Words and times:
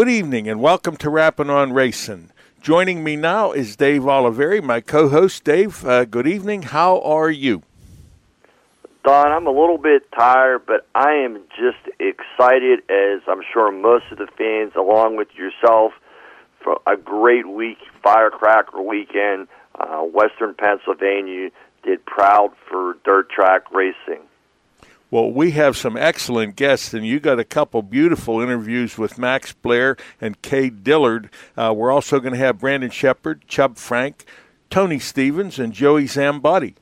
Good 0.00 0.08
evening 0.08 0.48
and 0.48 0.62
welcome 0.62 0.96
to 0.96 1.10
Rapping 1.10 1.50
on 1.50 1.74
Racing. 1.74 2.30
Joining 2.62 3.04
me 3.04 3.16
now 3.16 3.52
is 3.52 3.76
Dave 3.76 4.00
Oliveri, 4.00 4.62
my 4.62 4.80
co-host. 4.80 5.44
Dave, 5.44 5.84
uh, 5.84 6.06
good 6.06 6.26
evening. 6.26 6.62
How 6.62 7.02
are 7.02 7.28
you? 7.28 7.62
Don, 9.04 9.30
I'm 9.30 9.46
a 9.46 9.50
little 9.50 9.76
bit 9.76 10.10
tired, 10.18 10.64
but 10.64 10.86
I 10.94 11.12
am 11.16 11.42
just 11.50 11.86
excited, 11.98 12.78
as 12.88 13.20
I'm 13.28 13.42
sure 13.52 13.70
most 13.70 14.06
of 14.10 14.16
the 14.16 14.26
fans, 14.38 14.72
along 14.74 15.16
with 15.16 15.28
yourself, 15.34 15.92
for 16.64 16.80
a 16.86 16.96
great 16.96 17.46
week, 17.46 17.80
firecracker 18.02 18.80
weekend. 18.80 19.48
Uh, 19.78 19.98
Western 19.98 20.54
Pennsylvania 20.54 21.50
did 21.82 22.06
proud 22.06 22.54
for 22.70 22.96
dirt 23.04 23.28
track 23.28 23.70
racing. 23.70 24.22
Well, 25.12 25.32
we 25.32 25.50
have 25.52 25.76
some 25.76 25.96
excellent 25.96 26.54
guests, 26.54 26.94
and 26.94 27.04
you 27.04 27.18
got 27.18 27.40
a 27.40 27.44
couple 27.44 27.82
beautiful 27.82 28.40
interviews 28.40 28.96
with 28.96 29.18
Max 29.18 29.52
Blair 29.52 29.96
and 30.20 30.40
Kay 30.40 30.70
Dillard. 30.70 31.30
Uh, 31.56 31.74
we're 31.76 31.90
also 31.90 32.20
going 32.20 32.34
to 32.34 32.38
have 32.38 32.60
Brandon 32.60 32.90
Sheppard, 32.90 33.42
Chub 33.48 33.76
Frank, 33.76 34.24
Tony 34.70 35.00
Stevens, 35.00 35.58
and 35.58 35.72
Joey 35.72 36.04
Zambotti. 36.04 36.74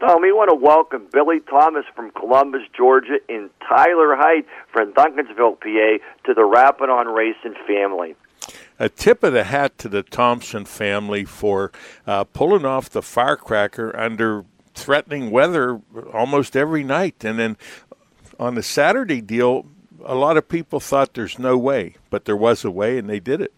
Tom, 0.00 0.20
we 0.20 0.32
want 0.32 0.50
to 0.50 0.54
welcome 0.54 1.06
Billy 1.10 1.40
Thomas 1.40 1.86
from 1.96 2.10
Columbus, 2.10 2.62
Georgia, 2.76 3.18
and 3.30 3.48
Tyler 3.66 4.16
Height 4.16 4.44
from 4.70 4.92
Duncansville, 4.92 5.60
PA, 5.60 6.04
to 6.26 6.34
the 6.34 6.44
Rapping 6.44 6.90
on 6.90 7.06
Racing 7.06 7.54
family. 7.66 8.16
A 8.78 8.90
tip 8.90 9.22
of 9.22 9.32
the 9.32 9.44
hat 9.44 9.78
to 9.78 9.88
the 9.88 10.02
Thompson 10.02 10.66
family 10.66 11.24
for 11.24 11.72
uh, 12.06 12.24
pulling 12.24 12.66
off 12.66 12.90
the 12.90 13.02
firecracker 13.02 13.94
under 13.96 14.44
threatening 14.82 15.30
weather 15.30 15.80
almost 16.12 16.56
every 16.56 16.82
night. 16.82 17.24
And 17.24 17.38
then 17.38 17.56
on 18.38 18.54
the 18.54 18.62
Saturday 18.62 19.20
deal, 19.20 19.66
a 20.04 20.14
lot 20.14 20.36
of 20.36 20.48
people 20.48 20.80
thought 20.80 21.14
there's 21.14 21.38
no 21.38 21.56
way, 21.58 21.96
but 22.08 22.24
there 22.24 22.36
was 22.36 22.64
a 22.64 22.70
way, 22.70 22.98
and 22.98 23.08
they 23.08 23.20
did 23.20 23.40
it. 23.40 23.52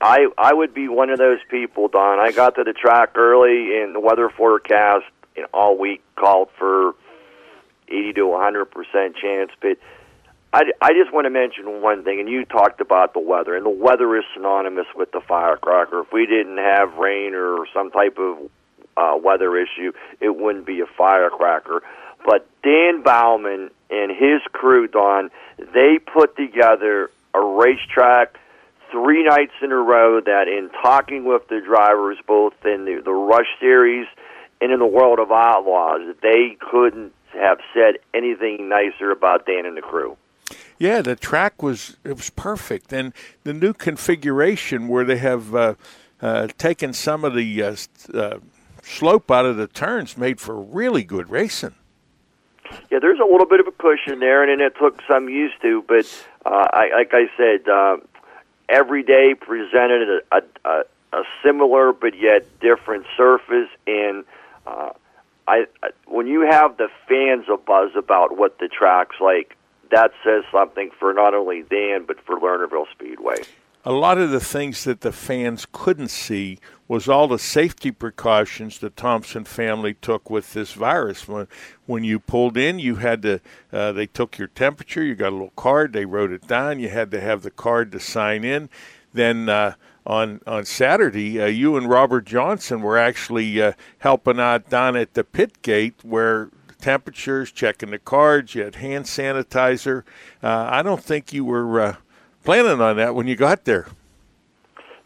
I 0.00 0.28
I 0.38 0.54
would 0.54 0.74
be 0.74 0.88
one 0.88 1.10
of 1.10 1.18
those 1.18 1.40
people, 1.50 1.88
Don. 1.88 2.20
I 2.20 2.30
got 2.32 2.54
to 2.56 2.64
the 2.64 2.72
track 2.72 3.16
early, 3.16 3.80
and 3.80 3.94
the 3.94 4.00
weather 4.00 4.28
forecast 4.28 5.04
you 5.36 5.42
know, 5.42 5.48
all 5.52 5.76
week 5.76 6.02
called 6.16 6.48
for 6.58 6.94
eighty 7.88 8.12
to 8.14 8.26
one 8.26 8.40
hundred 8.40 8.66
percent 8.66 9.16
chance. 9.16 9.50
But 9.60 9.78
I 10.52 10.70
I 10.80 10.92
just 10.92 11.12
want 11.12 11.24
to 11.24 11.30
mention 11.30 11.82
one 11.82 12.04
thing, 12.04 12.20
and 12.20 12.28
you 12.28 12.44
talked 12.44 12.80
about 12.80 13.14
the 13.14 13.20
weather, 13.20 13.56
and 13.56 13.66
the 13.66 13.70
weather 13.70 14.16
is 14.16 14.24
synonymous 14.34 14.86
with 14.94 15.10
the 15.10 15.20
firecracker. 15.20 16.02
If 16.02 16.12
we 16.12 16.26
didn't 16.26 16.58
have 16.58 16.94
rain 16.94 17.34
or 17.34 17.66
some 17.74 17.90
type 17.90 18.18
of 18.18 18.38
uh, 18.96 19.18
weather 19.22 19.56
issue, 19.56 19.92
it 20.20 20.36
wouldn't 20.36 20.66
be 20.66 20.80
a 20.80 20.86
firecracker. 20.86 21.82
But 22.24 22.48
Dan 22.62 23.02
Bauman 23.02 23.70
and 23.90 24.10
his 24.10 24.40
crew, 24.52 24.88
Don, 24.88 25.30
they 25.58 25.98
put 25.98 26.36
together 26.36 27.10
a 27.34 27.40
racetrack 27.40 28.38
three 28.90 29.24
nights 29.24 29.52
in 29.60 29.72
a 29.72 29.76
row 29.76 30.20
that 30.20 30.48
in 30.48 30.70
talking 30.82 31.24
with 31.24 31.48
the 31.48 31.60
drivers 31.60 32.16
both 32.26 32.54
in 32.64 32.84
the, 32.84 33.02
the 33.04 33.12
Rush 33.12 33.48
Series 33.60 34.06
and 34.60 34.72
in 34.72 34.78
the 34.78 34.86
World 34.86 35.18
of 35.18 35.30
Outlaws, 35.30 36.14
they 36.22 36.56
couldn't 36.60 37.12
have 37.34 37.58
said 37.74 37.96
anything 38.14 38.68
nicer 38.68 39.10
about 39.10 39.46
Dan 39.46 39.66
and 39.66 39.76
the 39.76 39.82
crew. 39.82 40.16
Yeah, 40.78 41.02
the 41.02 41.16
track 41.16 41.62
was 41.62 41.96
it 42.04 42.16
was 42.16 42.30
perfect, 42.30 42.92
and 42.92 43.12
the 43.44 43.52
new 43.52 43.72
configuration 43.72 44.88
where 44.88 45.04
they 45.04 45.18
have 45.18 45.54
uh, 45.54 45.74
uh, 46.20 46.48
taken 46.58 46.92
some 46.92 47.24
of 47.24 47.34
the 47.34 47.62
uh, 47.62 47.76
uh 48.12 48.38
slope 48.84 49.30
out 49.30 49.46
of 49.46 49.56
the 49.56 49.66
turns 49.66 50.16
made 50.16 50.40
for 50.40 50.60
really 50.60 51.02
good 51.02 51.30
racing. 51.30 51.74
Yeah, 52.90 52.98
there's 53.00 53.20
a 53.20 53.24
little 53.24 53.46
bit 53.46 53.60
of 53.60 53.66
a 53.66 53.72
push 53.72 54.00
in 54.06 54.20
there, 54.20 54.42
and 54.42 54.60
it 54.60 54.74
took 54.78 55.00
some 55.08 55.28
used 55.28 55.60
to. 55.62 55.82
But 55.86 56.06
uh, 56.46 56.68
I, 56.72 56.90
like 56.94 57.12
I 57.12 57.26
said, 57.36 57.68
uh, 57.68 57.96
every 58.68 59.02
day 59.02 59.34
presented 59.34 60.22
a, 60.32 60.42
a, 60.64 60.84
a 61.12 61.22
similar 61.44 61.92
but 61.92 62.18
yet 62.18 62.46
different 62.60 63.06
surface, 63.16 63.68
and 63.86 64.24
uh, 64.66 64.90
I, 65.46 65.66
when 66.06 66.26
you 66.26 66.42
have 66.42 66.76
the 66.76 66.88
fans 67.08 67.46
a 67.52 67.56
buzz 67.56 67.92
about 67.96 68.36
what 68.36 68.58
the 68.58 68.68
track's 68.68 69.16
like, 69.20 69.56
that 69.90 70.12
says 70.24 70.44
something 70.50 70.90
for 70.98 71.12
not 71.12 71.34
only 71.34 71.62
Dan 71.62 72.04
but 72.06 72.18
for 72.24 72.40
Lernerville 72.40 72.90
Speedway 72.92 73.36
a 73.84 73.92
lot 73.92 74.18
of 74.18 74.30
the 74.30 74.40
things 74.40 74.84
that 74.84 75.02
the 75.02 75.12
fans 75.12 75.66
couldn't 75.70 76.08
see 76.08 76.58
was 76.86 77.08
all 77.08 77.28
the 77.28 77.38
safety 77.38 77.90
precautions 77.90 78.78
the 78.78 78.90
Thompson 78.90 79.44
family 79.44 79.94
took 79.94 80.28
with 80.28 80.52
this 80.52 80.72
virus. 80.72 81.26
When 81.26 81.46
when 81.86 82.04
you 82.04 82.18
pulled 82.18 82.56
in, 82.56 82.78
you 82.78 82.96
had 82.96 83.22
to 83.22 83.40
uh, 83.72 83.92
they 83.92 84.06
took 84.06 84.38
your 84.38 84.48
temperature. 84.48 85.02
You 85.02 85.14
got 85.14 85.30
a 85.30 85.36
little 85.36 85.52
card. 85.56 85.92
They 85.92 86.04
wrote 86.04 86.32
it 86.32 86.46
down. 86.46 86.80
You 86.80 86.90
had 86.90 87.10
to 87.12 87.20
have 87.20 87.42
the 87.42 87.50
card 87.50 87.92
to 87.92 88.00
sign 88.00 88.44
in. 88.44 88.68
Then 89.12 89.48
uh, 89.48 89.74
on 90.06 90.40
on 90.46 90.64
Saturday, 90.66 91.40
uh, 91.40 91.46
you 91.46 91.76
and 91.76 91.88
Robert 91.88 92.26
Johnson 92.26 92.82
were 92.82 92.98
actually 92.98 93.60
uh, 93.62 93.72
helping 93.98 94.38
out 94.38 94.68
down 94.68 94.96
at 94.96 95.14
the 95.14 95.24
pit 95.24 95.62
gate 95.62 95.94
where 96.02 96.50
temperatures, 96.84 97.50
checking 97.50 97.90
the 97.90 97.98
cards. 97.98 98.54
You 98.54 98.62
had 98.62 98.74
hand 98.74 99.06
sanitizer. 99.06 100.02
Uh, 100.42 100.68
I 100.70 100.82
don't 100.82 101.02
think 101.02 101.32
you 101.32 101.42
were 101.42 101.80
uh, 101.80 101.96
planning 102.44 102.82
on 102.82 102.96
that 102.96 103.14
when 103.14 103.26
you 103.26 103.36
got 103.36 103.64
there. 103.64 103.86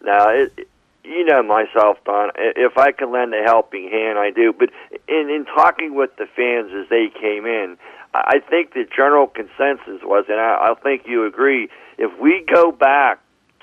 Now, 0.02 0.28
it, 0.30 0.69
you 1.05 1.25
know 1.25 1.43
myself, 1.43 1.99
Don. 2.05 2.31
If 2.37 2.77
I 2.77 2.93
can 2.93 3.12
lend 3.12 3.35
a 3.35 3.43
helping 3.45 3.89
hand, 3.91 4.19
I 4.19 4.31
do. 4.31 4.53
But 4.53 4.71
in 5.09 5.31
in 5.31 5.45
talking 5.47 5.95
with 5.95 6.11
the 6.17 6.27
fans 6.37 6.71
as 6.79 6.89
they 6.89 7.09
came 7.09 7.47
in, 7.47 7.79
I 8.15 8.41
think 8.49 8.75
the 8.75 8.85
general 8.85 9.27
consensus 9.27 10.03
was, 10.03 10.25
and 10.29 10.41
I, 10.41 10.71
I 10.71 10.75
think 10.83 11.03
you 11.06 11.27
agree, 11.27 11.69
if 11.99 12.19
we 12.21 12.45
go 12.53 12.73
back 12.73 13.21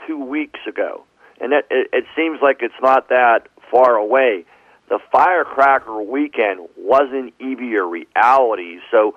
two 0.08 0.24
weeks 0.24 0.60
ago, 0.68 1.04
and 1.42 1.54
it, 1.54 1.66
it, 1.70 1.90
it 1.92 2.06
seems 2.16 2.40
like 2.42 2.58
it's 2.62 2.74
not 2.82 3.10
that 3.10 3.48
far 3.72 3.96
away, 3.96 4.46
the 4.90 5.00
firecracker 5.12 6.02
weekend 6.02 6.68
wasn't 6.78 7.34
even 7.40 7.74
a 7.74 7.84
reality. 7.84 8.78
So 8.92 9.16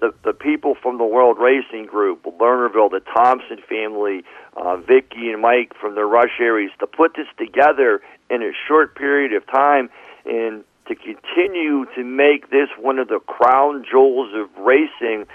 the 0.00 0.14
the 0.24 0.32
people 0.32 0.74
from 0.80 0.98
the 0.98 1.04
World 1.04 1.38
Racing 1.38 1.86
Group, 1.86 2.24
Lernerville, 2.24 2.90
the 2.90 3.00
Thompson 3.00 3.58
family, 3.68 4.22
uh, 4.56 4.76
Vicky 4.76 5.30
and 5.30 5.42
Mike 5.42 5.72
from 5.80 5.94
the 5.94 6.04
Rush 6.04 6.40
areas 6.40 6.70
to 6.80 6.86
put 6.86 7.14
this 7.16 7.26
together 7.36 8.00
in 8.30 8.42
a 8.42 8.52
short 8.66 8.94
period 8.94 9.32
of 9.32 9.46
time 9.46 9.90
and 10.24 10.64
to 10.86 10.94
continue 10.94 11.84
to 11.94 12.04
make 12.04 12.50
this 12.50 12.68
one 12.78 12.98
of 12.98 13.08
the 13.08 13.20
crown 13.20 13.84
jewels 13.88 14.32
of 14.34 14.48
racing. 14.64 15.26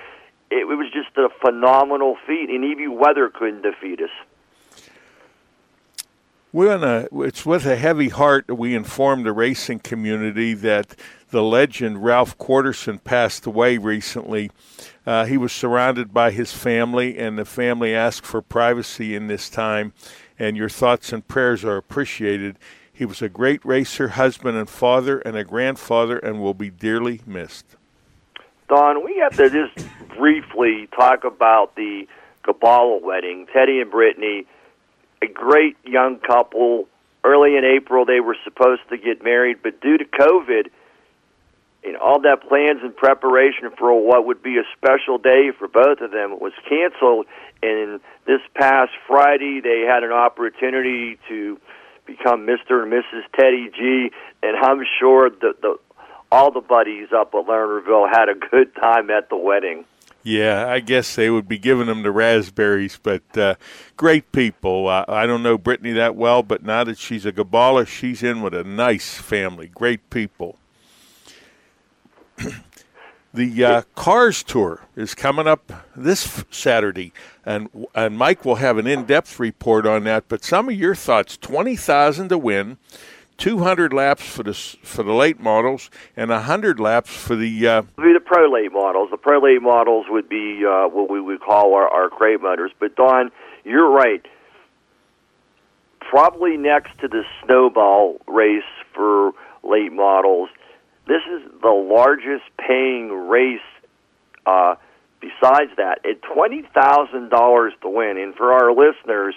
It, 0.49 0.65
it 0.69 0.77
was 0.77 0.91
just 0.91 1.15
a 1.17 1.29
phenomenal 1.41 2.17
feat, 2.25 2.49
and 2.49 2.63
even 2.65 2.97
weather 2.97 3.29
couldn't 3.29 3.61
defeat 3.61 4.01
us. 4.01 4.09
We're 6.53 6.71
on 6.71 6.83
a, 6.83 7.07
it's 7.23 7.47
with 7.47 7.65
a 7.65 7.75
heavy 7.75 8.09
heart 8.09 8.45
that 8.45 8.53
we 8.53 8.75
inform 8.75 9.23
the 9.23 9.33
racing 9.33 9.79
community 9.79 10.53
that 10.53 10.95
the 11.31 11.41
legend 11.41 12.03
Ralph 12.05 12.37
Quarterson 12.37 13.03
passed 13.03 13.47
away 13.47 13.79
recently. 13.79 14.51
Uh, 15.03 15.25
he 15.25 15.35
was 15.35 15.51
surrounded 15.51 16.13
by 16.13 16.29
his 16.29 16.53
family, 16.53 17.17
and 17.17 17.39
the 17.39 17.45
family 17.45 17.95
asked 17.95 18.23
for 18.23 18.43
privacy 18.43 19.15
in 19.15 19.25
this 19.25 19.49
time, 19.49 19.93
and 20.37 20.55
your 20.55 20.69
thoughts 20.69 21.11
and 21.11 21.27
prayers 21.27 21.65
are 21.65 21.75
appreciated. 21.75 22.59
He 22.93 23.03
was 23.03 23.23
a 23.23 23.29
great 23.29 23.65
racer, 23.65 24.09
husband, 24.09 24.55
and 24.55 24.69
father, 24.69 25.17
and 25.21 25.35
a 25.35 25.43
grandfather, 25.43 26.19
and 26.19 26.39
will 26.39 26.53
be 26.53 26.69
dearly 26.69 27.21
missed. 27.25 27.65
Don, 28.69 29.03
we 29.03 29.17
have 29.17 29.35
to 29.37 29.49
just 29.49 29.87
briefly 30.15 30.87
talk 30.95 31.23
about 31.23 31.75
the 31.75 32.07
Gibala 32.45 33.01
wedding. 33.01 33.47
Teddy 33.51 33.81
and 33.81 33.89
Brittany, 33.89 34.45
a 35.23 35.27
great 35.27 35.77
young 35.85 36.19
couple. 36.19 36.87
Early 37.23 37.55
in 37.55 37.63
April, 37.63 38.05
they 38.05 38.19
were 38.19 38.35
supposed 38.43 38.81
to 38.89 38.97
get 38.97 39.23
married, 39.23 39.57
but 39.63 39.79
due 39.79 39.97
to 39.97 40.03
COVID, 40.03 40.69
know, 41.93 41.99
all 41.99 42.19
that 42.21 42.47
plans 42.47 42.81
and 42.83 42.95
preparation 42.95 43.69
for 43.77 43.93
what 44.05 44.25
would 44.25 44.43
be 44.43 44.57
a 44.57 44.63
special 44.75 45.17
day 45.17 45.51
for 45.57 45.67
both 45.67 46.01
of 46.01 46.11
them 46.11 46.39
was 46.39 46.53
canceled. 46.67 47.25
And 47.61 48.01
this 48.25 48.41
past 48.55 48.91
Friday, 49.07 49.61
they 49.61 49.85
had 49.87 50.03
an 50.03 50.11
opportunity 50.11 51.17
to 51.29 51.59
become 52.05 52.45
Mr. 52.45 52.83
and 52.83 52.91
Mrs. 52.91 53.23
Teddy 53.37 53.69
G. 53.75 54.11
And 54.41 54.57
I'm 54.57 54.83
sure 54.99 55.29
that 55.29 55.61
the 55.61 55.77
all 56.31 56.51
the 56.51 56.61
buddies 56.61 57.09
up 57.15 57.35
at 57.35 57.45
Lernerville 57.45 58.09
had 58.09 58.27
a 58.27 58.33
good 58.33 58.73
time 58.75 59.11
at 59.11 59.29
the 59.29 59.37
wedding. 59.37 59.85
Yeah, 60.23 60.67
I 60.67 60.79
guess 60.79 61.15
they 61.15 61.29
would 61.29 61.49
be 61.49 61.57
giving 61.57 61.87
them 61.87 62.01
the 62.03 62.11
raspberries, 62.11 62.97
but 63.01 63.37
uh, 63.37 63.55
great 63.97 64.31
people. 64.31 64.87
Uh, 64.87 65.03
I 65.09 65.25
don't 65.25 65.43
know 65.43 65.57
Brittany 65.57 65.91
that 65.93 66.15
well, 66.15 66.41
but 66.41 66.63
now 66.63 66.85
that 66.85 66.97
she's 66.97 67.25
a 67.25 67.33
Gibala, 67.33 67.85
she's 67.85 68.23
in 68.23 68.41
with 68.41 68.53
a 68.53 68.63
nice 68.63 69.15
family. 69.15 69.67
Great 69.67 70.09
people. 70.09 70.57
the 73.33 73.65
uh, 73.65 73.81
Cars 73.95 74.43
Tour 74.43 74.81
is 74.95 75.13
coming 75.13 75.45
up 75.45 75.89
this 75.93 76.45
Saturday, 76.49 77.11
and 77.45 77.69
and 77.93 78.17
Mike 78.17 78.45
will 78.45 78.55
have 78.55 78.77
an 78.77 78.87
in-depth 78.87 79.39
report 79.39 79.85
on 79.85 80.05
that. 80.05 80.29
But 80.29 80.45
some 80.45 80.69
of 80.69 80.75
your 80.75 80.95
thoughts: 80.95 81.35
twenty 81.35 81.75
thousand 81.75 82.29
to 82.29 82.37
win, 82.37 82.77
two 83.37 83.59
hundred 83.59 83.93
laps 83.93 84.23
for 84.23 84.43
the 84.43 84.53
for 84.53 85.03
the 85.03 85.13
late 85.13 85.39
models, 85.39 85.89
and 86.15 86.31
hundred 86.31 86.79
laps 86.79 87.09
for 87.09 87.35
the. 87.35 87.67
Uh, 87.67 87.81
be 87.81 88.13
the 88.13 88.21
pro 88.23 88.51
late 88.51 88.71
models. 88.71 89.09
The 89.11 89.17
pro 89.17 89.39
late 89.39 89.61
models 89.61 90.05
would 90.09 90.29
be 90.29 90.63
uh, 90.65 90.87
what 90.87 91.09
we 91.09 91.21
would 91.21 91.41
call 91.41 91.73
our 91.75 91.87
our 91.87 92.09
crate 92.09 92.41
motors. 92.41 92.71
But 92.79 92.95
Don, 92.95 93.31
you're 93.63 93.89
right. 93.89 94.25
Probably 95.99 96.57
next 96.57 96.99
to 96.99 97.07
the 97.07 97.23
snowball 97.43 98.17
race 98.27 98.63
for 98.93 99.31
late 99.63 99.91
models 99.91 100.49
this 101.07 101.21
is 101.29 101.41
the 101.61 101.69
largest 101.69 102.45
paying 102.57 103.09
race. 103.27 103.59
Uh, 104.45 104.75
besides 105.19 105.71
that, 105.77 105.99
at 106.05 106.21
twenty 106.21 106.63
thousand 106.73 107.29
dollars 107.29 107.73
to 107.81 107.89
win, 107.89 108.17
and 108.17 108.35
for 108.35 108.53
our 108.53 108.73
listeners, 108.73 109.35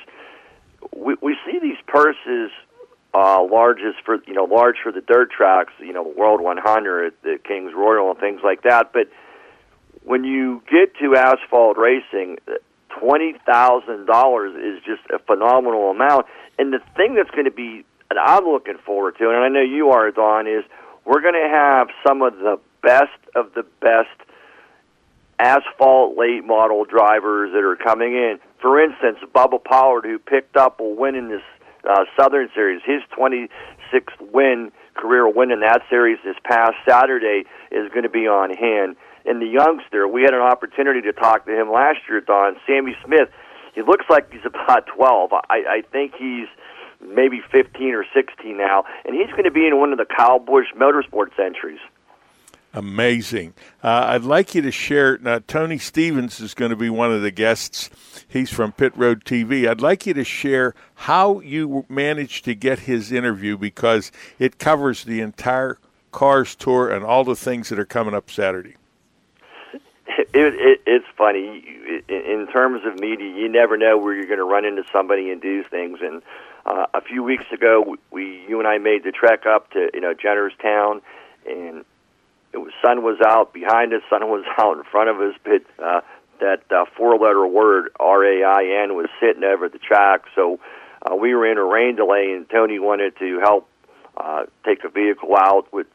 we, 0.95 1.17
we 1.21 1.37
see 1.45 1.59
these 1.61 1.79
purses 1.87 2.51
uh, 3.15 3.43
largest 3.43 3.99
for 4.05 4.19
you 4.27 4.35
know 4.35 4.45
large 4.45 4.77
for 4.83 4.93
the 4.93 5.01
dirt 5.01 5.31
tracks, 5.31 5.73
you 5.81 5.93
know 5.93 6.05
the 6.05 6.19
World 6.19 6.41
100, 6.41 7.15
the 7.23 7.39
Kings 7.43 7.73
Royal, 7.75 8.11
and 8.11 8.19
things 8.19 8.41
like 8.45 8.63
that. 8.63 8.93
But 8.93 9.09
when 10.05 10.25
you 10.25 10.63
get 10.71 10.95
to 11.01 11.17
asphalt 11.17 11.77
racing, 11.77 12.39
twenty 12.99 13.35
thousand 13.47 14.07
dollars 14.07 14.55
is 14.55 14.83
just 14.85 15.03
a 15.11 15.19
phenomenal 15.19 15.91
amount. 15.91 16.27
And 16.59 16.73
the 16.73 16.81
thing 16.97 17.15
that's 17.15 17.31
going 17.31 17.45
to 17.45 17.51
be, 17.51 17.85
and 18.11 18.19
I'm 18.19 18.45
looking 18.45 18.79
forward 18.85 19.17
to, 19.19 19.29
and 19.29 19.37
I 19.37 19.49
know 19.49 19.63
you 19.63 19.91
are, 19.91 20.11
Don, 20.11 20.47
is 20.47 20.65
we're 21.05 21.21
going 21.21 21.35
to 21.35 21.49
have 21.49 21.89
some 22.07 22.23
of 22.23 22.37
the 22.37 22.59
best 22.83 23.19
of 23.35 23.53
the 23.55 23.65
best 23.81 24.09
asphalt 25.39 26.17
late 26.17 26.45
model 26.45 26.85
drivers 26.85 27.53
that 27.53 27.63
are 27.63 27.77
coming 27.77 28.15
in. 28.15 28.39
For 28.61 28.83
instance, 28.83 29.19
Bubba 29.35 29.63
Pollard, 29.63 30.05
who 30.05 30.19
picked 30.19 30.57
up 30.57 30.81
a 30.81 30.85
win 30.85 31.15
in 31.15 31.29
this 31.29 31.43
uh, 31.89 32.05
Southern 32.19 32.49
Series, 32.55 32.83
his 32.85 33.03
26th 33.17 34.33
win, 34.33 34.73
career 34.95 35.29
win 35.29 35.51
in 35.51 35.61
that 35.61 35.83
series 35.89 36.19
this 36.25 36.37
past 36.45 36.75
Saturday 36.89 37.45
is 37.71 37.89
going 37.91 38.03
to 38.03 38.11
be 38.11 38.27
on 38.27 38.51
hand. 38.51 38.97
And 39.25 39.43
the 39.43 39.47
youngster, 39.47 40.07
we 40.07 40.23
had 40.23 40.35
an 40.35 40.41
opportunity 40.41 41.03
to 41.03 41.13
talk 41.13 41.47
to 41.47 41.53
him 41.53 41.71
last 41.71 41.99
year, 42.09 42.21
Don, 42.21 42.57
Sammy 42.67 42.97
Smith. 43.05 43.29
He 43.75 43.83
looks 43.83 44.07
like 44.09 44.33
he's 44.33 44.47
about 44.47 44.87
12. 44.97 45.33
I, 45.33 45.41
I 45.51 45.83
think 45.93 46.15
he's 46.19 46.47
maybe 47.01 47.43
15 47.53 47.95
or 47.95 48.05
16 48.15 48.57
now, 48.57 48.85
and 49.05 49.15
he's 49.15 49.31
going 49.33 49.45
to 49.45 49.51
be 49.51 49.67
in 49.67 49.79
one 49.79 49.93
of 49.93 49.99
the 49.99 50.07
Kyle 50.07 50.39
Busch 50.39 50.67
Motorsports 50.77 51.39
entries. 51.39 51.81
Amazing. 52.75 53.55
Uh, 53.83 54.05
I'd 54.09 54.25
like 54.25 54.55
you 54.55 54.63
to 54.63 54.71
share. 54.71 55.17
Now, 55.19 55.41
Tony 55.47 55.79
Stevens 55.79 56.41
is 56.41 56.53
going 56.53 56.71
to 56.71 56.77
be 56.77 56.91
one 56.91 57.11
of 57.11 57.23
the 57.23 57.31
guests. 57.31 57.89
He's 58.29 58.51
from 58.51 58.73
Pit 58.73 58.93
Road 58.97 59.25
TV. 59.25 59.67
I'd 59.67 59.81
like 59.81 60.07
you 60.07 60.13
to 60.15 60.25
share 60.25 60.75
how 60.95 61.41
you 61.41 61.87
managed 61.89 62.45
to 62.45 62.55
get 62.55 62.81
his 62.81 63.13
interview 63.13 63.57
because 63.57 64.13
it 64.39 64.59
covers 64.59 65.05
the 65.05 65.21
entire 65.21 65.79
Cars 66.13 66.55
Tour 66.55 66.91
and 66.91 67.05
all 67.05 67.25
the 67.25 67.37
things 67.37 67.69
that 67.69 67.79
are 67.79 67.87
coming 67.87 68.15
up 68.15 68.31
Saturday. 68.31 68.77
it, 69.73 70.29
it, 70.35 70.81
it's 70.87 71.07
funny. 71.17 71.63
In 72.09 72.47
terms 72.53 72.83
of 72.85 72.99
media, 72.99 73.29
you 73.35 73.49
never 73.49 73.77
know 73.77 73.99
where 73.99 74.15
you're 74.15 74.27
going 74.27 74.39
to 74.39 74.45
run 74.45 74.65
into 74.65 74.83
somebody 74.93 75.31
and 75.31 75.41
do 75.41 75.63
things. 75.65 75.99
And 76.03 76.23
uh, 76.67 76.87
a 76.95 77.01
few 77.01 77.23
weeks 77.23 77.45
ago, 77.53 77.97
we, 78.11 78.45
you 78.49 78.59
and 78.59 78.67
I 78.67 78.79
made 78.79 79.05
the 79.05 79.13
trek 79.13 79.47
up 79.47 79.71
to 79.73 79.91
you 79.95 80.01
know 80.01 80.15
Jennerstown, 80.15 81.01
and 81.47 81.85
it 82.57 82.61
was 82.61 82.73
sun 82.83 83.03
was 83.03 83.19
out 83.25 83.53
behind 83.53 83.93
us, 83.93 84.01
sun 84.09 84.27
was 84.29 84.45
out 84.59 84.79
in 84.79 84.85
front 84.85 85.11
of 85.11 85.21
us, 85.21 85.35
but 85.45 85.85
uh, 85.85 86.01
that 86.41 86.63
uh, 86.71 86.87
four-letter 86.97 87.47
word 87.47 87.91
R 88.01 88.25
A 88.25 88.43
I 88.43 88.83
N 88.83 88.97
was 88.97 89.09
sitting 89.21 89.45
over 89.45 89.69
the 89.69 89.79
track. 89.79 90.23
So 90.35 90.59
uh, 91.03 91.15
we 91.15 91.35
were 91.35 91.51
in 91.51 91.59
a 91.59 91.65
rain 91.65 91.97
delay, 91.97 92.33
and 92.35 92.49
Tony 92.49 92.79
wanted 92.79 93.17
to 93.19 93.39
help 93.41 93.69
uh, 94.17 94.45
take 94.65 94.85
a 94.85 94.89
vehicle 94.89 95.37
out 95.37 95.71
with 95.73 95.87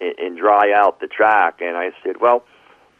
and, 0.00 0.18
and 0.18 0.38
dry 0.38 0.72
out 0.74 1.00
the 1.00 1.06
track. 1.06 1.60
And 1.60 1.76
I 1.76 1.90
said, 2.02 2.20
well, 2.20 2.44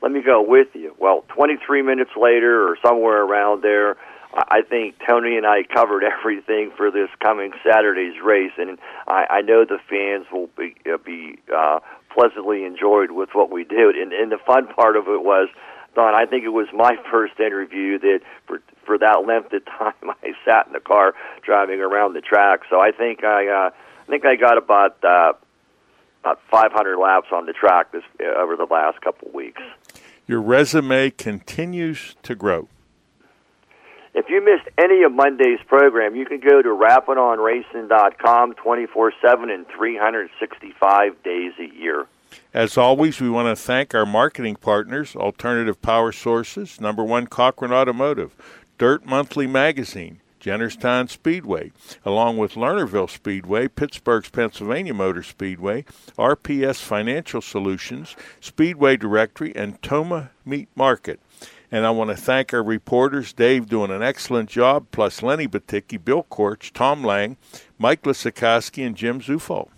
let 0.03 0.13
me 0.13 0.23
go 0.23 0.41
with 0.41 0.69
you. 0.75 0.95
Well, 0.99 1.25
23 1.29 1.83
minutes 1.83 2.13
later, 2.17 2.69
or 2.69 2.77
somewhere 2.85 3.23
around 3.23 3.63
there, 3.63 3.97
I 4.33 4.63
think 4.63 4.95
Tony 5.09 5.37
and 5.37 5.47
I 5.47 5.65
covered 5.65 6.05
everything 6.21 6.71
for 6.77 6.93
this 6.93 7.09
coming 7.21 7.53
Saturday's 7.65 8.21
race, 8.23 8.53
and 8.57 8.79
I, 9.09 9.27
I 9.31 9.41
know 9.43 9.65
the 9.65 9.79
fans 9.89 10.27
will 10.33 10.49
be 10.57 10.77
uh, 10.87 10.99
be 10.99 11.39
uh, 11.53 11.81
pleasantly 12.11 12.65
enjoyed 12.65 13.13
with 13.13 13.31
what 13.33 13.51
we 13.51 13.65
did. 13.65 13.97
And, 13.97 14.13
and 14.13 14.31
the 14.31 14.39
fun 14.39 14.67
part 14.69 14.97
of 14.97 15.09
it 15.09 15.23
was, 15.23 15.49
Don, 15.95 16.15
I 16.15 16.27
think 16.27 16.45
it 16.45 16.51
was 16.51 16.69
my 16.73 16.97
first 17.11 17.39
interview 17.41 17.99
that 17.99 18.21
for 18.47 18.61
for 18.87 18.99
that 18.99 19.25
length 19.27 19.53
of 19.53 19.65
time 19.67 19.95
I 20.23 20.33
sat 20.45 20.67
in 20.67 20.73
the 20.73 20.81
car 20.81 21.15
driving 21.43 21.81
around 21.81 22.15
the 22.15 22.21
track. 22.21 22.61
So 22.71 22.81
I 22.81 22.93
think 22.93 23.25
I 23.25 23.49
uh, 23.49 23.71
I 23.71 24.07
think 24.11 24.25
I 24.25 24.37
got 24.37 24.59
about 24.59 25.03
uh, 25.05 25.33
about 26.23 26.41
500 26.51 26.99
laps 26.99 27.29
on 27.33 27.47
the 27.47 27.53
track 27.53 27.93
this 27.93 28.03
uh, 28.21 28.39
over 28.39 28.57
the 28.57 28.67
last 28.71 29.01
couple 29.01 29.31
weeks. 29.33 29.63
Your 30.27 30.41
resume 30.41 31.11
continues 31.11 32.15
to 32.23 32.35
grow. 32.35 32.69
If 34.13 34.29
you 34.29 34.45
missed 34.45 34.69
any 34.77 35.03
of 35.03 35.13
Monday's 35.13 35.61
program, 35.67 36.17
you 36.17 36.27
can 36.27 36.41
go 36.41 36.63
to 36.63 36.69
rappinonracing.com 36.69 38.55
24 38.55 39.13
7 39.23 39.51
and 39.51 39.67
365 39.69 41.23
days 41.23 41.53
a 41.61 41.75
year. 41.75 42.07
As 42.53 42.77
always, 42.77 43.21
we 43.21 43.31
want 43.31 43.57
to 43.57 43.63
thank 43.63 43.95
our 43.95 44.07
marketing 44.07 44.57
partners, 44.57 45.15
Alternative 45.15 45.81
Power 45.81 46.13
Sources, 46.13 46.81
number 46.81 47.05
one 47.05 47.27
Cochran 47.27 47.73
Automotive, 47.73 48.35
Dirt 48.79 49.05
Monthly 49.05 49.47
Magazine, 49.47 50.21
Jennerstown 50.41 51.09
Speedway, 51.09 51.71
along 52.05 52.39
with 52.39 52.55
Lernerville 52.55 53.11
Speedway, 53.11 53.69
Pittsburgh's 53.69 54.31
Pennsylvania 54.31 54.95
Motor 54.95 55.23
Speedway, 55.23 55.85
RPS 56.19 56.81
Financial 56.81 57.41
Solutions, 57.41 58.17
Speedway 58.41 58.97
Directory, 58.97 59.55
and 59.55 59.81
Toma 59.83 60.31
Meat 60.45 60.69
Market. 60.75 61.21
And 61.73 61.87
I 61.87 61.91
want 61.91 62.11
to 62.11 62.17
thank 62.17 62.53
our 62.53 62.63
reporters, 62.63 63.33
Dave 63.33 63.69
doing 63.69 63.93
an 63.93 64.03
excellent 64.03 64.49
job, 64.49 64.87
plus 64.91 65.23
Lenny 65.23 65.47
Baticki, 65.47 66.03
Bill 66.05 66.25
Korch, 66.25 66.73
Tom 66.73 67.05
Lang, 67.05 67.37
Mike 67.79 68.03
Lisakowski, 68.03 68.85
and 68.85 68.97
Jim 68.97 69.21
Zufall. 69.21 69.69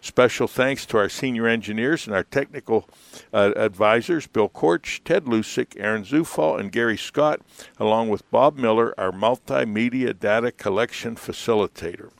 Special 0.00 0.46
thanks 0.46 0.86
to 0.86 0.98
our 0.98 1.08
senior 1.08 1.46
engineers 1.46 2.06
and 2.06 2.14
our 2.14 2.22
technical 2.22 2.88
uh, 3.32 3.52
advisors, 3.56 4.26
Bill 4.26 4.48
Korch, 4.48 5.00
Ted 5.04 5.24
Lusick, 5.24 5.74
Aaron 5.78 6.04
Zufall, 6.04 6.58
and 6.58 6.72
Gary 6.72 6.96
Scott, 6.96 7.40
along 7.78 8.08
with 8.08 8.30
Bob 8.30 8.56
Miller, 8.56 8.98
our 8.98 9.12
multimedia 9.12 10.18
data 10.18 10.52
collection 10.52 11.16
facilitator. 11.16 12.10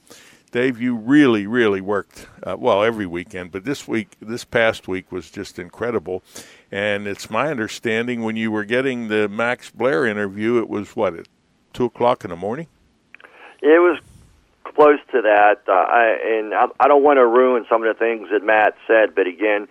Dave, 0.53 0.81
you 0.81 0.95
really, 0.95 1.47
really 1.47 1.81
worked 1.81 2.29
uh, 2.43 2.57
well 2.59 2.83
every 2.83 3.07
weekend, 3.07 3.53
but 3.53 3.65
this 3.65 3.87
week, 3.87 4.17
this 4.21 4.45
past 4.45 4.89
week 4.89 5.13
was 5.13 5.31
just 5.31 5.59
incredible. 5.59 6.23
And 6.73 7.07
it's 7.07 7.31
my 7.31 7.49
understanding 7.49 8.23
when 8.23 8.37
you 8.37 8.51
were 8.51 8.65
getting 8.65 9.09
the 9.09 9.29
Max 9.29 9.71
Blair 9.71 10.05
interview, 10.05 10.59
it 10.59 10.69
was 10.69 10.97
what 10.97 11.15
at 11.15 11.29
two 11.73 11.85
o'clock 11.85 12.25
in 12.25 12.31
the 12.31 12.37
morning. 12.37 12.67
It 13.63 13.81
was 13.81 14.01
close 14.65 14.99
to 15.13 15.23
that, 15.23 15.63
uh, 15.69 15.73
I, 15.73 16.19
and 16.39 16.55
I, 16.55 16.67
I 16.81 16.89
don't 16.89 17.03
want 17.03 17.19
to 17.19 17.27
ruin 17.27 17.65
some 17.69 17.83
of 17.83 17.89
the 17.89 17.99
things 17.99 18.29
that 18.31 18.45
Matt 18.45 18.77
said, 18.87 19.15
but 19.15 19.27
again, 19.27 19.69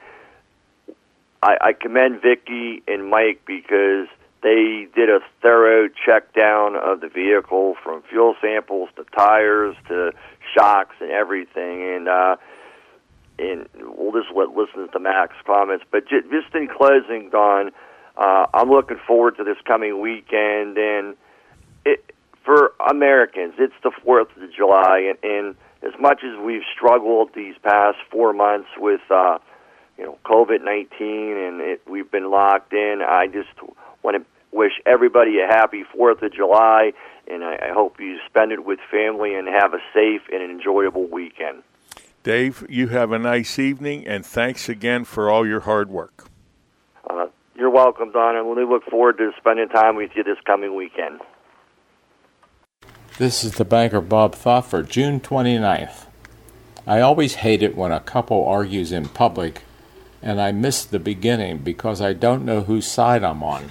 I, 1.43 1.57
I 1.61 1.73
commend 1.73 2.21
Vicky 2.21 2.81
and 2.87 3.09
Mike 3.09 3.41
because 3.45 4.07
they 4.41 4.87
did 4.95 5.09
a 5.09 5.19
thorough 5.41 5.89
check 5.89 6.33
down 6.33 6.75
of 6.75 7.01
the 7.01 7.07
vehicle 7.07 7.75
from 7.83 8.01
fuel 8.03 8.35
samples 8.41 8.89
to 8.95 9.05
tires 9.15 9.75
to 9.87 10.11
shocks 10.55 10.95
and 10.99 11.11
everything, 11.11 11.83
and 11.83 12.07
uh, 12.07 12.35
and 13.37 13.67
we'll 13.75 14.11
just 14.11 14.33
let 14.35 14.49
listen 14.49 14.87
to 14.91 14.99
Mac's 14.99 15.35
comments. 15.45 15.85
But 15.91 16.07
just 16.07 16.53
in 16.53 16.67
closing, 16.67 17.29
Don, 17.29 17.71
uh, 18.17 18.45
I'm 18.53 18.69
looking 18.69 18.99
forward 19.05 19.37
to 19.37 19.43
this 19.43 19.57
coming 19.65 19.99
weekend, 20.01 20.77
and 20.77 21.15
it, 21.85 22.13
for 22.43 22.73
Americans, 22.89 23.55
it's 23.57 23.73
the 23.83 23.91
Fourth 24.03 24.29
of 24.37 24.53
July, 24.53 25.11
and, 25.11 25.17
and 25.23 25.55
as 25.81 25.99
much 25.99 26.21
as 26.23 26.39
we've 26.43 26.63
struggled 26.75 27.29
these 27.35 27.55
past 27.61 27.97
four 28.09 28.33
months 28.33 28.69
with, 28.77 29.01
uh, 29.09 29.37
you 29.97 30.05
know, 30.05 30.17
COVID 30.25 30.63
nineteen, 30.63 31.37
and 31.37 31.61
it, 31.61 31.81
we've 31.87 32.09
been 32.09 32.31
locked 32.31 32.73
in, 32.73 33.01
I 33.01 33.27
just 33.27 33.49
want 34.03 34.17
to 34.17 34.25
wish 34.51 34.73
everybody 34.85 35.39
a 35.39 35.47
happy 35.47 35.83
Fourth 35.95 36.21
of 36.21 36.33
July, 36.33 36.93
and 37.27 37.43
I, 37.43 37.69
I 37.69 37.73
hope 37.73 37.99
you 37.99 38.17
spend 38.25 38.51
it 38.53 38.65
with 38.65 38.79
family 38.89 39.35
and 39.35 39.47
have 39.47 39.73
a 39.73 39.79
safe 39.93 40.21
and 40.31 40.41
enjoyable 40.41 41.05
weekend. 41.07 41.63
Dave, 42.25 42.65
you 42.67 42.87
have 42.87 43.11
a 43.11 43.19
nice 43.19 43.59
evening, 43.59 44.07
and 44.07 44.25
thanks 44.25 44.67
again 44.67 45.05
for 45.05 45.29
all 45.29 45.45
your 45.45 45.59
hard 45.59 45.91
work. 45.91 46.27
Uh, 47.07 47.27
you're 47.55 47.69
welcome, 47.69 48.11
Don, 48.11 48.35
and 48.35 48.47
we 48.47 48.65
look 48.65 48.83
forward 48.85 49.19
to 49.19 49.31
spending 49.37 49.69
time 49.69 49.95
with 49.95 50.09
you 50.15 50.23
this 50.23 50.39
coming 50.43 50.75
weekend. 50.75 51.21
This 53.19 53.43
is 53.43 53.53
the 53.53 53.63
banker 53.63 54.01
Bob 54.01 54.33
Thought 54.33 54.65
for 54.65 54.81
June 54.81 55.19
29th. 55.19 56.07
I 56.87 56.99
always 56.99 57.35
hate 57.35 57.61
it 57.61 57.77
when 57.77 57.91
a 57.91 57.99
couple 57.99 58.43
argues 58.43 58.91
in 58.91 59.07
public, 59.07 59.61
and 60.23 60.41
I 60.41 60.51
miss 60.51 60.83
the 60.83 60.97
beginning 60.97 61.59
because 61.59 62.01
I 62.01 62.13
don't 62.13 62.43
know 62.43 62.61
whose 62.61 62.87
side 62.87 63.23
I'm 63.23 63.43
on. 63.43 63.69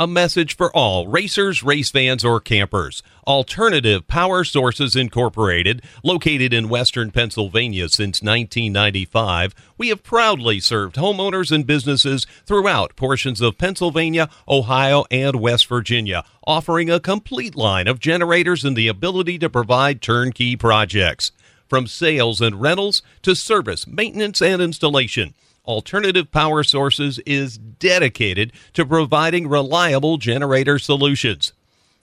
A 0.00 0.06
message 0.06 0.56
for 0.56 0.70
all 0.76 1.08
racers, 1.08 1.64
race 1.64 1.90
fans, 1.90 2.24
or 2.24 2.38
campers. 2.38 3.02
Alternative 3.26 4.06
Power 4.06 4.44
Sources 4.44 4.94
Incorporated, 4.94 5.82
located 6.04 6.54
in 6.54 6.68
western 6.68 7.10
Pennsylvania 7.10 7.88
since 7.88 8.22
1995, 8.22 9.56
we 9.76 9.88
have 9.88 10.04
proudly 10.04 10.60
served 10.60 10.94
homeowners 10.94 11.50
and 11.50 11.66
businesses 11.66 12.28
throughout 12.46 12.94
portions 12.94 13.40
of 13.40 13.58
Pennsylvania, 13.58 14.30
Ohio, 14.46 15.04
and 15.10 15.40
West 15.40 15.66
Virginia, 15.66 16.22
offering 16.46 16.88
a 16.88 17.00
complete 17.00 17.56
line 17.56 17.88
of 17.88 17.98
generators 17.98 18.64
and 18.64 18.76
the 18.76 18.86
ability 18.86 19.36
to 19.40 19.50
provide 19.50 20.00
turnkey 20.00 20.54
projects. 20.54 21.32
From 21.66 21.88
sales 21.88 22.40
and 22.40 22.60
rentals 22.60 23.02
to 23.22 23.34
service, 23.34 23.84
maintenance, 23.88 24.40
and 24.40 24.62
installation. 24.62 25.34
Alternative 25.68 26.32
Power 26.32 26.64
Sources 26.64 27.18
is 27.26 27.58
dedicated 27.58 28.54
to 28.72 28.86
providing 28.86 29.46
reliable 29.46 30.16
generator 30.16 30.78
solutions. 30.78 31.52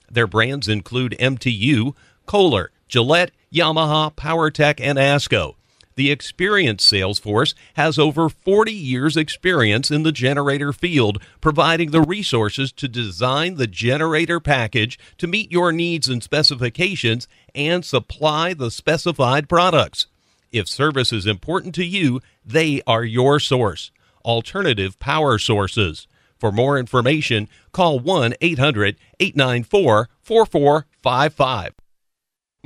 Their 0.08 0.28
brands 0.28 0.68
include 0.68 1.16
MTU, 1.18 1.96
Kohler, 2.26 2.70
Gillette, 2.86 3.32
Yamaha, 3.52 4.14
PowerTech, 4.14 4.80
and 4.80 4.98
ASCO. 4.98 5.56
The 5.96 6.12
experienced 6.12 6.86
sales 6.86 7.18
force 7.18 7.56
has 7.74 7.98
over 7.98 8.28
40 8.28 8.72
years' 8.72 9.16
experience 9.16 9.90
in 9.90 10.04
the 10.04 10.12
generator 10.12 10.72
field, 10.72 11.20
providing 11.40 11.90
the 11.90 12.02
resources 12.02 12.70
to 12.72 12.86
design 12.86 13.56
the 13.56 13.66
generator 13.66 14.38
package 14.38 14.96
to 15.18 15.26
meet 15.26 15.50
your 15.50 15.72
needs 15.72 16.08
and 16.08 16.22
specifications 16.22 17.26
and 17.52 17.84
supply 17.84 18.54
the 18.54 18.70
specified 18.70 19.48
products. 19.48 20.06
If 20.52 20.68
service 20.68 21.12
is 21.12 21.26
important 21.26 21.74
to 21.76 21.84
you, 21.84 22.20
they 22.44 22.82
are 22.86 23.04
your 23.04 23.40
source. 23.40 23.90
Alternative 24.24 24.98
Power 24.98 25.38
Sources. 25.38 26.06
For 26.38 26.52
more 26.52 26.78
information, 26.78 27.48
call 27.72 27.98
1 27.98 28.34
800 28.40 28.96
894 29.20 30.08
4455. 30.22 31.85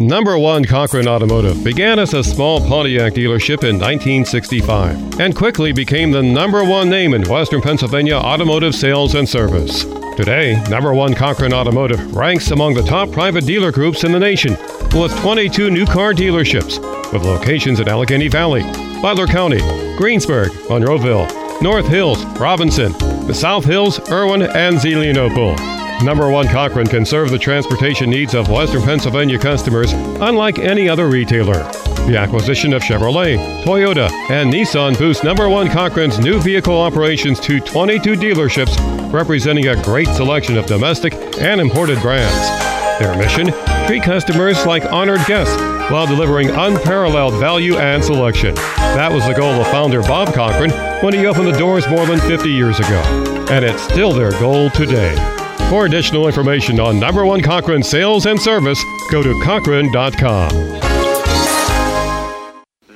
Number 0.01 0.39
one 0.39 0.65
Cochran 0.65 1.07
Automotive 1.07 1.63
began 1.63 1.99
as 1.99 2.15
a 2.15 2.25
small 2.25 2.59
Pontiac 2.59 3.13
dealership 3.13 3.69
in 3.69 3.79
1965 3.79 5.21
and 5.21 5.37
quickly 5.37 5.73
became 5.73 6.11
the 6.11 6.23
number 6.23 6.65
one 6.65 6.89
name 6.89 7.13
in 7.13 7.29
Western 7.29 7.61
Pennsylvania 7.61 8.15
automotive 8.15 8.75
sales 8.75 9.15
and 9.15 9.29
service. 9.29 9.85
Today, 10.17 10.59
number 10.71 10.95
one 10.95 11.15
Cochran 11.15 11.53
Automotive 11.53 12.17
ranks 12.17 12.51
among 12.51 12.73
the 12.73 12.83
top 12.83 13.13
private 13.13 13.45
dealer 13.45 13.71
groups 13.71 14.03
in 14.03 14.13
the 14.13 14.19
nation 14.19 14.57
with 14.95 15.15
22 15.21 15.71
new 15.71 15.85
car 15.85 16.15
dealerships 16.15 16.79
with 17.13 17.23
locations 17.23 17.79
in 17.79 17.87
Allegheny 17.87 18.29
Valley, 18.29 18.63
Butler 19.03 19.27
County, 19.27 19.61
Greensburg, 19.99 20.51
Monroeville, 20.71 21.61
North 21.61 21.87
Hills, 21.87 22.25
Robinson, 22.41 22.93
the 23.27 23.35
South 23.35 23.67
Hills, 23.67 24.01
Irwin, 24.11 24.41
and 24.41 24.79
Zelienople. 24.79 25.80
Number 26.03 26.31
One 26.31 26.49
Cochran 26.49 26.87
can 26.87 27.05
serve 27.05 27.31
the 27.31 27.39
transportation 27.39 28.09
needs 28.09 28.35
of 28.35 28.49
Western 28.49 28.81
Pennsylvania 28.81 29.39
customers 29.39 29.93
unlike 29.93 30.59
any 30.59 30.89
other 30.89 31.09
retailer. 31.09 31.63
The 32.07 32.17
acquisition 32.17 32.73
of 32.73 32.81
Chevrolet, 32.83 33.63
Toyota, 33.65 34.11
and 34.31 34.51
Nissan 34.51 34.99
boosts 34.99 35.23
Number 35.23 35.51
One 35.51 35.69
Cochran's 35.69 36.19
new 36.19 36.41
vehicle 36.41 36.75
operations 36.75 37.39
to 37.41 37.61
22 37.61 38.15
dealerships, 38.15 39.13
representing 39.13 39.69
a 39.69 39.83
great 39.83 40.09
selection 40.09 40.57
of 40.57 40.65
domestic 40.65 41.13
and 41.39 41.61
imported 41.61 42.01
brands. 42.01 42.99
Their 42.99 43.15
mission? 43.19 43.53
Treat 43.87 44.03
customers 44.03 44.65
like 44.65 44.91
honored 44.91 45.25
guests 45.27 45.55
while 45.93 46.07
delivering 46.07 46.49
unparalleled 46.49 47.35
value 47.35 47.77
and 47.77 48.03
selection. 48.03 48.55
That 48.55 49.13
was 49.13 49.27
the 49.27 49.35
goal 49.35 49.53
of 49.53 49.67
founder 49.67 50.01
Bob 50.01 50.33
Cochran 50.33 50.71
when 51.03 51.13
he 51.13 51.27
opened 51.27 51.49
the 51.49 51.59
doors 51.59 51.87
more 51.89 52.07
than 52.07 52.21
50 52.21 52.49
years 52.49 52.79
ago. 52.79 53.47
And 53.51 53.67
it's 53.67 53.83
still 53.83 54.13
their 54.13 54.33
goal 54.33 54.71
today. 54.71 55.40
For 55.71 55.87
additional 55.87 56.27
information 56.27 56.81
on 56.81 56.99
number 56.99 57.25
one 57.25 57.41
Cochran 57.43 57.85
sales 57.85 58.27
and 58.27 58.41
service, 58.41 58.83
go 59.09 59.23
to 59.23 59.41
Cochran.com. 59.45 60.51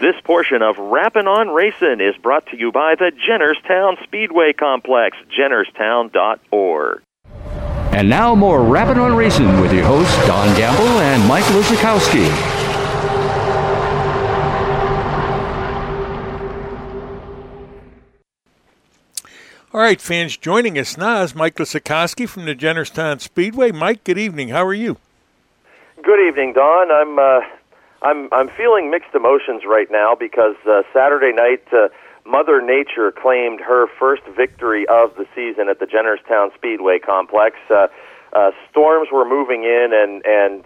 This 0.01 0.17
portion 0.25 0.61
of 0.61 0.77
Rappin' 0.77 1.29
on 1.29 1.51
Racing 1.51 2.01
is 2.01 2.17
brought 2.21 2.47
to 2.47 2.59
you 2.59 2.73
by 2.73 2.97
the 2.97 3.13
Jennerstown 3.13 4.03
Speedway 4.03 4.55
Complex, 4.55 5.17
jennerstown.org. 5.39 7.03
And 7.93 8.11
now 8.11 8.35
more 8.35 8.65
Rappin' 8.65 8.99
on 8.99 9.15
Racing 9.15 9.61
with 9.61 9.73
your 9.73 9.85
hosts 9.85 10.17
Don 10.27 10.57
Gamble 10.57 10.99
and 10.99 11.29
Mike 11.29 11.45
Lizakowski. 11.45 12.64
All 19.75 19.81
right, 19.81 20.01
fans, 20.01 20.37
joining 20.37 20.79
us 20.79 20.97
now 20.97 21.23
is 21.23 21.35
Mike 21.35 21.57
Lysakowski 21.57 22.29
from 22.29 22.45
the 22.45 22.55
Jennerstown 22.55 23.21
Speedway. 23.21 23.73
Mike, 23.73 24.05
good 24.05 24.19
evening. 24.19 24.51
How 24.51 24.65
are 24.65 24.73
you? 24.73 24.99
Good 26.01 26.29
evening, 26.29 26.53
Don. 26.53 26.93
I'm 26.93 27.19
uh, 27.19 27.41
I'm 28.01 28.29
I'm 28.31 28.49
feeling 28.51 28.89
mixed 28.89 29.17
emotions 29.17 29.63
right 29.67 29.91
now 29.91 30.15
because 30.15 30.55
uh, 30.65 30.83
Saturday 30.93 31.33
night, 31.33 31.65
uh, 31.73 31.89
Mother 32.25 32.63
Nature 32.63 33.11
claimed 33.11 33.59
her 33.59 33.89
first 33.99 34.23
victory 34.37 34.87
of 34.87 35.17
the 35.17 35.27
season 35.35 35.69
at 35.69 35.81
the 35.81 35.87
Jennerstown 35.87 36.55
Speedway 36.55 37.01
Complex. 37.01 37.57
Uh, 37.69 37.89
uh, 38.33 38.53
storms 38.71 39.09
were 39.13 39.29
moving 39.29 39.65
in, 39.65 39.91
and 39.93 40.25
and 40.25 40.65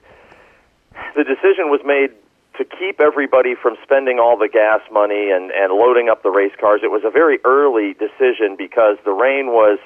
the 1.17 1.25
decision 1.25 1.71
was 1.71 1.81
made 1.83 2.11
to 2.59 2.65
keep 2.65 3.01
everybody 3.01 3.55
from 3.55 3.77
spending 3.83 4.19
all 4.19 4.37
the 4.37 4.49
gas 4.49 4.81
money 4.93 5.31
and 5.31 5.51
and 5.51 5.73
loading 5.73 6.09
up 6.11 6.23
the 6.23 6.31
race 6.31 6.53
cars. 6.61 6.81
It 6.83 6.91
was 6.91 7.03
a 7.07 7.11
very 7.11 7.39
early 7.45 7.95
decision 7.95 8.57
because 8.59 8.99
the 9.05 9.13
rain 9.13 9.49
was. 9.49 9.79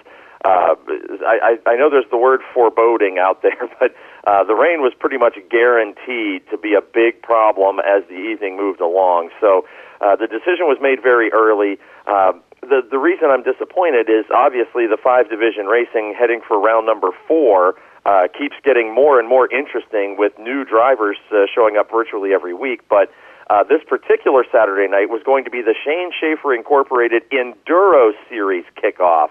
Uh, 0.45 0.75
I, 1.23 1.55
I 1.71 1.77
know 1.77 1.89
there's 1.89 2.11
the 2.11 2.19
word 2.19 2.41
foreboding 2.53 3.17
out 3.17 3.43
there, 3.43 3.55
but 3.79 3.95
uh, 4.27 4.43
the 4.43 4.55
rain 4.55 4.83
was 4.83 4.93
pretty 4.99 5.17
much 5.17 5.39
guaranteed 5.49 6.43
to 6.51 6.59
be 6.59 6.75
a 6.75 6.83
big 6.83 7.23
problem 7.23 7.79
as 7.79 8.03
the 8.09 8.19
evening 8.19 8.57
moved 8.57 8.81
along. 8.81 9.31
So 9.41 9.67
uh, 10.01 10.17
the 10.17 10.27
decision 10.27 10.67
was 10.67 10.79
made 10.83 11.01
very 11.01 11.31
early. 11.31 11.79
Uh, 12.09 12.33
the 12.63 12.83
the 12.91 12.99
reason 12.99 13.31
I'm 13.31 13.45
disappointed 13.45 14.11
is 14.11 14.25
obviously 14.35 14.91
the 14.91 14.99
five 14.99 15.31
division 15.31 15.67
racing 15.67 16.15
heading 16.19 16.41
for 16.43 16.59
round 16.59 16.87
number 16.87 17.11
four 17.29 17.77
uh, 18.05 18.29
keeps 18.37 18.57
getting 18.65 18.95
more 18.95 19.19
and 19.19 19.29
more 19.29 19.51
interesting 19.53 20.17
with 20.19 20.33
new 20.39 20.65
drivers 20.65 21.17
uh, 21.31 21.47
showing 21.55 21.77
up 21.77 21.91
virtually 21.91 22.33
every 22.33 22.55
week. 22.55 22.81
But 22.89 23.13
uh, 23.51 23.65
this 23.65 23.83
particular 23.87 24.45
Saturday 24.51 24.89
night 24.89 25.11
was 25.11 25.23
going 25.25 25.45
to 25.45 25.51
be 25.51 25.63
the 25.63 25.75
Shane 25.85 26.11
Schaefer 26.19 26.55
Incorporated 26.55 27.23
Enduro 27.31 28.13
Series 28.29 28.65
kickoff 28.77 29.29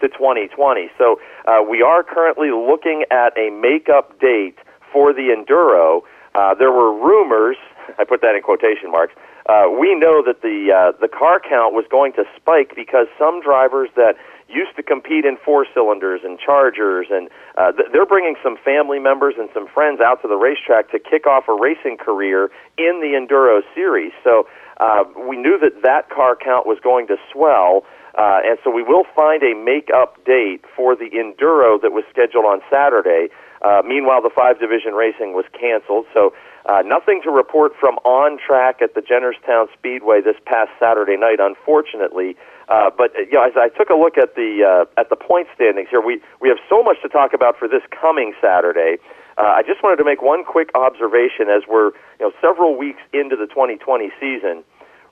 to 0.00 0.08
2020. 0.08 0.90
So 0.98 1.20
uh, 1.46 1.62
we 1.68 1.82
are 1.82 2.02
currently 2.02 2.50
looking 2.50 3.04
at 3.10 3.36
a 3.36 3.50
makeup 3.50 4.18
date 4.20 4.58
for 4.92 5.12
the 5.12 5.34
Enduro. 5.34 6.02
Uh, 6.34 6.54
there 6.54 6.72
were 6.72 6.92
rumors, 6.92 7.56
I 7.98 8.04
put 8.04 8.20
that 8.22 8.34
in 8.34 8.42
quotation 8.42 8.90
marks. 8.90 9.14
Uh, 9.46 9.68
we 9.68 9.94
know 9.94 10.22
that 10.24 10.40
the 10.40 10.72
uh, 10.72 10.96
the 11.00 11.08
car 11.08 11.38
count 11.38 11.74
was 11.74 11.84
going 11.90 12.14
to 12.14 12.24
spike 12.34 12.72
because 12.74 13.06
some 13.18 13.42
drivers 13.42 13.90
that 13.94 14.16
used 14.54 14.76
to 14.76 14.82
compete 14.82 15.24
in 15.24 15.36
four 15.44 15.66
cylinders 15.74 16.20
and 16.24 16.38
chargers, 16.38 17.08
and 17.10 17.28
uh, 17.58 17.72
th- 17.72 17.88
they're 17.92 18.06
bringing 18.06 18.36
some 18.42 18.56
family 18.64 18.98
members 18.98 19.34
and 19.38 19.48
some 19.52 19.66
friends 19.68 20.00
out 20.00 20.22
to 20.22 20.28
the 20.28 20.36
racetrack 20.36 20.90
to 20.92 20.98
kick 20.98 21.26
off 21.26 21.44
a 21.48 21.56
racing 21.58 21.96
career 21.96 22.50
in 22.78 23.00
the 23.02 23.12
enduro 23.18 23.60
series. 23.74 24.12
So 24.22 24.46
uh, 24.78 25.04
we 25.28 25.36
knew 25.36 25.58
that 25.60 25.82
that 25.82 26.10
car 26.10 26.36
count 26.36 26.66
was 26.66 26.78
going 26.82 27.06
to 27.08 27.16
swell. 27.32 27.84
Uh, 28.14 28.38
and 28.46 28.58
so 28.62 28.70
we 28.70 28.82
will 28.82 29.02
find 29.16 29.42
a 29.42 29.54
make-up 29.58 30.24
date 30.24 30.62
for 30.76 30.94
the 30.94 31.10
enduro 31.10 31.82
that 31.82 31.90
was 31.90 32.04
scheduled 32.10 32.44
on 32.44 32.60
Saturday. 32.70 33.26
Uh, 33.60 33.82
meanwhile, 33.84 34.22
the 34.22 34.30
five 34.30 34.60
division 34.60 34.92
racing 34.94 35.34
was 35.34 35.44
canceled, 35.50 36.06
so 36.14 36.32
uh, 36.66 36.82
nothing 36.86 37.20
to 37.24 37.30
report 37.30 37.72
from 37.80 37.94
on 38.04 38.38
track 38.38 38.80
at 38.82 38.94
the 38.94 39.00
Jennerstown 39.00 39.66
Speedway 39.76 40.20
this 40.20 40.36
past 40.46 40.70
Saturday 40.78 41.16
night, 41.16 41.40
unfortunately. 41.40 42.36
Uh, 42.68 42.90
but 42.96 43.14
uh, 43.16 43.20
you 43.20 43.32
know, 43.32 43.44
as 43.44 43.52
I 43.56 43.68
took 43.68 43.90
a 43.90 43.94
look 43.94 44.16
at 44.16 44.34
the 44.34 44.64
uh, 44.64 45.00
at 45.00 45.10
the 45.10 45.16
point 45.16 45.48
standings 45.54 45.88
here, 45.90 46.00
we 46.00 46.20
we 46.40 46.48
have 46.48 46.58
so 46.68 46.82
much 46.82 46.96
to 47.02 47.08
talk 47.08 47.32
about 47.32 47.58
for 47.58 47.68
this 47.68 47.82
coming 47.90 48.34
Saturday. 48.40 48.96
Uh, 49.36 49.42
I 49.42 49.62
just 49.62 49.82
wanted 49.82 49.96
to 49.96 50.04
make 50.04 50.22
one 50.22 50.44
quick 50.44 50.70
observation 50.74 51.50
as 51.50 51.62
we're 51.68 51.92
you 52.18 52.28
know 52.28 52.32
several 52.40 52.76
weeks 52.76 53.00
into 53.12 53.36
the 53.36 53.46
2020 53.46 54.10
season. 54.20 54.64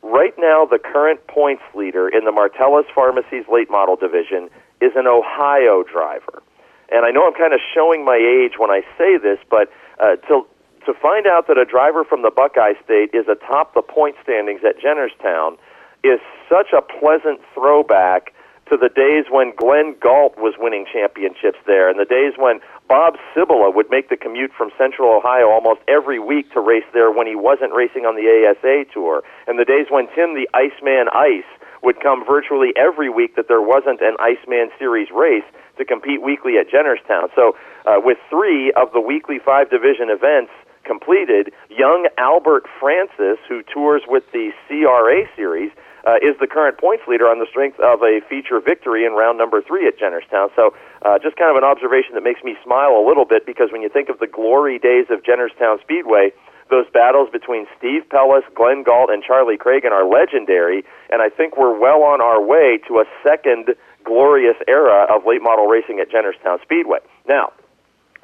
Right 0.02 0.34
now, 0.36 0.66
the 0.66 0.78
current 0.78 1.26
points 1.28 1.62
leader 1.74 2.08
in 2.08 2.24
the 2.24 2.32
Martella's 2.32 2.86
Pharmacies 2.92 3.44
late 3.52 3.70
model 3.70 3.94
division 3.94 4.50
is 4.80 4.90
an 4.96 5.06
Ohio 5.06 5.84
driver. 5.84 6.42
And 6.90 7.06
I 7.06 7.10
know 7.10 7.24
I'm 7.24 7.34
kind 7.34 7.54
of 7.54 7.60
showing 7.72 8.04
my 8.04 8.18
age 8.18 8.58
when 8.58 8.70
I 8.70 8.82
say 8.98 9.16
this, 9.16 9.38
but 9.48 9.70
uh, 10.00 10.16
to 10.28 10.46
to 10.86 10.94
find 10.94 11.26
out 11.26 11.46
that 11.46 11.58
a 11.58 11.64
driver 11.64 12.02
from 12.02 12.22
the 12.22 12.30
Buckeye 12.30 12.74
State 12.82 13.14
is 13.14 13.28
atop 13.28 13.74
the 13.74 13.82
point 13.82 14.16
standings 14.22 14.62
at 14.66 14.80
Jennerstown 14.82 15.56
is 16.04 16.20
such 16.48 16.72
a 16.76 16.82
pleasant 16.82 17.40
throwback 17.54 18.32
to 18.70 18.76
the 18.76 18.88
days 18.88 19.26
when 19.28 19.52
Glenn 19.54 19.94
Galt 20.00 20.38
was 20.38 20.54
winning 20.58 20.86
championships 20.90 21.58
there, 21.66 21.90
and 21.90 21.98
the 22.00 22.08
days 22.08 22.34
when 22.38 22.60
Bob 22.88 23.16
Cibola 23.34 23.70
would 23.70 23.90
make 23.90 24.08
the 24.08 24.16
commute 24.16 24.52
from 24.56 24.70
Central 24.78 25.12
Ohio 25.12 25.50
almost 25.50 25.80
every 25.88 26.18
week 26.18 26.50
to 26.52 26.60
race 26.60 26.86
there 26.94 27.10
when 27.10 27.26
he 27.26 27.36
wasn't 27.36 27.74
racing 27.74 28.06
on 28.06 28.16
the 28.16 28.24
ASA 28.24 28.88
tour, 28.92 29.22
and 29.46 29.58
the 29.58 29.64
days 29.64 29.86
when 29.90 30.08
Tim 30.14 30.34
the 30.34 30.48
Iceman 30.54 31.08
Ice 31.12 31.48
would 31.82 32.00
come 32.00 32.24
virtually 32.24 32.72
every 32.76 33.10
week 33.10 33.36
that 33.36 33.48
there 33.48 33.60
wasn't 33.60 34.00
an 34.00 34.16
Iceman 34.20 34.70
Series 34.78 35.10
race 35.10 35.44
to 35.76 35.84
compete 35.84 36.22
weekly 36.22 36.56
at 36.56 36.70
Jennerstown. 36.70 37.28
So, 37.34 37.56
uh, 37.84 37.96
with 37.98 38.18
three 38.30 38.72
of 38.72 38.92
the 38.92 39.00
weekly 39.00 39.38
five 39.38 39.68
division 39.68 40.08
events 40.08 40.52
completed, 40.84 41.52
young 41.68 42.08
Albert 42.18 42.64
Francis, 42.80 43.38
who 43.48 43.62
tours 43.62 44.02
with 44.06 44.24
the 44.32 44.50
CRA 44.68 45.26
Series, 45.36 45.72
uh, 46.06 46.18
is 46.22 46.34
the 46.40 46.46
current 46.46 46.78
points 46.78 47.04
leader 47.06 47.26
on 47.26 47.38
the 47.38 47.46
strength 47.46 47.78
of 47.80 48.02
a 48.02 48.20
feature 48.28 48.60
victory 48.60 49.04
in 49.06 49.12
round 49.12 49.38
number 49.38 49.62
three 49.62 49.86
at 49.86 49.98
Jennerstown. 49.98 50.50
So, 50.56 50.74
uh, 51.02 51.18
just 51.18 51.36
kind 51.36 51.50
of 51.50 51.56
an 51.56 51.64
observation 51.64 52.14
that 52.14 52.22
makes 52.24 52.42
me 52.42 52.56
smile 52.64 52.98
a 52.98 53.04
little 53.06 53.24
bit 53.24 53.46
because 53.46 53.70
when 53.70 53.82
you 53.82 53.88
think 53.88 54.08
of 54.08 54.18
the 54.18 54.26
glory 54.26 54.78
days 54.78 55.06
of 55.10 55.22
Jennerstown 55.22 55.80
Speedway, 55.80 56.32
those 56.70 56.86
battles 56.92 57.28
between 57.30 57.66
Steve 57.76 58.08
Pellis, 58.08 58.42
Glenn 58.54 58.82
Galt, 58.82 59.10
and 59.10 59.22
Charlie 59.22 59.58
Cragen 59.58 59.92
are 59.92 60.08
legendary, 60.08 60.84
and 61.10 61.20
I 61.20 61.28
think 61.28 61.56
we're 61.56 61.78
well 61.78 62.02
on 62.02 62.20
our 62.20 62.40
way 62.40 62.80
to 62.88 62.98
a 62.98 63.04
second 63.22 63.76
glorious 64.04 64.56
era 64.66 65.06
of 65.08 65.26
late 65.26 65.42
model 65.42 65.66
racing 65.66 66.00
at 66.00 66.10
Jennerstown 66.10 66.62
Speedway. 66.62 66.98
Now, 67.28 67.52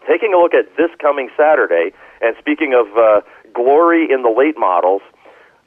taking 0.08 0.32
a 0.32 0.38
look 0.38 0.54
at 0.54 0.76
this 0.76 0.90
coming 0.98 1.28
Saturday, 1.36 1.92
and 2.20 2.34
speaking 2.38 2.74
of 2.74 2.86
uh, 2.96 3.20
glory 3.52 4.08
in 4.10 4.22
the 4.22 4.30
late 4.30 4.58
models, 4.58 5.02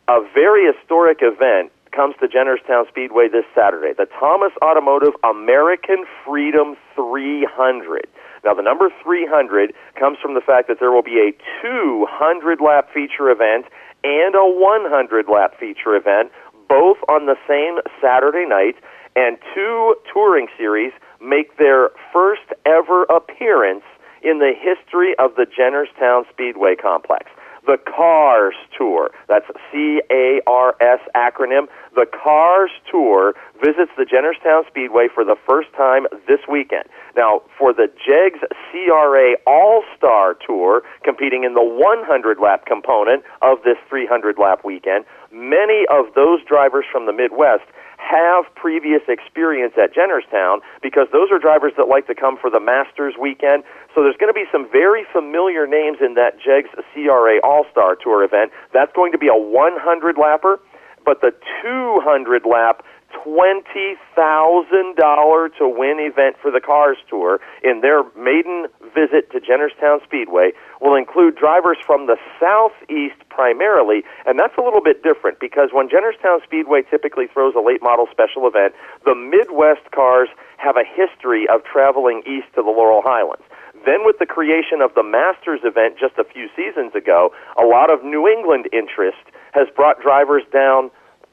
a 0.07 0.19
very 0.33 0.65
historic 0.65 1.19
event 1.21 1.71
comes 1.91 2.15
to 2.19 2.27
Jennerstown 2.27 2.87
Speedway 2.87 3.27
this 3.27 3.45
Saturday. 3.53 3.93
The 3.97 4.07
Thomas 4.19 4.51
Automotive 4.63 5.13
American 5.23 6.05
Freedom 6.25 6.75
300. 6.95 8.07
Now, 8.43 8.53
the 8.53 8.63
number 8.63 8.89
300 9.03 9.73
comes 9.99 10.17
from 10.21 10.33
the 10.33 10.41
fact 10.41 10.67
that 10.67 10.79
there 10.79 10.91
will 10.91 11.03
be 11.03 11.19
a 11.19 11.31
200 11.61 12.59
lap 12.59 12.89
feature 12.93 13.29
event 13.29 13.65
and 14.03 14.33
a 14.35 14.45
100 14.45 15.27
lap 15.29 15.59
feature 15.59 15.95
event, 15.95 16.31
both 16.67 16.97
on 17.09 17.27
the 17.27 17.35
same 17.47 17.79
Saturday 18.01 18.45
night, 18.47 18.75
and 19.15 19.37
two 19.53 19.95
touring 20.11 20.47
series 20.57 20.93
make 21.21 21.57
their 21.57 21.89
first 22.11 22.49
ever 22.65 23.03
appearance 23.03 23.83
in 24.23 24.39
the 24.39 24.53
history 24.57 25.13
of 25.19 25.35
the 25.35 25.45
Jennerstown 25.45 26.23
Speedway 26.31 26.75
complex 26.75 27.29
the 27.65 27.77
CARS 27.77 28.55
Tour. 28.77 29.11
That's 29.27 29.45
C 29.71 30.01
A 30.11 30.41
R 30.47 30.75
S 30.81 30.99
acronym. 31.15 31.67
The 31.95 32.05
CARS 32.05 32.71
Tour 32.89 33.33
visits 33.63 33.91
the 33.97 34.05
Jennerstown 34.05 34.67
Speedway 34.67 35.07
for 35.13 35.23
the 35.23 35.35
first 35.47 35.69
time 35.73 36.05
this 36.27 36.39
weekend. 36.49 36.85
Now, 37.15 37.41
for 37.57 37.73
the 37.73 37.87
JEGS 37.87 38.39
CRA 38.71 39.35
All 39.45 39.83
Star 39.97 40.35
Tour, 40.45 40.83
competing 41.03 41.43
in 41.43 41.53
the 41.53 41.63
100 41.63 42.39
lap 42.39 42.65
component 42.65 43.23
of 43.41 43.59
this 43.63 43.77
300 43.89 44.37
lap 44.37 44.61
weekend, 44.63 45.05
many 45.31 45.85
of 45.89 46.13
those 46.15 46.43
drivers 46.45 46.85
from 46.91 47.05
the 47.05 47.13
Midwest 47.13 47.63
have 48.01 48.45
previous 48.55 49.01
experience 49.07 49.73
at 49.81 49.93
Jennerstown 49.93 50.59
because 50.81 51.07
those 51.13 51.29
are 51.31 51.37
drivers 51.37 51.73
that 51.77 51.87
like 51.87 52.07
to 52.07 52.15
come 52.15 52.35
for 52.35 52.49
the 52.49 52.59
Masters 52.59 53.13
weekend. 53.19 53.63
So 53.93 54.03
there's 54.03 54.17
going 54.17 54.31
to 54.31 54.37
be 54.37 54.47
some 54.51 54.69
very 54.71 55.03
familiar 55.11 55.67
names 55.67 55.97
in 55.99 56.13
that 56.15 56.39
JEGS 56.39 56.71
CRA 56.93 57.39
All 57.43 57.65
Star 57.71 57.95
Tour 57.95 58.23
event. 58.23 58.51
That's 58.73 58.91
going 58.93 59.11
to 59.11 59.17
be 59.17 59.27
a 59.27 59.35
100 59.35 60.15
lapper, 60.15 60.57
but 61.03 61.21
the 61.21 61.33
200 61.61 62.45
lap 62.45 62.83
$20,000 63.25 65.57
to 65.57 65.67
win 65.67 65.99
event 65.99 66.37
for 66.41 66.49
the 66.51 66.61
Cars 66.61 66.97
Tour 67.09 67.41
in 67.63 67.81
their 67.81 68.03
maiden 68.15 68.67
visit 68.95 69.29
to 69.31 69.39
Jennerstown 69.39 70.03
Speedway 70.03 70.51
will 70.79 70.95
include 70.95 71.35
drivers 71.35 71.77
from 71.85 72.07
the 72.07 72.17
southeast 72.39 73.17
primarily, 73.29 74.03
and 74.25 74.39
that's 74.39 74.57
a 74.57 74.61
little 74.61 74.81
bit 74.81 75.03
different 75.03 75.39
because 75.39 75.69
when 75.71 75.89
Jennerstown 75.89 76.41
Speedway 76.43 76.81
typically 76.89 77.27
throws 77.27 77.53
a 77.55 77.61
late 77.61 77.81
model 77.81 78.07
special 78.11 78.47
event, 78.47 78.73
the 79.05 79.15
Midwest 79.15 79.91
cars 79.91 80.29
have 80.57 80.77
a 80.77 80.83
history 80.85 81.47
of 81.53 81.63
traveling 81.63 82.23
east 82.25 82.47
to 82.55 82.63
the 82.63 82.71
Laurel 82.71 83.01
Highlands. 83.03 83.43
Then, 83.85 84.05
with 84.05 84.19
the 84.19 84.25
creation 84.25 84.81
of 84.81 84.93
the 84.93 85.03
Masters 85.03 85.61
event 85.63 85.97
just 85.99 86.17
a 86.17 86.23
few 86.23 86.49
seasons 86.55 86.93
ago, 86.93 87.33
a 87.57 87.65
lot 87.65 87.91
of 87.91 88.03
New 88.03 88.27
England 88.27 88.67
interest 88.71 89.23
has 89.53 89.67
brought 89.75 90.01
drivers 90.01 90.43
down 90.53 90.91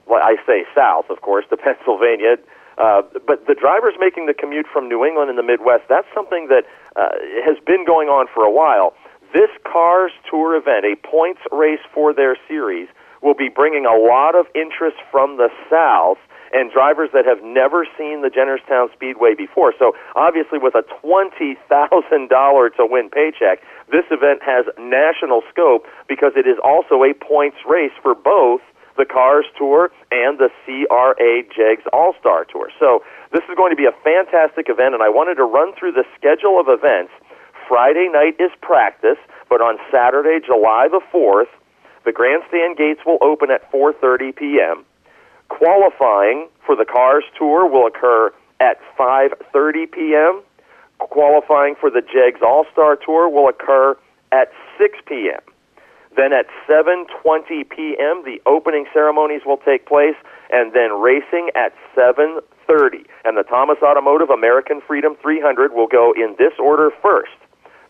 well, 0.09 0.23
I 0.25 0.37
say 0.47 0.65
south, 0.75 1.11
of 1.11 1.21
course, 1.21 1.45
to 1.51 1.57
Pennsylvania. 1.61 2.37
Uh, 2.79 3.03
but 3.27 3.47
the 3.47 3.55
drivers 3.55 3.95
making 3.99 4.27
the 4.27 4.35
commute 4.35 4.67
from 4.73 4.89
New 4.89 5.05
England 5.05 5.31
and 5.31 5.39
the 5.39 5.43
Midwest, 5.43 5.85
that's 5.89 6.07
something 6.15 6.49
that 6.49 6.65
uh, 6.97 7.11
has 7.45 7.57
been 7.67 7.85
going 7.85 8.09
on 8.09 8.27
for 8.33 8.45
a 8.45 8.51
while. 8.51 8.95
This 9.35 9.51
Cars 9.65 10.13
Tour 10.31 10.57
event, 10.57 10.87
a 10.87 10.97
points 11.07 11.41
race 11.53 11.83
for 11.93 12.15
their 12.15 12.37
series, 12.47 12.89
will 13.21 13.35
be 13.35 13.49
bringing 13.49 13.85
a 13.85 13.99
lot 13.99 14.35
of 14.39 14.47
interest 14.55 14.97
from 15.11 15.37
the 15.37 15.51
South 15.69 16.19
and 16.53 16.71
drivers 16.71 17.11
that 17.13 17.25
have 17.25 17.43
never 17.43 17.87
seen 17.97 18.23
the 18.23 18.29
Jennerstown 18.29 18.93
Speedway 18.93 19.35
before. 19.35 19.75
So, 19.79 19.93
obviously, 20.17 20.59
with 20.59 20.75
a 20.75 20.85
$20,000 21.05 22.77
to 22.77 22.87
win 22.87 23.11
paycheck, 23.11 23.61
this 23.91 24.05
event 24.11 24.43
has 24.43 24.67
national 24.79 25.43
scope 25.51 25.87
because 26.09 26.33
it 26.37 26.47
is 26.47 26.59
also 26.65 27.05
a 27.05 27.15
points 27.15 27.59
race 27.69 27.95
for 28.03 28.15
both 28.15 28.61
the 28.99 29.07
Cars 29.07 29.47
Tour 29.57 29.91
and 30.11 30.39
the 30.39 30.51
CRA 30.67 31.43
JEGS 31.55 31.87
All 31.93 32.15
Star 32.19 32.45
Tour. 32.45 32.69
So 32.79 33.05
this 33.33 33.43
is 33.49 33.55
going 33.57 33.71
to 33.71 33.77
be 33.77 33.87
a 33.87 33.95
fantastic 34.03 34.69
event, 34.69 34.93
and 34.93 35.03
I 35.03 35.09
wanted 35.09 35.37
to 35.37 35.45
run 35.45 35.73
through 35.79 35.93
the 35.93 36.05
schedule 36.19 36.59
of 36.59 36.67
events. 36.69 37.13
Friday 37.69 38.09
night 38.11 38.35
is 38.41 38.51
practice, 38.61 39.19
but 39.49 39.61
on 39.61 39.79
Saturday, 39.93 40.45
July 40.45 40.89
the 40.91 41.01
4th, 41.15 41.53
the 42.05 42.13
grandstand 42.13 42.77
gates 42.77 43.01
will 43.07 43.19
open 43.21 43.51
at 43.51 43.71
4:30 43.71 44.35
p.m. 44.35 44.85
Qualifying 45.59 46.49
for 46.65 46.77
the 46.77 46.85
Cars 46.85 47.25
Tour 47.37 47.69
will 47.69 47.87
occur 47.87 48.33
at 48.61 48.79
5:30 48.97 49.91
p.m. 49.91 50.43
Qualifying 50.99 51.75
for 51.75 51.91
the 51.91 52.01
JEGS 52.01 52.43
All 52.47 52.65
Star 52.73 52.95
Tour 52.95 53.29
will 53.29 53.49
occur 53.49 53.97
at 54.31 54.53
6 54.79 54.99
p.m. 55.07 55.41
Then 56.17 56.33
at 56.33 56.47
7:20 56.69 57.69
p.m., 57.69 58.23
the 58.25 58.41
opening 58.47 58.87
ceremonies 58.93 59.43
will 59.45 59.57
take 59.59 59.85
place, 59.85 60.15
and 60.51 60.73
then 60.73 61.01
racing 61.01 61.51
at 61.57 61.73
7:30. 61.97 63.07
And 63.25 63.37
the 63.37 63.43
Thomas 63.43 63.79
Automotive 63.83 64.31
American 64.31 64.81
Freedom 64.81 65.17
300 65.21 65.73
will 65.73 65.89
go 65.89 66.13
in 66.13 66.37
this 66.39 66.53
order 66.61 66.93
first. 67.03 67.35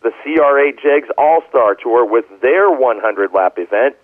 The 0.03 0.13
CRA 0.23 0.73
JEGS 0.73 1.11
All 1.19 1.43
Star 1.51 1.75
Tour 1.75 2.07
with 2.07 2.25
their 2.41 2.71
100 2.71 3.35
lap 3.35 3.59
event. 3.59 3.97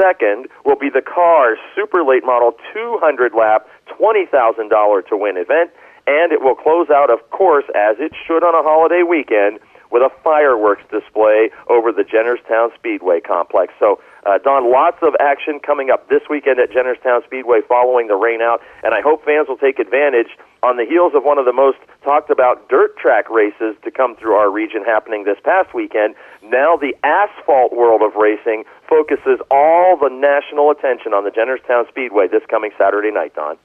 Second 0.00 0.48
will 0.64 0.76
be 0.76 0.90
the 0.90 1.02
Cars 1.02 1.58
Super 1.74 2.02
Late 2.02 2.24
Model 2.24 2.52
200 2.72 3.34
lap, 3.34 3.66
$20,000 4.00 5.08
to 5.08 5.16
win 5.16 5.36
event. 5.36 5.70
And 6.06 6.32
it 6.32 6.42
will 6.42 6.56
close 6.56 6.90
out, 6.90 7.10
of 7.10 7.30
course, 7.30 7.64
as 7.76 7.96
it 8.00 8.12
should 8.26 8.42
on 8.42 8.54
a 8.54 8.62
holiday 8.62 9.02
weekend, 9.02 9.60
with 9.92 10.02
a 10.02 10.10
fireworks 10.24 10.82
display 10.90 11.50
over 11.68 11.92
the 11.92 12.02
Jennerstown 12.02 12.74
Speedway 12.74 13.20
complex. 13.20 13.72
So, 13.78 14.00
uh, 14.24 14.38
Don, 14.38 14.70
lots 14.70 14.98
of 15.02 15.14
action 15.20 15.58
coming 15.58 15.90
up 15.90 16.08
this 16.08 16.22
weekend 16.30 16.60
at 16.60 16.70
Jennerstown 16.70 17.24
Speedway 17.24 17.60
following 17.68 18.06
the 18.06 18.14
rainout, 18.14 18.58
and 18.84 18.94
I 18.94 19.00
hope 19.00 19.24
fans 19.24 19.48
will 19.48 19.56
take 19.56 19.78
advantage 19.78 20.28
on 20.62 20.76
the 20.76 20.84
heels 20.84 21.12
of 21.14 21.24
one 21.24 21.38
of 21.38 21.44
the 21.44 21.52
most 21.52 21.78
talked 22.04 22.30
about 22.30 22.68
dirt 22.68 22.96
track 22.96 23.28
races 23.28 23.74
to 23.82 23.90
come 23.90 24.14
through 24.14 24.34
our 24.34 24.50
region 24.50 24.84
happening 24.84 25.24
this 25.24 25.38
past 25.42 25.74
weekend. 25.74 26.14
Now 26.42 26.76
the 26.76 26.94
asphalt 27.02 27.72
world 27.72 28.02
of 28.02 28.14
racing 28.14 28.64
focuses 28.88 29.40
all 29.50 29.96
the 29.96 30.08
national 30.08 30.70
attention 30.70 31.12
on 31.14 31.24
the 31.24 31.30
Jennerstown 31.30 31.88
Speedway 31.88 32.28
this 32.28 32.42
coming 32.48 32.70
Saturday 32.78 33.10
night, 33.10 33.34
Don. 33.34 33.56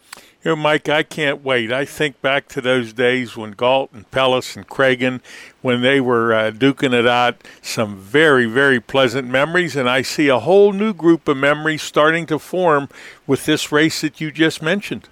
Know, 0.46 0.56
Mike, 0.56 0.88
I 0.88 1.04
can't 1.04 1.44
wait. 1.44 1.74
I 1.74 1.84
think 1.84 2.22
back 2.22 2.48
to 2.50 2.62
those 2.62 2.94
days 2.94 3.36
when 3.36 3.52
Galt 3.52 3.92
and 3.92 4.10
Pellis 4.12 4.56
and 4.56 4.68
Cragen, 4.68 5.20
when 5.62 5.82
they 5.82 6.00
were 6.00 6.34
uh, 6.34 6.52
duking 6.52 6.94
it 6.94 7.08
out, 7.08 7.36
some 7.62 7.98
very, 7.98 8.46
very 8.46 8.80
pleasant 8.80 9.28
memories, 9.28 9.76
and 9.76 9.90
I 9.90 10.04
see 10.04 10.30
a 10.30 10.40
whole 10.40 10.72
new 10.72 10.94
group 10.94 11.28
of 11.28 11.36
memories 11.36 11.82
starting 11.82 12.26
to 12.28 12.40
form 12.40 12.88
with 13.26 13.46
this 13.46 13.72
race 13.72 14.00
that 14.02 14.22
you 14.22 14.32
just 14.32 14.62
mentioned. 14.62 15.10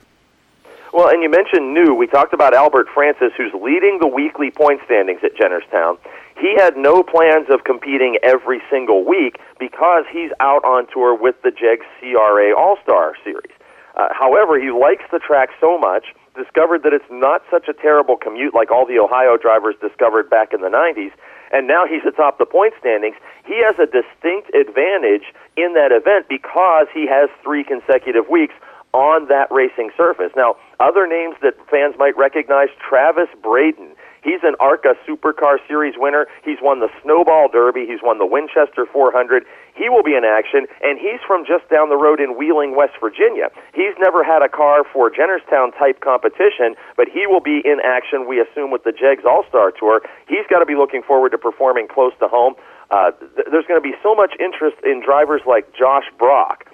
Well, 0.93 1.09
and 1.09 1.21
you 1.21 1.29
mentioned 1.29 1.73
new. 1.73 1.93
We 1.93 2.07
talked 2.07 2.33
about 2.33 2.53
Albert 2.53 2.87
Francis, 2.93 3.33
who's 3.35 3.53
leading 3.53 3.97
the 3.99 4.07
weekly 4.07 4.51
point 4.51 4.79
standings 4.85 5.19
at 5.23 5.35
Jennerstown. 5.35 5.97
He 6.39 6.55
had 6.55 6.77
no 6.77 7.03
plans 7.03 7.47
of 7.49 7.65
competing 7.65 8.17
every 8.23 8.61
single 8.69 9.03
week 9.03 9.37
because 9.59 10.05
he's 10.09 10.31
out 10.39 10.63
on 10.63 10.87
tour 10.87 11.13
with 11.13 11.35
the 11.41 11.51
JEGS 11.51 11.83
CRA 11.99 12.55
All 12.55 12.77
Star 12.83 13.15
Series. 13.25 13.51
Uh, 13.95 14.07
however, 14.11 14.59
he 14.59 14.71
likes 14.71 15.03
the 15.11 15.19
track 15.19 15.49
so 15.59 15.77
much, 15.77 16.13
discovered 16.35 16.83
that 16.83 16.91
it's 16.91 17.07
not 17.09 17.41
such 17.49 17.67
a 17.67 17.73
terrible 17.73 18.17
commute 18.17 18.53
like 18.53 18.69
all 18.71 18.85
the 18.85 18.99
Ohio 18.99 19.37
drivers 19.37 19.75
discovered 19.81 20.29
back 20.29 20.51
in 20.53 20.61
the 20.61 20.67
90s, 20.67 21.11
and 21.53 21.67
now 21.67 21.87
he's 21.87 22.03
atop 22.05 22.37
the 22.37 22.45
point 22.45 22.73
standings. 22.79 23.15
He 23.45 23.63
has 23.63 23.79
a 23.79 23.87
distinct 23.87 24.51
advantage 24.53 25.31
in 25.55 25.73
that 25.79 25.95
event 25.95 26.27
because 26.27 26.87
he 26.93 27.07
has 27.07 27.29
three 27.41 27.63
consecutive 27.63 28.27
weeks 28.27 28.53
on 28.91 29.27
that 29.27 29.51
racing 29.51 29.91
surface. 29.95 30.31
Now, 30.35 30.55
other 30.79 31.07
names 31.07 31.35
that 31.41 31.55
fans 31.69 31.95
might 31.99 32.15
recognize 32.17 32.69
Travis 32.79 33.27
Braden. 33.43 33.95
He's 34.23 34.39
an 34.41 34.55
ARCA 34.59 34.95
Supercar 35.07 35.59
Series 35.67 35.95
winner. 35.97 36.27
He's 36.43 36.57
won 36.61 36.79
the 36.79 36.89
Snowball 37.03 37.47
Derby. 37.51 37.85
He's 37.85 37.99
won 38.01 38.17
the 38.17 38.25
Winchester 38.25 38.87
400. 38.91 39.45
He 39.75 39.89
will 39.91 40.03
be 40.03 40.15
in 40.15 40.23
action, 40.23 40.67
and 40.81 40.97
he's 40.97 41.19
from 41.27 41.43
just 41.43 41.67
down 41.69 41.91
the 41.91 41.99
road 41.99 42.23
in 42.23 42.39
Wheeling, 42.39 42.75
West 42.75 42.95
Virginia. 42.99 43.51
He's 43.75 43.93
never 43.99 44.23
had 44.23 44.41
a 44.41 44.47
car 44.47 44.87
for 44.87 45.11
Jennerstown 45.11 45.75
type 45.77 45.99
competition, 45.99 46.79
but 46.95 47.11
he 47.11 47.27
will 47.27 47.43
be 47.43 47.59
in 47.63 47.83
action, 47.83 48.27
we 48.27 48.39
assume, 48.39 48.71
with 48.71 48.83
the 48.87 48.95
JEGS 48.95 49.27
All 49.27 49.43
Star 49.47 49.71
Tour. 49.71 50.01
He's 50.27 50.47
got 50.49 50.59
to 50.59 50.65
be 50.65 50.75
looking 50.75 51.03
forward 51.03 51.35
to 51.35 51.37
performing 51.37 51.87
close 51.87 52.13
to 52.19 52.27
home. 52.27 52.55
Uh, 52.89 53.11
th- 53.11 53.51
there's 53.51 53.67
going 53.67 53.81
to 53.81 53.83
be 53.83 53.95
so 54.01 54.15
much 54.15 54.31
interest 54.39 54.77
in 54.87 55.03
drivers 55.03 55.41
like 55.45 55.67
Josh 55.75 56.07
Brock. 56.17 56.65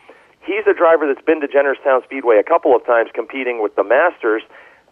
He's 0.46 0.66
a 0.70 0.74
driver 0.74 1.06
that's 1.10 1.26
been 1.26 1.42
to 1.42 1.48
Jennerstown 1.48 2.04
Speedway 2.04 2.38
a 2.38 2.44
couple 2.44 2.76
of 2.76 2.86
times 2.86 3.10
competing 3.14 3.62
with 3.62 3.76
the 3.76 3.84
Masters 3.84 4.44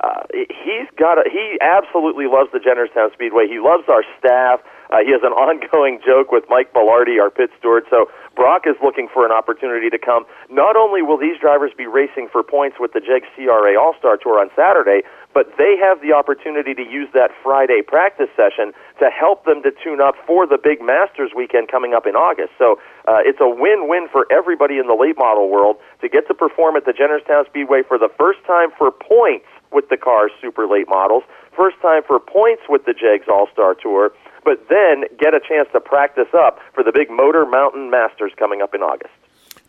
uh, 0.01 0.23
he's 0.31 0.87
got 0.95 1.17
a, 1.17 1.29
he 1.29 1.57
absolutely 1.59 2.25
loves 2.27 2.49
the 2.53 2.59
Jennerstown 2.59 3.11
Speedway. 3.13 3.47
He 3.47 3.59
loves 3.59 3.83
our 3.89 4.03
staff. 4.17 4.61
Uh, 4.89 5.05
he 5.05 5.11
has 5.11 5.21
an 5.23 5.33
ongoing 5.37 5.99
joke 6.05 6.31
with 6.31 6.43
Mike 6.49 6.73
Bellardi, 6.73 7.21
our 7.21 7.29
pit 7.29 7.49
steward. 7.57 7.85
So 7.89 8.09
Brock 8.35 8.63
is 8.65 8.75
looking 8.83 9.07
for 9.11 9.25
an 9.25 9.31
opportunity 9.31 9.89
to 9.89 9.97
come. 9.97 10.25
Not 10.49 10.75
only 10.75 11.01
will 11.01 11.17
these 11.17 11.39
drivers 11.39 11.71
be 11.77 11.87
racing 11.87 12.29
for 12.31 12.43
points 12.43 12.77
with 12.79 12.93
the 12.93 13.01
JEG 13.01 13.23
CRA 13.35 13.79
All 13.79 13.93
Star 13.99 14.17
Tour 14.17 14.39
on 14.39 14.49
Saturday, 14.55 15.01
but 15.33 15.53
they 15.57 15.77
have 15.77 16.01
the 16.01 16.13
opportunity 16.13 16.73
to 16.73 16.81
use 16.81 17.07
that 17.13 17.29
Friday 17.43 17.81
practice 17.85 18.29
session 18.35 18.73
to 18.99 19.09
help 19.09 19.45
them 19.45 19.61
to 19.63 19.71
tune 19.83 20.01
up 20.01 20.15
for 20.25 20.47
the 20.47 20.57
big 20.57 20.81
Masters 20.81 21.31
weekend 21.35 21.67
coming 21.67 21.93
up 21.93 22.07
in 22.07 22.15
August. 22.15 22.53
So 22.57 22.79
uh, 23.07 23.21
it's 23.21 23.39
a 23.39 23.47
win-win 23.47 24.07
for 24.11 24.25
everybody 24.31 24.79
in 24.79 24.87
the 24.87 24.95
late 24.95 25.17
model 25.17 25.49
world 25.49 25.77
to 26.01 26.09
get 26.09 26.27
to 26.27 26.33
perform 26.33 26.75
at 26.75 26.85
the 26.85 26.93
Jennerstown 26.93 27.45
Speedway 27.45 27.83
for 27.87 27.97
the 27.97 28.09
first 28.17 28.39
time 28.45 28.69
for 28.77 28.91
points 28.91 29.45
with 29.71 29.89
the 29.89 29.97
Cars 29.97 30.31
Super 30.41 30.65
Late 30.65 30.89
models. 30.89 31.23
First 31.55 31.77
time 31.81 32.01
for 32.07 32.19
points 32.19 32.63
with 32.67 32.85
the 32.85 32.93
JEGS 32.93 33.27
All 33.27 33.47
Star 33.53 33.75
Tour, 33.75 34.11
but 34.49 34.67
then 34.67 35.03
get 35.19 35.35
a 35.35 35.39
chance 35.39 35.69
to 35.73 35.79
practice 35.79 36.33
up 36.33 36.57
for 36.73 36.83
the 36.83 36.91
big 36.91 37.11
Motor 37.11 37.45
Mountain 37.45 37.91
Masters 37.91 38.31
coming 38.35 38.63
up 38.63 38.73
in 38.73 38.81
August. 38.81 39.13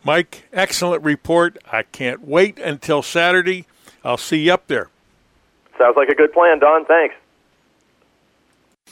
Mike, 0.03 0.49
excellent 0.51 1.03
report. 1.03 1.59
I 1.71 1.83
can't 1.83 2.21
wait 2.23 2.57
until 2.57 3.03
Saturday. 3.03 3.67
I'll 4.03 4.17
see 4.17 4.45
you 4.45 4.53
up 4.53 4.65
there. 4.65 4.89
Sounds 5.77 5.95
like 5.95 6.09
a 6.09 6.15
good 6.15 6.33
plan, 6.33 6.57
Don. 6.57 6.85
Thanks. 6.85 7.13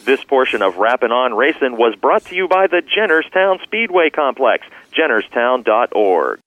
This 0.05 0.23
portion 0.23 0.61
of 0.61 0.77
Rappin' 0.77 1.11
On 1.11 1.33
Racing 1.33 1.75
was 1.75 1.95
brought 1.95 2.23
to 2.25 2.35
you 2.35 2.47
by 2.47 2.67
the 2.67 2.83
Jennerstown 2.83 3.59
Speedway 3.63 4.11
Complex, 4.11 4.67
jennerstown.org. 4.93 6.39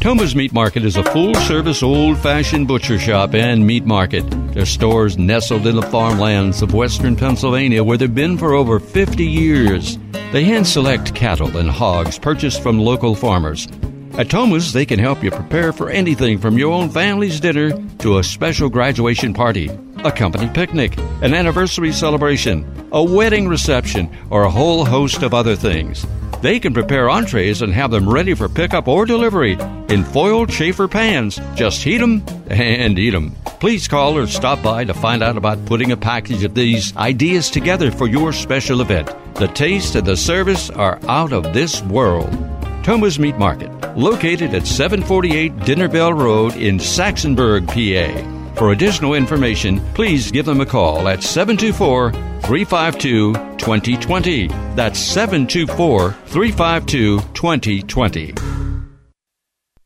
Toma's 0.00 0.36
Meat 0.36 0.52
Market 0.52 0.84
is 0.84 0.96
a 0.96 1.02
full 1.02 1.34
service, 1.34 1.82
old 1.82 2.18
fashioned 2.18 2.68
butcher 2.68 3.00
shop 3.00 3.34
and 3.34 3.66
meat 3.66 3.84
market. 3.84 4.22
Their 4.52 4.64
stores 4.64 5.18
nestled 5.18 5.66
in 5.66 5.74
the 5.74 5.82
farmlands 5.82 6.62
of 6.62 6.72
western 6.72 7.16
Pennsylvania 7.16 7.82
where 7.82 7.98
they've 7.98 8.14
been 8.14 8.38
for 8.38 8.54
over 8.54 8.78
50 8.78 9.24
years. 9.24 9.98
They 10.30 10.44
hand 10.44 10.68
select 10.68 11.16
cattle 11.16 11.56
and 11.56 11.68
hogs 11.68 12.16
purchased 12.16 12.62
from 12.62 12.78
local 12.78 13.16
farmers. 13.16 13.66
At 14.12 14.30
Thomas, 14.30 14.72
they 14.72 14.86
can 14.86 15.00
help 15.00 15.24
you 15.24 15.32
prepare 15.32 15.72
for 15.72 15.90
anything 15.90 16.38
from 16.38 16.56
your 16.56 16.72
own 16.72 16.90
family's 16.90 17.40
dinner 17.40 17.72
to 17.98 18.18
a 18.18 18.24
special 18.24 18.68
graduation 18.68 19.34
party, 19.34 19.68
a 20.04 20.12
company 20.12 20.48
picnic, 20.54 20.96
an 21.22 21.34
anniversary 21.34 21.90
celebration, 21.90 22.64
a 22.92 23.02
wedding 23.02 23.48
reception, 23.48 24.16
or 24.30 24.44
a 24.44 24.50
whole 24.50 24.84
host 24.84 25.24
of 25.24 25.34
other 25.34 25.56
things. 25.56 26.06
They 26.40 26.60
can 26.60 26.72
prepare 26.72 27.10
entrees 27.10 27.62
and 27.62 27.72
have 27.72 27.90
them 27.90 28.08
ready 28.08 28.34
for 28.34 28.48
pickup 28.48 28.86
or 28.86 29.06
delivery 29.06 29.58
in 29.88 30.04
foiled 30.04 30.50
chafer 30.50 30.86
pans. 30.86 31.40
Just 31.54 31.82
heat 31.82 31.98
them 31.98 32.22
and 32.48 32.98
eat 32.98 33.10
them. 33.10 33.34
Please 33.58 33.88
call 33.88 34.16
or 34.16 34.26
stop 34.28 34.62
by 34.62 34.84
to 34.84 34.94
find 34.94 35.22
out 35.22 35.36
about 35.36 35.64
putting 35.66 35.90
a 35.90 35.96
package 35.96 36.44
of 36.44 36.54
these 36.54 36.96
ideas 36.96 37.50
together 37.50 37.90
for 37.90 38.06
your 38.06 38.32
special 38.32 38.80
event. 38.80 39.12
The 39.34 39.48
taste 39.48 39.96
and 39.96 40.06
the 40.06 40.16
service 40.16 40.70
are 40.70 41.00
out 41.08 41.32
of 41.32 41.52
this 41.52 41.82
world. 41.82 42.30
Thomas 42.84 43.18
Meat 43.18 43.36
Market, 43.36 43.70
located 43.98 44.54
at 44.54 44.66
748 44.66 45.58
Dinner 45.64 45.88
Bell 45.88 46.12
Road 46.12 46.54
in 46.54 46.78
Saxonburg, 46.78 47.66
PA. 47.66 48.37
For 48.58 48.72
additional 48.72 49.14
information, 49.14 49.78
please 49.94 50.32
give 50.32 50.44
them 50.44 50.60
a 50.60 50.66
call 50.66 51.06
at 51.06 51.22
724 51.22 52.10
352 52.10 53.32
2020. 53.56 54.48
That's 54.74 54.98
724 54.98 56.12
352 56.26 57.20
2020. 57.20 58.34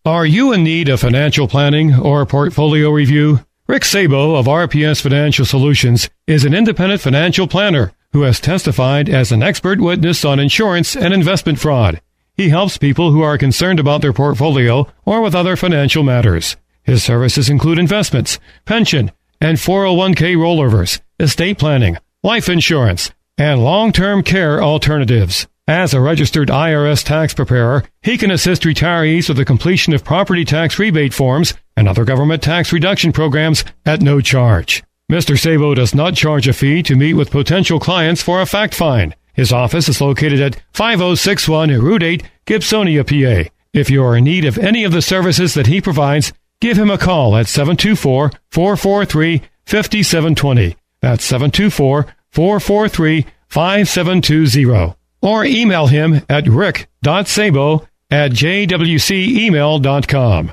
Are 0.07 0.25
you 0.25 0.53
in 0.53 0.65
need 0.65 0.89
of 0.89 1.01
financial 1.01 1.47
planning 1.47 1.95
or 1.95 2.25
portfolio 2.25 2.91
review? 2.91 3.41
Rick 3.69 3.85
Sabo 3.85 4.37
of 4.37 4.47
RPS 4.47 5.03
Financial 5.03 5.45
Solutions 5.45 6.09
is 6.27 6.47
an 6.47 6.55
independent 6.55 7.03
financial 7.03 7.47
planner 7.47 7.93
who 8.15 8.23
has 8.23 8.41
testified 8.41 9.11
as 9.11 9.33
an 9.33 9.43
expert 9.43 9.83
witness 9.83 10.25
on 10.25 10.41
insurance 10.41 10.97
and 10.97 11.13
investment 11.13 11.59
fraud. 11.59 12.01
He 12.39 12.49
helps 12.49 12.79
people 12.79 13.13
who 13.13 13.21
are 13.21 13.37
concerned 13.37 13.79
about 13.79 14.01
their 14.01 14.15
portfolio 14.15 14.91
or 15.05 15.21
with 15.21 15.35
other 15.35 15.57
financial 15.57 16.03
matters. 16.03 16.57
His 16.83 17.03
services 17.03 17.49
include 17.49 17.79
investments, 17.79 18.39
pension, 18.65 19.13
and 19.41 19.59
401k 19.59 20.37
rollovers, 20.37 21.01
estate 21.19 21.59
planning, 21.59 21.99
life 22.23 22.49
insurance, 22.49 23.11
and 23.39 23.63
long-term 23.63 24.23
care 24.23 24.63
alternatives. 24.63 25.47
As 25.69 25.95
a 25.95 26.01
registered 26.01 26.49
IRS 26.49 27.05
tax 27.05 27.35
preparer, 27.35 27.85
he 28.03 28.19
can 28.19 28.31
assist 28.33 28.63
retirees 28.63 29.29
with 29.29 29.37
the 29.37 29.45
completion 29.45 29.93
of 29.95 30.05
property 30.05 30.45
tax 30.45 30.79
rebate 30.79 31.15
forms 31.15 31.55
and 31.77 31.89
other 31.89 32.05
government 32.05 32.43
tax 32.43 32.73
reduction 32.73 33.13
programs 33.13 33.65
at 33.87 34.03
no 34.03 34.21
charge. 34.21 34.83
Mr. 35.11 35.39
Sabo 35.39 35.75
does 35.75 35.95
not 35.95 36.15
charge 36.15 36.49
a 36.49 36.53
fee 36.53 36.83
to 36.83 36.97
meet 36.97 37.15
with 37.15 37.31
potential 37.31 37.79
clients 37.79 38.23
for 38.23 38.41
a 38.41 38.47
fact 38.47 38.75
find. 38.75 39.15
His 39.35 39.53
office 39.53 39.89
is 39.89 40.01
located 40.01 40.41
at 40.41 40.61
5061 40.73 41.71
Route 41.81 42.03
8, 42.03 42.23
Gibsonia, 42.47 43.05
PA. 43.05 43.49
If 43.73 43.89
you 43.89 44.05
are 44.05 44.17
in 44.17 44.25
need 44.25 44.45
of 44.45 44.59
any 44.59 44.85
of 44.85 44.93
the 44.93 45.01
services 45.01 45.55
that 45.55 45.69
he 45.69 45.81
provides, 45.81 46.33
give 46.63 46.79
him 46.79 46.91
a 46.91 46.97
call 46.97 47.37
at 47.37 47.47
724 47.49 48.31
443 48.51 49.43
5720. 49.67 50.77
That's 51.01 51.25
724 51.25 52.07
443 52.31 53.27
5720. 53.49 54.95
Or 55.21 55.45
email 55.45 55.89
him 55.89 56.23
at 56.29 56.47
rick.sabo 56.49 57.89
at 58.11 58.33
jwcemail.com. 58.33 60.53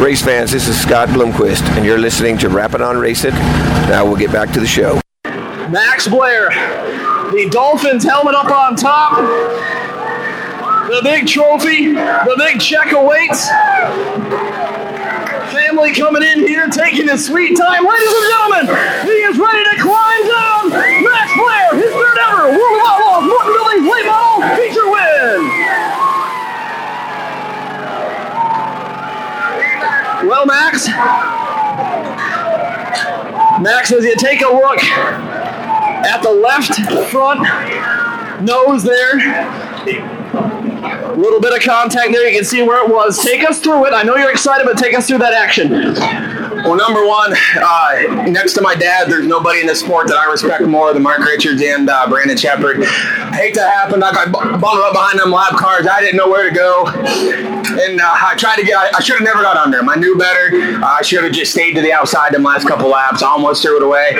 Race 0.00 0.22
fans, 0.22 0.50
this 0.50 0.66
is 0.66 0.78
Scott 0.78 1.08
Bloomquist, 1.08 1.62
and 1.76 1.86
you're 1.86 1.98
listening 1.98 2.36
to 2.38 2.48
Rapping 2.48 2.82
on 2.82 2.98
Racing. 2.98 3.32
Now 3.88 4.04
we'll 4.04 4.16
get 4.16 4.32
back 4.32 4.50
to 4.52 4.60
the 4.60 4.66
show. 4.66 5.00
Max 5.24 6.08
Blair, 6.08 6.50
the 7.30 7.48
Dolphins 7.50 8.02
helmet 8.02 8.34
up 8.34 8.50
on 8.50 8.74
top, 8.74 9.16
the 10.88 11.00
big 11.04 11.28
trophy, 11.28 11.92
the 11.92 12.34
big 12.36 12.60
check 12.60 12.92
awaits. 12.92 13.48
Family 15.54 15.94
coming 15.94 16.22
in 16.22 16.40
here, 16.40 16.66
taking 16.68 17.08
his 17.08 17.24
sweet 17.24 17.56
time. 17.56 17.86
Ladies 17.86 18.12
and 18.12 18.26
gentlemen, 18.28 18.66
he 19.06 19.12
is 19.30 19.38
ready 19.38 19.64
to 19.76 19.82
climb 19.82 20.22
down. 20.28 20.70
Max 20.70 21.32
Blair, 21.38 21.74
his 21.80 21.92
third 21.94 22.18
ever 22.18 22.50
World 22.50 22.73
Well, 30.26 30.46
Max, 30.46 30.88
Max, 33.60 33.92
as 33.92 34.04
you 34.04 34.16
take 34.16 34.40
a 34.40 34.48
look 34.48 34.82
at 34.82 36.22
the 36.22 36.30
left 36.30 36.80
front 37.10 37.42
nose 38.42 38.82
there, 38.82 39.18
a 40.84 41.14
little 41.16 41.40
bit 41.40 41.52
of 41.56 41.62
contact 41.62 42.12
there. 42.12 42.28
You 42.28 42.36
can 42.36 42.44
see 42.44 42.62
where 42.62 42.84
it 42.84 42.90
was. 42.92 43.22
Take 43.22 43.48
us 43.48 43.60
through 43.60 43.86
it. 43.86 43.92
I 43.92 44.02
know 44.02 44.16
you're 44.16 44.30
excited, 44.30 44.64
but 44.66 44.76
take 44.78 44.94
us 44.94 45.06
through 45.06 45.18
that 45.18 45.32
action. 45.34 45.94
Well, 46.64 46.76
number 46.76 47.06
one, 47.06 47.34
uh, 47.56 48.24
next 48.26 48.54
to 48.54 48.62
my 48.62 48.74
dad, 48.74 49.10
there's 49.10 49.26
nobody 49.26 49.60
in 49.60 49.66
this 49.66 49.80
sport 49.80 50.06
that 50.08 50.16
I 50.16 50.30
respect 50.30 50.62
more 50.62 50.94
than 50.94 51.02
Mark 51.02 51.18
Richards 51.18 51.60
and 51.60 51.90
uh, 51.90 52.08
Brandon 52.08 52.38
Sheppard. 52.38 52.82
Hate 53.34 53.52
to 53.54 53.60
happen. 53.60 54.02
I 54.02 54.12
got 54.12 54.28
bu- 54.28 54.58
bundled 54.58 54.84
up 54.84 54.94
behind 54.94 55.18
them 55.18 55.30
lap 55.30 55.52
cars. 55.56 55.86
I 55.86 56.00
didn't 56.00 56.16
know 56.16 56.28
where 56.28 56.48
to 56.48 56.54
go, 56.54 56.86
and 56.86 58.00
uh, 58.00 58.04
I 58.06 58.34
tried 58.38 58.56
to 58.56 58.64
get. 58.64 58.78
I, 58.78 58.96
I 58.96 59.00
should 59.00 59.16
have 59.16 59.24
never 59.24 59.42
got 59.42 59.58
under 59.58 59.76
them. 59.76 59.90
I 59.90 59.96
knew 59.96 60.16
better. 60.16 60.82
I 60.82 61.02
should 61.02 61.22
have 61.24 61.32
just 61.32 61.52
stayed 61.52 61.74
to 61.74 61.82
the 61.82 61.92
outside 61.92 62.32
them 62.32 62.44
last 62.44 62.66
couple 62.66 62.88
laps. 62.88 63.22
I 63.22 63.28
almost 63.28 63.60
threw 63.60 63.76
it 63.76 63.82
away. 63.82 64.12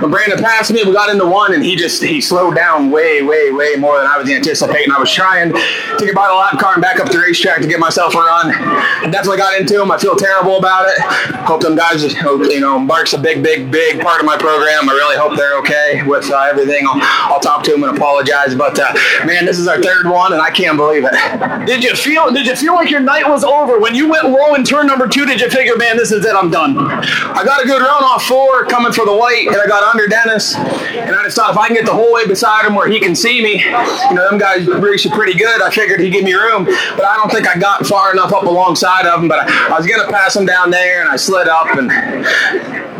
But 0.00 0.10
Brandon 0.10 0.38
passed 0.42 0.72
me. 0.72 0.82
We 0.82 0.92
got 0.92 1.10
into 1.10 1.26
one, 1.26 1.54
and 1.54 1.64
he 1.64 1.76
just 1.76 2.02
he 2.02 2.20
slowed 2.20 2.56
down 2.56 2.90
way, 2.90 3.22
way, 3.22 3.52
way 3.52 3.76
more 3.76 3.98
than 3.98 4.08
I 4.08 4.18
was 4.18 4.28
anticipating. 4.28 4.90
I 4.90 4.98
was 4.98 5.12
trying 5.12 5.52
to 5.52 6.03
get 6.06 6.14
by 6.14 6.28
the 6.28 6.34
lap 6.34 6.58
car 6.58 6.74
and 6.74 6.82
back 6.82 7.00
up 7.00 7.10
the 7.10 7.18
racetrack 7.18 7.60
to 7.60 7.68
get 7.68 7.78
myself 7.78 8.14
a 8.14 8.18
run. 8.18 8.52
I 8.52 9.08
definitely 9.10 9.38
got 9.38 9.58
into 9.60 9.80
him. 9.80 9.90
I 9.90 9.98
feel 9.98 10.16
terrible 10.16 10.58
about 10.58 10.88
it. 10.88 11.00
Hope 11.44 11.62
them 11.62 11.76
guys, 11.76 12.02
you 12.02 12.60
know, 12.60 12.78
Mark's 12.78 13.12
a 13.12 13.18
big, 13.18 13.42
big, 13.42 13.70
big 13.70 14.00
part 14.00 14.20
of 14.20 14.26
my 14.26 14.36
program. 14.36 14.88
I 14.88 14.92
really 14.92 15.16
hope 15.16 15.36
they're 15.36 15.58
okay 15.58 16.02
with 16.06 16.30
uh, 16.30 16.48
everything. 16.50 16.86
I'll, 16.86 17.00
I'll 17.32 17.40
talk 17.40 17.64
to 17.64 17.72
them 17.72 17.84
and 17.84 17.96
apologize. 17.96 18.54
But 18.54 18.78
uh, 18.78 18.92
man, 19.24 19.44
this 19.44 19.58
is 19.58 19.68
our 19.68 19.80
third 19.82 20.06
one, 20.06 20.32
and 20.32 20.40
I 20.40 20.50
can't 20.50 20.76
believe 20.76 21.04
it. 21.04 21.66
Did 21.66 21.84
you 21.84 21.94
feel? 21.94 22.32
Did 22.32 22.46
you 22.46 22.56
feel 22.56 22.74
like 22.74 22.90
your 22.90 23.00
night 23.00 23.28
was 23.28 23.44
over 23.44 23.78
when 23.78 23.94
you 23.94 24.08
went 24.08 24.28
low 24.28 24.54
in 24.54 24.64
turn 24.64 24.86
number 24.86 25.08
two? 25.08 25.26
Did 25.26 25.40
you 25.40 25.50
figure, 25.50 25.76
man, 25.76 25.96
this 25.96 26.12
is 26.12 26.24
it? 26.24 26.34
I'm 26.34 26.50
done. 26.50 26.76
I 26.78 27.42
got 27.44 27.62
a 27.62 27.66
good 27.66 27.80
run 27.80 28.04
off 28.04 28.24
four 28.24 28.64
coming 28.66 28.92
for 28.92 29.04
the 29.04 29.14
white, 29.14 29.46
and 29.46 29.56
I 29.56 29.66
got 29.66 29.82
under 29.82 30.06
Dennis. 30.06 30.54
And 30.54 31.14
I 31.14 31.22
just 31.24 31.36
thought 31.36 31.50
if 31.50 31.58
I 31.58 31.66
can 31.66 31.76
get 31.76 31.86
the 31.86 31.92
whole 31.92 32.12
way 32.12 32.26
beside 32.26 32.64
him 32.64 32.74
where 32.74 32.88
he 32.88 33.00
can 33.00 33.14
see 33.14 33.42
me, 33.42 33.62
you 33.64 34.14
know, 34.14 34.28
them 34.30 34.38
guys 34.38 34.66
race 34.66 35.06
are 35.06 35.10
pretty 35.10 35.34
good. 35.34 35.62
I 35.62 35.70
figured 35.70 35.83
he'd 35.88 36.10
give 36.10 36.24
me 36.24 36.34
room, 36.34 36.64
but 36.64 37.04
I 37.04 37.16
don't 37.16 37.30
think 37.30 37.48
I 37.48 37.58
got 37.58 37.86
far 37.86 38.12
enough 38.12 38.32
up 38.32 38.44
alongside 38.44 39.06
of 39.06 39.22
him. 39.22 39.28
But 39.28 39.40
I, 39.48 39.74
I 39.74 39.78
was 39.78 39.86
gonna 39.86 40.10
pass 40.10 40.36
him 40.36 40.46
down 40.46 40.70
there, 40.70 41.00
and 41.00 41.10
I 41.10 41.16
slid 41.16 41.48
up, 41.48 41.66
and 41.76 41.88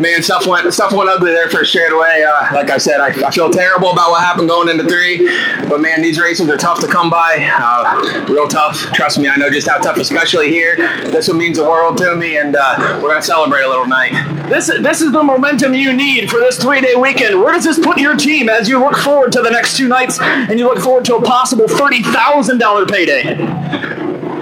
man, 0.00 0.22
stuff 0.22 0.46
went 0.46 0.72
stuff 0.72 0.92
went 0.92 1.08
ugly 1.08 1.32
there 1.32 1.48
for 1.48 1.60
a 1.60 1.66
straightaway. 1.66 2.24
Uh, 2.26 2.54
like 2.54 2.70
I 2.70 2.78
said, 2.78 3.00
I, 3.00 3.08
I 3.26 3.30
feel 3.30 3.50
terrible 3.50 3.90
about 3.90 4.10
what 4.10 4.22
happened 4.22 4.48
going 4.48 4.68
into 4.68 4.84
three, 4.84 5.26
but 5.68 5.80
man, 5.80 6.02
these 6.02 6.18
races 6.18 6.48
are 6.48 6.56
tough 6.56 6.80
to 6.80 6.88
come 6.88 7.10
by. 7.10 7.48
Uh, 7.58 8.26
real 8.28 8.48
tough. 8.48 8.78
Trust 8.92 9.18
me, 9.18 9.28
I 9.28 9.36
know 9.36 9.50
just 9.50 9.68
how 9.68 9.78
tough, 9.78 9.96
especially 9.96 10.50
here. 10.50 10.76
This 10.76 11.28
one 11.28 11.38
means 11.38 11.58
the 11.58 11.64
world 11.64 11.98
to 11.98 12.16
me, 12.16 12.36
and 12.36 12.56
uh, 12.56 13.00
we're 13.02 13.10
gonna 13.10 13.22
celebrate 13.22 13.62
a 13.62 13.68
little 13.68 13.86
night. 13.86 14.12
This 14.48 14.66
this 14.66 15.00
is 15.00 15.12
the 15.12 15.22
momentum 15.22 15.74
you 15.74 15.92
need 15.92 16.30
for 16.30 16.38
this 16.38 16.58
three 16.58 16.80
day 16.80 16.94
weekend. 16.94 17.40
Where 17.40 17.52
does 17.52 17.64
this 17.64 17.78
put 17.78 17.98
your 17.98 18.16
team 18.16 18.48
as 18.48 18.68
you 18.68 18.78
look 18.78 18.96
forward 18.96 19.32
to 19.32 19.42
the 19.42 19.50
next 19.50 19.76
two 19.76 19.88
nights 19.88 20.18
and 20.20 20.58
you 20.58 20.66
look 20.66 20.78
forward 20.80 21.04
to 21.06 21.16
a 21.16 21.22
possible 21.22 21.66
thirty 21.66 22.02
thousand 22.02 22.58
dollar 22.74 22.86
payday? 22.86 23.22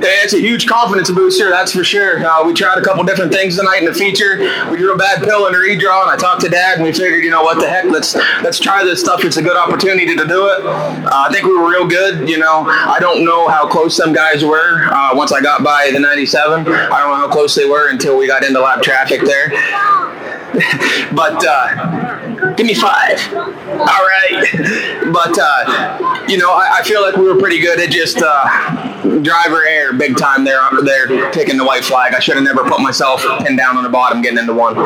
It's 0.04 0.34
a 0.34 0.40
huge 0.40 0.66
confidence 0.66 1.10
booster, 1.10 1.48
that's 1.50 1.72
for 1.72 1.84
sure. 1.84 2.24
Uh, 2.26 2.44
we 2.44 2.54
tried 2.54 2.78
a 2.78 2.82
couple 2.82 3.04
different 3.04 3.32
things 3.32 3.56
tonight 3.56 3.78
in 3.78 3.84
the 3.84 3.94
feature. 3.94 4.38
We 4.68 4.76
drew 4.76 4.92
a 4.92 4.96
bad 4.96 5.22
pill 5.22 5.46
in 5.46 5.54
a 5.54 5.58
redraw, 5.58 6.02
and 6.02 6.10
I 6.10 6.16
talked 6.16 6.40
to 6.40 6.48
Dad, 6.48 6.78
and 6.78 6.82
we 6.84 6.92
figured, 6.92 7.22
you 7.22 7.30
know 7.30 7.42
what 7.42 7.60
the 7.60 7.68
heck, 7.68 7.84
let's 7.84 8.16
let's 8.42 8.58
try 8.58 8.82
this 8.82 8.98
stuff. 9.00 9.24
It's 9.24 9.36
a 9.36 9.42
good 9.42 9.56
opportunity 9.56 10.16
to 10.16 10.26
do 10.26 10.48
it. 10.48 10.66
Uh, 10.66 11.08
I 11.12 11.32
think 11.32 11.44
we 11.44 11.56
were 11.56 11.70
real 11.70 11.86
good. 11.86 12.28
You 12.28 12.38
know, 12.38 12.64
I 12.66 12.98
don't 12.98 13.24
know 13.24 13.46
how 13.46 13.68
close 13.68 13.96
some 13.96 14.12
guys 14.12 14.44
were 14.44 14.88
uh, 14.92 15.10
once 15.14 15.30
I 15.30 15.40
got 15.40 15.62
by 15.62 15.90
the 15.92 16.00
97. 16.00 16.66
I 16.66 16.88
don't 16.98 17.10
know 17.10 17.14
how 17.16 17.28
close 17.28 17.54
they 17.54 17.68
were 17.68 17.90
until 17.90 18.18
we 18.18 18.26
got 18.26 18.42
into 18.42 18.60
lap 18.60 18.82
traffic 18.82 19.20
there. 19.22 19.50
but 21.12 21.44
uh, 21.46 22.31
Give 22.56 22.66
me 22.66 22.74
five. 22.74 23.18
All 23.34 23.86
right. 23.86 25.02
But, 25.12 25.38
uh, 25.38 26.24
you 26.28 26.38
know, 26.38 26.50
I, 26.50 26.78
I, 26.78 26.82
feel 26.82 27.02
like 27.02 27.16
we 27.16 27.24
were 27.24 27.38
pretty 27.38 27.60
good 27.60 27.80
at 27.80 27.90
just 27.90 28.18
uh, 28.18 29.22
driver 29.22 29.64
error 29.66 29.92
big 29.92 30.16
time 30.16 30.44
there, 30.44 30.60
there 30.84 31.30
taking 31.30 31.56
the 31.56 31.64
white 31.64 31.84
flag. 31.84 32.14
I 32.14 32.18
should 32.18 32.36
have 32.36 32.44
never 32.44 32.62
put 32.68 32.80
myself 32.80 33.22
pinned 33.40 33.58
down 33.58 33.76
on 33.76 33.82
the 33.82 33.90
bottom 33.90 34.22
getting 34.22 34.38
into 34.38 34.54
one. 34.54 34.76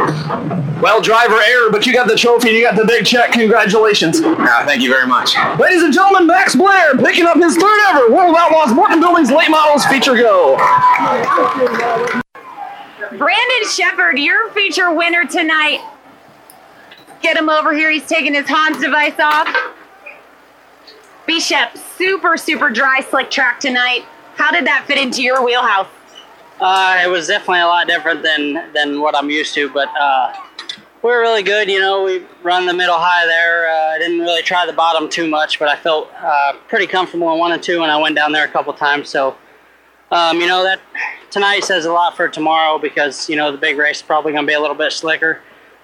Well, 0.80 1.00
driver 1.00 1.40
error, 1.40 1.70
but 1.70 1.86
you 1.86 1.92
got 1.92 2.08
the 2.08 2.16
trophy, 2.16 2.50
you 2.50 2.62
got 2.62 2.76
the 2.76 2.84
big 2.86 3.06
check. 3.06 3.32
Congratulations. 3.32 4.20
Uh, 4.20 4.64
thank 4.66 4.82
you 4.82 4.90
very 4.90 5.06
much. 5.06 5.36
Ladies 5.58 5.82
and 5.82 5.92
gentlemen, 5.92 6.26
Max 6.26 6.54
Blair 6.54 6.96
picking 6.96 7.24
up 7.26 7.36
his 7.36 7.56
third 7.56 7.80
ever 7.88 8.12
World 8.12 8.36
Outlaws 8.36 8.74
Morton 8.74 9.00
Buildings 9.00 9.30
Late 9.30 9.50
Models 9.50 9.84
feature 9.86 10.16
go. 10.16 10.56
Brandon 13.18 13.68
Sheppard, 13.70 14.18
your 14.18 14.50
feature 14.50 14.92
winner 14.92 15.24
tonight. 15.24 15.80
Get 17.26 17.36
him 17.36 17.48
over 17.48 17.74
here. 17.74 17.90
He's 17.90 18.06
taking 18.06 18.34
his 18.34 18.48
Hans 18.48 18.78
device 18.80 19.18
off. 19.18 19.52
Bishop, 21.26 21.76
super, 21.76 22.36
super 22.36 22.70
dry, 22.70 23.00
slick 23.00 23.32
track 23.32 23.58
tonight. 23.58 24.04
How 24.36 24.52
did 24.52 24.64
that 24.68 24.84
fit 24.86 24.96
into 24.96 25.22
your 25.24 25.44
wheelhouse? 25.44 25.88
Uh, 26.60 27.02
it 27.04 27.08
was 27.08 27.26
definitely 27.26 27.62
a 27.62 27.66
lot 27.66 27.88
different 27.88 28.22
than 28.22 28.72
than 28.72 29.00
what 29.00 29.16
I'm 29.16 29.28
used 29.28 29.54
to, 29.54 29.68
but 29.70 29.88
uh, 29.98 30.34
we 31.02 31.10
were 31.10 31.18
really 31.18 31.42
good. 31.42 31.68
You 31.68 31.80
know, 31.80 32.04
we 32.04 32.24
run 32.44 32.64
the 32.64 32.72
middle 32.72 32.96
high 32.96 33.26
there. 33.26 33.68
Uh, 33.70 33.96
I 33.96 33.98
didn't 33.98 34.20
really 34.20 34.42
try 34.42 34.64
the 34.64 34.72
bottom 34.72 35.08
too 35.08 35.28
much, 35.28 35.58
but 35.58 35.66
I 35.66 35.74
felt 35.74 36.08
uh, 36.20 36.52
pretty 36.68 36.86
comfortable 36.86 37.32
in 37.32 37.40
one 37.40 37.50
and 37.50 37.60
two, 37.60 37.82
and 37.82 37.90
I 37.90 38.00
went 38.00 38.14
down 38.14 38.30
there 38.30 38.44
a 38.44 38.48
couple 38.48 38.72
times. 38.72 39.08
So, 39.08 39.36
um, 40.12 40.40
you 40.40 40.46
know, 40.46 40.62
that 40.62 40.78
tonight 41.32 41.64
says 41.64 41.86
a 41.86 41.92
lot 41.92 42.16
for 42.16 42.28
tomorrow 42.28 42.78
because 42.78 43.28
you 43.28 43.34
know 43.34 43.50
the 43.50 43.58
big 43.58 43.78
race 43.78 43.96
is 43.96 44.02
probably 44.02 44.30
going 44.30 44.44
to 44.44 44.48
be 44.48 44.54
a 44.54 44.60
little 44.60 44.76
bit 44.76 44.92
slicker. 44.92 45.40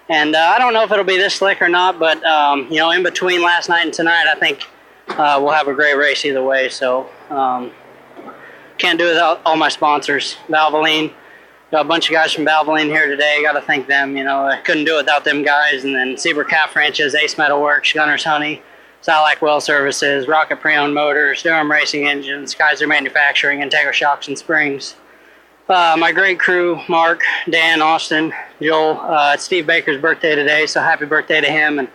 And 0.09 0.35
uh, 0.35 0.39
I 0.39 0.59
don't 0.59 0.73
know 0.73 0.83
if 0.83 0.91
it'll 0.91 1.05
be 1.05 1.17
this 1.17 1.35
slick 1.35 1.61
or 1.61 1.69
not, 1.69 1.97
but 1.97 2.23
um, 2.25 2.67
you 2.69 2.77
know, 2.77 2.91
in 2.91 3.03
between 3.03 3.41
last 3.41 3.69
night 3.69 3.85
and 3.85 3.93
tonight, 3.93 4.25
I 4.27 4.35
think 4.35 4.63
uh, 5.09 5.39
we'll 5.41 5.53
have 5.53 5.67
a 5.67 5.73
great 5.73 5.95
race 5.95 6.25
either 6.25 6.43
way. 6.43 6.69
So. 6.69 7.09
Um, 7.29 7.71
can't 8.77 8.99
do 8.99 9.07
without 9.07 9.41
all 9.45 9.55
my 9.55 9.69
sponsors. 9.69 10.37
Valvoline, 10.47 11.13
got 11.71 11.85
a 11.85 11.87
bunch 11.87 12.09
of 12.09 12.13
guys 12.13 12.33
from 12.33 12.45
Valvoline 12.45 12.87
here 12.87 13.07
today. 13.07 13.41
Got 13.43 13.53
to 13.53 13.61
thank 13.61 13.87
them. 13.87 14.17
You 14.17 14.23
know, 14.23 14.45
I 14.45 14.59
couldn't 14.61 14.85
do 14.85 14.95
it 14.95 15.03
without 15.03 15.23
them 15.23 15.43
guys. 15.43 15.83
And 15.83 15.95
then 15.95 16.17
Zebra 16.17 16.45
Calf 16.45 16.75
Ranches, 16.75 17.15
Ace 17.15 17.37
Metal 17.37 17.61
Works, 17.61 17.93
Gunner's 17.93 18.23
Honey, 18.23 18.61
Silac 19.01 19.41
Well 19.41 19.61
Services, 19.61 20.27
Rocket 20.27 20.59
Pre-Owned 20.59 20.93
Motors, 20.93 21.43
Durham 21.43 21.71
Racing 21.71 22.07
Engines, 22.07 22.55
Kaiser 22.55 22.87
Manufacturing, 22.87 23.59
Integra 23.59 23.93
Shocks 23.93 24.27
and 24.27 24.37
Springs. 24.37 24.95
Uh, 25.73 25.97
my 25.97 26.11
great 26.11 26.39
crew, 26.39 26.79
Mark, 26.87 27.23
Dan, 27.49 27.81
Austin, 27.81 28.31
Joel. 28.61 28.99
Uh, 29.01 29.31
it's 29.33 29.43
Steve 29.43 29.65
Baker's 29.65 29.99
birthday 29.99 30.35
today, 30.35 30.67
so 30.67 30.79
happy 30.79 31.05
birthday 31.05 31.41
to 31.41 31.47
him, 31.47 31.79
and 31.79 31.87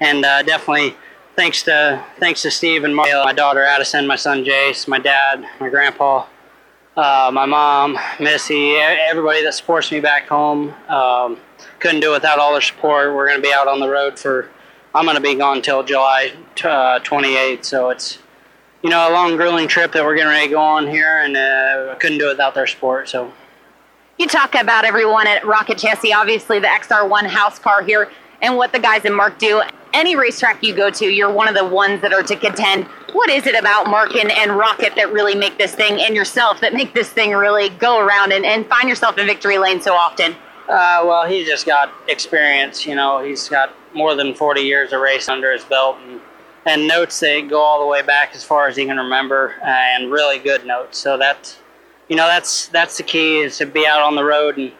and 0.00 0.24
uh, 0.24 0.42
definitely 0.42 0.96
thanks 1.36 1.62
to 1.62 2.04
thanks 2.18 2.42
to 2.42 2.50
Steve 2.50 2.82
and 2.82 2.96
Mario, 2.96 3.22
my 3.22 3.32
daughter 3.32 3.62
Addison, 3.62 4.04
my 4.04 4.16
son 4.16 4.44
Jace, 4.44 4.88
my 4.88 4.98
dad, 4.98 5.46
my 5.60 5.68
grandpa, 5.68 6.26
uh, 6.96 7.30
my 7.32 7.46
mom, 7.46 7.96
Missy, 8.18 8.74
everybody 8.74 9.44
that 9.44 9.54
supports 9.54 9.92
me 9.92 10.00
back 10.00 10.26
home. 10.26 10.74
Um, 10.88 11.38
couldn't 11.78 12.00
do 12.00 12.10
it 12.10 12.14
without 12.14 12.40
all 12.40 12.50
their 12.50 12.60
support. 12.60 13.14
We're 13.14 13.28
going 13.28 13.40
to 13.40 13.46
be 13.46 13.54
out 13.54 13.68
on 13.68 13.78
the 13.78 13.88
road 13.88 14.18
for. 14.18 14.50
I'm 14.92 15.04
going 15.04 15.14
to 15.14 15.22
be 15.22 15.36
gone 15.36 15.58
until 15.58 15.84
July 15.84 16.32
uh, 16.64 16.98
28th, 16.98 17.64
so 17.64 17.90
it's 17.90 18.18
you 18.82 18.90
know 18.90 19.10
a 19.10 19.12
long, 19.12 19.36
grueling 19.36 19.68
trip 19.68 19.92
that 19.92 20.04
we're 20.04 20.14
getting 20.14 20.30
ready 20.30 20.46
to 20.46 20.52
go 20.52 20.60
on 20.60 20.88
here, 20.88 21.18
and 21.18 21.36
uh, 21.36 21.94
couldn't 21.96 22.18
do 22.18 22.26
it 22.26 22.32
without 22.32 22.54
their 22.54 22.66
support. 22.66 23.08
So. 23.08 23.32
You 24.18 24.26
talk 24.26 24.54
about 24.54 24.84
everyone 24.84 25.26
at 25.26 25.46
Rocket 25.46 25.78
Chassis, 25.78 26.12
obviously 26.12 26.58
the 26.58 26.66
XR1 26.66 27.26
house 27.26 27.58
car 27.58 27.82
here, 27.82 28.10
and 28.42 28.54
what 28.54 28.70
the 28.70 28.78
guys 28.78 29.06
in 29.06 29.14
Mark 29.14 29.38
do 29.38 29.62
any 29.92 30.16
racetrack 30.16 30.62
you 30.62 30.74
go 30.74 30.90
to, 30.90 31.06
you're 31.06 31.32
one 31.32 31.48
of 31.48 31.54
the 31.54 31.64
ones 31.64 32.00
that 32.02 32.12
are 32.12 32.22
to 32.22 32.36
contend. 32.36 32.84
What 33.12 33.30
is 33.30 33.46
it 33.46 33.58
about 33.58 33.88
Markin 33.88 34.30
and 34.30 34.56
Rocket 34.56 34.94
that 34.96 35.12
really 35.12 35.34
make 35.34 35.58
this 35.58 35.74
thing, 35.74 36.00
and 36.00 36.14
yourself, 36.14 36.60
that 36.60 36.74
make 36.74 36.94
this 36.94 37.08
thing 37.08 37.32
really 37.32 37.70
go 37.70 37.98
around 37.98 38.32
and, 38.32 38.44
and 38.44 38.66
find 38.66 38.88
yourself 38.88 39.18
in 39.18 39.26
victory 39.26 39.58
lane 39.58 39.80
so 39.80 39.94
often? 39.94 40.32
Uh, 40.68 41.02
well, 41.04 41.26
he's 41.26 41.46
just 41.48 41.66
got 41.66 41.92
experience. 42.08 42.86
You 42.86 42.94
know, 42.94 43.22
he's 43.22 43.48
got 43.48 43.74
more 43.94 44.14
than 44.14 44.34
40 44.34 44.60
years 44.60 44.92
of 44.92 45.00
race 45.00 45.28
under 45.28 45.52
his 45.52 45.64
belt, 45.64 45.96
and, 46.06 46.20
and 46.66 46.86
notes 46.86 47.20
that 47.20 47.46
go 47.48 47.60
all 47.60 47.80
the 47.80 47.86
way 47.86 48.02
back 48.02 48.34
as 48.34 48.44
far 48.44 48.68
as 48.68 48.76
he 48.76 48.84
can 48.84 48.96
remember, 48.96 49.54
and 49.62 50.10
really 50.10 50.38
good 50.38 50.66
notes. 50.66 50.98
So 50.98 51.16
that's, 51.16 51.58
you 52.08 52.16
know, 52.16 52.26
that's 52.26 52.68
that's 52.68 52.96
the 52.96 53.02
key 53.02 53.38
is 53.38 53.56
to 53.58 53.66
be 53.66 53.86
out 53.86 54.02
on 54.02 54.14
the 54.14 54.24
road, 54.24 54.58
and 54.58 54.72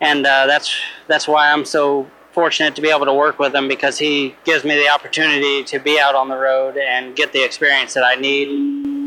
and 0.00 0.26
uh, 0.26 0.46
that's 0.46 0.74
that's 1.06 1.26
why 1.26 1.50
I'm 1.50 1.64
so 1.64 2.06
fortunate 2.32 2.74
to 2.74 2.82
be 2.82 2.90
able 2.90 3.06
to 3.06 3.14
work 3.14 3.38
with 3.38 3.54
him 3.54 3.68
because 3.68 3.96
he 3.96 4.34
gives 4.44 4.64
me 4.64 4.74
the 4.74 4.88
opportunity 4.88 5.62
to 5.62 5.78
be 5.78 6.00
out 6.00 6.14
on 6.16 6.28
the 6.28 6.36
road 6.36 6.76
and 6.76 7.14
get 7.14 7.32
the 7.32 7.42
experience 7.44 7.94
that 7.94 8.04
I 8.04 8.16
need. 8.16 8.48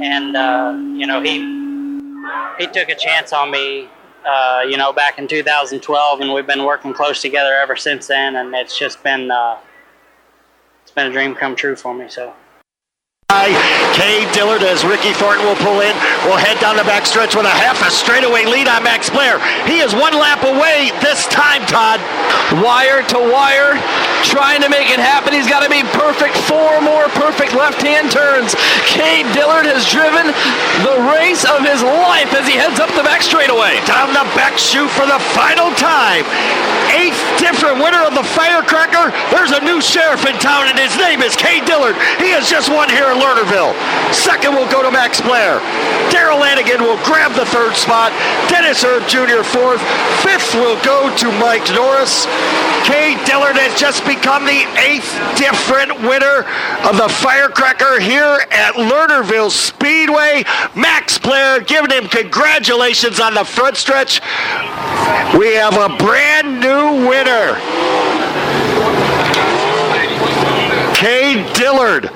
And 0.01 0.35
uh, 0.35 0.73
you 0.95 1.05
know, 1.05 1.21
he 1.21 1.39
he 2.57 2.67
took 2.67 2.89
a 2.89 2.95
chance 2.95 3.33
on 3.33 3.51
me, 3.51 3.89
uh, 4.25 4.63
you 4.67 4.77
know, 4.77 4.91
back 4.93 5.19
in 5.19 5.27
2012, 5.27 6.21
and 6.21 6.33
we've 6.33 6.47
been 6.47 6.63
working 6.63 6.93
close 6.93 7.21
together 7.21 7.53
ever 7.53 7.75
since 7.75 8.07
then. 8.07 8.35
And 8.35 8.55
it's 8.55 8.77
just 8.77 9.03
been 9.03 9.29
uh, 9.29 9.57
been 10.97 11.11
a 11.11 11.11
dream 11.11 11.35
come 11.35 11.55
true 11.55 11.75
for 11.75 11.93
me. 11.93 12.09
So. 12.09 12.33
Cade 13.91 14.31
Dillard 14.31 14.63
as 14.63 14.87
Ricky 14.87 15.11
Thornton 15.11 15.43
will 15.43 15.59
pull 15.59 15.83
in. 15.83 15.91
will 16.23 16.39
head 16.39 16.55
down 16.63 16.79
the 16.79 16.87
back 16.87 17.03
stretch 17.03 17.35
with 17.35 17.43
a 17.43 17.51
half 17.51 17.75
a 17.83 17.91
straightaway 17.91 18.47
lead 18.47 18.71
on 18.71 18.87
Max 18.87 19.11
Blair. 19.11 19.35
He 19.67 19.83
is 19.83 19.91
one 19.91 20.15
lap 20.15 20.47
away 20.47 20.95
this 21.03 21.27
time, 21.27 21.59
Todd. 21.67 21.99
Wire 22.63 23.03
to 23.11 23.19
wire, 23.19 23.75
trying 24.23 24.63
to 24.63 24.71
make 24.71 24.87
it 24.87 25.03
happen. 25.03 25.35
He's 25.35 25.43
got 25.43 25.59
to 25.59 25.67
be 25.67 25.83
perfect. 25.91 26.39
Four 26.47 26.79
more 26.79 27.11
perfect 27.19 27.51
left-hand 27.51 28.15
turns. 28.15 28.55
Cade 28.87 29.27
Dillard 29.35 29.67
has 29.67 29.83
driven 29.91 30.31
the 30.87 30.95
race 31.11 31.43
of 31.43 31.67
his 31.67 31.83
life 31.83 32.31
as 32.31 32.47
he 32.47 32.55
heads 32.55 32.79
up 32.79 32.87
the 32.95 33.03
back 33.03 33.19
straightaway. 33.19 33.75
Down 33.83 34.15
the 34.15 34.23
back 34.39 34.55
chute 34.55 34.87
for 34.95 35.03
the 35.03 35.19
final 35.35 35.75
time. 35.75 36.23
Eighth 36.95 37.19
different 37.43 37.83
winner 37.83 38.07
of 38.07 38.15
the 38.15 38.23
Firecracker. 38.23 39.11
There's 39.35 39.51
a 39.51 39.59
new 39.59 39.83
sheriff 39.83 40.23
in 40.23 40.39
town, 40.39 40.71
and 40.71 40.79
his 40.79 40.95
name 40.95 41.19
is 41.19 41.35
Cade 41.35 41.67
Dillard. 41.67 41.99
He 42.23 42.31
has 42.31 42.47
just 42.47 42.71
won 42.71 42.87
here 42.87 43.16
Lernerville. 43.19 43.73
Second 44.13 44.55
will 44.55 44.69
go 44.69 44.81
to 44.81 44.91
Max 44.91 45.21
Blair. 45.21 45.59
Daryl 46.09 46.39
Lanigan 46.39 46.81
will 46.81 47.01
grab 47.03 47.33
the 47.33 47.45
third 47.45 47.75
spot. 47.75 48.11
Dennis 48.49 48.83
Erb 48.83 49.07
Jr. 49.07 49.43
fourth. 49.43 49.81
Fifth 50.23 50.55
will 50.55 50.79
go 50.83 51.13
to 51.17 51.27
Mike 51.39 51.67
Norris. 51.73 52.25
Cade 52.87 53.19
Dillard 53.25 53.57
has 53.57 53.77
just 53.79 54.05
become 54.05 54.45
the 54.45 54.63
eighth 54.79 55.11
different 55.35 55.91
winner 56.01 56.47
of 56.87 56.95
the 56.95 57.09
Firecracker 57.09 57.99
here 57.99 58.39
at 58.51 58.75
Lernerville 58.75 59.51
Speedway. 59.51 60.45
Max 60.75 61.17
Blair 61.17 61.59
giving 61.59 61.91
him 61.91 62.07
congratulations 62.07 63.19
on 63.19 63.33
the 63.33 63.43
front 63.43 63.75
stretch. 63.75 64.21
We 65.37 65.55
have 65.55 65.75
a 65.75 65.95
brand 65.97 66.61
new 66.61 67.07
winner. 67.07 67.59
Cade 70.95 71.45
Dillard 71.53 72.09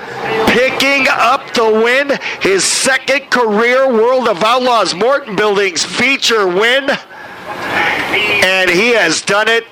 picking 0.48 1.06
up 1.10 1.52
the 1.54 1.64
win, 1.64 2.18
his 2.40 2.64
second 2.64 3.30
career 3.30 3.88
World 3.90 4.28
of 4.28 4.42
Outlaws 4.42 4.94
Morton 4.94 5.36
Buildings 5.36 5.84
feature 5.84 6.46
win. 6.46 6.88
And 8.44 8.70
he 8.70 8.94
has 8.94 9.22
done 9.22 9.48
it 9.48 9.64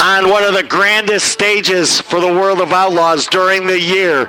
on 0.00 0.30
one 0.30 0.44
of 0.44 0.54
the 0.54 0.62
grandest 0.62 1.28
stages 1.28 2.00
for 2.00 2.20
the 2.20 2.26
World 2.26 2.60
of 2.60 2.72
Outlaws 2.72 3.26
during 3.26 3.66
the 3.66 3.78
year. 3.78 4.28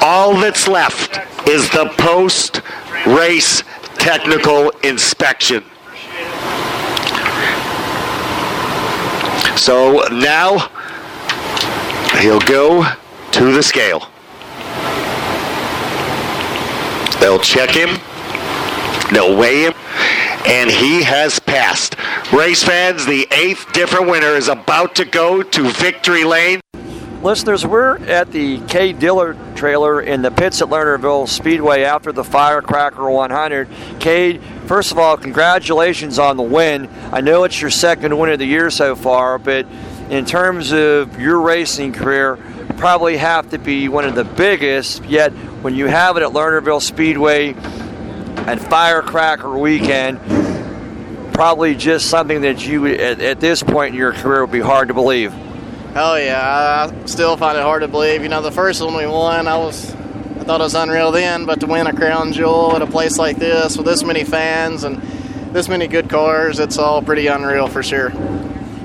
All 0.00 0.34
that's 0.34 0.68
left 0.68 1.18
is 1.48 1.68
the 1.70 1.92
post 1.98 2.62
race 3.06 3.62
technical 3.94 4.70
inspection. 4.82 5.62
So 9.56 10.02
now 10.10 10.70
he'll 12.18 12.40
go 12.40 12.84
to 13.32 13.52
the 13.52 13.62
scale. 13.62 14.11
They'll 17.22 17.38
check 17.38 17.70
him, 17.70 18.00
they'll 19.12 19.36
weigh 19.36 19.66
him, 19.66 19.74
and 20.44 20.68
he 20.68 21.04
has 21.04 21.38
passed. 21.38 21.94
Race 22.32 22.64
fans, 22.64 23.06
the 23.06 23.28
eighth 23.30 23.72
different 23.72 24.10
winner 24.10 24.34
is 24.34 24.48
about 24.48 24.96
to 24.96 25.04
go 25.04 25.40
to 25.40 25.70
victory 25.70 26.24
lane. 26.24 26.60
Listeners, 27.22 27.64
we're 27.64 27.98
at 28.08 28.32
the 28.32 28.58
Cade 28.62 28.98
Dillard 28.98 29.38
trailer 29.54 30.00
in 30.00 30.22
the 30.22 30.32
pits 30.32 30.60
at 30.62 30.66
Lernerville 30.66 31.28
Speedway 31.28 31.84
after 31.84 32.10
the 32.10 32.24
Firecracker 32.24 33.08
100. 33.08 33.68
Cade, 34.00 34.42
first 34.66 34.90
of 34.90 34.98
all, 34.98 35.16
congratulations 35.16 36.18
on 36.18 36.36
the 36.36 36.42
win. 36.42 36.90
I 37.12 37.20
know 37.20 37.44
it's 37.44 37.60
your 37.60 37.70
second 37.70 38.18
win 38.18 38.30
of 38.30 38.40
the 38.40 38.46
year 38.46 38.68
so 38.68 38.96
far, 38.96 39.38
but 39.38 39.64
in 40.10 40.24
terms 40.24 40.72
of 40.72 41.20
your 41.20 41.40
racing 41.40 41.92
career, 41.92 42.40
probably 42.82 43.16
have 43.16 43.48
to 43.50 43.58
be 43.58 43.88
one 43.88 44.04
of 44.04 44.16
the 44.16 44.24
biggest. 44.24 45.04
Yet, 45.04 45.30
when 45.62 45.76
you 45.76 45.86
have 45.86 46.16
it 46.16 46.24
at 46.24 46.30
Lernerville 46.30 46.82
Speedway 46.82 47.54
and 47.54 48.60
Firecracker 48.60 49.56
Weekend, 49.56 50.18
probably 51.32 51.76
just 51.76 52.06
something 52.10 52.40
that 52.40 52.66
you, 52.66 52.86
at, 52.86 53.20
at 53.20 53.38
this 53.38 53.62
point 53.62 53.94
in 53.94 54.00
your 54.00 54.12
career, 54.12 54.40
would 54.40 54.50
be 54.50 54.58
hard 54.58 54.88
to 54.88 54.94
believe. 54.94 55.32
Oh 55.94 56.16
yeah, 56.16 56.90
I 56.90 57.06
still 57.06 57.36
find 57.36 57.56
it 57.56 57.62
hard 57.62 57.82
to 57.82 57.88
believe. 57.88 58.24
You 58.24 58.28
know, 58.28 58.42
the 58.42 58.50
first 58.50 58.82
one 58.82 58.96
we 58.96 59.06
won, 59.06 59.46
I 59.46 59.58
was, 59.58 59.94
I 59.94 60.42
thought 60.42 60.60
it 60.60 60.64
was 60.64 60.74
unreal 60.74 61.12
then, 61.12 61.46
but 61.46 61.60
to 61.60 61.68
win 61.68 61.86
a 61.86 61.94
crown 61.94 62.32
jewel 62.32 62.74
at 62.74 62.82
a 62.82 62.88
place 62.88 63.16
like 63.16 63.36
this 63.36 63.76
with 63.76 63.86
this 63.86 64.02
many 64.02 64.24
fans 64.24 64.82
and 64.82 65.00
this 65.54 65.68
many 65.68 65.86
good 65.86 66.10
cars, 66.10 66.58
it's 66.58 66.78
all 66.78 67.00
pretty 67.00 67.28
unreal 67.28 67.68
for 67.68 67.84
sure. 67.84 68.10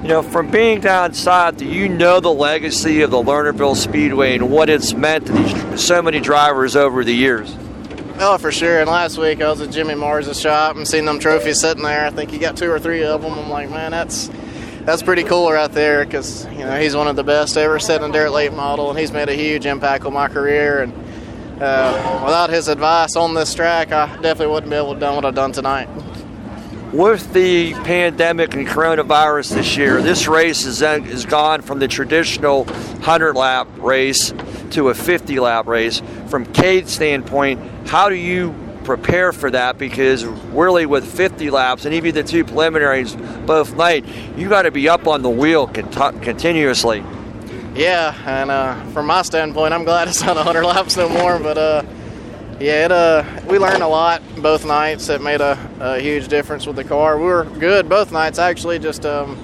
You 0.07 0.13
know, 0.13 0.23
from 0.23 0.49
being 0.49 0.79
down 0.79 1.13
south, 1.13 1.57
do 1.57 1.65
you 1.65 1.89
know 1.89 2.21
the 2.21 2.31
legacy 2.31 3.01
of 3.01 3.11
the 3.11 3.17
Lernerville 3.17 3.75
Speedway 3.75 4.35
and 4.35 4.49
what 4.49 4.69
it's 4.69 4.93
meant 4.93 5.27
to 5.27 5.33
these, 5.33 5.83
so 5.83 6.01
many 6.01 6.21
drivers 6.21 6.77
over 6.77 7.03
the 7.03 7.11
years? 7.11 7.53
Oh, 8.17 8.37
for 8.37 8.49
sure. 8.49 8.79
And 8.79 8.89
last 8.89 9.17
week 9.17 9.41
I 9.41 9.49
was 9.49 9.59
at 9.59 9.69
Jimmy 9.69 9.95
Mars' 9.95 10.39
shop 10.39 10.77
and 10.77 10.87
seen 10.87 11.03
them 11.03 11.19
trophies 11.19 11.59
sitting 11.59 11.83
there. 11.83 12.05
I 12.05 12.11
think 12.11 12.31
he 12.31 12.37
got 12.37 12.55
two 12.55 12.71
or 12.71 12.79
three 12.79 13.03
of 13.03 13.21
them. 13.21 13.33
I'm 13.33 13.49
like, 13.49 13.69
man, 13.69 13.91
that's 13.91 14.29
that's 14.83 15.03
pretty 15.03 15.23
cool 15.23 15.51
right 15.51 15.69
there 15.73 16.05
because 16.05 16.45
you 16.53 16.59
know 16.59 16.79
he's 16.79 16.95
one 16.95 17.09
of 17.09 17.17
the 17.17 17.25
best 17.25 17.57
ever 17.57 17.77
sitting 17.77 18.09
a 18.09 18.13
dirt 18.13 18.31
late 18.31 18.53
model, 18.53 18.89
and 18.89 18.97
he's 18.97 19.11
made 19.11 19.27
a 19.27 19.35
huge 19.35 19.65
impact 19.65 20.05
on 20.05 20.13
my 20.13 20.29
career. 20.29 20.83
And 20.83 20.93
uh, 21.61 22.21
without 22.23 22.49
his 22.49 22.69
advice 22.69 23.17
on 23.17 23.33
this 23.33 23.53
track, 23.53 23.91
I 23.91 24.07
definitely 24.21 24.53
wouldn't 24.53 24.69
be 24.69 24.77
able 24.77 24.93
to 24.93 24.99
done 25.01 25.15
what 25.17 25.25
I've 25.25 25.35
done 25.35 25.51
tonight. 25.51 25.89
With 26.93 27.33
the 27.33 27.73
pandemic 27.73 28.53
and 28.53 28.65
coronavirus 28.65 29.55
this 29.55 29.75
year, 29.75 30.01
this 30.01 30.27
race 30.27 30.65
is 30.65 30.81
is 30.81 31.25
gone 31.25 31.61
from 31.61 31.79
the 31.79 31.88
traditional 31.88 32.63
100 32.63 33.35
lap 33.35 33.67
race 33.77 34.33
to 34.71 34.88
a 34.89 34.93
50 34.93 35.39
lap 35.41 35.67
race. 35.67 36.01
From 36.27 36.45
Cade's 36.45 36.93
standpoint, 36.93 37.59
how 37.88 38.07
do 38.07 38.15
you 38.15 38.55
prepare 38.85 39.33
for 39.33 39.51
that? 39.51 39.77
Because 39.77 40.23
really, 40.23 40.85
with 40.85 41.05
50 41.05 41.49
laps 41.49 41.83
and 41.83 41.93
even 41.93 42.15
the 42.15 42.23
two 42.23 42.45
preliminaries 42.45 43.15
both 43.45 43.75
night, 43.75 44.05
you 44.38 44.47
got 44.47 44.61
to 44.61 44.71
be 44.71 44.88
up 44.88 45.07
on 45.07 45.21
the 45.21 45.29
wheel 45.29 45.67
cont- 45.67 46.21
continuously. 46.23 47.03
Yeah, 47.75 48.15
and 48.25 48.49
uh, 48.49 48.81
from 48.91 49.07
my 49.07 49.23
standpoint, 49.23 49.73
I'm 49.73 49.83
glad 49.83 50.07
it's 50.07 50.23
not 50.23 50.38
100 50.38 50.63
laps 50.63 50.95
no 50.95 51.09
more. 51.09 51.38
But 51.38 51.57
uh, 51.57 51.83
yeah, 52.61 52.85
it, 52.85 52.91
uh, 52.93 53.23
we 53.45 53.59
learned 53.59 53.83
a 53.83 53.88
lot 53.88 54.21
both 54.41 54.65
nights. 54.65 55.09
It 55.09 55.21
made 55.21 55.41
a, 55.41 55.66
a, 55.80 55.99
huge 55.99 56.28
difference 56.28 56.65
with 56.65 56.75
the 56.75 56.84
car. 56.84 57.17
We 57.17 57.25
were 57.25 57.45
good 57.45 57.89
both 57.89 58.11
nights, 58.11 58.39
actually. 58.39 58.80
Just 58.80 59.05
um, 59.05 59.38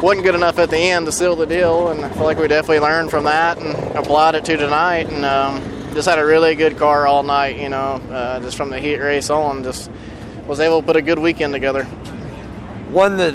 wasn't 0.00 0.24
good 0.24 0.34
enough 0.34 0.58
at 0.58 0.70
the 0.70 0.78
end 0.78 1.06
to 1.06 1.12
seal 1.12 1.36
the 1.36 1.46
deal, 1.46 1.88
and 1.88 2.04
I 2.04 2.10
feel 2.10 2.24
like 2.24 2.38
we 2.38 2.48
definitely 2.48 2.80
learned 2.80 3.10
from 3.10 3.24
that 3.24 3.58
and 3.58 3.96
applied 3.96 4.34
it 4.34 4.44
to 4.46 4.56
tonight. 4.56 5.08
And 5.10 5.24
um, 5.24 5.62
just 5.94 6.08
had 6.08 6.18
a 6.18 6.24
really 6.24 6.54
good 6.54 6.76
car 6.76 7.06
all 7.06 7.22
night. 7.22 7.58
You 7.58 7.68
know, 7.68 8.00
uh, 8.10 8.40
just 8.40 8.56
from 8.56 8.70
the 8.70 8.78
heat 8.78 8.98
race 8.98 9.30
on, 9.30 9.62
just 9.62 9.90
was 10.46 10.60
able 10.60 10.80
to 10.80 10.86
put 10.86 10.96
a 10.96 11.02
good 11.02 11.18
weekend 11.18 11.52
together. 11.52 11.84
One 12.90 13.16
that 13.16 13.34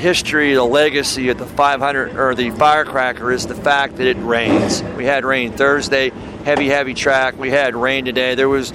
history, 0.00 0.54
the 0.54 0.64
legacy 0.64 1.28
of 1.28 1.38
the 1.38 1.46
500 1.46 2.16
or 2.16 2.34
the 2.34 2.50
firecracker 2.50 3.30
is 3.30 3.46
the 3.46 3.54
fact 3.54 3.96
that 3.96 4.06
it 4.06 4.16
rains. 4.16 4.82
We 4.96 5.04
had 5.04 5.24
rain 5.24 5.52
Thursday, 5.52 6.10
heavy, 6.44 6.68
heavy 6.68 6.94
track. 6.94 7.38
We 7.38 7.50
had 7.50 7.76
rain 7.76 8.04
today. 8.06 8.34
There 8.34 8.48
was, 8.48 8.72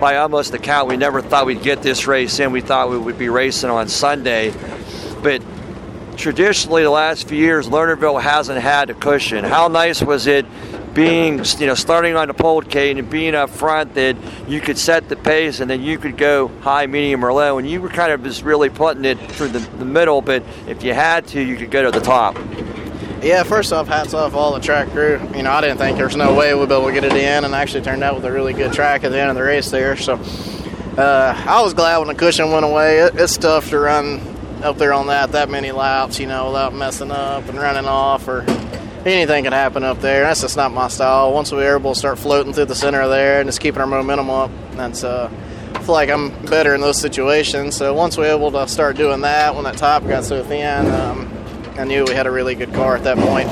by 0.00 0.16
almost 0.16 0.50
the 0.50 0.58
count, 0.58 0.88
we 0.88 0.96
never 0.96 1.20
thought 1.20 1.46
we'd 1.46 1.62
get 1.62 1.82
this 1.82 2.06
race 2.06 2.40
in. 2.40 2.52
We 2.52 2.62
thought 2.62 2.90
we 2.90 2.98
would 2.98 3.18
be 3.18 3.28
racing 3.28 3.70
on 3.70 3.88
Sunday, 3.88 4.52
but 5.22 5.42
traditionally, 6.16 6.82
the 6.82 6.90
last 6.90 7.28
few 7.28 7.38
years, 7.38 7.68
Lernerville 7.68 8.20
hasn't 8.20 8.60
had 8.60 8.90
a 8.90 8.94
cushion. 8.94 9.44
How 9.44 9.68
nice 9.68 10.02
was 10.02 10.26
it 10.26 10.46
being, 10.94 11.44
you 11.58 11.66
know, 11.66 11.74
starting 11.74 12.16
on 12.16 12.28
the 12.28 12.34
pole 12.34 12.62
Cade 12.62 12.98
and 12.98 13.08
being 13.08 13.34
up 13.34 13.50
front 13.50 13.94
that 13.94 14.16
you 14.48 14.60
could 14.60 14.76
set 14.76 15.08
the 15.08 15.16
pace 15.16 15.60
and 15.60 15.70
then 15.70 15.82
you 15.82 15.98
could 15.98 16.16
go 16.16 16.48
high, 16.62 16.86
medium, 16.86 17.24
or 17.24 17.32
low. 17.32 17.58
And 17.58 17.68
you 17.68 17.80
were 17.80 17.88
kind 17.88 18.12
of 18.12 18.24
just 18.24 18.42
really 18.42 18.70
putting 18.70 19.04
it 19.04 19.18
through 19.32 19.48
the, 19.48 19.60
the 19.78 19.84
middle, 19.84 20.20
but 20.20 20.42
if 20.66 20.82
you 20.82 20.92
had 20.92 21.26
to, 21.28 21.40
you 21.40 21.56
could 21.56 21.70
go 21.70 21.84
to 21.84 21.90
the 21.90 22.04
top. 22.04 22.36
Yeah, 23.22 23.42
first 23.42 23.70
off, 23.72 23.86
hats 23.86 24.14
off 24.14 24.34
all 24.34 24.54
the 24.54 24.60
track 24.60 24.88
crew. 24.88 25.20
You 25.36 25.42
know, 25.42 25.50
I 25.50 25.60
didn't 25.60 25.76
think 25.76 25.98
there 25.98 26.06
was 26.06 26.16
no 26.16 26.34
way 26.34 26.54
we'd 26.54 26.70
be 26.70 26.74
able 26.74 26.86
to 26.86 26.92
get 26.92 27.04
it 27.04 27.12
in, 27.12 27.44
and 27.44 27.54
actually 27.54 27.82
turned 27.82 28.02
out 28.02 28.14
with 28.14 28.24
a 28.24 28.32
really 28.32 28.54
good 28.54 28.72
track 28.72 29.04
at 29.04 29.10
the 29.10 29.18
end 29.18 29.28
of 29.28 29.36
the 29.36 29.42
race 29.42 29.70
there. 29.70 29.94
So 29.96 30.14
uh, 30.96 31.44
I 31.46 31.60
was 31.62 31.74
glad 31.74 31.98
when 31.98 32.08
the 32.08 32.14
cushion 32.14 32.50
went 32.50 32.64
away. 32.64 33.00
It, 33.00 33.16
it's 33.16 33.36
tough 33.36 33.68
to 33.70 33.78
run 33.78 34.20
up 34.62 34.78
there 34.78 34.94
on 34.94 35.08
that 35.08 35.32
that 35.32 35.50
many 35.50 35.70
laps, 35.70 36.18
you 36.18 36.26
know, 36.26 36.46
without 36.46 36.74
messing 36.74 37.10
up 37.10 37.46
and 37.46 37.58
running 37.58 37.86
off 37.86 38.26
or 38.26 38.44
anything 39.04 39.44
can 39.44 39.52
happen 39.52 39.84
up 39.84 40.00
there. 40.00 40.22
That's 40.22 40.40
just 40.40 40.56
not 40.56 40.72
my 40.72 40.88
style. 40.88 41.32
Once 41.34 41.52
we're 41.52 41.76
able 41.76 41.92
to 41.92 41.98
start 41.98 42.18
floating 42.18 42.54
through 42.54 42.66
the 42.66 42.74
center 42.74 43.02
of 43.02 43.10
there 43.10 43.40
and 43.40 43.48
just 43.48 43.60
keeping 43.60 43.80
our 43.82 43.86
momentum 43.86 44.30
up, 44.30 44.50
that's 44.72 45.04
uh, 45.04 45.30
I 45.74 45.82
feel 45.82 45.94
like 45.94 46.08
I'm 46.08 46.30
better 46.46 46.74
in 46.74 46.80
those 46.80 46.98
situations. 46.98 47.76
So 47.76 47.92
once 47.92 48.16
we're 48.16 48.34
able 48.34 48.50
to 48.52 48.66
start 48.66 48.96
doing 48.96 49.20
that, 49.22 49.54
when 49.54 49.64
that 49.64 49.76
top 49.76 50.06
got 50.06 50.24
so 50.24 50.42
thin, 50.42 50.86
um, 50.90 51.39
I 51.78 51.84
knew 51.84 52.04
we 52.04 52.14
had 52.14 52.26
a 52.26 52.30
really 52.30 52.54
good 52.54 52.72
car 52.72 52.96
at 52.96 53.04
that 53.04 53.18
point. 53.18 53.48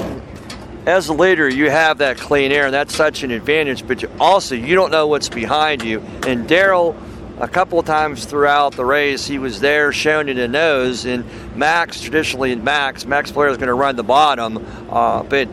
As 0.87 1.09
a 1.09 1.13
leader, 1.13 1.49
you 1.49 1.71
have 1.71 1.99
that 1.99 2.17
clean 2.17 2.53
air, 2.53 2.67
and 2.67 2.75
that's 2.75 2.95
such 2.95 3.23
an 3.23 3.31
advantage. 3.31 3.87
But 3.87 4.03
you 4.03 4.11
also, 4.19 4.55
you 4.55 4.75
don't 4.75 4.91
know 4.91 5.07
what's 5.07 5.29
behind 5.29 5.83
you. 5.83 6.01
And 6.27 6.49
Darrell 6.49 6.97
a 7.41 7.49
couple 7.49 7.79
of 7.79 7.87
times 7.87 8.25
throughout 8.25 8.75
the 8.75 8.85
race, 8.85 9.27
he 9.27 9.39
was 9.39 9.61
there 9.61 9.93
showing 9.93 10.29
in 10.29 10.37
the 10.37 10.49
nose. 10.49 11.05
And 11.05 11.25
Max, 11.57 12.01
traditionally, 12.01 12.55
Max, 12.57 13.07
Max 13.07 13.31
Blair 13.31 13.49
is 13.49 13.59
going 13.59 13.69
to 13.69 13.75
run 13.75 13.97
the 13.97 14.03
bottom. 14.03 14.65
Uh, 14.91 15.23
but 15.23 15.49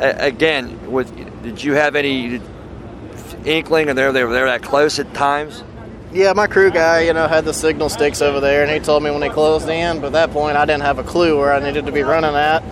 again, 0.00 0.90
with 0.90 1.14
did 1.42 1.62
you 1.62 1.74
have 1.74 1.96
any 1.96 2.40
inkling, 3.44 3.88
and 3.88 3.98
they 3.98 4.10
they 4.12 4.24
were 4.24 4.32
there 4.32 4.46
that 4.46 4.62
close 4.62 4.98
at 4.98 5.12
times? 5.14 5.62
Yeah, 6.14 6.32
my 6.32 6.46
crew 6.46 6.70
guy, 6.70 7.00
you 7.00 7.12
know, 7.12 7.26
had 7.26 7.44
the 7.44 7.52
signal 7.52 7.88
sticks 7.88 8.22
over 8.22 8.38
there, 8.38 8.62
and 8.62 8.70
he 8.70 8.78
told 8.78 9.02
me 9.02 9.10
when 9.10 9.20
they 9.20 9.28
closed 9.28 9.68
in. 9.68 9.98
But 9.98 10.06
at 10.06 10.12
that 10.12 10.30
point, 10.30 10.56
I 10.56 10.64
didn't 10.64 10.82
have 10.82 11.00
a 11.00 11.02
clue 11.02 11.36
where 11.36 11.52
I 11.52 11.58
needed 11.58 11.86
to 11.86 11.92
be 11.92 12.02
running 12.02 12.36
at. 12.36 12.62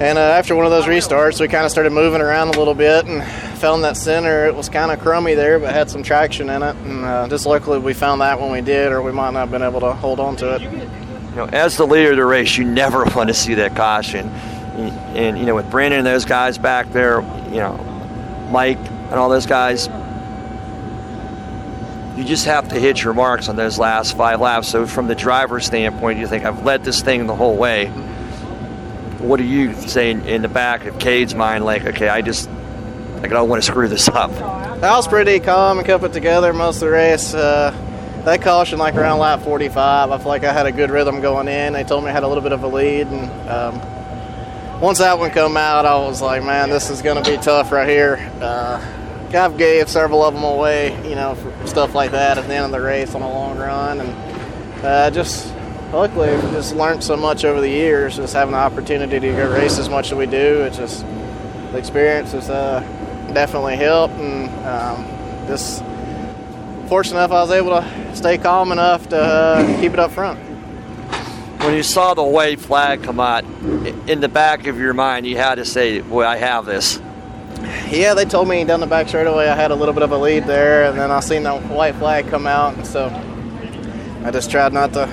And 0.00 0.18
uh, 0.18 0.20
after 0.20 0.56
one 0.56 0.64
of 0.64 0.72
those 0.72 0.86
restarts, 0.86 1.40
we 1.40 1.46
kind 1.46 1.64
of 1.64 1.70
started 1.70 1.90
moving 1.90 2.20
around 2.20 2.48
a 2.48 2.58
little 2.58 2.74
bit 2.74 3.06
and 3.06 3.22
found 3.58 3.84
that 3.84 3.96
center. 3.96 4.46
It 4.46 4.56
was 4.56 4.68
kind 4.68 4.90
of 4.90 4.98
crummy 4.98 5.34
there, 5.34 5.60
but 5.60 5.72
had 5.72 5.88
some 5.88 6.02
traction 6.02 6.50
in 6.50 6.64
it. 6.64 6.74
And 6.74 7.04
uh, 7.04 7.28
just 7.28 7.46
luckily 7.46 7.78
we 7.78 7.94
found 7.94 8.20
that 8.20 8.40
when 8.40 8.50
we 8.50 8.62
did, 8.62 8.90
or 8.90 9.00
we 9.00 9.12
might 9.12 9.30
not 9.30 9.38
have 9.38 9.52
been 9.52 9.62
able 9.62 9.78
to 9.78 9.92
hold 9.92 10.18
on 10.18 10.34
to 10.38 10.56
it. 10.56 10.62
You 10.62 11.36
know, 11.36 11.48
as 11.52 11.76
the 11.76 11.86
leader 11.86 12.10
of 12.10 12.16
the 12.16 12.24
race, 12.24 12.56
you 12.56 12.64
never 12.64 13.04
want 13.14 13.28
to 13.28 13.34
see 13.34 13.54
that 13.54 13.76
caution. 13.76 14.26
And, 14.26 15.16
and 15.16 15.38
you 15.38 15.46
know, 15.46 15.54
with 15.54 15.70
Brandon 15.70 16.00
and 16.00 16.06
those 16.06 16.24
guys 16.24 16.58
back 16.58 16.90
there, 16.90 17.20
you 17.52 17.60
know, 17.60 17.76
Mike 18.50 18.78
and 18.78 19.14
all 19.14 19.28
those 19.28 19.46
guys, 19.46 19.88
you 22.16 22.24
just 22.24 22.46
have 22.46 22.68
to 22.68 22.78
hit 22.78 23.02
your 23.02 23.14
marks 23.14 23.48
on 23.48 23.56
those 23.56 23.78
last 23.78 24.16
five 24.16 24.40
laps. 24.40 24.68
So, 24.68 24.86
from 24.86 25.08
the 25.08 25.14
driver's 25.14 25.66
standpoint, 25.66 26.18
you 26.18 26.26
think, 26.26 26.44
I've 26.44 26.64
led 26.64 26.84
this 26.84 27.02
thing 27.02 27.26
the 27.26 27.34
whole 27.36 27.56
way 27.56 27.90
what 29.24 29.38
do 29.38 29.44
you 29.44 29.74
say 29.74 30.10
in, 30.10 30.26
in 30.26 30.42
the 30.42 30.48
back 30.48 30.84
of 30.84 30.98
Cade's 30.98 31.34
mind? 31.34 31.64
Like, 31.64 31.84
okay, 31.84 32.08
I 32.08 32.20
just, 32.20 32.48
like, 33.16 33.26
I 33.26 33.28
don't 33.28 33.48
want 33.48 33.62
to 33.62 33.66
screw 33.66 33.88
this 33.88 34.08
up. 34.08 34.30
I 34.32 34.96
was 34.96 35.08
pretty 35.08 35.40
calm 35.40 35.78
and 35.78 35.86
kept 35.86 36.04
it 36.04 36.12
together 36.12 36.52
most 36.52 36.76
of 36.76 36.80
the 36.80 36.90
race. 36.90 37.32
Uh, 37.32 37.72
that 38.24 38.42
caution, 38.42 38.78
like 38.78 38.94
around 38.94 39.18
lap 39.18 39.40
45, 39.42 40.10
I 40.10 40.18
feel 40.18 40.26
like 40.26 40.44
I 40.44 40.52
had 40.52 40.66
a 40.66 40.72
good 40.72 40.90
rhythm 40.90 41.20
going 41.20 41.48
in. 41.48 41.72
They 41.72 41.84
told 41.84 42.04
me 42.04 42.10
I 42.10 42.12
had 42.12 42.22
a 42.22 42.28
little 42.28 42.42
bit 42.42 42.52
of 42.52 42.62
a 42.62 42.68
lead, 42.68 43.06
and 43.06 43.48
um, 43.48 44.80
once 44.80 44.98
that 44.98 45.18
one 45.18 45.30
come 45.30 45.56
out, 45.56 45.86
I 45.86 45.96
was 45.96 46.20
like, 46.20 46.42
man, 46.42 46.70
this 46.70 46.90
is 46.90 47.02
going 47.02 47.22
to 47.22 47.30
be 47.30 47.36
tough 47.38 47.72
right 47.72 47.88
here. 47.88 48.30
Uh, 48.40 48.78
I've 49.34 49.58
gave 49.58 49.88
several 49.88 50.22
of 50.22 50.34
them 50.34 50.44
away, 50.44 50.92
you 51.08 51.14
know, 51.14 51.34
for 51.34 51.66
stuff 51.66 51.94
like 51.94 52.12
that 52.12 52.38
at 52.38 52.46
the 52.46 52.54
end 52.54 52.66
of 52.66 52.70
the 52.70 52.80
race 52.80 53.14
on 53.14 53.22
a 53.22 53.28
long 53.28 53.58
run, 53.58 54.00
and 54.00 54.84
uh, 54.84 55.10
just 55.10 55.52
luckily 55.92 56.30
we've 56.30 56.52
just 56.52 56.74
learned 56.74 57.02
so 57.02 57.16
much 57.16 57.44
over 57.44 57.60
the 57.60 57.68
years 57.68 58.16
just 58.16 58.34
having 58.34 58.52
the 58.52 58.58
opportunity 58.58 59.20
to 59.20 59.32
go 59.32 59.52
race 59.52 59.78
as 59.78 59.88
much 59.88 60.12
as 60.12 60.18
we 60.18 60.26
do. 60.26 60.62
It's 60.62 60.76
just 60.76 61.04
the 61.72 61.78
experience 61.78 62.32
has 62.32 62.50
uh, 62.50 62.80
definitely 63.32 63.76
helped. 63.76 64.14
And 64.14 64.48
um, 64.66 65.46
just 65.46 65.82
fortunate 66.88 67.18
enough 67.18 67.30
i 67.30 67.40
was 67.40 67.50
able 67.50 67.70
to 67.70 68.16
stay 68.16 68.36
calm 68.38 68.70
enough 68.70 69.08
to 69.08 69.16
uh, 69.16 69.80
keep 69.80 69.92
it 69.92 69.98
up 69.98 70.10
front. 70.10 70.38
When 71.60 71.74
you 71.74 71.82
saw 71.82 72.12
the 72.12 72.22
white 72.22 72.60
flag 72.60 73.02
come 73.02 73.18
out 73.18 73.44
in 74.06 74.20
the 74.20 74.28
back 74.28 74.66
of 74.66 74.78
your 74.78 74.92
mind 74.92 75.26
you 75.26 75.36
had 75.36 75.54
to 75.56 75.64
say 75.64 76.00
boy 76.00 76.24
i 76.24 76.36
have 76.36 76.66
this 76.66 76.98
yeah 77.90 78.14
they 78.14 78.24
told 78.24 78.48
me 78.48 78.64
down 78.64 78.80
the 78.80 78.86
back 78.86 79.08
straight 79.08 79.26
away 79.26 79.48
i 79.48 79.54
had 79.54 79.70
a 79.70 79.74
little 79.74 79.94
bit 79.94 80.02
of 80.02 80.12
a 80.12 80.18
lead 80.18 80.44
there 80.44 80.84
and 80.84 80.98
then 80.98 81.10
i 81.10 81.20
seen 81.20 81.42
the 81.42 81.56
white 81.60 81.94
flag 81.96 82.26
come 82.28 82.46
out 82.46 82.74
and 82.74 82.86
so 82.86 83.06
i 84.24 84.30
just 84.30 84.50
tried 84.50 84.72
not 84.72 84.92
to 84.92 85.08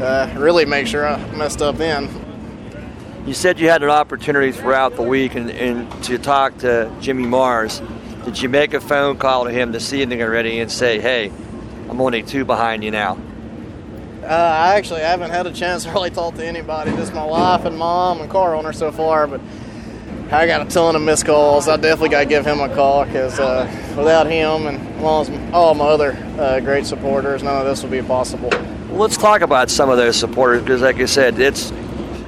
uh, 0.00 0.32
really 0.38 0.64
make 0.64 0.86
sure 0.86 1.06
I 1.06 1.18
messed 1.36 1.62
up 1.62 1.76
then. 1.76 2.08
You 3.26 3.34
said 3.34 3.60
you 3.60 3.68
had 3.68 3.82
an 3.82 3.90
opportunity 3.90 4.50
throughout 4.50 4.96
the 4.96 5.02
week 5.02 5.34
and, 5.34 5.50
and 5.50 5.90
to 6.04 6.18
talk 6.18 6.56
to 6.58 6.90
Jimmy 7.00 7.26
Mars. 7.26 7.82
Did 8.24 8.40
you 8.40 8.48
make 8.48 8.74
a 8.74 8.80
phone 8.80 9.18
call 9.18 9.44
to 9.44 9.50
him 9.50 9.72
to 9.72 9.80
see 9.80 10.02
anything 10.02 10.22
already 10.22 10.58
and 10.60 10.70
say, 10.70 11.00
hey, 11.00 11.30
I'm 11.88 12.00
only 12.00 12.22
two 12.22 12.44
behind 12.44 12.82
you 12.82 12.90
now? 12.90 13.18
Uh, 14.22 14.26
I 14.26 14.76
actually 14.76 15.00
haven't 15.00 15.30
had 15.30 15.46
a 15.46 15.52
chance 15.52 15.84
to 15.84 15.90
really 15.90 16.10
talk 16.10 16.34
to 16.36 16.46
anybody, 16.46 16.92
just 16.92 17.12
my 17.12 17.24
wife 17.24 17.64
and 17.64 17.76
mom 17.76 18.20
and 18.20 18.30
car 18.30 18.54
owner 18.54 18.72
so 18.72 18.92
far, 18.92 19.26
but 19.26 19.40
I 20.32 20.46
got 20.46 20.66
a 20.66 20.70
ton 20.70 20.96
of 20.96 21.02
missed 21.02 21.26
calls. 21.26 21.68
I 21.68 21.76
definitely 21.76 22.10
got 22.10 22.20
to 22.20 22.26
give 22.26 22.46
him 22.46 22.60
a 22.60 22.72
call 22.74 23.04
because 23.04 23.38
uh, 23.38 23.66
without 23.96 24.26
him 24.26 24.66
and 24.66 24.78
as 25.00 25.28
as 25.28 25.52
all 25.52 25.74
my 25.74 25.86
other 25.86 26.12
uh, 26.38 26.60
great 26.60 26.86
supporters, 26.86 27.42
none 27.42 27.60
of 27.60 27.66
this 27.66 27.82
would 27.82 27.90
be 27.90 28.02
possible 28.02 28.50
let's 28.92 29.16
talk 29.16 29.40
about 29.40 29.70
some 29.70 29.88
of 29.88 29.96
those 29.96 30.16
supporters 30.16 30.62
because, 30.62 30.82
like 30.82 30.96
I 30.96 31.06
said, 31.06 31.38
it's 31.38 31.72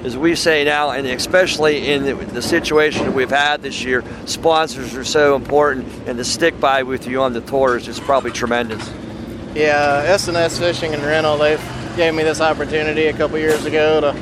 as 0.04 0.16
we 0.16 0.34
say 0.34 0.64
now, 0.64 0.90
and 0.90 1.06
especially 1.06 1.88
in 1.92 2.04
the, 2.04 2.14
the 2.14 2.42
situation 2.42 3.06
that 3.06 3.12
we've 3.12 3.30
had 3.30 3.62
this 3.62 3.84
year, 3.84 4.02
sponsors 4.26 4.96
are 4.96 5.04
so 5.04 5.36
important, 5.36 5.86
and 6.08 6.18
to 6.18 6.24
stick 6.24 6.58
by 6.58 6.82
with 6.82 7.06
you 7.06 7.22
on 7.22 7.32
the 7.34 7.40
tours 7.40 7.86
is 7.86 8.00
probably 8.00 8.32
tremendous. 8.32 8.90
Yeah, 9.54 10.02
S&S 10.06 10.58
Fishing 10.58 10.92
and 10.92 11.02
Rental, 11.04 11.38
they 11.38 11.56
gave 11.94 12.14
me 12.14 12.24
this 12.24 12.40
opportunity 12.40 13.06
a 13.06 13.12
couple 13.12 13.38
years 13.38 13.64
ago 13.64 14.00
to 14.00 14.12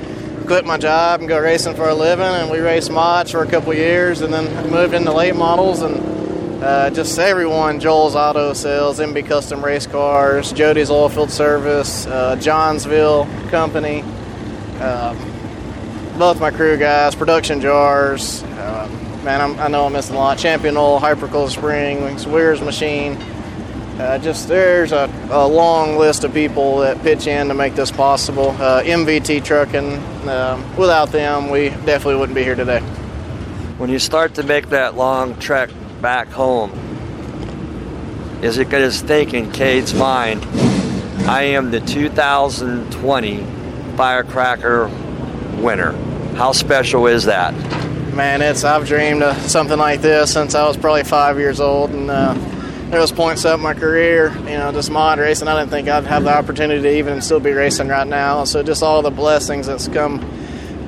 quit 0.51 0.66
my 0.66 0.76
job 0.76 1.20
and 1.20 1.28
go 1.28 1.38
racing 1.38 1.76
for 1.76 1.88
a 1.88 1.94
living, 1.94 2.26
and 2.26 2.51
we 2.51 2.59
raced 2.59 2.90
mods 2.90 3.30
for 3.30 3.44
a 3.44 3.46
couple 3.46 3.72
years, 3.72 4.20
and 4.20 4.34
then 4.34 4.68
moved 4.68 4.94
into 4.94 5.12
late 5.12 5.36
models, 5.36 5.80
and 5.80 6.64
uh, 6.64 6.90
just 6.90 7.16
everyone, 7.20 7.78
Joel's 7.78 8.16
Auto 8.16 8.53
Sales, 8.53 8.98
MB 8.98 9.28
Custom 9.28 9.64
Race 9.64 9.86
Cars, 9.86 10.51
Jody's 10.51 10.90
Oilfield 10.90 11.30
Service, 11.30 12.05
uh, 12.09 12.34
Johnsville 12.34 13.28
Company, 13.51 14.01
um, 14.80 15.16
both 16.18 16.40
my 16.40 16.51
crew 16.51 16.76
guys, 16.76 17.14
production 17.14 17.61
jars. 17.61 18.42
Um, 18.42 19.22
man, 19.22 19.40
I'm, 19.40 19.61
i 19.61 19.68
know 19.68 19.86
I'm 19.86 19.92
missing 19.92 20.16
a 20.16 20.18
lot. 20.18 20.36
Champion 20.36 20.76
Oil, 20.76 20.98
Hyperco 20.98 21.48
Springs, 21.48 22.26
Weir's 22.26 22.61
Machine. 22.61 23.16
Uh, 24.01 24.16
just 24.16 24.48
there's 24.48 24.92
a, 24.92 25.12
a, 25.30 25.46
long 25.46 25.98
list 25.98 26.24
of 26.24 26.32
people 26.32 26.78
that 26.78 26.98
pitch 27.03 27.26
in 27.26 27.48
to 27.48 27.55
make 27.55 27.74
this 27.74 27.90
possible. 27.90 28.48
Uh, 28.53 28.82
MVT 28.82 29.44
Trucking, 29.44 29.98
um, 30.26 30.76
without 30.78 31.12
them, 31.12 31.51
we 31.51 31.68
definitely 31.68 32.16
wouldn't 32.16 32.34
be 32.34 32.42
here 32.42 32.55
today. 32.55 32.80
When 33.76 33.90
you 33.90 33.98
start 33.98 34.36
to 34.36 34.42
make 34.42 34.70
that 34.70 34.96
long 34.96 35.38
trek 35.38 35.68
back 36.01 36.28
home, 36.28 36.72
is 38.42 38.57
it 38.57 38.70
going 38.70 38.90
to 38.90 38.96
think 38.96 39.34
in 39.34 39.53
Cade's 39.53 39.92
mind, 39.92 40.46
I 41.28 41.42
am 41.42 41.70
the 41.70 41.80
2020 41.80 43.46
Firecracker 43.98 44.86
winner? 45.59 45.92
How 46.36 46.53
special 46.53 47.07
is 47.07 47.26
that? 47.26 47.53
Man, 48.14 48.40
it's 48.40 48.64
I've 48.64 48.86
dreamed 48.86 49.22
of 49.22 49.36
something 49.42 49.78
like 49.78 50.01
this 50.01 50.32
since 50.32 50.55
I 50.55 50.66
was 50.66 50.78
probably 50.78 51.05
five 51.05 51.38
years 51.38 51.61
old, 51.61 51.90
and 51.90 52.11
uh, 52.11 52.34
there 52.91 53.01
was 53.01 53.12
points 53.12 53.45
up 53.45 53.61
my 53.61 53.72
career, 53.72 54.32
you 54.38 54.59
know, 54.59 54.72
just 54.72 54.91
mod 54.91 55.20
racing. 55.20 55.47
I 55.47 55.59
didn't 55.59 55.70
think 55.70 55.88
I'd 55.88 56.05
have 56.05 56.24
the 56.24 56.36
opportunity 56.36 56.82
to 56.82 56.99
even 56.99 57.22
still 57.22 57.38
be 57.38 57.53
racing 57.53 57.86
right 57.86 58.07
now. 58.07 58.43
So 58.43 58.64
just 58.64 58.82
all 58.82 59.01
the 59.01 59.12
blessings 59.12 59.68
that's 59.68 59.86
come 59.86 60.18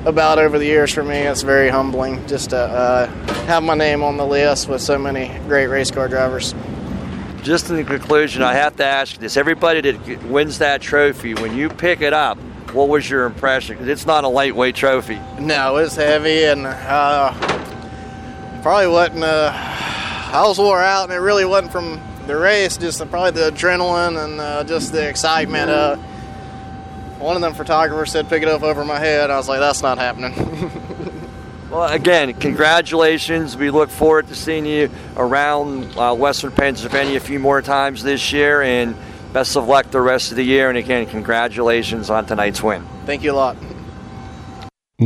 about 0.05 0.37
over 0.37 0.59
the 0.59 0.65
years 0.65 0.91
for 0.91 1.01
me, 1.01 1.19
it's 1.19 1.43
very 1.43 1.69
humbling 1.69 2.27
just 2.27 2.49
to 2.49 2.57
uh, 2.57 3.07
have 3.45 3.63
my 3.63 3.73
name 3.73 4.03
on 4.03 4.17
the 4.17 4.25
list 4.25 4.67
with 4.67 4.81
so 4.81 4.97
many 4.97 5.29
great 5.47 5.67
race 5.67 5.91
car 5.91 6.09
drivers. 6.09 6.53
Just 7.41 7.69
in 7.69 7.77
the 7.77 7.85
conclusion, 7.85 8.41
I 8.41 8.53
have 8.53 8.75
to 8.77 8.85
ask 8.85 9.17
this: 9.17 9.37
everybody 9.37 9.79
that 9.79 10.23
wins 10.25 10.59
that 10.59 10.81
trophy, 10.81 11.33
when 11.33 11.55
you 11.55 11.69
pick 11.69 12.01
it 12.01 12.13
up, 12.13 12.37
what 12.73 12.89
was 12.89 13.09
your 13.09 13.25
impression? 13.25 13.75
Because 13.75 13.87
it's 13.87 14.05
not 14.05 14.25
a 14.25 14.29
lightweight 14.29 14.75
trophy. 14.75 15.19
No, 15.39 15.77
it's 15.77 15.95
heavy, 15.95 16.45
and 16.45 16.65
uh, 16.65 17.31
probably 18.61 18.87
wasn't. 18.87 19.23
Uh, 19.23 19.82
I 20.33 20.47
was 20.47 20.57
wore 20.57 20.81
out, 20.81 21.03
and 21.03 21.13
it 21.13 21.17
really 21.17 21.45
wasn't 21.45 21.71
from 21.71 22.01
the 22.25 22.35
race, 22.35 22.75
just 22.77 22.97
probably 23.11 23.39
the 23.39 23.51
adrenaline 23.51 24.25
and 24.25 24.41
uh, 24.41 24.63
just 24.63 24.91
the 24.91 25.07
excitement. 25.07 25.69
Uh, 25.69 25.95
one 27.19 27.35
of 27.35 27.43
them 27.43 27.53
photographers 27.53 28.11
said, 28.11 28.27
"Pick 28.29 28.41
it 28.41 28.49
up 28.49 28.63
over 28.63 28.83
my 28.83 28.97
head." 28.97 29.29
I 29.29 29.37
was 29.37 29.47
like, 29.47 29.59
"That's 29.59 29.83
not 29.83 29.99
happening." 29.99 30.33
well, 31.69 31.83
again, 31.83 32.33
congratulations. 32.33 33.55
We 33.55 33.69
look 33.69 33.91
forward 33.91 34.27
to 34.29 34.35
seeing 34.35 34.65
you 34.65 34.89
around 35.15 35.95
uh, 35.95 36.15
Western 36.15 36.51
Pennsylvania 36.51 37.17
a 37.17 37.19
few 37.19 37.37
more 37.37 37.61
times 37.61 38.01
this 38.01 38.33
year, 38.33 38.63
and 38.63 38.95
best 39.33 39.55
of 39.55 39.67
luck 39.67 39.91
the 39.91 40.01
rest 40.01 40.31
of 40.31 40.37
the 40.37 40.43
year. 40.43 40.67
And 40.67 40.79
again, 40.79 41.05
congratulations 41.05 42.09
on 42.09 42.25
tonight's 42.25 42.63
win. 42.63 42.83
Thank 43.05 43.21
you 43.21 43.33
a 43.33 43.35
lot. 43.35 43.55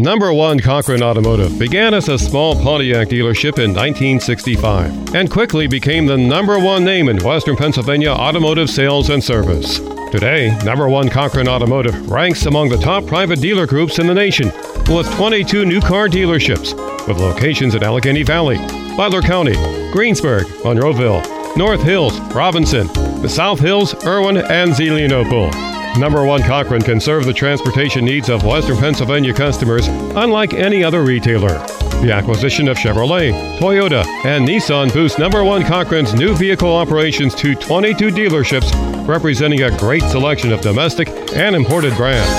Number 0.01 0.31
one 0.31 0.59
Cochran 0.59 1.01
Automotive 1.01 1.57
began 1.57 1.95
as 1.95 2.07
a 2.07 2.19
small 2.19 2.53
Pontiac 2.53 3.07
dealership 3.07 3.57
in 3.57 3.73
1965 3.73 5.15
and 5.15 5.29
quickly 5.29 5.65
became 5.65 6.05
the 6.05 6.15
number 6.15 6.59
one 6.59 6.83
name 6.83 7.09
in 7.09 7.17
Western 7.23 7.55
Pennsylvania 7.55 8.11
automotive 8.11 8.69
sales 8.69 9.09
and 9.09 9.23
service. 9.23 9.79
Today, 10.11 10.55
number 10.63 10.87
one 10.87 11.09
Cochran 11.09 11.47
Automotive 11.47 12.11
ranks 12.11 12.45
among 12.45 12.69
the 12.69 12.77
top 12.77 13.07
private 13.07 13.41
dealer 13.41 13.65
groups 13.65 13.97
in 13.97 14.05
the 14.05 14.13
nation 14.13 14.51
with 14.87 15.11
22 15.15 15.65
new 15.65 15.81
car 15.81 16.07
dealerships 16.07 16.75
with 17.07 17.17
locations 17.17 17.73
in 17.73 17.81
Allegheny 17.81 18.21
Valley, 18.21 18.57
Butler 18.95 19.23
County, 19.23 19.55
Greensburg, 19.91 20.45
Monroeville, 20.63 21.57
North 21.57 21.81
Hills, 21.81 22.19
Robinson, 22.35 22.85
the 23.23 23.29
South 23.29 23.59
Hills, 23.59 23.95
Irwin, 24.05 24.37
and 24.37 24.73
Zelienople. 24.73 25.66
Number 25.97 26.23
one 26.23 26.43
Cochran 26.43 26.83
can 26.83 26.99
serve 26.99 27.25
the 27.25 27.33
transportation 27.33 28.05
needs 28.05 28.29
of 28.29 28.43
Western 28.43 28.77
Pennsylvania 28.77 29.33
customers 29.33 29.87
unlike 29.87 30.53
any 30.53 30.83
other 30.83 31.03
retailer. 31.03 31.57
The 32.01 32.11
acquisition 32.13 32.67
of 32.67 32.77
Chevrolet, 32.77 33.57
Toyota, 33.57 34.05
and 34.23 34.47
Nissan 34.47 34.93
boosts 34.93 35.17
Number 35.17 35.43
One 35.43 35.63
Cochran's 35.63 36.13
new 36.13 36.35
vehicle 36.35 36.71
operations 36.71 37.33
to 37.35 37.55
22 37.55 38.09
dealerships, 38.09 38.71
representing 39.07 39.63
a 39.63 39.75
great 39.79 40.03
selection 40.03 40.51
of 40.51 40.61
domestic 40.61 41.09
and 41.35 41.55
imported 41.55 41.95
brands. 41.95 42.29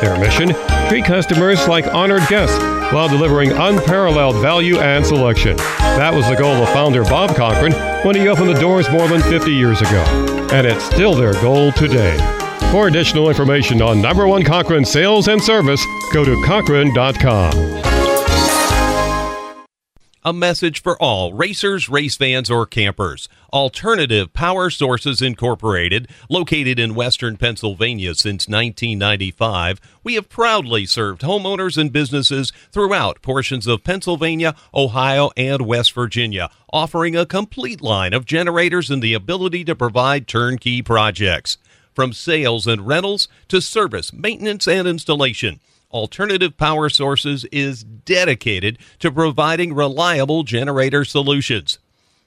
Their 0.00 0.18
mission? 0.18 0.54
Treat 0.88 1.04
customers 1.04 1.68
like 1.68 1.86
honored 1.88 2.26
guests 2.28 2.58
while 2.94 3.08
delivering 3.08 3.52
unparalleled 3.52 4.36
value 4.36 4.78
and 4.78 5.04
selection. 5.04 5.56
That 5.56 6.14
was 6.14 6.26
the 6.26 6.36
goal 6.36 6.54
of 6.54 6.68
founder 6.70 7.04
Bob 7.04 7.36
Cochran 7.36 7.72
when 8.06 8.16
he 8.16 8.28
opened 8.28 8.48
the 8.48 8.60
doors 8.60 8.88
more 8.90 9.08
than 9.08 9.20
50 9.20 9.52
years 9.52 9.82
ago. 9.82 10.48
And 10.52 10.66
it's 10.66 10.84
still 10.84 11.14
their 11.14 11.34
goal 11.34 11.70
today. 11.72 12.43
For 12.74 12.88
additional 12.88 13.28
information 13.28 13.80
on 13.80 14.02
number 14.02 14.26
one 14.26 14.42
Cochran 14.42 14.84
sales 14.84 15.28
and 15.28 15.40
service, 15.40 15.86
go 16.12 16.24
to 16.24 16.42
Cochran.com. 16.44 17.52
A 20.24 20.32
message 20.32 20.82
for 20.82 21.00
all 21.00 21.32
racers, 21.32 21.88
race 21.88 22.16
fans, 22.16 22.50
or 22.50 22.66
campers. 22.66 23.28
Alternative 23.52 24.32
Power 24.32 24.70
Sources 24.70 25.22
Incorporated, 25.22 26.08
located 26.28 26.80
in 26.80 26.96
western 26.96 27.36
Pennsylvania 27.36 28.16
since 28.16 28.48
1995, 28.48 29.80
we 30.02 30.14
have 30.14 30.28
proudly 30.28 30.84
served 30.84 31.22
homeowners 31.22 31.78
and 31.78 31.92
businesses 31.92 32.50
throughout 32.72 33.22
portions 33.22 33.68
of 33.68 33.84
Pennsylvania, 33.84 34.56
Ohio, 34.74 35.30
and 35.36 35.62
West 35.62 35.92
Virginia, 35.92 36.50
offering 36.72 37.14
a 37.14 37.24
complete 37.24 37.80
line 37.80 38.12
of 38.12 38.24
generators 38.24 38.90
and 38.90 39.00
the 39.00 39.14
ability 39.14 39.62
to 39.62 39.76
provide 39.76 40.26
turnkey 40.26 40.82
projects. 40.82 41.56
From 41.94 42.12
sales 42.12 42.66
and 42.66 42.86
rentals 42.86 43.28
to 43.48 43.60
service, 43.60 44.12
maintenance, 44.12 44.66
and 44.66 44.88
installation. 44.88 45.60
Alternative 45.92 46.56
Power 46.56 46.88
Sources 46.88 47.44
is 47.52 47.84
dedicated 47.84 48.78
to 48.98 49.12
providing 49.12 49.74
reliable 49.74 50.42
generator 50.42 51.04
solutions. 51.04 51.78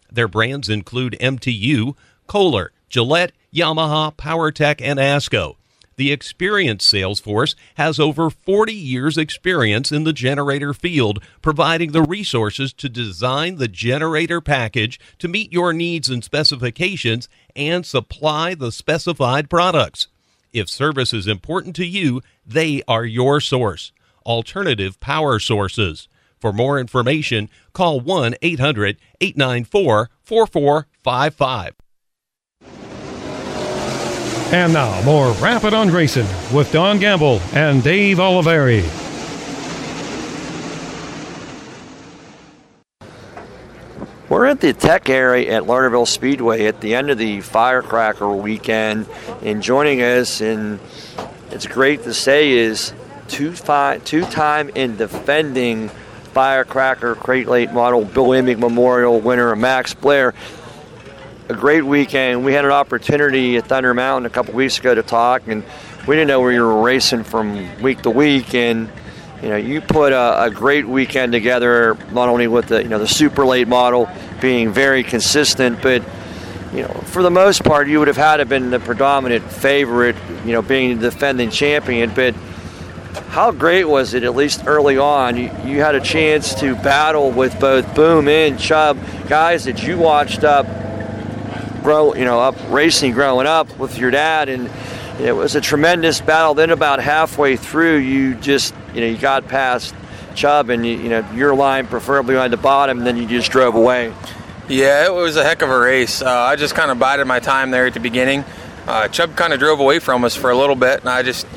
Their 0.10 0.30
brands 0.30 0.70
include 0.70 1.18
MTU, 1.20 1.96
Kohler, 2.28 2.72
Gillette, 2.88 3.34
Yamaha, 3.54 4.16
PowerTech, 4.16 4.82
and 4.82 5.00
ASCO. 5.00 5.58
The 5.98 6.12
experienced 6.12 6.88
sales 6.88 7.20
force 7.20 7.56
has 7.74 8.00
over 8.00 8.30
40 8.30 8.72
years' 8.72 9.18
experience 9.18 9.92
in 9.92 10.04
the 10.04 10.14
generator 10.14 10.72
field, 10.72 11.24
providing 11.42 11.92
the 11.92 12.04
resources 12.04 12.72
to 12.74 12.88
design 12.88 13.56
the 13.56 13.68
generator 13.68 14.40
package 14.40 15.00
to 15.18 15.28
meet 15.28 15.52
your 15.52 15.74
needs 15.74 16.08
and 16.08 16.24
specifications 16.24 17.28
and 17.56 17.84
supply 17.84 18.54
the 18.54 18.72
specified 18.72 19.50
products. 19.50 20.08
If 20.54 20.70
service 20.70 21.14
is 21.14 21.26
important 21.26 21.76
to 21.78 21.86
you, 21.86 22.22
they 22.46 22.84
are 22.88 23.06
your 23.06 23.42
source. 23.42 23.92
Alternative 24.24 25.00
Power 25.00 25.40
Sources. 25.40 26.08
For 26.40 26.54
more 26.54 26.80
information, 26.80 27.50
call 27.74 28.00
1 28.02 28.36
800 28.44 28.98
894 29.20 30.12
4455. 30.22 31.74
And 34.50 34.72
now, 34.72 35.02
more 35.04 35.34
Rappin' 35.34 35.74
on 35.74 35.90
Racing 35.90 36.26
with 36.56 36.72
Don 36.72 37.00
Gamble 37.00 37.42
and 37.52 37.84
Dave 37.84 38.18
Oliveri. 38.18 38.82
We're 44.30 44.46
at 44.46 44.62
the 44.62 44.72
tech 44.72 45.10
area 45.10 45.58
at 45.58 45.64
Lernerville 45.64 46.08
Speedway 46.08 46.66
at 46.66 46.80
the 46.80 46.96
end 46.96 47.10
of 47.10 47.18
the 47.18 47.42
firecracker 47.42 48.30
weekend, 48.30 49.06
and 49.42 49.62
joining 49.62 50.02
us, 50.02 50.40
and 50.40 50.80
it's 51.52 51.68
great 51.68 52.04
to 52.04 52.14
say, 52.14 52.52
is 52.52 52.94
two 53.28 53.52
fi- 53.52 53.98
two-time 53.98 54.70
in 54.70 54.96
defending 54.96 55.90
firecracker 56.34 57.16
crate 57.16 57.48
late 57.48 57.74
model 57.74 58.06
Bill 58.06 58.28
Emig 58.28 58.60
Memorial 58.60 59.20
winner 59.20 59.56
Max 59.58 59.94
Blair. 59.94 60.34
A 61.50 61.54
great 61.54 61.84
weekend. 61.84 62.44
We 62.44 62.52
had 62.52 62.66
an 62.66 62.72
opportunity 62.72 63.56
at 63.56 63.68
Thunder 63.68 63.94
Mountain 63.94 64.26
a 64.26 64.30
couple 64.30 64.54
weeks 64.54 64.80
ago 64.80 64.94
to 64.94 65.02
talk, 65.02 65.48
and 65.48 65.64
we 66.06 66.16
didn't 66.16 66.28
know 66.28 66.42
we 66.42 66.60
were 66.60 66.82
racing 66.82 67.24
from 67.24 67.82
week 67.82 68.02
to 68.02 68.10
week, 68.10 68.54
and 68.54 68.90
you 69.42 69.50
know, 69.50 69.56
you 69.56 69.80
put 69.80 70.12
a, 70.12 70.44
a, 70.44 70.50
great 70.50 70.86
weekend 70.86 71.32
together, 71.32 71.98
not 72.12 72.28
only 72.28 72.48
with 72.48 72.68
the 72.68 72.84
you 72.84 72.90
know 72.90 73.00
the 73.00 73.08
super 73.08 73.46
late 73.46 73.70
model 73.70 74.10
being 74.42 74.74
very 74.74 75.04
consistent, 75.04 75.82
but 75.82 76.04
you 76.74 76.82
know 76.82 76.94
for 77.06 77.22
the 77.22 77.32
most 77.32 77.64
part 77.64 77.88
you 77.88 78.00
would 78.00 78.10
have 78.10 78.18
had 78.18 78.38
to 78.38 78.46
been 78.46 78.70
the 78.70 78.80
predominant 78.80 79.50
favorite, 79.50 80.18
you 80.44 80.52
know, 80.52 80.62
being 80.62 81.00
the 81.00 81.10
defending 81.10 81.50
champion. 81.50 82.12
But 82.14 82.36
how 83.30 83.52
great 83.52 83.86
was 83.86 84.14
it, 84.14 84.24
at 84.24 84.36
least 84.36 84.64
early 84.66 84.98
on? 84.98 85.38
You, 85.38 85.52
you 85.64 85.80
had 85.80 85.96
a 85.96 86.02
chance 86.02 86.56
to 86.56 86.76
battle 86.76 87.32
with 87.32 87.58
both 87.58 87.96
Boom 87.96 88.28
and 88.28 88.60
Chub, 88.60 88.98
guys 89.30 89.64
that 89.64 89.84
you 89.84 89.98
watched 89.98 90.44
up, 90.44 90.66
grow, 91.88 92.14
you 92.14 92.26
know, 92.26 92.42
up 92.42 92.56
racing 92.68 93.14
growing 93.14 93.48
up 93.48 93.80
with 93.80 93.98
your 93.98 94.12
dad, 94.12 94.50
and 94.50 94.70
it 95.22 95.32
was 95.32 95.56
a 95.56 95.62
tremendous 95.62 96.20
battle. 96.20 96.54
Then 96.54 96.70
about 96.70 97.00
halfway 97.00 97.56
through, 97.56 98.00
you 98.00 98.36
just, 98.36 98.74
you 98.94 99.00
know, 99.00 99.08
you 99.08 99.18
got 99.18 99.48
past 99.48 99.96
Chub, 100.36 100.70
and 100.70 100.86
you, 100.86 100.98
you 100.98 101.08
know, 101.08 101.26
your 101.32 101.56
line 101.56 101.88
preferably 101.88 102.36
on 102.36 102.52
the 102.52 102.58
bottom, 102.58 102.98
and 102.98 103.08
then 103.08 103.16
you 103.16 103.26
just 103.26 103.50
drove 103.52 103.74
away. 103.74 104.14
Yeah, 104.68 105.06
it 105.06 105.14
was 105.14 105.38
a 105.38 105.46
heck 105.46 105.62
of 105.62 105.70
a 105.70 105.80
race. 105.80 106.22
Uh, 106.22 106.30
I 106.30 106.58
just 106.58 106.76
kind 106.76 106.92
of 106.92 107.00
bided 107.00 107.26
my 107.26 107.40
time 107.40 107.72
there 107.72 107.86
at 107.86 107.94
the 107.94 108.02
beginning. 108.02 108.44
Uh, 108.86 109.08
Chub 109.08 109.38
kind 109.38 109.54
of 109.54 109.60
drove 109.60 109.80
away 109.80 110.00
from 110.00 110.26
us 110.26 110.36
for 110.36 110.52
a 110.52 110.58
little 110.58 110.76
bit, 110.76 111.00
and 111.00 111.10
I 111.10 111.24
just 111.24 111.48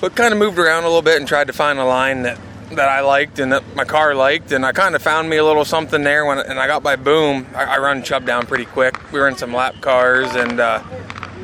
but 0.00 0.16
kind 0.16 0.32
of 0.32 0.38
moved 0.38 0.58
around 0.58 0.84
a 0.84 0.86
little 0.86 1.02
bit 1.02 1.18
and 1.18 1.28
tried 1.28 1.48
to 1.48 1.52
find 1.52 1.78
a 1.78 1.84
line 1.84 2.22
that, 2.22 2.38
that 2.70 2.88
I 2.88 3.00
liked 3.00 3.38
and 3.38 3.52
that 3.52 3.74
my 3.74 3.84
car 3.84 4.14
liked. 4.14 4.52
And 4.52 4.64
I 4.64 4.72
kind 4.72 4.94
of 4.94 5.02
found 5.02 5.28
me 5.28 5.36
a 5.36 5.44
little 5.44 5.64
something 5.64 6.02
there 6.02 6.24
when 6.24 6.38
and 6.38 6.58
I 6.58 6.66
got 6.66 6.82
by 6.82 6.96
Boom. 6.96 7.46
I, 7.54 7.76
I 7.76 7.78
run 7.78 8.02
Chub 8.02 8.26
down 8.26 8.46
pretty 8.46 8.64
quick. 8.64 9.12
We 9.12 9.20
were 9.20 9.28
in 9.28 9.36
some 9.36 9.52
lap 9.52 9.80
cars, 9.80 10.34
and 10.34 10.60
uh, 10.60 10.82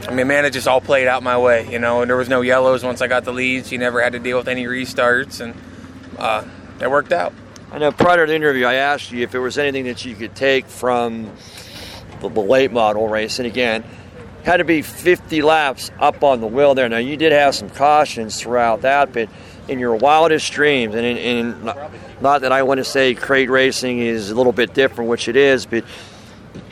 I 0.09 0.15
mean, 0.15 0.29
man, 0.29 0.45
it 0.45 0.53
just 0.53 0.69
all 0.69 0.81
played 0.81 1.09
out 1.09 1.23
my 1.23 1.39
way, 1.39 1.71
you 1.71 1.79
know. 1.79 2.03
And 2.03 2.09
there 2.09 2.17
was 2.17 2.29
no 2.29 2.41
yellows 2.43 2.85
once 2.85 3.01
I 3.03 3.09
got 3.09 3.25
the 3.25 3.33
leads. 3.33 3.73
You 3.73 3.79
never 3.79 4.03
had 4.03 4.13
to 4.13 4.19
deal 4.19 4.39
with 4.39 4.49
any 4.49 4.65
restarts, 4.65 5.41
and 5.41 5.55
uh, 6.19 6.45
it 6.81 6.91
worked 6.91 7.13
out. 7.13 7.33
I 7.73 7.79
know 7.79 7.91
prior 7.93 8.25
to 8.25 8.31
the 8.31 8.37
interview, 8.37 8.65
I 8.65 8.75
asked 8.75 9.11
you 9.11 9.23
if 9.23 9.33
there 9.33 9.41
was 9.41 9.59
anything 9.59 9.85
that 9.85 10.05
you 10.05 10.15
could 10.15 10.35
take 10.37 10.67
from 10.67 11.31
the, 12.21 12.29
the 12.29 12.41
late 12.41 12.73
model 12.73 13.09
race. 13.09 13.39
And 13.39 13.47
again, 13.47 13.85
had 14.45 14.59
to 14.59 14.65
be 14.65 14.81
50 14.81 15.43
laps 15.43 15.91
up 15.99 16.23
on 16.23 16.41
the 16.41 16.47
wheel 16.47 16.75
there. 16.77 16.89
Now, 16.89 16.99
you 16.99 17.17
did 17.17 17.33
have 17.33 17.55
some 17.57 17.69
cautions 17.69 18.41
throughout 18.41 18.83
that, 18.83 19.13
but 19.13 19.29
in 19.69 19.79
your 19.79 19.97
wildest 19.97 20.53
dreams, 20.53 20.95
and 20.95 21.05
in, 21.05 21.17
in 21.17 21.65
not, 22.21 22.41
that 22.41 22.53
I 22.53 22.63
want 22.63 22.79
to 22.79 22.85
say 22.85 23.15
crate 23.15 23.51
racing 23.51 23.99
is 23.99 24.31
a 24.31 24.35
little 24.35 24.53
bit 24.53 24.75
different, 24.75 25.11
which 25.11 25.29
it 25.29 25.37
is, 25.37 25.67
but 25.67 25.85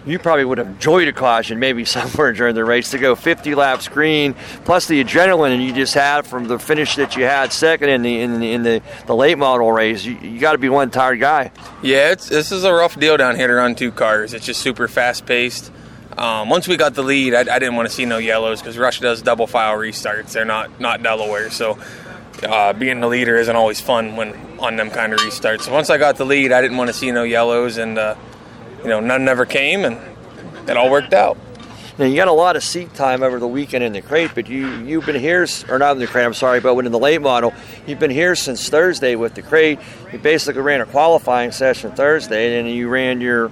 you 0.07 0.19
probably 0.19 0.45
would 0.45 0.59
have 0.59 0.67
enjoyed 0.67 1.09
a 1.09 1.13
caution 1.13 1.59
maybe 1.59 1.85
somewhere 1.85 2.33
during 2.33 2.55
the 2.55 2.65
race 2.65 2.91
to 2.91 2.99
go 2.99 3.15
50 3.15 3.55
laps 3.55 3.89
green, 3.89 4.35
plus 4.65 4.87
the 4.87 5.03
adrenaline 5.03 5.65
you 5.65 5.73
just 5.73 5.95
had 5.95 6.27
from 6.27 6.47
the 6.47 6.59
finish 6.59 6.97
that 6.97 7.17
you 7.17 7.25
had 7.25 7.53
second 7.53 7.89
in 7.89 8.03
the 8.03 8.21
in 8.21 8.41
the, 8.41 8.53
in 8.53 8.63
the, 8.63 8.83
the 9.07 9.15
late 9.15 9.39
model 9.39 9.71
race. 9.73 10.05
You, 10.05 10.17
you 10.19 10.41
got 10.41 10.53
to 10.53 10.59
be 10.59 10.69
one 10.69 10.91
tired 10.91 11.21
guy. 11.21 11.51
Yeah, 11.83 12.13
it's, 12.13 12.29
this 12.29 12.53
is 12.53 12.65
a 12.65 12.73
rough 12.73 12.99
deal 12.99 13.17
down 13.17 13.37
here 13.37 13.49
to 13.49 13.55
run 13.55 13.75
two 13.75 13.93
cars. 13.93 14.35
It's 14.35 14.47
just 14.47 14.61
super 14.61 14.89
fast 14.89 15.27
paced. 15.27 15.73
Um, 16.17 16.49
once 16.49 16.69
we 16.69 16.77
got 16.77 16.95
the 16.95 17.03
lead, 17.03 17.35
I, 17.35 17.41
I 17.41 17.59
didn't 17.59 17.75
want 17.75 17.89
to 17.89 17.95
see 17.95 18.05
no 18.05 18.19
yellows 18.19 18.61
because 18.61 18.79
Rush 18.79 19.01
does 19.01 19.21
double 19.21 19.49
file 19.49 19.77
restarts. 19.77 20.33
They're 20.33 20.45
not 20.45 20.81
not 20.81 21.03
Delaware, 21.03 21.51
so 21.51 21.79
uh, 22.45 22.73
being 22.73 23.01
the 23.01 23.09
leader 23.09 23.37
isn't 23.37 23.57
always 23.57 23.81
fun 23.81 24.17
when 24.17 24.35
on 24.59 24.77
them 24.77 24.91
kind 24.91 25.13
of 25.13 25.21
restarts. 25.21 25.63
So 25.63 25.73
once 25.73 25.91
I 25.91 25.99
got 25.99 26.17
the 26.17 26.25
lead, 26.25 26.53
I 26.53 26.61
didn't 26.61 26.77
want 26.77 26.89
to 26.89 26.95
see 26.95 27.11
no 27.11 27.23
yellows, 27.23 27.77
and 27.77 27.99
uh, 27.99 28.17
you 28.83 28.89
know 28.89 29.01
none 29.01 29.25
never 29.25 29.47
came, 29.47 29.85
and 29.85 29.99
it 30.69 30.77
all 30.77 30.91
worked 30.91 31.13
out. 31.13 31.37
Now 31.97 32.07
you 32.07 32.17
got 32.17 32.29
a 32.29 32.33
lot 32.33 32.57
of 32.57 32.65
seat 32.65 32.93
time 32.95 33.23
over 33.23 33.39
the 33.39 33.47
weekend 33.47 33.85
in 33.85 33.93
the 33.93 34.03
crate, 34.03 34.33
but 34.35 34.49
you 34.49 34.69
you've 34.85 35.07
been 35.07 35.21
here, 35.21 35.47
or 35.69 35.79
not 35.79 35.93
in 35.93 35.99
the 35.99 36.07
crate. 36.07 36.27
I'm 36.27 36.35
sorry, 36.35 36.61
but 36.61 36.77
in 36.77 36.91
the 36.93 36.99
late 36.99 37.23
model, 37.23 37.53
you've 37.87 38.01
been 38.01 38.11
here 38.11 38.35
since 38.35 38.69
Thursday 38.69 39.17
with 39.17 39.35
the 39.35 39.43
crate. 39.43 39.79
You 40.13 40.19
basically 40.19 40.63
ran 40.63 40.81
a 40.81 40.87
qualifying 40.87 41.53
session 41.53 41.93
Thursday, 41.93 42.59
and 42.59 42.67
then 42.67 42.75
you 42.75 42.89
ran 42.89 43.21
your 43.21 43.51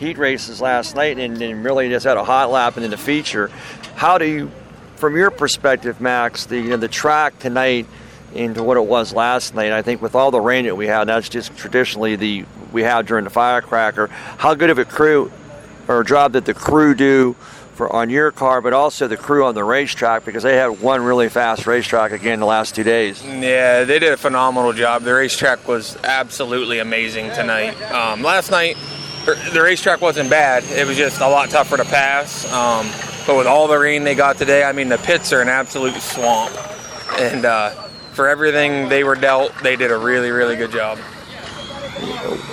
heat 0.00 0.16
races 0.16 0.60
last 0.60 0.96
night 0.96 1.18
and, 1.18 1.36
then 1.36 1.62
really 1.62 1.88
just 1.90 2.06
had 2.06 2.16
a 2.16 2.24
hot 2.24 2.50
lap 2.50 2.76
and 2.76 2.82
then 2.82 2.90
the 2.90 2.96
feature. 2.96 3.48
How 3.94 4.16
do 4.16 4.24
you, 4.24 4.50
from 4.96 5.14
your 5.14 5.30
perspective, 5.30 6.00
Max, 6.00 6.46
the 6.46 6.56
you 6.56 6.70
know, 6.70 6.78
the 6.78 6.88
track 6.88 7.38
tonight 7.38 7.86
into 8.34 8.62
what 8.62 8.76
it 8.76 8.84
was 8.84 9.12
last 9.12 9.54
night? 9.54 9.72
I 9.72 9.82
think 9.82 10.02
with 10.02 10.14
all 10.14 10.30
the 10.30 10.40
rain 10.40 10.64
that 10.64 10.76
we 10.76 10.86
had, 10.86 11.04
that's 11.04 11.28
just 11.28 11.56
traditionally 11.56 12.16
the 12.16 12.44
we 12.72 12.82
have 12.82 13.06
during 13.06 13.24
the 13.24 13.30
firecracker. 13.30 14.06
How 14.06 14.54
good 14.54 14.70
of 14.70 14.78
a 14.78 14.84
crew 14.84 15.30
or 15.88 16.04
job 16.04 16.32
did 16.32 16.44
the 16.44 16.54
crew 16.54 16.94
do? 16.94 17.36
For 17.74 17.90
on 17.90 18.10
your 18.10 18.30
car, 18.30 18.60
but 18.60 18.74
also 18.74 19.08
the 19.08 19.16
crew 19.16 19.46
on 19.46 19.54
the 19.54 19.64
racetrack 19.64 20.26
because 20.26 20.42
they 20.42 20.54
had 20.54 20.82
one 20.82 21.00
really 21.00 21.30
fast 21.30 21.66
racetrack 21.66 22.12
again 22.12 22.38
the 22.38 22.44
last 22.44 22.74
two 22.74 22.82
days. 22.82 23.24
Yeah, 23.24 23.84
they 23.84 23.98
did 23.98 24.12
a 24.12 24.18
phenomenal 24.18 24.74
job. 24.74 25.02
The 25.02 25.14
racetrack 25.14 25.66
was 25.66 25.96
absolutely 26.04 26.80
amazing 26.80 27.30
tonight. 27.30 27.80
Um, 27.90 28.20
last 28.20 28.50
night, 28.50 28.76
the 29.24 29.62
racetrack 29.62 30.02
wasn't 30.02 30.28
bad. 30.28 30.64
It 30.64 30.86
was 30.86 30.98
just 30.98 31.22
a 31.22 31.28
lot 31.28 31.48
tougher 31.48 31.78
to 31.78 31.84
pass. 31.86 32.44
Um, 32.52 32.86
but 33.26 33.36
with 33.36 33.46
all 33.46 33.66
the 33.66 33.78
rain 33.78 34.04
they 34.04 34.14
got 34.14 34.36
today, 34.36 34.62
I 34.62 34.72
mean, 34.72 34.88
the 34.88 34.98
pits 34.98 35.32
are 35.32 35.40
an 35.40 35.48
absolute 35.48 35.94
swamp. 35.94 36.54
And 37.18 37.44
uh, 37.44 37.88
for 38.12 38.28
everything 38.28 38.88
they 38.88 39.04
were 39.04 39.14
dealt, 39.14 39.52
they 39.62 39.76
did 39.76 39.90
a 39.90 39.98
really, 39.98 40.30
really 40.30 40.56
good 40.56 40.72
job. 40.72 40.98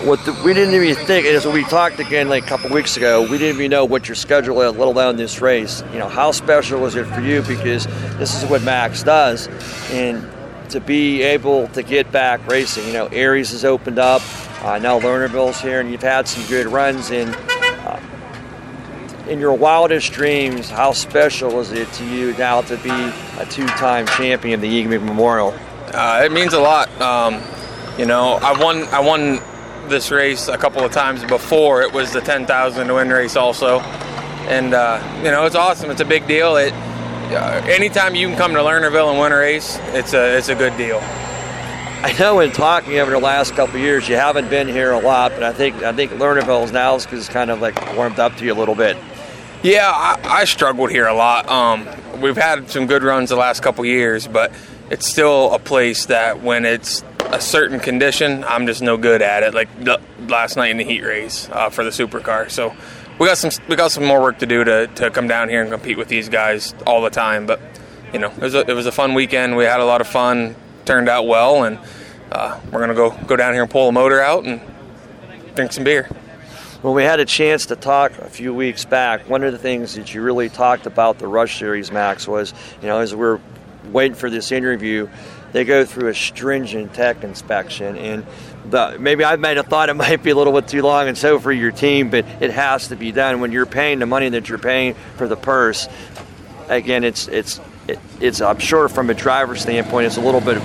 What 0.03 0.23
the, 0.25 0.33
we 0.43 0.53
didn't 0.53 0.73
even 0.73 0.95
think, 1.05 1.25
as 1.25 1.45
we 1.45 1.63
talked 1.63 1.99
again 1.99 2.29
like 2.29 2.43
a 2.43 2.47
couple 2.47 2.69
weeks 2.69 2.97
ago, 2.97 3.21
we 3.21 3.37
didn't 3.37 3.57
even 3.57 3.71
know 3.71 3.85
what 3.85 4.07
your 4.07 4.15
schedule 4.15 4.61
is, 4.61 4.75
let 4.75 4.87
alone 4.87 5.15
this 5.15 5.41
race. 5.41 5.83
You 5.91 5.99
know, 5.99 6.09
how 6.09 6.31
special 6.31 6.81
was 6.81 6.95
it 6.95 7.05
for 7.05 7.21
you? 7.21 7.41
Because 7.41 7.85
this 8.17 8.41
is 8.41 8.49
what 8.49 8.63
Max 8.63 9.03
does. 9.03 9.47
And 9.91 10.27
to 10.71 10.79
be 10.79 11.21
able 11.23 11.67
to 11.69 11.83
get 11.83 12.11
back 12.11 12.45
racing, 12.47 12.87
you 12.87 12.93
know, 12.93 13.07
Aries 13.07 13.51
has 13.51 13.63
opened 13.63 13.99
up. 13.99 14.21
Uh, 14.63 14.79
now 14.79 14.99
Lernerville's 14.99 15.61
here, 15.61 15.79
and 15.79 15.91
you've 15.91 16.01
had 16.01 16.27
some 16.27 16.45
good 16.47 16.67
runs. 16.67 17.11
In 17.11 17.33
in 19.27 19.39
your 19.39 19.53
wildest 19.53 20.11
dreams, 20.13 20.69
how 20.69 20.91
special 20.91 21.59
is 21.59 21.71
it 21.71 21.91
to 21.93 22.05
you 22.05 22.35
now 22.37 22.61
to 22.61 22.77
be 22.77 22.89
a 22.89 23.45
two-time 23.49 24.05
champion 24.07 24.55
of 24.55 24.61
the 24.61 24.67
Egan 24.67 25.05
Memorial? 25.05 25.53
Uh, 25.93 26.21
it 26.25 26.31
means 26.31 26.53
a 26.53 26.59
lot. 26.59 26.89
Um, 27.01 27.41
you 27.97 28.05
know, 28.05 28.33
I 28.41 28.59
won. 28.61 28.83
I 28.89 28.99
won 28.99 29.39
this 29.89 30.11
race 30.11 30.47
a 30.47 30.57
couple 30.57 30.83
of 30.83 30.91
times 30.91 31.23
before. 31.23 31.81
It 31.81 31.93
was 31.93 32.11
the 32.11 32.21
10,000 32.21 32.87
to 32.87 32.93
win 32.93 33.09
race 33.09 33.35
also, 33.35 33.79
and 34.49 34.73
uh, 34.73 35.01
you 35.17 35.31
know, 35.31 35.45
it's 35.45 35.55
awesome. 35.55 35.89
It's 35.89 36.01
a 36.01 36.05
big 36.05 36.27
deal. 36.27 36.57
It 36.57 36.73
uh, 36.73 37.61
anytime 37.67 38.15
you 38.15 38.27
can 38.27 38.37
come 38.37 38.53
to 38.53 38.59
Lernerville 38.59 39.09
and 39.09 39.19
win 39.19 39.31
a 39.31 39.37
race, 39.37 39.77
it's 39.93 40.13
a 40.13 40.37
it's 40.37 40.49
a 40.49 40.55
good 40.55 40.75
deal. 40.77 40.99
I 42.03 42.15
know 42.19 42.39
in 42.41 42.51
talking 42.51 42.99
over 42.99 43.11
the 43.11 43.19
last 43.19 43.53
couple 43.53 43.79
years, 43.79 44.07
you 44.07 44.15
haven't 44.15 44.49
been 44.49 44.67
here 44.67 44.91
a 44.91 44.99
lot, 44.99 45.31
but 45.31 45.43
I 45.43 45.51
think 45.51 45.81
I 45.83 45.91
think 45.91 46.11
Lernerville's 46.11 46.71
now 46.71 46.95
is 46.95 47.27
kind 47.27 47.49
of 47.49 47.59
like 47.59 47.95
warmed 47.95 48.19
up 48.19 48.35
to 48.35 48.45
you 48.45 48.53
a 48.53 48.55
little 48.55 48.75
bit. 48.75 48.97
Yeah, 49.63 49.89
I, 49.91 50.19
I 50.23 50.45
struggled 50.45 50.91
here 50.91 51.07
a 51.07 51.15
lot. 51.15 51.49
Um, 51.49 51.87
we've 52.21 52.37
had 52.37 52.69
some 52.69 52.85
good 52.85 53.03
runs 53.03 53.29
the 53.29 53.35
last 53.35 53.63
couple 53.63 53.83
years, 53.85 54.27
but 54.27 54.51
it's 54.89 55.07
still 55.07 55.51
a 55.53 55.59
place 55.59 56.05
that 56.05 56.43
when 56.43 56.63
it's 56.63 57.03
a 57.25 57.41
certain 57.41 57.79
condition, 57.79 58.43
I'm 58.43 58.67
just 58.67 58.81
no 58.81 58.97
good 58.97 59.21
at 59.21 59.43
it. 59.43 59.53
Like 59.53 59.83
the, 59.83 59.99
last 60.27 60.57
night 60.57 60.71
in 60.71 60.77
the 60.77 60.83
heat 60.83 61.01
race 61.01 61.49
uh, 61.51 61.69
for 61.69 61.83
the 61.83 61.89
supercar, 61.89 62.51
so 62.51 62.75
we 63.19 63.25
got 63.25 63.37
some 63.37 63.51
we 63.67 63.75
got 63.75 63.91
some 63.91 64.05
more 64.05 64.21
work 64.21 64.39
to 64.39 64.45
do 64.45 64.63
to, 64.63 64.87
to 64.87 65.09
come 65.09 65.27
down 65.27 65.49
here 65.49 65.61
and 65.61 65.71
compete 65.71 65.97
with 65.97 66.07
these 66.07 66.29
guys 66.29 66.75
all 66.85 67.01
the 67.01 67.09
time. 67.09 67.47
But 67.47 67.59
you 68.13 68.19
know, 68.19 68.29
it 68.29 68.39
was 68.39 68.53
a, 68.53 68.69
it 68.69 68.73
was 68.73 68.85
a 68.85 68.91
fun 68.91 69.15
weekend. 69.15 69.57
We 69.57 69.63
had 69.65 69.79
a 69.79 69.85
lot 69.85 70.01
of 70.01 70.07
fun 70.07 70.55
turned 70.85 71.09
out 71.09 71.27
well, 71.27 71.63
and 71.63 71.79
uh, 72.31 72.59
we're 72.71 72.79
gonna 72.79 72.93
go 72.93 73.09
go 73.25 73.35
down 73.35 73.53
here 73.53 73.63
and 73.63 73.71
pull 73.71 73.89
a 73.89 73.91
motor 73.91 74.21
out 74.21 74.45
and 74.45 74.61
drink 75.55 75.71
some 75.73 75.83
beer. 75.83 76.09
When 76.87 76.95
we 76.95 77.03
had 77.03 77.19
a 77.19 77.25
chance 77.25 77.65
to 77.65 77.75
talk 77.75 78.17
a 78.19 78.29
few 78.29 78.53
weeks 78.53 78.85
back, 78.85 79.29
one 79.29 79.43
of 79.43 79.51
the 79.51 79.57
things 79.57 79.95
that 79.95 80.13
you 80.13 80.21
really 80.21 80.47
talked 80.47 80.85
about 80.85 81.19
the 81.19 81.27
Rush 81.27 81.59
Series, 81.59 81.91
Max, 81.91 82.25
was 82.25 82.53
you 82.81 82.87
know 82.87 82.99
as 82.99 83.13
we're 83.13 83.41
waiting 83.91 84.15
for 84.15 84.29
this 84.29 84.53
interview, 84.53 85.09
they 85.51 85.65
go 85.65 85.83
through 85.83 86.07
a 86.07 86.15
stringent 86.15 86.93
tech 86.93 87.25
inspection, 87.25 87.97
and 87.97 88.25
the, 88.69 88.95
maybe 89.01 89.25
I 89.25 89.35
might 89.35 89.57
have 89.57 89.65
thought 89.65 89.89
it 89.89 89.93
might 89.95 90.23
be 90.23 90.29
a 90.29 90.35
little 90.35 90.53
bit 90.53 90.69
too 90.69 90.81
long 90.81 91.09
and 91.09 91.17
so 91.17 91.39
for 91.39 91.51
your 91.51 91.73
team, 91.73 92.09
but 92.09 92.23
it 92.39 92.51
has 92.51 92.87
to 92.87 92.95
be 92.95 93.11
done 93.11 93.41
when 93.41 93.51
you're 93.51 93.65
paying 93.65 93.99
the 93.99 94.05
money 94.05 94.29
that 94.29 94.47
you're 94.47 94.57
paying 94.57 94.93
for 95.17 95.27
the 95.27 95.35
purse. 95.35 95.89
Again, 96.69 97.03
it's 97.03 97.27
it's 97.27 97.59
it, 97.89 97.99
it's 98.21 98.39
I'm 98.39 98.59
sure 98.59 98.87
from 98.87 99.09
a 99.09 99.13
driver's 99.13 99.61
standpoint, 99.61 100.05
it's 100.05 100.15
a 100.15 100.21
little 100.21 100.39
bit 100.39 100.57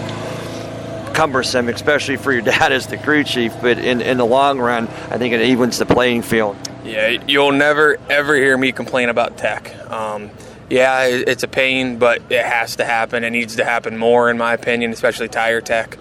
cumbersome, 1.13 1.69
especially 1.69 2.17
for 2.17 2.33
your 2.33 2.43
dad 2.55 2.73
as 2.73 2.87
the 2.87 2.99
crew 2.99 3.25
chief. 3.25 3.55
But 3.61 3.79
in 3.79 4.01
in 4.01 4.19
the 4.19 4.27
long 4.27 4.59
run, 4.59 4.89
I 5.11 5.19
think 5.19 5.35
it 5.35 5.43
evens 5.43 5.79
the 5.79 5.87
playing 5.87 6.23
field. 6.23 6.57
Yeah, 6.85 7.23
you'll 7.27 7.53
never 7.53 7.99
ever 8.11 8.35
hear 8.35 8.57
me 8.57 8.73
complain 8.73 9.09
about 9.09 9.39
tech. 9.39 9.75
Um, 9.91 10.31
yeah, 10.71 11.05
it's 11.05 11.43
a 11.43 11.49
pain, 11.49 11.99
but 11.99 12.23
it 12.31 12.45
has 12.45 12.77
to 12.77 12.85
happen. 12.85 13.25
It 13.25 13.31
needs 13.31 13.57
to 13.57 13.65
happen 13.65 13.99
more, 13.99 14.31
in 14.31 14.39
my 14.39 14.55
opinion, 14.55 14.91
especially 14.93 15.29
tire 15.29 15.61
tech. 15.61 15.99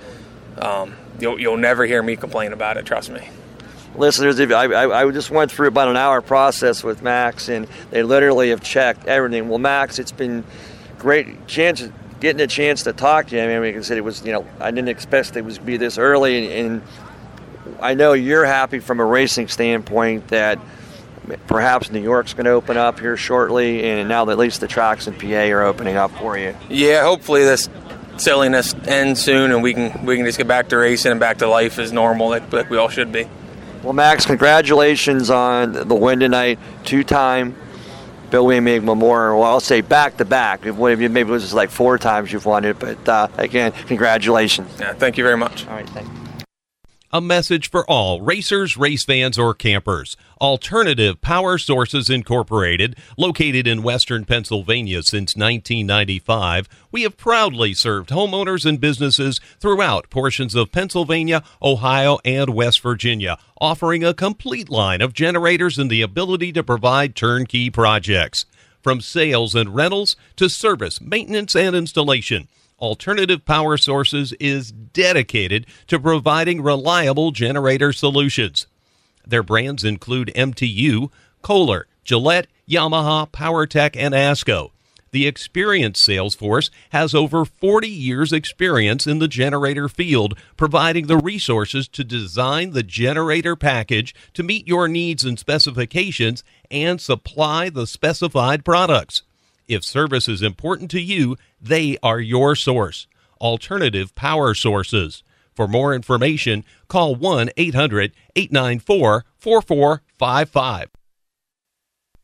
Um, 0.57 0.95
you'll, 1.19 1.39
you'll 1.39 1.57
never 1.57 1.85
hear 1.85 2.01
me 2.01 2.15
complain 2.15 2.53
about 2.53 2.77
it. 2.77 2.85
Trust 2.85 3.09
me 3.09 3.27
listeners, 3.95 4.39
I, 4.39 4.65
I, 4.65 5.01
I, 5.01 5.11
just 5.11 5.31
went 5.31 5.51
through 5.51 5.67
about 5.67 5.87
an 5.87 5.97
hour 5.97 6.21
process 6.21 6.83
with 6.83 7.01
Max, 7.01 7.49
and 7.49 7.67
they 7.89 8.03
literally 8.03 8.49
have 8.49 8.61
checked 8.61 9.05
everything. 9.07 9.49
Well, 9.49 9.59
Max, 9.59 9.99
it's 9.99 10.11
been 10.11 10.43
great 10.97 11.47
chance 11.47 11.87
getting 12.21 12.39
a 12.39 12.47
chance 12.47 12.83
to 12.83 12.93
talk 12.93 13.27
to 13.27 13.35
you. 13.35 13.41
I 13.41 13.59
mean, 13.59 13.83
said, 13.83 13.97
it 13.97 14.01
was 14.01 14.25
you 14.25 14.31
know 14.31 14.47
I 14.61 14.71
didn't 14.71 14.87
expect 14.87 15.35
it 15.35 15.43
was 15.43 15.59
be 15.59 15.75
this 15.75 15.97
early, 15.97 16.47
and, 16.47 16.81
and 16.81 16.81
I 17.81 17.95
know 17.95 18.13
you're 18.13 18.45
happy 18.45 18.79
from 18.79 19.01
a 19.01 19.05
racing 19.05 19.49
standpoint 19.49 20.29
that 20.29 20.59
perhaps 21.47 21.91
New 21.91 22.01
York's 22.01 22.33
going 22.33 22.45
to 22.45 22.51
open 22.51 22.77
up 22.77 22.99
here 22.99 23.17
shortly, 23.17 23.83
and 23.83 24.07
now 24.07 24.25
that 24.25 24.33
at 24.33 24.37
least 24.37 24.61
the 24.61 24.67
tracks 24.67 25.07
in 25.07 25.15
PA 25.15 25.49
are 25.51 25.63
opening 25.63 25.97
up 25.97 26.11
for 26.11 26.37
you. 26.37 26.55
Yeah, 26.69 27.03
hopefully 27.03 27.43
this 27.43 27.69
silliness 28.17 28.73
ends 28.87 29.21
soon, 29.21 29.51
and 29.51 29.61
we 29.61 29.73
can 29.73 30.05
we 30.05 30.15
can 30.15 30.25
just 30.25 30.37
get 30.37 30.47
back 30.47 30.69
to 30.69 30.77
racing 30.77 31.11
and 31.11 31.19
back 31.19 31.39
to 31.39 31.47
life 31.47 31.79
as 31.79 31.91
normal, 31.91 32.29
like, 32.29 32.53
like 32.53 32.69
we 32.69 32.77
all 32.77 32.89
should 32.89 33.11
be. 33.11 33.27
Well, 33.83 33.93
Max, 33.93 34.27
congratulations 34.27 35.31
on 35.31 35.73
the 35.73 35.95
win 35.95 36.19
tonight. 36.19 36.59
Two-time 36.83 37.55
Bill 38.31 38.45
Emig 38.45 38.83
Memorial. 38.83 39.41
Well, 39.41 39.49
I'll 39.49 39.59
say 39.59 39.81
back 39.81 40.17
to 40.17 40.25
back. 40.25 40.63
Maybe 40.63 41.05
it 41.05 41.27
was 41.27 41.53
like 41.53 41.69
four 41.69 41.97
times 41.97 42.31
you've 42.31 42.45
won 42.45 42.65
it, 42.65 42.79
but 42.79 43.07
uh, 43.07 43.27
again, 43.37 43.73
congratulations. 43.85 44.71
Yeah, 44.79 44.93
thank 44.93 45.17
you 45.17 45.23
very 45.23 45.37
much. 45.37 45.67
All 45.67 45.75
right, 45.75 45.89
thank 45.89 46.07
you. 46.07 46.20
A 47.13 47.19
message 47.19 47.69
for 47.69 47.83
all 47.89 48.21
racers, 48.21 48.77
race 48.77 49.03
fans, 49.03 49.37
or 49.37 49.53
campers. 49.53 50.15
Alternative 50.39 51.19
Power 51.19 51.57
Sources 51.57 52.09
Incorporated, 52.09 52.95
located 53.17 53.67
in 53.67 53.83
western 53.83 54.23
Pennsylvania 54.23 55.03
since 55.03 55.35
1995, 55.35 56.69
we 56.89 57.01
have 57.01 57.17
proudly 57.17 57.73
served 57.73 58.11
homeowners 58.11 58.65
and 58.65 58.79
businesses 58.79 59.41
throughout 59.59 60.09
portions 60.09 60.55
of 60.55 60.71
Pennsylvania, 60.71 61.43
Ohio, 61.61 62.19
and 62.23 62.51
West 62.51 62.79
Virginia, 62.79 63.37
offering 63.59 64.05
a 64.05 64.13
complete 64.13 64.69
line 64.69 65.01
of 65.01 65.11
generators 65.11 65.77
and 65.77 65.89
the 65.89 66.01
ability 66.01 66.53
to 66.53 66.63
provide 66.63 67.13
turnkey 67.13 67.69
projects. 67.69 68.45
From 68.81 69.01
sales 69.01 69.53
and 69.53 69.75
rentals 69.75 70.15
to 70.37 70.47
service, 70.47 71.01
maintenance, 71.01 71.57
and 71.57 71.75
installation. 71.75 72.47
Alternative 72.81 73.45
Power 73.45 73.77
Sources 73.77 74.33
is 74.39 74.71
dedicated 74.71 75.67
to 75.87 75.99
providing 75.99 76.63
reliable 76.63 77.31
generator 77.31 77.93
solutions. 77.93 78.65
Their 79.25 79.43
brands 79.43 79.83
include 79.83 80.31
MTU, 80.35 81.11
Kohler, 81.43 81.85
Gillette, 82.03 82.47
Yamaha, 82.67 83.29
PowerTech, 83.29 83.95
and 83.95 84.15
ASCO. 84.15 84.71
The 85.11 85.27
experienced 85.27 86.01
sales 86.01 86.35
force 86.35 86.71
has 86.91 87.13
over 87.13 87.43
40 87.43 87.87
years' 87.87 88.31
experience 88.31 89.05
in 89.05 89.19
the 89.19 89.27
generator 89.27 89.89
field, 89.89 90.37
providing 90.55 91.07
the 91.07 91.17
resources 91.17 91.87
to 91.89 92.03
design 92.03 92.71
the 92.71 92.81
generator 92.81 93.57
package 93.57 94.15
to 94.33 94.41
meet 94.41 94.67
your 94.67 94.87
needs 94.87 95.25
and 95.25 95.37
specifications 95.37 96.43
and 96.71 96.99
supply 96.99 97.69
the 97.69 97.85
specified 97.85 98.63
products. 98.63 99.23
If 99.71 99.85
service 99.85 100.27
is 100.27 100.41
important 100.41 100.91
to 100.91 100.99
you, 100.99 101.37
they 101.61 101.97
are 102.03 102.19
your 102.19 102.57
source. 102.57 103.07
Alternative 103.39 104.13
Power 104.15 104.53
Sources. 104.53 105.23
For 105.55 105.65
more 105.65 105.95
information, 105.95 106.65
call 106.89 107.15
1 107.15 107.51
800 107.55 108.11
894 108.35 109.23
4455. 109.37 110.89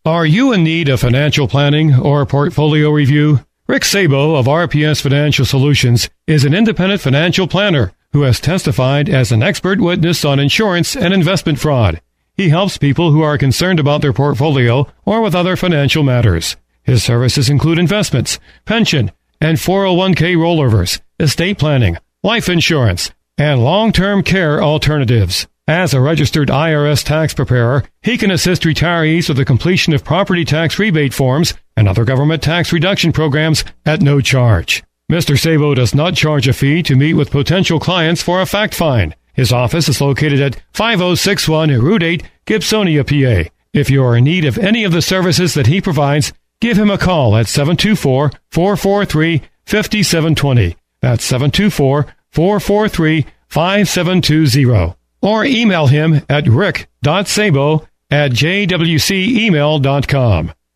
Are 0.03 0.25
you 0.25 0.51
in 0.51 0.65
need 0.65 0.89
of 0.89 0.99
financial 0.99 1.47
planning 1.47 1.95
or 1.95 2.25
portfolio 2.25 2.89
review? 2.89 3.39
Rick 3.65 3.85
Sabo 3.85 4.35
of 4.35 4.47
RPS 4.47 5.01
Financial 5.01 5.45
Solutions 5.45 6.09
is 6.27 6.43
an 6.43 6.53
independent 6.53 6.99
financial 6.99 7.47
planner 7.47 7.93
who 8.11 8.23
has 8.23 8.41
testified 8.41 9.07
as 9.07 9.31
an 9.31 9.41
expert 9.41 9.79
witness 9.79 10.25
on 10.25 10.41
insurance 10.41 10.97
and 10.97 11.13
investment 11.13 11.59
fraud. 11.59 12.01
He 12.35 12.49
helps 12.49 12.77
people 12.77 13.13
who 13.13 13.21
are 13.21 13.37
concerned 13.37 13.79
about 13.79 14.01
their 14.01 14.11
portfolio 14.11 14.91
or 15.05 15.21
with 15.21 15.33
other 15.33 15.55
financial 15.55 16.03
matters. 16.03 16.57
His 16.87 17.03
services 17.03 17.49
include 17.49 17.79
investments, 17.79 18.39
pension, 18.63 19.11
and 19.41 19.57
401k 19.57 20.37
rollovers, 20.37 21.01
estate 21.19 21.59
planning, 21.59 21.97
life 22.23 22.47
insurance, 22.47 23.11
and 23.37 23.61
long-term 23.61 24.23
care 24.23 24.63
alternatives. 24.63 25.47
As 25.67 25.93
a 25.93 25.99
registered 25.99 26.47
IRS 26.47 27.03
tax 27.03 27.33
preparer, 27.33 27.83
he 28.01 28.17
can 28.17 28.31
assist 28.31 28.61
retirees 28.61 29.27
with 29.27 29.35
the 29.35 29.43
completion 29.43 29.93
of 29.93 30.05
property 30.05 30.45
tax 30.45 30.79
rebate 30.79 31.13
forms 31.13 31.53
and 31.75 31.89
other 31.89 32.05
government 32.05 32.41
tax 32.41 32.71
reduction 32.71 33.11
programs 33.11 33.65
at 33.85 34.01
no 34.01 34.21
charge. 34.21 34.81
Mr. 35.11 35.37
Sabo 35.37 35.75
does 35.75 35.93
not 35.93 36.15
charge 36.15 36.47
a 36.47 36.53
fee 36.53 36.81
to 36.83 36.95
meet 36.95 37.15
with 37.15 37.31
potential 37.31 37.81
clients 37.81 38.21
for 38.21 38.41
a 38.41 38.45
fact 38.45 38.73
find. 38.73 39.13
His 39.33 39.51
office 39.51 39.89
is 39.89 39.99
located 39.99 40.39
at 40.39 40.61
5061 40.71 41.69
Route 41.81 42.03
8, 42.03 42.23
Gibsonia, 42.45 43.03
PA. 43.03 43.49
If 43.73 43.89
you 43.89 44.05
are 44.05 44.15
in 44.15 44.23
need 44.23 44.45
of 44.45 44.57
any 44.57 44.85
of 44.85 44.93
the 44.93 45.01
services 45.01 45.53
that 45.53 45.67
he 45.67 45.81
provides, 45.81 46.31
Give 46.59 46.77
him 46.77 46.89
a 46.89 46.97
call 46.97 47.35
at 47.35 47.47
724 47.47 48.31
443 48.51 49.43
5720. 49.65 50.75
That's 51.01 51.23
724 51.23 52.07
443 52.31 53.25
5720. 53.49 54.95
Or 55.21 55.45
email 55.45 55.85
him 55.87 56.21
at 56.29 56.47
rick.sabo 56.47 57.87
at 58.09 58.31
jwcemail.com. 58.31 60.53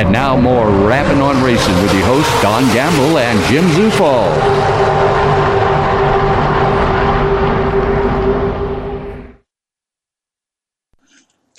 And 0.00 0.12
now 0.12 0.34
more 0.34 0.66
Rappin' 0.88 1.20
on 1.20 1.44
Racing 1.44 1.74
with 1.82 1.92
your 1.92 2.06
hosts 2.06 2.40
Don 2.40 2.62
Gamble 2.72 3.18
and 3.18 3.38
Jim 3.50 3.64
Zufall. 3.66 4.30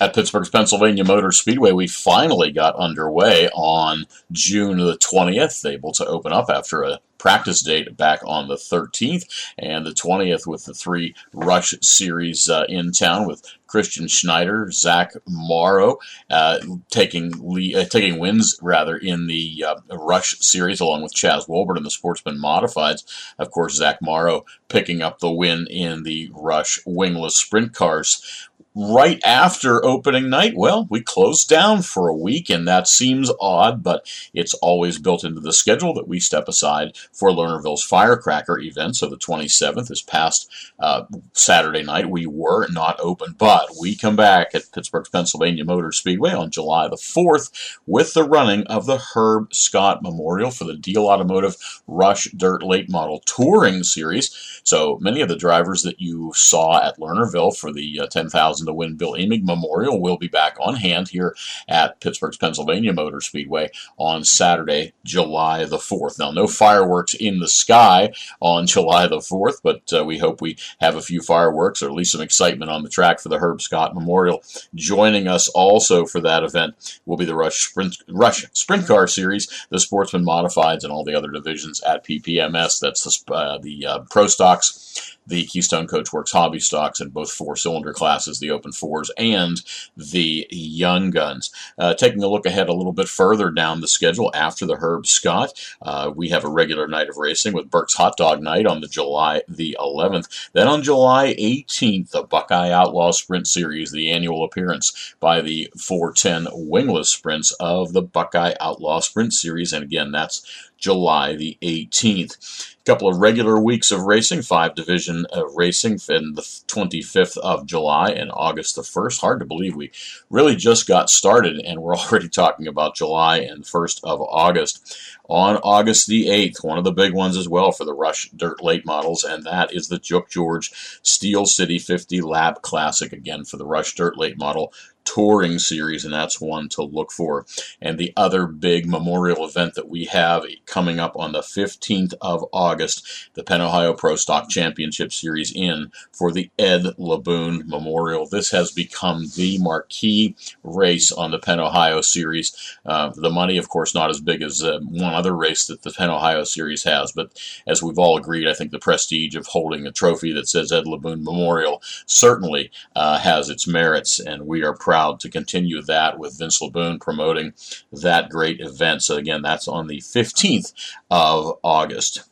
At 0.00 0.12
Pittsburgh's 0.12 0.50
Pennsylvania 0.50 1.04
Motor 1.04 1.30
Speedway, 1.30 1.70
we 1.70 1.86
finally 1.86 2.50
got 2.50 2.74
underway 2.74 3.48
on 3.54 4.06
June 4.32 4.78
the 4.78 4.98
20th, 4.98 5.64
able 5.64 5.92
to 5.92 6.04
open 6.04 6.32
up 6.32 6.50
after 6.50 6.82
a 6.82 6.98
practice 7.18 7.62
date 7.62 7.96
back 7.96 8.18
on 8.26 8.48
the 8.48 8.56
13th, 8.56 9.52
and 9.56 9.86
the 9.86 9.92
20th 9.92 10.44
with 10.48 10.64
the 10.64 10.74
three 10.74 11.14
Rush 11.32 11.74
Series 11.80 12.50
uh, 12.50 12.64
in 12.68 12.90
town 12.90 13.28
with 13.28 13.44
Christian 13.72 14.06
Schneider, 14.06 14.70
Zach 14.70 15.12
Morrow 15.26 15.96
uh, 16.28 16.58
taking 16.90 17.32
le- 17.42 17.80
uh, 17.80 17.84
taking 17.86 18.18
wins 18.18 18.58
rather 18.60 18.98
in 18.98 19.28
the 19.28 19.64
uh, 19.66 19.76
Rush 19.96 20.38
Series 20.40 20.78
along 20.78 21.00
with 21.00 21.14
Chaz 21.14 21.48
Wolbert 21.48 21.78
in 21.78 21.82
the 21.82 21.90
Sportsman 21.90 22.36
Modifieds. 22.38 23.02
Of 23.38 23.50
course, 23.50 23.76
Zach 23.76 24.02
Morrow 24.02 24.44
picking 24.68 25.00
up 25.00 25.20
the 25.20 25.30
win 25.30 25.66
in 25.70 26.02
the 26.02 26.30
Rush 26.34 26.80
Wingless 26.84 27.36
Sprint 27.36 27.72
Cars 27.72 28.50
right 28.74 29.20
after 29.24 29.84
opening 29.84 30.30
night, 30.30 30.54
well, 30.56 30.86
we 30.90 31.00
closed 31.02 31.48
down 31.48 31.82
for 31.82 32.08
a 32.08 32.16
week, 32.16 32.48
and 32.48 32.66
that 32.66 32.88
seems 32.88 33.30
odd, 33.40 33.82
but 33.82 34.06
it's 34.32 34.54
always 34.54 34.98
built 34.98 35.24
into 35.24 35.40
the 35.40 35.52
schedule 35.52 35.92
that 35.94 36.08
we 36.08 36.18
step 36.20 36.48
aside 36.48 36.96
for 37.12 37.30
Lernerville's 37.30 37.84
Firecracker 37.84 38.58
event. 38.58 38.96
So 38.96 39.08
the 39.08 39.16
27th 39.16 39.90
is 39.90 40.02
past 40.02 40.50
uh, 40.78 41.04
Saturday 41.32 41.82
night. 41.82 42.10
We 42.10 42.26
were 42.26 42.68
not 42.68 42.98
open, 43.00 43.34
but 43.38 43.68
we 43.80 43.94
come 43.94 44.16
back 44.16 44.54
at 44.54 44.72
Pittsburgh's 44.72 45.10
Pennsylvania 45.10 45.64
Motor 45.64 45.92
Speedway 45.92 46.32
on 46.32 46.50
July 46.50 46.88
the 46.88 46.96
4th 46.96 47.78
with 47.86 48.14
the 48.14 48.24
running 48.24 48.66
of 48.68 48.86
the 48.86 48.98
Herb 49.14 49.52
Scott 49.54 50.02
Memorial 50.02 50.50
for 50.50 50.64
the 50.64 50.76
Deal 50.76 51.06
Automotive 51.06 51.56
Rush 51.86 52.30
Dirt 52.32 52.62
Late 52.62 52.88
Model 52.90 53.20
Touring 53.26 53.82
Series. 53.82 54.60
So 54.64 54.98
many 55.00 55.20
of 55.20 55.28
the 55.28 55.36
drivers 55.36 55.82
that 55.82 56.00
you 56.00 56.32
saw 56.34 56.82
at 56.82 56.98
Lernerville 56.98 57.56
for 57.56 57.72
the 57.72 58.00
uh, 58.00 58.06
10,000 58.06 58.61
to 58.66 58.72
win 58.72 58.96
Bill 58.96 59.12
Emig 59.12 59.44
Memorial 59.44 60.00
will 60.00 60.16
be 60.16 60.28
back 60.28 60.56
on 60.60 60.76
hand 60.76 61.08
here 61.08 61.34
at 61.68 62.00
Pittsburgh's 62.00 62.36
Pennsylvania 62.36 62.92
Motor 62.92 63.20
Speedway 63.20 63.70
on 63.96 64.24
Saturday, 64.24 64.92
July 65.04 65.64
the 65.64 65.76
4th. 65.76 66.18
Now, 66.18 66.30
no 66.30 66.46
fireworks 66.46 67.14
in 67.14 67.38
the 67.38 67.48
sky 67.48 68.12
on 68.40 68.66
July 68.66 69.06
the 69.06 69.18
4th, 69.18 69.60
but 69.62 69.92
uh, 69.92 70.04
we 70.04 70.18
hope 70.18 70.40
we 70.40 70.56
have 70.80 70.96
a 70.96 71.02
few 71.02 71.20
fireworks 71.20 71.82
or 71.82 71.86
at 71.86 71.94
least 71.94 72.12
some 72.12 72.20
excitement 72.20 72.70
on 72.70 72.82
the 72.82 72.90
track 72.90 73.20
for 73.20 73.28
the 73.28 73.38
Herb 73.38 73.60
Scott 73.60 73.94
Memorial. 73.94 74.42
Joining 74.74 75.28
us 75.28 75.48
also 75.48 76.06
for 76.06 76.20
that 76.20 76.44
event 76.44 77.00
will 77.06 77.16
be 77.16 77.24
the 77.24 77.34
Rush 77.34 77.68
Sprint, 77.68 77.96
Rush 78.08 78.46
Sprint 78.52 78.86
Car 78.86 79.06
Series, 79.06 79.66
the 79.70 79.80
Sportsman 79.80 80.24
Modifieds, 80.24 80.84
and 80.84 80.92
all 80.92 81.04
the 81.04 81.14
other 81.14 81.30
divisions 81.30 81.80
at 81.82 82.04
PPMS. 82.04 82.80
That's 82.80 83.02
the, 83.02 83.32
uh, 83.32 83.58
the 83.58 83.86
uh, 83.86 83.98
Pro 84.10 84.26
Stocks 84.26 85.11
the 85.26 85.44
Keystone 85.46 85.86
Coachworks 85.86 86.32
hobby 86.32 86.60
stocks 86.60 87.00
in 87.00 87.10
both 87.10 87.30
four 87.30 87.56
cylinder 87.56 87.92
classes, 87.92 88.38
the 88.38 88.50
Open 88.50 88.72
Fours 88.72 89.10
and 89.16 89.62
the 89.96 90.46
Young 90.50 91.10
Guns. 91.10 91.50
Uh, 91.78 91.94
taking 91.94 92.22
a 92.22 92.28
look 92.28 92.46
ahead 92.46 92.68
a 92.68 92.74
little 92.74 92.92
bit 92.92 93.08
further 93.08 93.50
down 93.50 93.80
the 93.80 93.88
schedule 93.88 94.30
after 94.34 94.66
the 94.66 94.76
Herb 94.76 95.06
Scott, 95.06 95.52
uh, 95.82 96.12
we 96.14 96.28
have 96.30 96.44
a 96.44 96.50
regular 96.50 96.88
night 96.88 97.08
of 97.08 97.16
racing 97.16 97.52
with 97.52 97.70
Burke's 97.70 97.94
Hot 97.94 98.16
Dog 98.16 98.42
Night 98.42 98.66
on 98.66 98.80
the 98.80 98.88
July 98.88 99.42
the 99.48 99.76
11th. 99.80 100.50
Then 100.52 100.68
on 100.68 100.82
July 100.82 101.34
18th, 101.34 102.10
the 102.10 102.22
Buckeye 102.22 102.70
Outlaw 102.70 103.12
Sprint 103.12 103.46
Series, 103.46 103.92
the 103.92 104.10
annual 104.10 104.44
appearance 104.44 105.14
by 105.20 105.40
the 105.40 105.70
410 105.78 106.48
wingless 106.52 107.10
sprints 107.10 107.52
of 107.52 107.92
the 107.92 108.02
Buckeye 108.02 108.54
Outlaw 108.60 109.00
Sprint 109.00 109.32
Series. 109.32 109.72
And 109.72 109.84
again, 109.84 110.12
that's 110.12 110.70
July 110.82 111.36
the 111.36 111.56
18th 111.62 112.74
A 112.80 112.84
couple 112.84 113.08
of 113.08 113.18
regular 113.18 113.58
weeks 113.60 113.92
of 113.92 114.02
racing, 114.02 114.42
five 114.42 114.74
division 114.74 115.24
of 115.32 115.54
racing 115.54 116.00
in 116.08 116.34
the 116.34 116.42
25th 116.42 117.38
of 117.38 117.64
July 117.64 118.10
and 118.10 118.32
August 118.34 118.74
the 118.74 118.82
1st. 118.82 119.20
Hard 119.20 119.40
to 119.40 119.46
believe 119.46 119.76
we 119.76 119.92
really 120.28 120.56
just 120.56 120.88
got 120.88 121.08
started 121.08 121.60
and 121.60 121.80
we're 121.80 121.96
already 121.96 122.28
talking 122.28 122.66
about 122.66 122.96
July 122.96 123.38
and 123.38 123.62
1st 123.62 124.00
of 124.02 124.20
August. 124.20 124.98
On 125.28 125.56
August 125.58 126.08
the 126.08 126.26
8th, 126.26 126.64
one 126.64 126.78
of 126.78 126.84
the 126.84 126.92
big 126.92 127.14
ones 127.14 127.36
as 127.36 127.48
well 127.48 127.70
for 127.70 127.84
the 127.84 127.94
Rush 127.94 128.30
Dirt 128.30 128.62
Late 128.62 128.84
models, 128.84 129.22
and 129.22 129.44
that 129.44 129.72
is 129.72 129.88
the 129.88 129.98
Jook 129.98 130.28
George 130.28 130.72
Steel 131.02 131.46
City 131.46 131.78
50 131.78 132.20
Lap 132.20 132.60
Classic, 132.60 133.12
again 133.12 133.44
for 133.44 133.56
the 133.56 133.64
Rush 133.64 133.94
Dirt 133.94 134.18
Late 134.18 134.36
model 134.36 134.72
touring 135.04 135.58
series, 135.58 136.04
and 136.04 136.12
that's 136.14 136.40
one 136.40 136.68
to 136.70 136.82
look 136.82 137.10
for. 137.10 137.46
And 137.80 137.98
the 137.98 138.12
other 138.16 138.46
big 138.46 138.88
memorial 138.88 139.46
event 139.46 139.74
that 139.74 139.88
we 139.88 140.06
have 140.06 140.44
coming 140.66 140.98
up 140.98 141.16
on 141.16 141.32
the 141.32 141.40
15th 141.40 142.14
of 142.20 142.44
August, 142.52 143.30
the 143.34 143.42
Penn 143.42 143.60
Ohio 143.60 143.92
Pro 143.92 144.16
Stock 144.16 144.48
Championship 144.48 145.12
Series 145.12 145.52
in 145.54 145.92
for 146.12 146.32
the 146.32 146.50
Ed 146.58 146.82
Laboon 146.98 147.66
Memorial. 147.66 148.26
This 148.26 148.50
has 148.50 148.70
become 148.70 149.26
the 149.36 149.58
marquee 149.58 150.34
race 150.62 151.12
on 151.12 151.30
the 151.30 151.38
Penn 151.38 151.60
Ohio 151.60 152.00
Series. 152.00 152.54
Uh, 152.84 153.10
the 153.14 153.30
money, 153.30 153.58
of 153.58 153.68
course, 153.68 153.94
not 153.94 154.10
as 154.10 154.20
big 154.20 154.42
as 154.42 154.62
uh, 154.62 154.80
one 154.80 155.14
other 155.14 155.34
race 155.34 155.66
that 155.66 155.82
the 155.82 155.90
Penn 155.90 156.10
Ohio 156.10 156.44
Series 156.44 156.84
has, 156.84 157.12
but 157.12 157.38
as 157.66 157.82
we've 157.82 157.98
all 157.98 158.16
agreed, 158.16 158.48
I 158.48 158.54
think 158.54 158.70
the 158.70 158.78
prestige 158.78 159.34
of 159.34 159.46
holding 159.46 159.86
a 159.86 159.92
trophy 159.92 160.32
that 160.32 160.48
says 160.48 160.72
Ed 160.72 160.84
Laboon 160.84 161.22
Memorial 161.22 161.82
certainly 162.06 162.70
uh, 162.94 163.18
has 163.18 163.48
its 163.48 163.66
merits, 163.66 164.20
and 164.20 164.46
we 164.46 164.62
are 164.62 164.74
proud 164.74 164.91
proud 164.92 165.18
to 165.18 165.30
continue 165.30 165.80
that 165.80 166.18
with 166.18 166.38
Vince 166.38 166.60
Laboon 166.60 167.00
promoting 167.00 167.54
that 167.90 168.28
great 168.28 168.60
event. 168.60 169.02
So, 169.02 169.16
again, 169.16 169.40
that's 169.40 169.66
on 169.66 169.86
the 169.86 170.00
15th 170.00 170.74
of 171.10 171.58
August. 171.62 172.24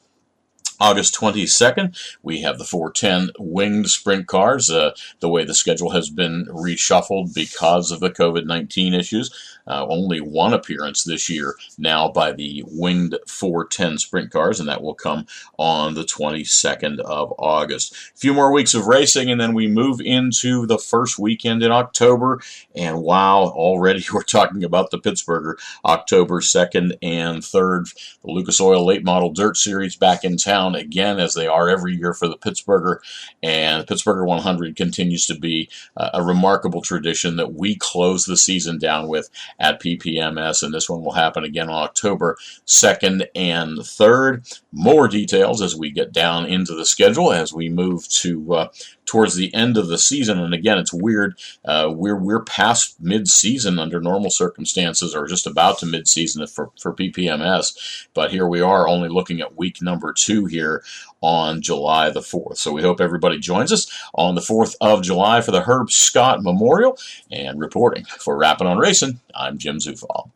August 0.79 1.15
22nd, 1.15 1.99
we 2.23 2.43
have 2.43 2.59
the 2.59 2.67
410 2.67 3.31
winged 3.39 3.89
sprint 3.89 4.27
cars. 4.27 4.69
Uh, 4.69 4.91
the 5.21 5.29
way 5.31 5.43
the 5.43 5.55
schedule 5.55 5.93
has 5.93 6.11
been 6.11 6.45
reshuffled 6.51 7.35
because 7.35 7.91
of 7.91 8.01
the 8.01 8.11
COVID 8.11 8.45
19 8.45 8.93
issues. 8.93 9.59
Uh, 9.71 9.87
only 9.89 10.21
one 10.21 10.53
appearance 10.53 11.05
this 11.05 11.29
year 11.29 11.55
now 11.79 12.09
by 12.09 12.33
the 12.33 12.65
winged 12.67 13.17
410 13.29 13.99
sprint 13.99 14.33
cars, 14.33 14.59
and 14.59 14.69
that 14.69 14.83
will 14.83 14.95
come 14.95 15.27
on 15.59 15.95
the 15.95 16.03
22nd 16.03 16.99
of 16.99 17.33
August. 17.39 17.93
A 17.93 18.19
few 18.19 18.35
more 18.35 18.53
weeks 18.53 18.75
of 18.75 18.87
racing, 18.87 19.31
and 19.31 19.41
then 19.41 19.55
we 19.55 19.69
move 19.69 20.01
into 20.01 20.67
the 20.67 20.77
first 20.77 21.21
weekend 21.21 21.63
in 21.63 21.71
October. 21.71 22.41
And 22.75 23.01
wow, 23.01 23.45
already 23.45 24.05
we're 24.13 24.25
talking 24.25 24.65
about 24.65 24.91
the 24.91 24.99
Pittsburgher 24.99 25.55
October 25.85 26.41
2nd 26.41 26.99
and 27.01 27.41
3rd. 27.41 27.95
The 28.23 28.33
Lucas 28.33 28.61
Oil 28.61 28.85
Late 28.85 29.05
Model 29.05 29.33
Dirt 29.33 29.57
Series 29.57 29.95
back 29.95 30.25
in 30.25 30.37
town 30.37 30.75
again, 30.75 31.21
as 31.21 31.35
they 31.35 31.47
are 31.47 31.69
every 31.69 31.95
year 31.95 32.13
for 32.13 32.27
the 32.27 32.37
Pittsburgher. 32.37 32.97
And 33.41 33.81
the 33.81 33.95
Pittsburgher 33.95 34.27
100 34.27 34.75
continues 34.75 35.27
to 35.27 35.39
be 35.39 35.71
uh, 35.97 36.11
a 36.15 36.25
remarkable 36.25 36.83
tradition 36.83 37.37
that 37.37 37.55
we 37.55 37.77
close 37.77 38.25
the 38.25 38.37
season 38.37 38.77
down 38.81 39.07
with 39.07 39.31
at 39.61 39.81
PPMS, 39.81 40.63
and 40.63 40.75
this 40.75 40.89
one 40.89 41.05
will 41.05 41.13
happen 41.13 41.45
again 41.45 41.69
on 41.69 41.83
October 41.83 42.37
2nd 42.67 43.27
and 43.35 43.79
3rd. 43.79 44.61
More 44.73 45.07
details 45.07 45.61
as 45.63 45.77
we 45.77 45.91
get 45.91 46.13
down 46.13 46.47
into 46.47 46.75
the 46.75 46.87
schedule 46.87 47.33
as 47.33 47.53
we 47.53 47.69
move 47.69 48.09
to 48.09 48.55
uh, 48.55 48.69
towards 49.05 49.35
the 49.35 49.53
end 49.55 49.77
of 49.77 49.89
the 49.89 49.99
season. 49.99 50.39
And 50.39 50.55
again, 50.55 50.79
it's 50.79 50.95
weird. 50.95 51.39
Uh, 51.65 51.93
we're 51.93 52.17
we're 52.17 52.45
past 52.45 53.01
mid-season 53.01 53.79
under 53.79 54.01
normal 54.01 54.31
circumstances, 54.31 55.15
or 55.15 55.27
just 55.27 55.47
about 55.47 55.79
to 55.81 55.87
mid-season 55.87 56.47
for 56.47 56.71
for 56.81 56.95
PPMS. 56.95 58.07
But 58.15 58.31
here 58.31 58.47
we 58.47 58.61
are, 58.61 58.89
only 58.89 59.09
looking 59.09 59.41
at 59.41 59.57
week 59.57 59.83
number 59.83 60.13
two 60.13 60.47
here 60.47 60.83
on 61.21 61.61
July 61.61 62.11
the 62.11 62.21
4th. 62.21 62.57
So 62.57 62.73
we 62.73 62.83
hope 62.83 63.01
everybody 63.01 63.39
joins 63.39 63.73
us 63.73 63.91
on 64.15 64.35
the 64.35 64.41
4th 64.41 64.77
of 64.81 65.03
July 65.03 65.41
for 65.41 65.51
the 65.51 65.63
Herb 65.63 65.91
Scott 65.91 66.43
Memorial. 66.43 66.99
And 67.31 67.61
reporting 67.61 68.05
for 68.05 68.37
Rappin' 68.37 68.67
on 68.67 68.79
Racing, 68.79 69.21
I'm 69.35 69.59
Jim 69.59 69.79
Zufall. 69.79 70.31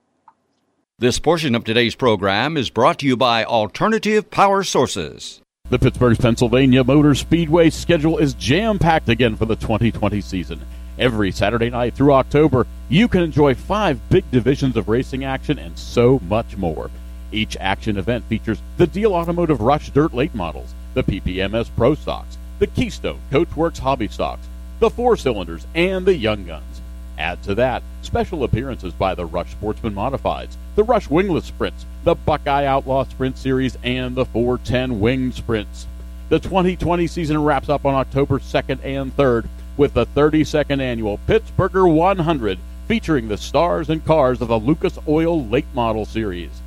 This 0.98 1.18
portion 1.18 1.54
of 1.54 1.64
today's 1.64 1.94
program 1.94 2.56
is 2.56 2.70
brought 2.70 3.00
to 3.00 3.06
you 3.06 3.16
by 3.16 3.44
Alternative 3.44 4.30
Power 4.30 4.62
Sources. 4.62 5.40
The 5.70 5.78
Pittsburgh, 5.78 6.18
Pennsylvania 6.18 6.84
Motor 6.84 7.14
Speedway 7.14 7.70
schedule 7.70 8.18
is 8.18 8.34
jam 8.34 8.78
packed 8.78 9.08
again 9.08 9.34
for 9.34 9.46
the 9.46 9.56
2020 9.56 10.20
season. 10.20 10.60
Every 10.98 11.32
Saturday 11.32 11.70
night 11.70 11.94
through 11.94 12.12
October, 12.12 12.66
you 12.88 13.08
can 13.08 13.22
enjoy 13.22 13.54
five 13.54 13.98
big 14.08 14.30
divisions 14.30 14.76
of 14.76 14.88
racing 14.88 15.24
action 15.24 15.58
and 15.58 15.76
so 15.76 16.20
much 16.28 16.56
more. 16.56 16.90
Each 17.34 17.56
action 17.58 17.96
event 17.96 18.24
features 18.26 18.62
the 18.76 18.86
Deal 18.86 19.12
Automotive 19.12 19.60
Rush 19.60 19.90
Dirt 19.90 20.14
Late 20.14 20.36
models, 20.36 20.72
the 20.94 21.02
PPMS 21.02 21.68
Pro 21.76 21.96
Stocks, 21.96 22.38
the 22.60 22.68
Keystone 22.68 23.18
Coachworks 23.32 23.80
Hobby 23.80 24.06
Stocks, 24.06 24.46
the 24.78 24.88
Four 24.88 25.16
Cylinders, 25.16 25.66
and 25.74 26.06
the 26.06 26.14
Young 26.14 26.46
Guns. 26.46 26.80
Add 27.18 27.42
to 27.42 27.56
that 27.56 27.82
special 28.02 28.44
appearances 28.44 28.92
by 28.92 29.16
the 29.16 29.26
Rush 29.26 29.50
Sportsman 29.50 29.96
Modifieds, 29.96 30.54
the 30.76 30.84
Rush 30.84 31.10
Wingless 31.10 31.46
Sprints, 31.46 31.84
the 32.04 32.14
Buckeye 32.14 32.66
Outlaw 32.66 33.02
Sprint 33.02 33.36
Series, 33.36 33.76
and 33.82 34.14
the 34.14 34.26
410 34.26 35.00
Winged 35.00 35.34
Sprints. 35.34 35.88
The 36.28 36.38
2020 36.38 37.08
season 37.08 37.42
wraps 37.42 37.68
up 37.68 37.84
on 37.84 37.94
October 37.94 38.38
2nd 38.38 38.78
and 38.84 39.16
3rd 39.16 39.48
with 39.76 39.94
the 39.94 40.06
32nd 40.06 40.80
annual 40.80 41.18
Pittsburgher 41.26 41.92
100 41.92 42.60
featuring 42.86 43.26
the 43.26 43.38
stars 43.38 43.90
and 43.90 44.04
cars 44.04 44.40
of 44.40 44.46
the 44.46 44.58
Lucas 44.60 45.00
Oil 45.08 45.44
Late 45.44 45.66
Model 45.74 46.04
Series. 46.04 46.60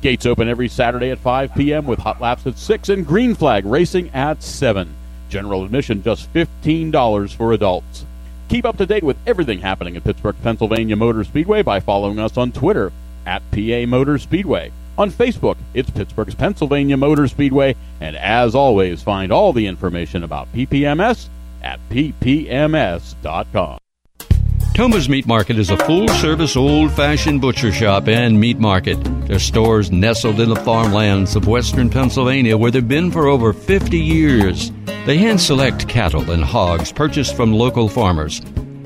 Gates 0.00 0.26
open 0.26 0.48
every 0.48 0.68
Saturday 0.68 1.10
at 1.10 1.18
5 1.18 1.54
p.m. 1.54 1.86
with 1.86 1.98
hot 1.98 2.20
laps 2.20 2.46
at 2.46 2.56
6 2.56 2.88
and 2.88 3.06
green 3.06 3.34
flag 3.34 3.64
racing 3.64 4.10
at 4.10 4.42
7. 4.42 4.94
General 5.28 5.64
admission 5.64 6.02
just 6.02 6.32
$15 6.32 7.34
for 7.34 7.52
adults. 7.52 8.06
Keep 8.48 8.64
up 8.64 8.76
to 8.78 8.86
date 8.86 9.02
with 9.02 9.16
everything 9.26 9.60
happening 9.60 9.96
at 9.96 10.04
Pittsburgh, 10.04 10.36
Pennsylvania 10.42 10.96
Motor 10.96 11.24
Speedway 11.24 11.62
by 11.62 11.80
following 11.80 12.18
us 12.18 12.36
on 12.36 12.52
Twitter 12.52 12.92
at 13.26 13.42
PA 13.50 13.84
Motor 13.86 14.18
Speedway. 14.18 14.72
On 14.96 15.10
Facebook, 15.10 15.56
it's 15.74 15.90
Pittsburgh's 15.90 16.34
Pennsylvania 16.34 16.96
Motor 16.96 17.28
Speedway. 17.28 17.76
And 18.00 18.16
as 18.16 18.54
always, 18.54 19.02
find 19.02 19.30
all 19.30 19.52
the 19.52 19.66
information 19.66 20.24
about 20.24 20.52
PPMS 20.52 21.28
at 21.62 21.78
ppms.com. 21.90 23.78
Thoma's 24.74 25.08
Meat 25.08 25.26
Market 25.26 25.58
is 25.58 25.70
a 25.70 25.76
full 25.76 26.06
service, 26.08 26.56
old 26.56 26.92
fashioned 26.92 27.40
butcher 27.40 27.72
shop 27.72 28.06
and 28.06 28.38
meat 28.38 28.58
market. 28.58 28.96
Their 29.26 29.40
stores 29.40 29.90
nestled 29.90 30.38
in 30.38 30.48
the 30.50 30.56
farmlands 30.56 31.34
of 31.34 31.48
western 31.48 31.90
Pennsylvania 31.90 32.56
where 32.56 32.70
they've 32.70 32.86
been 32.86 33.10
for 33.10 33.26
over 33.26 33.52
50 33.52 33.98
years. 33.98 34.70
They 35.04 35.18
hand 35.18 35.40
select 35.40 35.88
cattle 35.88 36.30
and 36.30 36.44
hogs 36.44 36.92
purchased 36.92 37.34
from 37.34 37.52
local 37.52 37.88
farmers. 37.88 38.40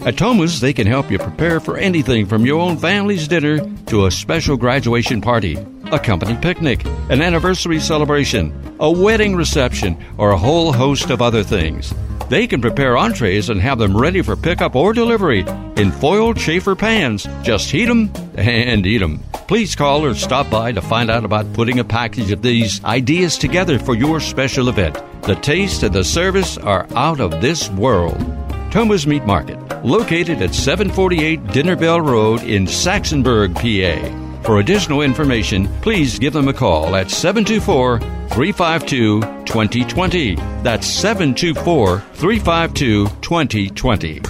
At 0.07 0.17
Thoma's, 0.17 0.61
they 0.61 0.73
can 0.73 0.87
help 0.87 1.11
you 1.11 1.19
prepare 1.19 1.61
for 1.61 1.77
anything 1.77 2.27
from 2.27 2.45
your 2.45 2.61
own 2.61 2.77
family's 2.77 3.29
dinner 3.29 3.61
to 3.87 4.07
a 4.07 4.11
special 4.11 4.57
graduation 4.57 5.21
party, 5.21 5.59
a 5.93 5.99
company 5.99 6.37
picnic, 6.41 6.85
an 7.09 7.21
anniversary 7.23 7.79
celebration, 7.79 8.77
a 8.81 8.91
wedding 8.91 9.37
reception, 9.37 10.03
or 10.19 10.31
a 10.31 10.39
whole 10.39 10.73
host 10.73 11.11
of 11.11 11.23
other 11.23 11.45
things. 11.45 11.95
They 12.33 12.47
can 12.47 12.63
prepare 12.63 12.97
entrees 12.97 13.51
and 13.51 13.61
have 13.61 13.79
them 13.79 13.95
ready 13.95 14.23
for 14.23 14.37
pickup 14.37 14.75
or 14.75 14.95
delivery 14.95 15.45
in 15.77 15.93
foiled 15.93 16.39
chafer 16.39 16.75
pans. 16.75 17.29
Just 17.43 17.71
heat 17.71 17.85
them 17.85 18.11
and 18.37 18.87
eat 18.87 19.01
them. 19.01 19.19
Please 19.49 19.77
call 19.77 20.03
or 20.03 20.15
stop 20.15 20.49
by 20.49 20.73
to 20.73 20.81
find 20.81 21.11
out 21.11 21.27
about 21.27 21.53
putting 21.53 21.79
a 21.79 21.85
package 21.85 22.31
of 22.31 22.41
these 22.41 22.83
ideas 22.85 23.37
together 23.37 23.79
for 23.79 23.95
your 23.95 24.19
special 24.19 24.71
event. 24.71 24.95
The 25.25 25.35
taste 25.35 25.83
and 25.83 25.95
the 25.95 26.05
service 26.05 26.57
are 26.57 26.87
out 26.97 27.21
of 27.21 27.43
this 27.43 27.69
world. 27.73 28.19
Thoma's 28.71 29.07
Meat 29.07 29.27
Market, 29.27 29.85
located 29.85 30.41
at 30.41 30.55
748 30.55 31.49
Dinner 31.49 31.77
Bell 31.77 32.01
Road 32.01 32.41
in 32.45 32.65
Saxonburg, 32.65 33.55
PA. 33.57 34.22
For 34.45 34.59
additional 34.59 35.03
information, 35.03 35.69
please 35.83 36.19
give 36.19 36.33
them 36.33 36.49
a 36.49 36.53
call 36.53 36.97
at 36.97 37.13
724 37.13 38.01
352 38.01 39.21
2020. 39.45 40.35
That's 40.63 40.87
724 40.87 42.01
352 42.01 43.07
2020. 43.07 44.21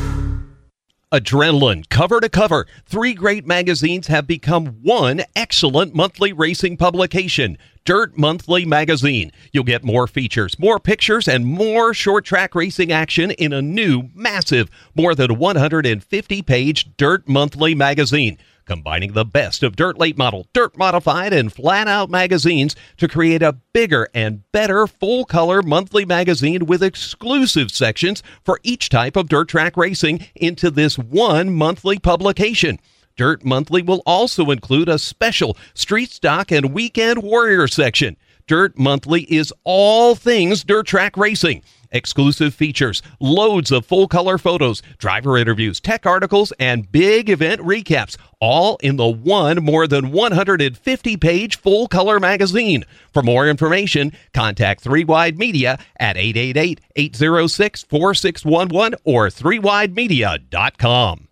Adrenaline, 1.13 1.89
cover 1.89 2.21
to 2.21 2.29
cover. 2.29 2.67
Three 2.87 3.15
great 3.15 3.47
magazines 3.47 4.07
have 4.09 4.27
become 4.27 4.67
one 4.83 5.23
excellent 5.35 5.95
monthly 5.95 6.33
racing 6.33 6.77
publication. 6.77 7.57
Dirt 7.85 8.17
Monthly 8.17 8.65
Magazine. 8.65 9.33
You'll 9.51 9.65
get 9.65 9.83
more 9.83 10.07
features, 10.07 10.59
more 10.59 10.79
pictures, 10.79 11.27
and 11.27 11.45
more 11.45 11.93
short 11.93 12.25
track 12.25 12.55
racing 12.55 12.93
action 12.93 13.31
in 13.33 13.53
a 13.53 13.61
new, 13.61 14.11
massive, 14.15 14.71
more 14.95 15.15
than 15.15 15.39
150 15.39 16.43
page 16.43 16.97
Dirt 16.97 17.29
Monthly 17.29 17.75
Magazine 17.75 18.39
combining 18.73 19.13
the 19.13 19.23
best 19.23 19.63
of 19.63 19.77
dirt 19.77 19.99
late 19.99 20.17
model, 20.17 20.47
dirt 20.55 20.79
modified, 20.79 21.31
and 21.31 21.53
flat 21.53 21.87
out 21.87 22.09
magazines 22.09 22.75
to 22.97 23.07
create 23.07 23.43
a 23.43 23.53
bigger 23.75 24.09
and 24.15 24.51
better 24.51 24.87
full 24.87 25.27
color 25.27 25.61
monthly 25.61 26.07
magazine 26.07 26.65
with 26.65 26.83
exclusive 26.83 27.71
sections 27.71 28.23
for 28.43 28.59
each 28.63 28.89
type 28.89 29.15
of 29.15 29.29
dirt 29.29 29.47
track 29.51 29.77
racing 29.77 30.25
into 30.35 30.71
this 30.71 30.97
one 30.97 31.55
monthly 31.55 31.99
publication. 31.99 32.79
Dirt 33.15 33.45
Monthly 33.45 33.83
will 33.83 34.03
also 34.07 34.51
include 34.51 34.89
a 34.89 34.99
special 34.99 35.55
street 35.75 36.11
stock 36.11 36.51
and 36.51 36.73
weekend 36.73 37.23
warrior 37.23 37.69
section. 37.69 38.17
Dirt 38.47 38.79
Monthly 38.79 39.25
is 39.25 39.53
all 39.65 40.15
things 40.15 40.65
dirt 40.65 40.87
track 40.87 41.19
racing. 41.19 41.63
Exclusive 41.93 42.55
features, 42.55 43.03
loads 43.21 43.71
of 43.71 43.87
full 43.87 44.09
color 44.09 44.39
photos, 44.39 44.83
driver 44.99 45.39
interviews, 45.39 45.79
tech 45.79 46.07
articles, 46.07 46.53
and 46.59 46.91
big 46.91 47.31
event 47.31 47.61
recaps, 47.61 48.17
all 48.41 48.79
in 48.83 48.97
the 48.97 49.07
one 49.07 49.63
more 49.63 49.87
than 49.87 50.11
150 50.11 51.17
page 51.19 51.57
full 51.57 51.87
color 51.87 52.19
magazine. 52.19 52.85
For 53.13 53.23
more 53.23 53.47
information, 53.47 54.13
contact 54.35 54.81
3 54.81 55.05
Wide 55.05 55.39
Media 55.39 55.79
at 55.99 56.17
888 56.17 56.81
806 56.97 57.85
4611 57.85 58.99
or 59.05 59.29
3widemedia.com. 59.29 61.29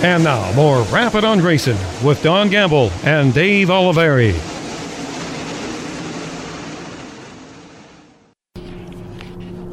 And 0.00 0.22
now, 0.22 0.52
more 0.52 0.84
Rappin' 0.84 1.24
on 1.24 1.40
Racing 1.40 1.76
with 2.04 2.22
Don 2.22 2.48
Gamble 2.48 2.92
and 3.02 3.34
Dave 3.34 3.66
Oliveri. 3.66 4.57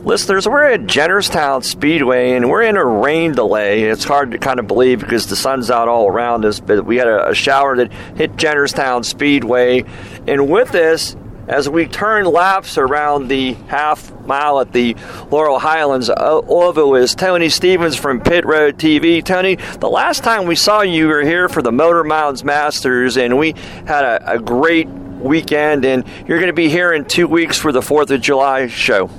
Listeners, 0.06 0.48
we're 0.48 0.66
at 0.66 0.82
Jennerstown 0.82 1.64
Speedway 1.64 2.34
and 2.34 2.48
we're 2.48 2.62
in 2.62 2.78
a 2.78 2.86
rain 2.86 3.32
delay. 3.32 3.86
It's 3.86 4.04
hard 4.04 4.30
to 4.34 4.38
kind 4.38 4.60
of 4.60 4.68
believe 4.68 5.00
because 5.00 5.26
the 5.26 5.36
sun's 5.36 5.72
out 5.72 5.88
all 5.88 6.08
around 6.08 6.46
us, 6.46 6.60
but 6.60 6.86
we 6.86 6.98
had 6.98 7.08
a, 7.08 7.34
shower 7.34 7.76
that 7.78 7.92
hit 8.16 8.36
Jennerstown 8.36 9.04
Speedway. 9.04 9.84
And 10.28 10.48
with 10.48 10.70
this, 10.70 11.16
as 11.48 11.68
we 11.68 11.88
turn 11.88 12.26
laps 12.26 12.78
around 12.78 13.30
the 13.30 13.54
half 13.54 14.12
mile 14.28 14.60
at 14.60 14.74
the 14.74 14.96
Laurel 15.32 15.58
Highlands 15.58 16.12
uh, 16.12 16.14
Oval 16.48 16.96
is 16.96 17.16
Tony 17.16 17.50
Stevens 17.50 17.96
from 17.96 18.22
Pit 18.22 18.46
Road 18.46 18.78
TV. 18.78 19.26
Tony, 19.26 19.56
the 19.56 19.90
last 19.90 20.24
time 20.24 20.46
we 20.46 20.56
saw 20.56 20.82
you, 20.82 20.94
you 20.94 21.08
were 21.08 21.24
here 21.24 21.50
for 21.50 21.64
the 21.64 21.72
Motor 21.72 22.04
Mountains 22.04 22.44
Masters, 22.44 23.18
and 23.18 23.40
we 23.40 23.54
had 23.88 24.06
a, 24.06 24.34
a 24.34 24.40
great 24.40 24.88
weekend, 24.88 25.84
and 25.84 26.06
you're 26.28 26.38
going 26.38 26.46
to 26.46 26.54
be 26.54 26.70
here 26.70 26.94
in 26.94 27.06
two 27.06 27.28
weeks 27.28 27.58
for 27.58 27.72
the 27.72 27.82
4th 27.82 28.12
of 28.12 28.22
July 28.22 28.68
show 28.68 29.10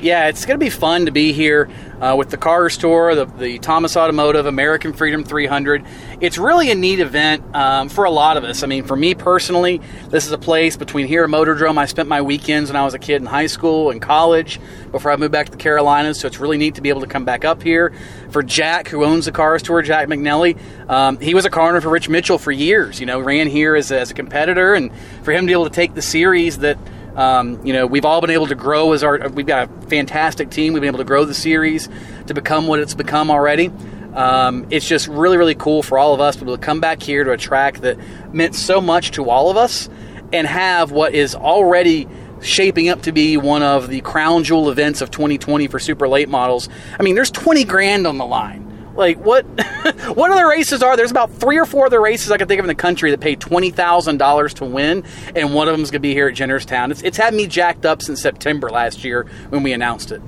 yeah, 0.00 0.28
it's 0.28 0.44
going 0.44 0.58
to 0.58 0.64
be 0.64 0.70
fun 0.70 1.06
to 1.06 1.12
be 1.12 1.32
here 1.32 1.68
uh, 2.00 2.14
with 2.16 2.30
the 2.30 2.36
Cars 2.36 2.76
Tour, 2.76 3.14
the, 3.14 3.24
the 3.24 3.58
Thomas 3.58 3.96
Automotive, 3.96 4.46
American 4.46 4.92
Freedom 4.92 5.24
300. 5.24 5.84
It's 6.20 6.38
really 6.38 6.70
a 6.70 6.74
neat 6.74 7.00
event 7.00 7.42
um, 7.54 7.88
for 7.88 8.04
a 8.04 8.10
lot 8.10 8.36
of 8.36 8.44
us. 8.44 8.62
I 8.62 8.66
mean, 8.66 8.84
for 8.84 8.96
me 8.96 9.14
personally, 9.14 9.80
this 10.10 10.26
is 10.26 10.32
a 10.32 10.38
place 10.38 10.76
between 10.76 11.06
here 11.06 11.24
and 11.24 11.32
Motordrome. 11.32 11.78
I 11.78 11.86
spent 11.86 12.08
my 12.08 12.22
weekends 12.22 12.70
when 12.70 12.76
I 12.76 12.84
was 12.84 12.94
a 12.94 12.98
kid 12.98 13.16
in 13.16 13.26
high 13.26 13.46
school 13.46 13.90
and 13.90 14.00
college 14.00 14.60
before 14.92 15.10
I 15.10 15.16
moved 15.16 15.32
back 15.32 15.46
to 15.46 15.52
the 15.52 15.58
Carolinas, 15.58 16.20
so 16.20 16.26
it's 16.26 16.38
really 16.38 16.58
neat 16.58 16.74
to 16.76 16.80
be 16.80 16.88
able 16.88 17.00
to 17.00 17.06
come 17.06 17.24
back 17.24 17.44
up 17.44 17.62
here. 17.62 17.94
For 18.30 18.42
Jack, 18.42 18.88
who 18.88 19.04
owns 19.04 19.24
the 19.24 19.32
Cars 19.32 19.62
Tour, 19.62 19.82
Jack 19.82 20.08
McNeelly, 20.08 20.58
um, 20.90 21.18
he 21.18 21.34
was 21.34 21.44
a 21.44 21.50
car 21.50 21.70
owner 21.70 21.80
for 21.80 21.90
Rich 21.90 22.08
Mitchell 22.08 22.38
for 22.38 22.52
years. 22.52 23.00
You 23.00 23.06
know, 23.06 23.20
ran 23.20 23.48
here 23.48 23.74
as 23.74 23.90
a, 23.90 24.00
as 24.00 24.10
a 24.10 24.14
competitor, 24.14 24.74
and 24.74 24.90
for 25.22 25.32
him 25.32 25.44
to 25.44 25.46
be 25.46 25.52
able 25.52 25.64
to 25.64 25.70
take 25.70 25.94
the 25.94 26.02
series 26.02 26.58
that 26.58 26.78
um, 27.16 27.64
you 27.64 27.72
know, 27.72 27.86
we've 27.86 28.04
all 28.04 28.20
been 28.20 28.30
able 28.30 28.46
to 28.46 28.54
grow 28.54 28.92
as 28.92 29.02
our. 29.02 29.28
We've 29.30 29.46
got 29.46 29.68
a 29.68 29.86
fantastic 29.86 30.50
team. 30.50 30.74
We've 30.74 30.82
been 30.82 30.88
able 30.88 30.98
to 30.98 31.04
grow 31.04 31.24
the 31.24 31.34
series 31.34 31.88
to 32.26 32.34
become 32.34 32.66
what 32.66 32.78
it's 32.78 32.94
become 32.94 33.30
already. 33.30 33.70
Um, 34.14 34.66
it's 34.70 34.86
just 34.86 35.08
really, 35.08 35.36
really 35.36 35.54
cool 35.54 35.82
for 35.82 35.98
all 35.98 36.14
of 36.14 36.20
us 36.20 36.36
to 36.36 36.44
be 36.44 36.50
able 36.50 36.58
to 36.58 36.62
come 36.62 36.80
back 36.80 37.02
here 37.02 37.24
to 37.24 37.32
a 37.32 37.36
track 37.36 37.78
that 37.80 37.98
meant 38.32 38.54
so 38.54 38.80
much 38.80 39.12
to 39.12 39.28
all 39.28 39.50
of 39.50 39.56
us 39.56 39.88
and 40.32 40.46
have 40.46 40.90
what 40.90 41.14
is 41.14 41.34
already 41.34 42.08
shaping 42.42 42.88
up 42.88 43.02
to 43.02 43.12
be 43.12 43.36
one 43.36 43.62
of 43.62 43.88
the 43.88 44.00
crown 44.02 44.44
jewel 44.44 44.70
events 44.70 45.00
of 45.00 45.10
2020 45.10 45.68
for 45.68 45.78
super 45.78 46.08
late 46.08 46.28
models. 46.28 46.68
I 46.98 47.02
mean, 47.02 47.14
there's 47.14 47.30
20 47.30 47.64
grand 47.64 48.06
on 48.06 48.18
the 48.18 48.26
line. 48.26 48.65
Like 48.96 49.18
what? 49.18 49.44
what 50.14 50.30
other 50.30 50.48
races 50.48 50.82
are 50.82 50.96
there's 50.96 51.10
about 51.10 51.32
three 51.32 51.58
or 51.58 51.66
four 51.66 51.86
other 51.86 52.00
races 52.00 52.30
I 52.30 52.38
can 52.38 52.48
think 52.48 52.58
of 52.58 52.64
in 52.64 52.68
the 52.68 52.74
country 52.74 53.10
that 53.10 53.20
pay 53.20 53.36
twenty 53.36 53.70
thousand 53.70 54.18
dollars 54.18 54.54
to 54.54 54.64
win, 54.64 55.04
and 55.34 55.54
one 55.54 55.68
of 55.68 55.76
them's 55.76 55.90
going 55.90 56.00
to 56.00 56.08
be 56.08 56.12
here 56.12 56.28
at 56.28 56.34
Jennerstown. 56.34 56.90
It's, 56.90 57.02
it's 57.02 57.16
had 57.16 57.34
me 57.34 57.46
jacked 57.46 57.86
up 57.86 58.02
since 58.02 58.22
September 58.22 58.70
last 58.70 59.04
year 59.04 59.26
when 59.50 59.62
we 59.62 59.72
announced 59.72 60.12
it. 60.12 60.22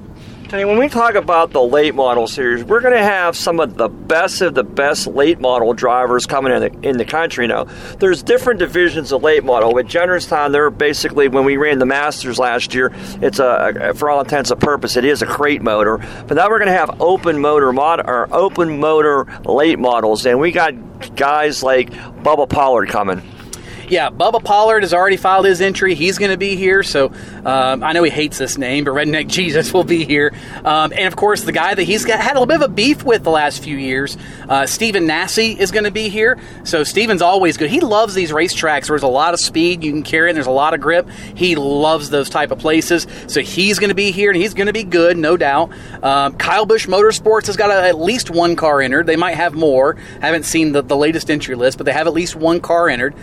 Tony, 0.49 0.65
when 0.65 0.79
we 0.79 0.89
talk 0.89 1.15
about 1.15 1.51
the 1.51 1.61
late 1.61 1.95
model 1.95 2.27
series, 2.27 2.65
we're 2.65 2.81
going 2.81 2.95
to 2.95 3.03
have 3.03 3.37
some 3.37 3.61
of 3.61 3.77
the 3.77 3.91
best 3.91 4.41
of 4.41 4.55
the 4.55 4.65
best 4.65 5.07
late 5.07 5.39
model 5.39 5.75
drivers 5.75 6.25
coming 6.25 6.55
in 6.55 6.61
the, 6.63 6.89
in 6.89 6.97
the 6.97 7.05
country 7.05 7.47
now. 7.47 7.65
There's 7.99 8.23
different 8.23 8.59
divisions 8.59 9.13
of 9.13 9.23
late 9.23 9.45
model. 9.45 9.75
With 9.75 9.89
Jennerstown, 9.89 10.53
they're 10.53 10.71
basically, 10.71 11.29
when 11.29 11.45
we 11.45 11.59
ran 11.59 11.79
the 11.79 11.85
Masters 11.85 12.39
last 12.39 12.73
year, 12.73 12.95
it's 13.21 13.39
a, 13.41 13.93
for 13.95 14.09
all 14.09 14.21
intents 14.21 14.51
and 14.51 14.59
purposes, 14.59 14.97
it 14.97 15.05
is 15.05 15.21
a 15.21 15.27
crate 15.27 15.61
motor. 15.61 15.99
But 15.99 16.39
now 16.39 16.49
we're 16.49 16.61
going 16.61 16.73
to 16.73 16.79
have 16.79 16.99
open 16.99 17.39
motor 17.39 17.71
mod, 17.71 18.09
or 18.09 18.27
open 18.35 18.81
motor 18.81 19.27
late 19.45 19.79
models, 19.79 20.25
and 20.25 20.41
we 20.41 20.51
got 20.51 20.73
guys 21.15 21.63
like 21.63 21.91
Bubba 21.91 22.49
Pollard 22.49 22.89
coming 22.89 23.21
yeah, 23.91 24.11
Bubba 24.11 24.43
Pollard 24.43 24.83
has 24.83 24.95
already 24.95 25.17
filed 25.17 25.47
his 25.47 25.61
entry. 25.61 25.95
He's 25.95 26.19
going 26.19 26.31
to 26.31 26.37
be 26.37 26.57
here. 26.57 26.83
So 26.83 27.13
um, 27.45 27.83
I 27.83 27.93
know 27.93 28.03
he 28.03 28.11
hates 28.11 28.39
this 28.39 28.59
name, 28.59 28.85
but 28.85 28.93
Redneck 28.93 29.29
Jesus 29.39 29.73
will 29.73 29.85
be 29.85 30.05
here. 30.05 30.33
Um, 30.65 30.93
and 30.93 31.07
of 31.07 31.17
course, 31.17 31.43
the 31.43 31.53
guy 31.53 31.75
that 31.75 31.83
he's 31.83 32.05
got, 32.05 32.21
had 32.21 32.33
a 32.33 32.41
little 32.41 32.47
bit 32.47 32.57
of 32.57 32.71
a 32.71 32.75
beef 32.75 33.03
with 33.05 33.25
the 33.25 33.31
last 33.31 33.63
few 33.63 33.77
years, 33.77 34.17
uh, 34.49 34.67
Stephen 34.67 35.09
is 35.09 35.71
going 35.71 35.85
to 35.85 35.91
be 35.91 36.09
here. 36.09 36.39
So 36.65 36.85
Stephen's 36.85 37.23
always 37.23 37.57
good. 37.57 37.71
He 37.71 37.81
loves 37.81 38.15
these 38.15 38.31
racetracks 38.31 38.89
where 38.89 38.99
there's 38.99 39.03
a 39.03 39.09
lot 39.09 39.35
of 39.35 39.41
speed 39.41 39.83
you 39.83 39.93
can 39.93 40.03
carry 40.03 40.31
and 40.31 40.37
there's 40.37 40.47
a 40.47 40.51
lot 40.51 40.75
of 40.75 40.81
grip. 40.81 41.09
He 41.35 41.57
loves 41.57 42.11
those 42.11 42.31
type 42.31 42.51
of 42.51 42.59
places. 42.59 43.07
So 43.27 43.41
he's 43.41 43.79
going 43.79 43.89
to 43.89 43.95
be 43.95 44.11
here 44.11 44.31
and 44.31 44.41
he's 44.41 44.55
going 44.55 44.67
to 44.67 44.73
be 44.73 44.85
good, 44.85 45.17
no 45.17 45.37
doubt. 45.37 45.71
Um, 46.03 46.37
Kyle 46.37 46.67
Busch 46.67 46.87
Motorsports 46.87 47.47
has 47.47 47.57
got 47.57 47.71
a, 47.71 47.89
at 47.89 47.99
least 47.99 48.31
one 48.31 48.57
car 48.57 48.81
entered. 48.81 49.07
They 49.07 49.17
might 49.17 49.35
have 49.35 49.55
more. 49.55 49.95
Haven't 50.21 50.45
seen 50.45 50.73
the, 50.73 50.83
the 50.83 50.97
latest 50.97 51.31
entry 51.31 51.55
list, 51.55 51.79
but 51.79 51.85
they 51.85 51.93
have 51.93 52.07
at 52.07 52.13
least 52.13 52.37
one 52.37 52.61
car 52.61 52.89
entered. 52.89 53.15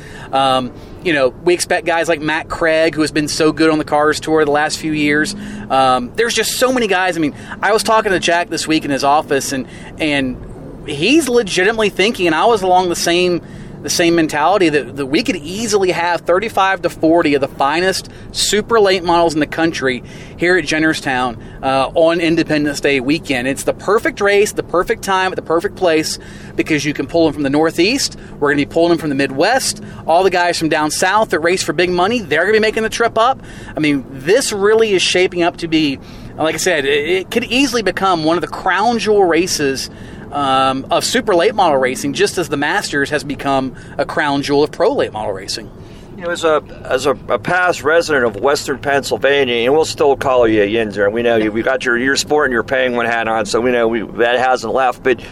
Um, 0.56 0.74
you 1.04 1.14
know, 1.14 1.30
we 1.30 1.54
expect 1.54 1.86
guys 1.86 2.08
like 2.08 2.22
Matt 2.22 2.50
Craig, 2.50 2.96
who 2.96 3.02
has 3.02 3.12
been 3.12 3.28
so 3.28 3.52
good 3.52 3.70
on 3.70 3.78
the 3.78 3.86
Cars 3.86 4.20
Tour 4.20 4.44
the 4.46 4.52
last 4.52 4.80
few 4.80 4.92
years. 4.92 5.36
Um, 5.70 6.14
there's 6.16 6.34
just 6.34 6.54
so 6.54 6.72
many 6.72 6.88
guys. 6.88 7.18
I 7.18 7.20
mean, 7.20 7.36
I 7.62 7.74
was 7.74 7.84
talking 7.84 8.12
to 8.12 8.20
Jack 8.20 8.50
this 8.50 8.68
week 8.68 8.86
in 8.86 8.92
his 8.92 9.04
office, 9.04 9.52
and 9.52 9.68
and 10.00 10.88
he's 10.88 11.30
legitimately 11.30 11.90
thinking, 11.90 12.28
and 12.28 12.36
I 12.36 12.46
was 12.46 12.62
along 12.62 12.90
the 12.90 12.96
same 12.96 13.42
the 13.86 13.90
same 13.92 14.16
mentality 14.16 14.68
that, 14.68 14.96
that 14.96 15.06
we 15.06 15.22
could 15.22 15.36
easily 15.36 15.92
have 15.92 16.22
35 16.22 16.82
to 16.82 16.90
40 16.90 17.36
of 17.36 17.42
the 17.42 17.48
finest 17.48 18.10
super 18.32 18.80
late 18.80 19.04
models 19.04 19.36
in 19.36 19.40
the 19.40 19.46
country 19.46 20.02
here 20.40 20.58
at 20.58 20.66
Jennerstown 20.66 21.40
uh, 21.62 21.92
on 21.94 22.20
Independence 22.20 22.80
Day 22.80 23.00
weekend. 23.00 23.48
It's 23.48 23.62
the 23.62 23.76
perfect 23.76 24.22
race, 24.22 24.54
the 24.54 24.64
perfect 24.64 25.04
time, 25.04 25.32
at 25.32 25.36
the 25.36 25.44
perfect 25.44 25.76
place 25.76 26.18
because 26.56 26.84
you 26.84 26.96
can 26.96 27.06
pull 27.06 27.26
them 27.26 27.34
from 27.34 27.44
the 27.44 27.50
Northeast. 27.52 28.18
We're 28.34 28.50
going 28.50 28.58
to 28.58 28.66
be 28.66 28.74
pulling 28.74 28.90
them 28.90 28.98
from 28.98 29.10
the 29.10 29.16
Midwest. 29.16 29.84
All 30.08 30.24
the 30.24 30.32
guys 30.32 30.58
from 30.58 30.70
down 30.70 30.90
south 30.90 31.30
that 31.30 31.42
race 31.42 31.62
for 31.62 31.74
big 31.74 31.92
money, 31.92 32.22
they're 32.22 32.42
going 32.42 32.54
to 32.54 32.60
be 32.60 32.66
making 32.68 32.82
the 32.82 32.90
trip 32.90 33.20
up. 33.20 33.40
I 33.76 33.80
mean, 33.80 34.04
this 34.10 34.52
really 34.52 34.94
is 34.94 35.04
shaping 35.04 35.44
up 35.44 35.58
to 35.58 35.68
be, 35.68 36.00
like 36.38 36.56
I 36.56 36.58
said, 36.58 36.86
it, 36.86 37.08
it 37.08 37.30
could 37.30 37.44
easily 37.44 37.84
become 37.84 38.24
one 38.24 38.36
of 38.36 38.42
the 38.42 38.48
crown 38.48 38.98
jewel 38.98 39.26
races 39.26 39.92
um, 40.36 40.86
of 40.92 41.06
super 41.06 41.34
late 41.34 41.56
model 41.56 41.78
racing, 41.78 42.14
just 42.14 42.38
as 42.38 42.50
the 42.50 42.58
Masters 42.58 43.10
has 43.10 43.24
become 43.24 43.74
a 43.98 44.06
crown 44.06 44.42
jewel 44.42 44.64
of 44.64 44.72
pro 44.72 44.94
late 44.94 45.14
model 45.14 45.32
racing. 45.32 45.72
You 46.18 46.24
know, 46.24 46.30
as 46.30 46.44
a 46.44 46.62
as 46.84 47.06
a, 47.06 47.12
a, 47.12 47.40
past 47.40 47.84
resident 47.84 48.26
of 48.26 48.42
Western 48.42 48.80
Pennsylvania, 48.80 49.66
and 49.66 49.74
we'll 49.74 49.86
still 49.86 50.16
call 50.18 50.46
you 50.48 50.62
a 50.62 50.68
Yinzer. 50.68 51.10
We 51.12 51.24
know 51.24 51.38
you. 51.38 51.52
We 51.54 51.62
got 51.62 51.86
your 51.86 51.98
your 51.98 52.18
sport 52.18 52.48
and 52.48 52.54
your 52.54 52.64
penguin 52.64 53.06
hat 53.06 53.30
on, 53.30 53.46
so 53.46 53.62
we 53.62 53.72
know 53.72 53.88
we, 53.88 54.02
that 54.02 54.38
hasn't 54.38 54.74
left. 54.74 55.04
But 55.04 55.26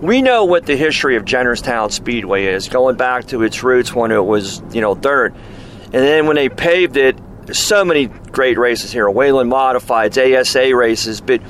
we 0.00 0.22
know 0.22 0.44
what 0.44 0.66
the 0.66 0.76
history 0.76 1.16
of 1.16 1.24
Jennerstown 1.24 1.90
Speedway 1.90 2.46
is, 2.46 2.68
going 2.68 2.96
back 2.96 3.26
to 3.28 3.42
its 3.42 3.64
roots 3.64 3.92
when 3.92 4.12
it 4.12 4.24
was 4.24 4.62
you 4.72 4.80
know 4.80 4.94
dirt, 4.94 5.34
and 5.84 5.94
then 5.94 6.26
when 6.26 6.36
they 6.36 6.48
paved 6.48 6.96
it. 6.96 7.18
So 7.50 7.82
many 7.82 8.08
great 8.08 8.58
races 8.58 8.92
here, 8.92 9.08
Whelen 9.08 9.48
Modifieds, 9.48 10.18
ASA 10.18 10.76
races, 10.76 11.22
but 11.22 11.40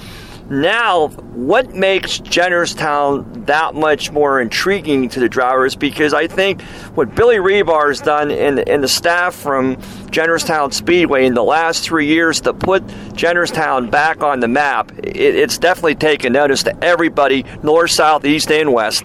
now, 0.51 1.09
what 1.09 1.75
makes 1.75 2.21
Jennerstown 2.21 3.47
that 3.47 3.75
much 3.75 4.11
more 4.11 4.41
intriguing 4.41 5.11
to 5.11 5.21
the 5.21 5.29
drivers? 5.29 5.77
Because 5.77 6.15
I 6.15 6.27
think 6.27 6.63
what 6.95 7.15
Billy 7.15 7.37
Rebar 7.37 7.89
has 7.89 8.01
done 8.01 8.31
and, 8.31 8.59
the 8.59 8.89
staff 8.89 9.35
from 9.35 9.77
Jennerstown 10.07 10.73
Speedway 10.73 11.27
in 11.27 11.35
the 11.35 11.45
last 11.45 11.85
three 11.85 12.07
years 12.07 12.41
to 12.43 12.55
put 12.55 12.87
Jennerstown 13.13 13.91
back 13.91 14.23
on 14.23 14.41
the 14.41 14.49
map, 14.49 14.91
it, 14.99 15.17
it's 15.17 15.59
definitely 15.59 15.97
taken 15.97 16.33
notice 16.33 16.63
to 16.63 16.85
everybody, 16.85 17.45
north, 17.63 17.91
south, 17.91 18.25
east, 18.25 18.51
and 18.51 18.73
west. 18.73 19.05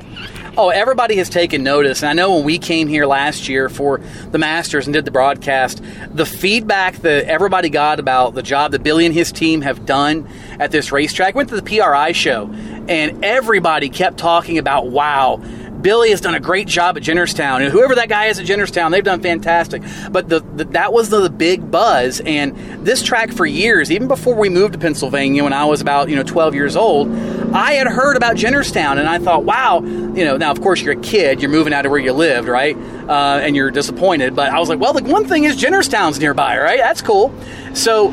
Oh, 0.56 0.70
everybody 0.70 1.16
has 1.16 1.30
taken 1.30 1.64
notice. 1.64 2.04
And 2.04 2.10
I 2.12 2.14
know 2.14 2.36
when 2.36 2.44
we 2.44 2.60
came 2.60 2.88
here 2.88 3.08
last 3.08 3.50
year 3.50 3.70
for 3.70 4.00
the 4.30 4.38
Masters 4.38 4.86
and 4.86 4.94
did 4.94 5.04
the 5.04 5.10
broadcast, 5.10 5.82
the 6.14 6.28
feedback 6.28 6.98
that 6.98 7.26
everybody 7.26 7.70
got 7.70 8.00
about 8.00 8.36
the 8.36 8.44
job 8.44 8.72
that 8.74 8.84
Billy 8.84 9.08
and 9.08 9.16
his 9.16 9.32
team 9.32 9.62
have 9.62 9.88
done 9.88 10.30
at 10.60 10.70
this 10.70 10.92
racetrack 10.92 11.34
went 11.34 11.50
to 11.50 11.60
the 11.60 11.64
PRI 11.64 12.12
show, 12.12 12.52
and 12.88 13.26
everybody 13.26 13.90
kept 13.90 14.20
talking 14.20 14.60
about, 14.60 14.90
wow, 14.90 15.42
Billy 15.84 16.12
has 16.12 16.22
done 16.22 16.34
a 16.34 16.40
great 16.40 16.68
job 16.68 16.98
at 16.98 17.04
Jennerstown, 17.04 17.62
and 17.62 17.72
whoever 17.72 17.94
that 17.96 18.08
guy 18.10 18.28
is 18.28 18.40
at 18.40 18.46
Jennerstown, 18.46 18.92
they've 18.92 19.04
done 19.04 19.22
fantastic. 19.22 19.84
But 20.10 20.30
the, 20.30 20.40
the, 20.40 20.64
that 20.66 20.94
was 20.94 21.10
the, 21.10 21.20
the, 21.20 21.30
big 21.30 21.70
buzz, 21.70 22.22
and 22.22 22.56
this 22.86 23.04
track 23.04 23.34
for 23.34 23.46
years, 23.46 23.92
even 23.92 24.08
before 24.08 24.36
we 24.36 24.48
moved 24.48 24.74
to 24.74 24.80
Pennsylvania, 24.80 25.44
when 25.44 25.52
I 25.52 25.66
was 25.66 25.82
about 25.82 26.10
you 26.10 26.16
know 26.16 26.24
12 26.24 26.56
years 26.56 26.76
old, 26.78 27.12
I 27.54 27.74
had 27.74 27.88
heard 27.88 28.16
about 28.16 28.38
Jennerstown, 28.38 28.98
and 28.98 29.10
I 29.10 29.20
thought, 29.20 29.44
wow, 29.44 29.82
you 29.82 30.24
know. 30.24 30.38
Now, 30.38 30.52
of 30.52 30.62
course, 30.62 30.82
you're 30.82 30.98
a 30.98 31.02
kid, 31.02 31.42
you're 31.42 31.52
moving 31.52 31.74
out 31.74 31.86
of 31.86 31.92
where 31.92 32.00
you 32.00 32.14
lived, 32.14 32.48
right? 32.48 32.78
Uh, 32.78 33.42
and 33.44 33.56
you're 33.56 33.70
disappointed. 33.70 34.36
But 34.36 34.52
I 34.52 34.60
was 34.60 34.70
like, 34.70 34.80
well, 34.80 34.94
the 34.94 35.04
one 35.04 35.26
thing 35.26 35.44
is 35.44 35.62
Jennerstown's 35.62 36.20
nearby, 36.20 36.58
right? 36.58 36.80
That's 36.80 37.02
cool. 37.02 37.34
So 37.74 38.12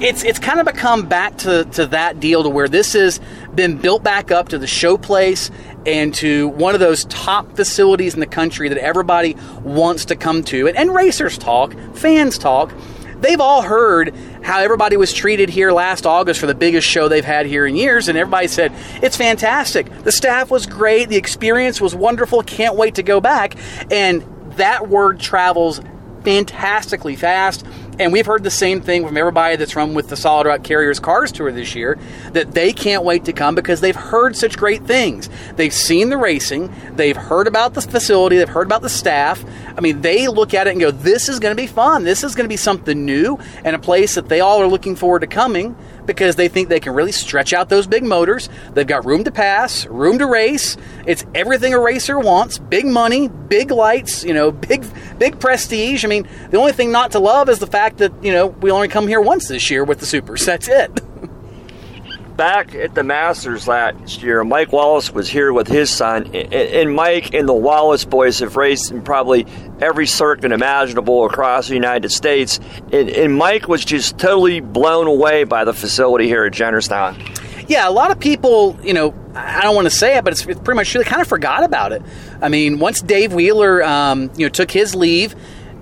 it's 0.00 0.24
it's 0.24 0.38
kind 0.38 0.60
of 0.60 0.66
become 0.66 1.06
back 1.06 1.38
to, 1.38 1.64
to 1.64 1.86
that 1.86 2.20
deal 2.20 2.42
to 2.42 2.48
where 2.50 2.68
this 2.68 2.92
has 2.92 3.20
been 3.54 3.78
built 3.78 4.02
back 4.02 4.30
up 4.30 4.50
to 4.50 4.58
the 4.58 4.66
show 4.66 4.98
place 4.98 5.50
and 5.86 6.12
to 6.16 6.48
one 6.48 6.74
of 6.74 6.80
those 6.80 7.04
top 7.04 7.54
facilities 7.56 8.14
in 8.14 8.20
the 8.20 8.26
country 8.26 8.68
that 8.68 8.78
everybody 8.78 9.36
wants 9.62 10.06
to 10.06 10.16
come 10.16 10.42
to. 10.44 10.66
And, 10.66 10.76
and 10.76 10.94
racers 10.94 11.38
talk, 11.38 11.74
fans 11.94 12.36
talk. 12.36 12.72
They've 13.20 13.40
all 13.40 13.62
heard 13.62 14.14
how 14.42 14.60
everybody 14.60 14.96
was 14.96 15.12
treated 15.14 15.48
here 15.48 15.72
last 15.72 16.04
August 16.04 16.38
for 16.38 16.46
the 16.46 16.54
biggest 16.54 16.86
show 16.86 17.08
they've 17.08 17.24
had 17.24 17.46
here 17.46 17.66
in 17.66 17.74
years, 17.74 18.08
and 18.08 18.18
everybody 18.18 18.46
said, 18.46 18.72
It's 19.02 19.16
fantastic. 19.16 19.90
The 20.02 20.12
staff 20.12 20.50
was 20.50 20.66
great, 20.66 21.08
the 21.08 21.16
experience 21.16 21.80
was 21.80 21.94
wonderful, 21.94 22.42
can't 22.42 22.76
wait 22.76 22.96
to 22.96 23.02
go 23.02 23.20
back. 23.20 23.56
And 23.90 24.22
that 24.56 24.88
word 24.88 25.18
travels 25.18 25.80
fantastically 26.24 27.16
fast. 27.16 27.64
And 27.98 28.12
we've 28.12 28.26
heard 28.26 28.42
the 28.42 28.50
same 28.50 28.82
thing 28.82 29.06
from 29.06 29.16
everybody 29.16 29.56
that's 29.56 29.74
run 29.74 29.94
with 29.94 30.08
the 30.08 30.16
Solid 30.16 30.46
Rock 30.46 30.62
Carriers 30.62 31.00
Cars 31.00 31.32
Tour 31.32 31.50
this 31.50 31.74
year 31.74 31.98
that 32.32 32.52
they 32.52 32.74
can't 32.74 33.04
wait 33.04 33.24
to 33.24 33.32
come 33.32 33.54
because 33.54 33.80
they've 33.80 33.96
heard 33.96 34.36
such 34.36 34.58
great 34.58 34.82
things. 34.84 35.30
They've 35.56 35.72
seen 35.72 36.10
the 36.10 36.18
racing, 36.18 36.74
they've 36.94 37.16
heard 37.16 37.46
about 37.46 37.72
the 37.72 37.80
facility, 37.80 38.36
they've 38.36 38.48
heard 38.48 38.66
about 38.66 38.82
the 38.82 38.90
staff. 38.90 39.42
I 39.76 39.80
mean, 39.80 40.02
they 40.02 40.28
look 40.28 40.52
at 40.52 40.66
it 40.66 40.72
and 40.72 40.80
go, 40.80 40.90
this 40.90 41.30
is 41.30 41.40
going 41.40 41.56
to 41.56 41.60
be 41.60 41.66
fun. 41.66 42.04
This 42.04 42.22
is 42.22 42.34
going 42.34 42.44
to 42.44 42.52
be 42.52 42.58
something 42.58 43.06
new 43.06 43.38
and 43.64 43.74
a 43.74 43.78
place 43.78 44.14
that 44.16 44.28
they 44.28 44.40
all 44.40 44.60
are 44.60 44.66
looking 44.66 44.94
forward 44.94 45.20
to 45.20 45.26
coming 45.26 45.74
because 46.06 46.36
they 46.36 46.48
think 46.48 46.68
they 46.68 46.80
can 46.80 46.94
really 46.94 47.12
stretch 47.12 47.52
out 47.52 47.68
those 47.68 47.86
big 47.86 48.04
motors. 48.04 48.48
They've 48.74 48.86
got 48.86 49.04
room 49.04 49.24
to 49.24 49.30
pass, 49.30 49.86
room 49.86 50.18
to 50.18 50.26
race. 50.26 50.76
It's 51.06 51.24
everything 51.34 51.74
a 51.74 51.80
racer 51.80 52.18
wants: 52.18 52.58
big 52.58 52.86
money, 52.86 53.28
big 53.28 53.70
lights, 53.70 54.24
you 54.24 54.34
know, 54.34 54.50
big 54.50 54.84
big 55.18 55.40
prestige. 55.40 56.04
I 56.04 56.08
mean, 56.08 56.28
the 56.50 56.58
only 56.58 56.72
thing 56.72 56.92
not 56.92 57.12
to 57.12 57.18
love 57.18 57.48
is 57.48 57.58
the 57.58 57.66
fact 57.66 57.98
that 57.98 58.12
you 58.22 58.32
know 58.32 58.46
we 58.46 58.70
only 58.70 58.88
come 58.88 59.08
here 59.08 59.20
once 59.20 59.48
this 59.48 59.70
year 59.70 59.84
with 59.84 60.00
the 60.00 60.06
supers. 60.06 60.44
That's 60.46 60.68
it. 60.68 61.00
Back 62.36 62.74
at 62.74 62.94
the 62.94 63.02
Masters 63.02 63.66
last 63.66 64.22
year, 64.22 64.44
Mike 64.44 64.72
Wallace 64.72 65.10
was 65.10 65.28
here 65.28 65.52
with 65.52 65.66
his 65.66 65.90
son, 65.90 66.34
and 66.34 66.94
Mike 66.94 67.34
and 67.34 67.48
the 67.48 67.54
Wallace 67.54 68.04
boys 68.04 68.40
have 68.40 68.56
raced 68.56 68.90
in 68.90 69.02
probably 69.02 69.46
every 69.80 70.06
circuit 70.06 70.52
imaginable 70.52 71.24
across 71.24 71.68
the 71.68 71.74
United 71.74 72.10
States. 72.10 72.60
And, 72.92 73.36
Mike 73.36 73.68
was 73.68 73.84
just 73.84 74.18
totally 74.18 74.60
blown 74.60 75.06
away 75.06 75.44
by 75.44 75.64
the 75.64 75.74
facility 75.74 76.26
here 76.26 76.44
at 76.44 76.52
Jennerstown. 76.52 77.16
Yeah, 77.68 77.88
a 77.88 77.90
lot 77.90 78.10
of 78.10 78.20
people, 78.20 78.78
you 78.82 78.94
know, 78.94 79.14
I 79.34 79.62
don't 79.62 79.74
want 79.74 79.86
to 79.86 79.90
say 79.90 80.16
it, 80.16 80.24
but 80.24 80.32
it's, 80.32 80.44
pretty 80.44 80.74
much 80.74 80.92
they 80.92 81.02
kind 81.04 81.20
of 81.20 81.28
forgot 81.28 81.64
about 81.64 81.92
it. 81.92 82.02
I 82.40 82.48
mean, 82.48 82.78
once 82.78 83.00
Dave 83.02 83.32
Wheeler, 83.32 83.82
um, 83.82 84.30
you 84.36 84.46
know, 84.46 84.48
took 84.48 84.70
his 84.70 84.94
leave, 84.94 85.34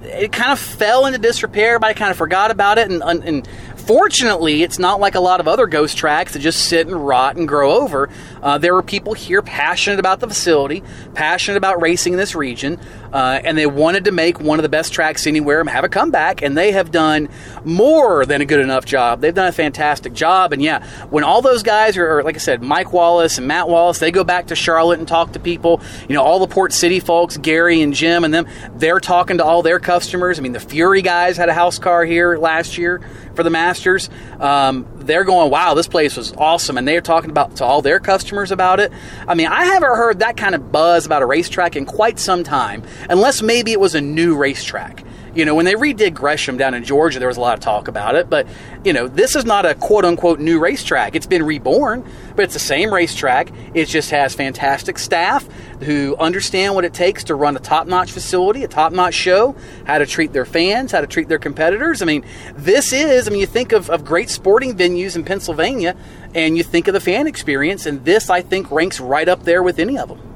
it 0.03 0.33
kind 0.33 0.53
of 0.53 0.59
fell 0.59 1.07
into 1.07 1.19
disrepair. 1.19 1.75
Everybody 1.75 1.95
kind 1.95 2.11
of 2.11 2.17
forgot 2.17 2.51
about 2.51 2.79
it, 2.79 2.91
and, 2.91 3.03
and 3.03 3.49
Fortunately, 3.87 4.63
it's 4.63 4.79
not 4.79 4.99
like 4.99 5.15
a 5.15 5.21
lot 5.21 5.41
of 5.41 5.49
other 5.49 5.67
ghost 5.67 5.99
tracks 5.99 6.33
that 6.33 6.39
just 6.39 6.69
sit 6.71 6.87
and 6.87 7.07
rot 7.07 7.37
and 7.37 7.47
grow 7.47 7.73
over. 7.73 8.09
Uh, 8.43 8.57
there 8.57 8.73
were 8.73 8.83
people 8.83 9.13
here 9.13 9.43
passionate 9.43 9.99
about 9.99 10.21
the 10.21 10.27
facility, 10.27 10.83
passionate 11.13 11.59
about 11.59 11.83
racing 11.83 12.15
in 12.15 12.19
this 12.19 12.35
region, 12.35 12.81
uh, 13.15 13.41
and 13.45 13.57
they 13.57 13.65
wanted 13.65 14.07
to 14.07 14.11
make 14.11 14.41
one 14.41 14.59
of 14.59 14.65
the 14.65 14.69
best 14.69 14.93
tracks 14.93 15.25
anywhere 15.27 15.61
and 15.61 15.71
have 15.71 15.85
a 15.85 15.89
comeback. 15.89 16.43
And 16.43 16.59
they 16.59 16.73
have 16.73 16.91
done 16.91 17.29
more 17.65 18.27
than 18.27 18.41
a 18.41 18.45
good 18.45 18.59
enough 18.59 18.85
job. 18.85 19.21
They've 19.21 19.33
done 19.33 19.47
a 19.47 19.53
fantastic 19.53 20.13
job. 20.13 20.53
And 20.53 20.61
yeah, 20.61 20.85
when 21.11 21.23
all 21.23 21.41
those 21.41 21.63
guys 21.63 21.97
are, 21.97 22.25
like 22.25 22.35
I 22.35 22.39
said, 22.39 22.61
Mike 22.61 22.93
Wallace 22.93 23.39
and 23.39 23.47
Matt 23.47 23.69
Wallace, 23.69 24.01
they 24.01 24.11
go 24.11 24.25
back 24.25 24.49
to 24.49 24.57
Charlotte 24.57 24.99
and 24.99 25.07
talk 25.07 25.33
to 25.33 25.39
people. 25.39 25.81
You 26.09 26.17
know, 26.17 26.25
all 26.25 26.41
the 26.41 26.49
Port 26.49 26.73
City 26.73 26.99
folks, 26.99 27.37
Gary 27.37 27.81
and 27.83 27.95
Jim 27.95 28.25
and 28.25 28.35
them, 28.35 28.49
they're 28.75 28.99
talking 28.99 29.39
to 29.39 29.45
all 29.45 29.63
their 29.63 29.79
customers. 29.79 30.41
I 30.41 30.43
mean, 30.43 30.53
the 30.53 30.59
Fury 30.59 31.01
guys 31.01 31.37
had 31.37 31.49
a 31.49 31.55
house 31.55 31.79
car 31.79 32.05
here 32.05 32.37
last 32.37 32.77
year 32.79 33.01
for 33.37 33.45
the 33.45 33.51
Masters. 33.51 34.11
Um, 34.41 34.87
they're 35.07 35.25
going, 35.25 35.51
wow, 35.51 35.75
this 35.75 35.89
place 35.89 36.17
was 36.17 36.33
awesome, 36.37 36.79
and 36.79 36.87
they're 36.87 37.01
talking 37.01 37.31
about 37.31 37.57
to 37.57 37.65
all 37.65 37.83
their 37.83 38.01
customers 38.01 38.51
about 38.51 38.81
it. 38.81 38.93
I 39.29 39.35
mean, 39.35 39.49
I 39.49 39.65
haven't 39.65 39.97
heard 39.97 40.19
that 40.21 40.37
kind 40.37 40.55
of 40.55 40.73
buzz 40.73 41.07
about 41.07 41.23
a 41.23 41.27
racetrack 41.27 41.77
in 41.77 41.87
quite 41.87 42.19
some 42.19 42.45
time, 42.45 42.83
unless 43.09 43.43
maybe 43.43 43.73
it 43.73 43.81
was 43.81 43.95
a 43.95 44.01
new 44.01 44.37
racetrack. 44.37 45.05
You 45.35 45.45
know, 45.45 45.55
when 45.55 45.65
they 45.65 45.75
redid 45.75 46.15
Gresham 46.15 46.57
down 46.57 46.75
in 46.75 46.85
Georgia, 46.85 47.19
there 47.19 47.29
was 47.29 47.37
a 47.37 47.41
lot 47.41 47.55
of 47.55 47.61
talk 47.61 47.89
about 47.89 48.15
it. 48.15 48.31
But, 48.31 48.47
you 48.85 48.93
know, 48.93 49.09
this 49.09 49.35
is 49.35 49.45
not 49.45 49.67
a 49.67 49.75
quote 49.75 50.05
unquote 50.05 50.39
new 50.39 50.61
racetrack. 50.61 51.17
It's 51.17 51.27
been 51.27 51.43
reborn, 51.43 52.05
but 52.37 52.45
it's 52.45 52.55
the 52.55 52.61
same 52.61 52.93
racetrack. 52.93 53.51
It 53.75 53.87
just 53.87 54.11
has 54.11 54.35
fantastic 54.35 54.99
staff 54.99 55.47
who 55.81 56.17
understand 56.17 56.75
what 56.75 56.85
it 56.85 56.95
takes 56.95 57.25
to 57.25 57.35
run 57.35 57.57
a 57.57 57.61
top 57.61 57.87
notch 57.87 58.13
facility, 58.13 58.63
a 58.65 58.69
top 58.69 58.93
notch 58.93 59.15
show, 59.15 59.57
how 59.87 59.99
to 59.99 60.07
treat 60.07 60.33
their 60.33 60.45
fans, 60.45 60.93
how 60.93 61.01
to 61.01 61.07
treat 61.07 61.29
their 61.29 61.39
competitors. 61.39 62.01
I 62.01 62.05
mean, 62.05 62.25
this 62.55 62.93
is, 62.93 63.27
I 63.27 63.31
mean, 63.31 63.41
you 63.41 63.47
think 63.47 63.73
of, 63.73 63.91
of 63.91 64.05
great 64.05 64.31
sporting 64.31 64.77
venues 64.77 65.17
in 65.17 65.25
Pennsylvania 65.25 65.97
and 66.35 66.57
you 66.57 66.63
think 66.63 66.89
of 66.89 66.95
the 66.95 67.01
fan 67.01 67.27
experience, 67.27 67.87
and 67.87 68.05
this, 68.05 68.29
I 68.31 68.43
think, 68.43 68.71
ranks 68.71 69.01
right 69.01 69.29
up 69.29 69.45
there 69.45 69.63
with 69.63 69.79
any 69.79 69.99
of 69.99 70.09
them. 70.09 70.34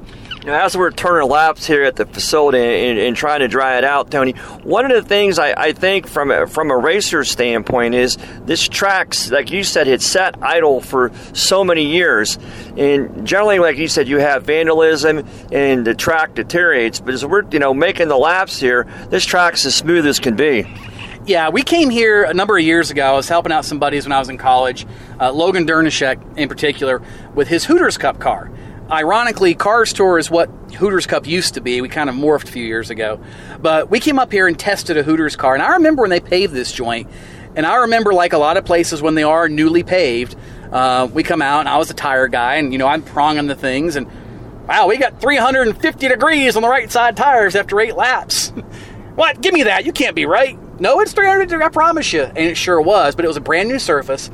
Know, 0.49 0.55
as 0.55 0.75
we're 0.75 0.91
turning 0.91 1.29
laps 1.29 1.67
here 1.67 1.83
at 1.83 1.97
the 1.97 2.07
facility 2.07 2.59
and, 2.59 2.99
and, 2.99 3.15
trying 3.15 3.41
to 3.41 3.49
dry 3.49 3.77
it 3.77 3.85
out, 3.85 4.11
Tony, 4.11 4.33
one 4.63 4.91
of 4.91 4.93
the 4.93 5.07
things 5.07 5.39
I, 5.39 5.53
I 5.53 5.73
think 5.73 6.07
from 6.07 6.31
a, 6.31 6.47
from 6.47 6.71
a 6.71 6.77
racer 6.77 7.23
standpoint 7.23 7.95
is 7.95 8.17
this 8.47 8.67
track's, 8.67 9.31
like 9.31 9.51
you 9.51 9.63
said, 9.63 9.89
it's 9.89 10.07
sat 10.07 10.43
idle 10.43 10.81
for 10.81 11.13
so 11.35 11.65
many 11.65 11.85
years. 11.85 12.39
And 12.79 13.27
generally, 13.27 13.59
like 13.59 13.77
you 13.77 13.89
said, 13.89 14.09
you 14.09 14.21
have 14.21 14.45
vandalism 14.45 15.27
and 15.53 15.87
the 15.87 15.95
track 15.95 16.35
deteriorates. 16.35 16.99
But 16.99 17.13
as 17.13 17.27
we're, 17.27 17.45
you 17.51 17.59
know, 17.59 17.75
making 17.75 18.09
the 18.09 18.17
laps 18.17 18.59
here, 18.59 18.87
this 19.11 19.27
track's 19.27 19.67
as 19.67 19.75
smooth 19.75 20.07
as 20.07 20.19
can 20.19 20.35
be. 20.35 20.65
Yeah, 21.27 21.51
we 21.51 21.63
came 21.63 21.91
here 21.91 22.25
a 22.25 22.33
number 22.33 22.57
of 22.57 22.65
years 22.65 22.91
ago. 22.91 23.05
I 23.05 23.13
was 23.13 23.29
helping 23.29 23.53
out 23.53 23.67
some 23.67 23.79
buddies 23.79 24.07
when 24.07 24.13
I 24.13 24.19
was 24.19 24.31
in 24.31 24.39
college, 24.39 24.87
uh, 25.21 25.31
Logan 25.31 25.67
Dernishek 25.67 26.39
in 26.39 26.49
particular, 26.49 27.03
with 27.35 27.49
his 27.49 27.67
Hooters 27.67 27.99
Cup 27.99 28.19
car 28.19 28.51
ironically, 28.91 29.55
Cars 29.55 29.93
Tour 29.93 30.19
is 30.19 30.31
what 30.31 30.49
Hooters 30.75 31.07
Cup 31.07 31.27
used 31.27 31.55
to 31.55 31.61
be. 31.61 31.81
We 31.81 31.89
kind 31.89 32.09
of 32.09 32.17
morphed 32.17 32.49
a 32.49 32.53
few 32.53 32.65
years 32.65 32.91
ago. 32.91 33.21
But 33.61 33.91
we 33.91 34.01
came 34.01 34.19
up 34.19 34.33
here 34.33 34.47
and 34.47 34.59
tested 34.59 34.97
a 34.97 35.03
Hooters 35.03 35.37
car. 35.37 35.55
And 35.55 35.63
I 35.63 35.75
remember 35.75 36.03
when 36.03 36.11
they 36.11 36.21
paved 36.21 36.53
this 36.53 36.73
joint. 36.73 37.09
And 37.57 37.67
I 37.67 37.77
remember, 37.77 38.13
like 38.13 38.33
a 38.33 38.39
lot 38.39 38.57
of 38.57 38.65
places, 38.65 39.03
when 39.03 39.15
they 39.15 39.23
are 39.23 39.49
newly 39.49 39.83
paved, 39.83 40.37
uh, 40.71 41.09
we 41.13 41.23
come 41.23 41.43
out, 41.43 41.61
and 41.61 41.69
I 41.69 41.79
was 41.79 41.91
a 41.91 41.95
tire 41.95 42.29
guy, 42.29 42.57
and, 42.57 42.73
you 42.73 42.79
know, 42.79 42.87
I'm 42.87 43.03
pronging 43.03 43.47
the 43.47 43.55
things. 43.55 43.97
And, 43.97 44.07
wow, 44.69 44.87
we 44.87 44.97
got 44.97 45.21
350 45.21 46.09
degrees 46.09 46.57
on 46.57 46.63
the 46.63 46.69
right 46.69 46.91
side 46.91 47.17
tires 47.17 47.57
after 47.57 47.81
eight 47.81 47.97
laps. 47.97 48.51
what? 49.15 49.41
Give 49.41 49.55
me 49.55 49.65
that. 49.65 49.85
You 49.85 49.93
can't 49.93 50.15
be 50.15 50.27
right. 50.27 50.59
No, 50.81 51.01
it's 51.01 51.13
300 51.13 51.49
degrees, 51.49 51.67
I 51.67 51.71
promise 51.71 52.13
you. 52.13 52.23
And 52.23 52.39
it 52.39 52.57
sure 52.57 52.81
was. 52.81 53.17
But 53.17 53.25
it 53.25 53.29
was 53.29 53.37
a 53.37 53.41
brand 53.43 53.69
new 53.69 53.79
surface, 53.79 54.31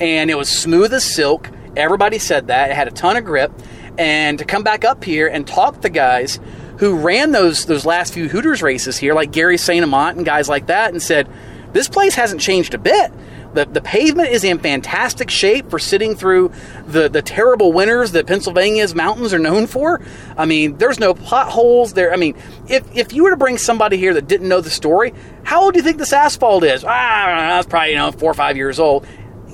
and 0.00 0.30
it 0.30 0.36
was 0.36 0.50
smooth 0.50 0.92
as 0.92 1.04
silk. 1.04 1.48
Everybody 1.76 2.18
said 2.18 2.48
that. 2.48 2.70
It 2.70 2.74
had 2.74 2.88
a 2.88 2.90
ton 2.90 3.16
of 3.16 3.24
grip 3.24 3.52
and 3.98 4.38
to 4.38 4.44
come 4.44 4.62
back 4.62 4.84
up 4.84 5.04
here 5.04 5.26
and 5.26 5.46
talk 5.46 5.82
to 5.82 5.88
guys 5.90 6.40
who 6.78 6.96
ran 6.96 7.32
those 7.32 7.66
those 7.66 7.84
last 7.84 8.14
few 8.14 8.28
Hooters 8.28 8.62
races 8.62 8.96
here, 8.96 9.12
like 9.12 9.32
Gary 9.32 9.58
Saint 9.58 9.84
Amant 9.84 10.16
and 10.16 10.24
guys 10.24 10.48
like 10.48 10.68
that, 10.68 10.92
and 10.92 11.02
said, 11.02 11.28
This 11.72 11.88
place 11.88 12.14
hasn't 12.14 12.40
changed 12.40 12.72
a 12.74 12.78
bit. 12.78 13.12
The, 13.54 13.64
the 13.64 13.80
pavement 13.80 14.28
is 14.28 14.44
in 14.44 14.58
fantastic 14.58 15.30
shape 15.30 15.70
for 15.70 15.78
sitting 15.78 16.14
through 16.14 16.52
the, 16.86 17.08
the 17.08 17.22
terrible 17.22 17.72
winters 17.72 18.12
that 18.12 18.26
Pennsylvania's 18.26 18.94
mountains 18.94 19.32
are 19.32 19.38
known 19.38 19.66
for. 19.66 20.00
I 20.36 20.44
mean, 20.44 20.76
there's 20.76 21.00
no 21.00 21.14
potholes 21.14 21.94
there. 21.94 22.12
I 22.12 22.16
mean, 22.16 22.36
if, 22.68 22.84
if 22.94 23.12
you 23.14 23.22
were 23.22 23.30
to 23.30 23.36
bring 23.36 23.56
somebody 23.56 23.96
here 23.96 24.12
that 24.14 24.28
didn't 24.28 24.48
know 24.48 24.60
the 24.60 24.70
story, 24.70 25.14
how 25.44 25.64
old 25.64 25.74
do 25.74 25.78
you 25.78 25.82
think 25.82 25.96
this 25.96 26.12
asphalt 26.12 26.62
is? 26.62 26.84
Ah, 26.84 27.56
that's 27.56 27.66
probably, 27.66 27.90
you 27.90 27.96
know, 27.96 28.12
four 28.12 28.30
or 28.30 28.34
five 28.34 28.56
years 28.56 28.78
old. 28.78 29.06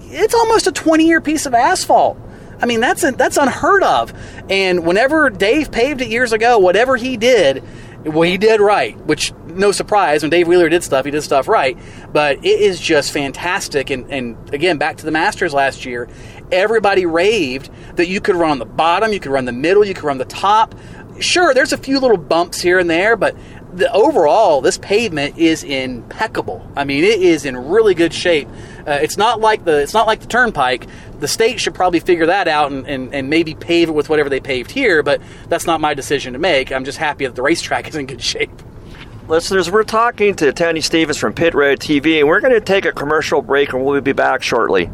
It's 0.06 0.34
almost 0.34 0.66
a 0.66 0.72
20 0.72 1.06
year 1.06 1.20
piece 1.20 1.46
of 1.46 1.54
asphalt. 1.54 2.18
I 2.64 2.66
mean, 2.66 2.80
that's 2.80 3.02
that's 3.02 3.36
unheard 3.36 3.82
of. 3.82 4.14
And 4.48 4.86
whenever 4.86 5.28
Dave 5.28 5.70
paved 5.70 6.00
it 6.00 6.08
years 6.08 6.32
ago, 6.32 6.58
whatever 6.58 6.96
he 6.96 7.18
did, 7.18 7.62
well, 8.06 8.22
he 8.22 8.38
did 8.38 8.58
right. 8.58 8.96
Which 9.04 9.34
no 9.48 9.70
surprise 9.70 10.22
when 10.22 10.30
Dave 10.30 10.48
Wheeler 10.48 10.70
did 10.70 10.82
stuff, 10.82 11.04
he 11.04 11.10
did 11.10 11.20
stuff 11.20 11.46
right. 11.46 11.76
But 12.10 12.38
it 12.38 12.60
is 12.60 12.80
just 12.80 13.12
fantastic. 13.12 13.90
And 13.90 14.10
and 14.10 14.54
again, 14.54 14.78
back 14.78 14.96
to 14.96 15.04
the 15.04 15.10
Masters 15.10 15.52
last 15.52 15.84
year, 15.84 16.08
everybody 16.50 17.04
raved 17.04 17.68
that 17.96 18.08
you 18.08 18.22
could 18.22 18.34
run 18.34 18.52
on 18.52 18.58
the 18.58 18.64
bottom, 18.64 19.12
you 19.12 19.20
could 19.20 19.32
run 19.32 19.44
the 19.44 19.52
middle, 19.52 19.84
you 19.84 19.92
could 19.92 20.04
run 20.04 20.16
the 20.16 20.24
top. 20.24 20.74
Sure, 21.20 21.52
there's 21.52 21.74
a 21.74 21.78
few 21.78 22.00
little 22.00 22.16
bumps 22.16 22.62
here 22.62 22.78
and 22.78 22.88
there, 22.88 23.14
but 23.14 23.36
the 23.74 23.92
overall, 23.92 24.62
this 24.62 24.78
pavement 24.78 25.36
is 25.36 25.64
impeccable. 25.64 26.66
I 26.76 26.84
mean, 26.84 27.04
it 27.04 27.20
is 27.20 27.44
in 27.44 27.56
really 27.56 27.94
good 27.94 28.14
shape. 28.14 28.48
Uh, 28.86 28.98
it's 29.02 29.16
not 29.16 29.40
like 29.40 29.64
the 29.64 29.80
it's 29.80 29.94
not 29.94 30.06
like 30.06 30.20
the 30.20 30.26
turnpike 30.26 30.86
the 31.24 31.28
state 31.28 31.58
should 31.58 31.74
probably 31.74 32.00
figure 32.00 32.26
that 32.26 32.48
out 32.48 32.70
and, 32.70 32.86
and, 32.86 33.14
and 33.14 33.30
maybe 33.30 33.54
pave 33.54 33.88
it 33.88 33.92
with 33.92 34.10
whatever 34.10 34.28
they 34.28 34.40
paved 34.40 34.70
here, 34.70 35.02
but 35.02 35.22
that's 35.48 35.66
not 35.66 35.80
my 35.80 35.94
decision 35.94 36.34
to 36.34 36.38
make. 36.38 36.70
I'm 36.70 36.84
just 36.84 36.98
happy 36.98 37.24
that 37.24 37.34
the 37.34 37.40
racetrack 37.40 37.88
is 37.88 37.96
in 37.96 38.06
good 38.06 38.22
shape. 38.22 38.50
Listeners, 39.26 39.70
we're 39.70 39.84
talking 39.84 40.34
to 40.36 40.52
Tony 40.52 40.82
Stevens 40.82 41.16
from 41.16 41.32
Pit 41.32 41.54
Road 41.54 41.80
TV, 41.80 42.18
and 42.18 42.28
we're 42.28 42.40
going 42.40 42.52
to 42.52 42.60
take 42.60 42.84
a 42.84 42.92
commercial 42.92 43.40
break 43.40 43.72
and 43.72 43.82
we'll 43.82 43.98
be 44.02 44.12
back 44.12 44.42
shortly. 44.42 44.90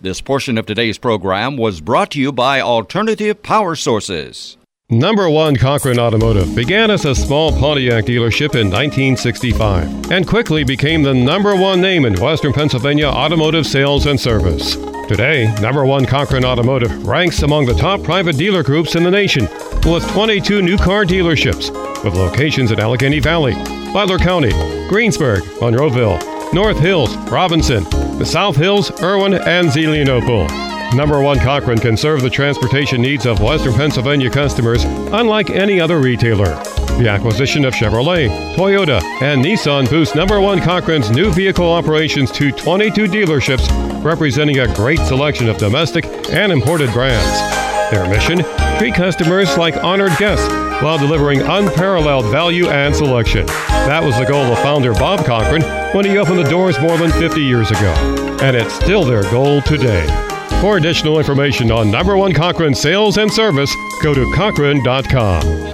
This 0.00 0.22
portion 0.22 0.56
of 0.56 0.64
today's 0.64 0.96
program 0.96 1.58
was 1.58 1.82
brought 1.82 2.10
to 2.12 2.20
you 2.20 2.32
by 2.32 2.62
Alternative 2.62 3.42
Power 3.42 3.76
Sources. 3.76 4.56
Number 4.90 5.30
one 5.30 5.56
Cochran 5.56 5.98
Automotive 5.98 6.54
began 6.54 6.90
as 6.90 7.06
a 7.06 7.14
small 7.14 7.50
Pontiac 7.52 8.04
dealership 8.04 8.54
in 8.54 8.70
1965 8.70 10.12
and 10.12 10.26
quickly 10.28 10.62
became 10.62 11.02
the 11.02 11.14
number 11.14 11.56
one 11.56 11.80
name 11.80 12.04
in 12.04 12.20
Western 12.20 12.52
Pennsylvania 12.52 13.06
automotive 13.06 13.66
sales 13.66 14.04
and 14.04 14.20
service. 14.20 14.76
Today, 15.08 15.50
number 15.62 15.86
one 15.86 16.04
Cochran 16.04 16.44
Automotive 16.44 17.06
ranks 17.06 17.40
among 17.40 17.64
the 17.64 17.72
top 17.72 18.02
private 18.02 18.36
dealer 18.36 18.62
groups 18.62 18.94
in 18.94 19.04
the 19.04 19.10
nation 19.10 19.48
with 19.86 20.06
22 20.12 20.60
new 20.60 20.76
car 20.76 21.06
dealerships 21.06 21.70
with 22.04 22.14
locations 22.14 22.70
in 22.70 22.78
Allegheny 22.78 23.20
Valley, 23.20 23.54
Butler 23.94 24.18
County, 24.18 24.52
Greensburg, 24.90 25.44
Monroeville, 25.62 26.20
North 26.52 26.78
Hills, 26.78 27.16
Robinson, 27.30 27.84
the 28.18 28.26
South 28.26 28.56
Hills, 28.56 28.90
Irwin, 29.00 29.32
and 29.32 29.68
Zelienople. 29.68 30.73
Number 30.94 31.20
one 31.20 31.40
Cochran 31.40 31.78
can 31.78 31.96
serve 31.96 32.22
the 32.22 32.30
transportation 32.30 33.02
needs 33.02 33.26
of 33.26 33.40
Western 33.40 33.74
Pennsylvania 33.74 34.30
customers 34.30 34.84
unlike 34.84 35.50
any 35.50 35.80
other 35.80 35.98
retailer. 35.98 36.54
The 36.98 37.08
acquisition 37.08 37.64
of 37.64 37.74
Chevrolet, 37.74 38.54
Toyota, 38.54 39.02
and 39.20 39.44
Nissan 39.44 39.90
boosts 39.90 40.14
Number 40.14 40.40
One 40.40 40.60
Cochran's 40.60 41.10
new 41.10 41.32
vehicle 41.32 41.68
operations 41.68 42.30
to 42.32 42.52
22 42.52 43.06
dealerships, 43.06 43.68
representing 44.04 44.60
a 44.60 44.72
great 44.76 45.00
selection 45.00 45.48
of 45.48 45.58
domestic 45.58 46.04
and 46.30 46.52
imported 46.52 46.92
brands. 46.92 47.90
Their 47.90 48.08
mission? 48.08 48.44
Treat 48.78 48.94
customers 48.94 49.58
like 49.58 49.76
honored 49.78 50.16
guests 50.16 50.48
while 50.80 50.98
delivering 50.98 51.42
unparalleled 51.42 52.26
value 52.26 52.68
and 52.68 52.94
selection. 52.94 53.46
That 53.46 54.04
was 54.04 54.16
the 54.16 54.26
goal 54.26 54.44
of 54.44 54.58
founder 54.60 54.92
Bob 54.94 55.26
Cochran 55.26 55.62
when 55.92 56.04
he 56.04 56.18
opened 56.18 56.38
the 56.38 56.48
doors 56.48 56.78
more 56.80 56.96
than 56.96 57.10
50 57.10 57.42
years 57.42 57.72
ago. 57.72 58.38
And 58.40 58.56
it's 58.56 58.74
still 58.74 59.04
their 59.04 59.22
goal 59.24 59.60
today. 59.62 60.33
For 60.60 60.76
additional 60.78 61.18
information 61.18 61.70
on 61.70 61.90
number 61.90 62.16
one 62.16 62.32
Cochran 62.32 62.74
sales 62.74 63.18
and 63.18 63.32
service, 63.32 63.74
go 64.02 64.14
to 64.14 64.32
Cochran.com. 64.34 65.72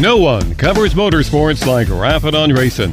No 0.00 0.16
one 0.16 0.54
covers 0.56 0.94
motorsports 0.94 1.64
like 1.64 1.88
Rappin' 1.88 2.34
on 2.34 2.50
Racing. 2.52 2.92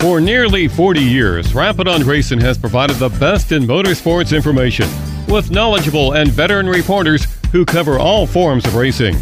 For 0.00 0.20
nearly 0.20 0.66
40 0.66 1.00
years, 1.00 1.54
Rappin' 1.54 1.86
on 1.86 2.02
Racing 2.02 2.40
has 2.40 2.58
provided 2.58 2.96
the 2.96 3.10
best 3.10 3.52
in 3.52 3.62
motorsports 3.62 4.34
information 4.34 4.88
with 5.28 5.50
knowledgeable 5.50 6.14
and 6.14 6.28
veteran 6.30 6.68
reporters 6.68 7.26
who 7.52 7.64
cover 7.64 7.98
all 7.98 8.26
forms 8.26 8.66
of 8.66 8.74
racing. 8.74 9.16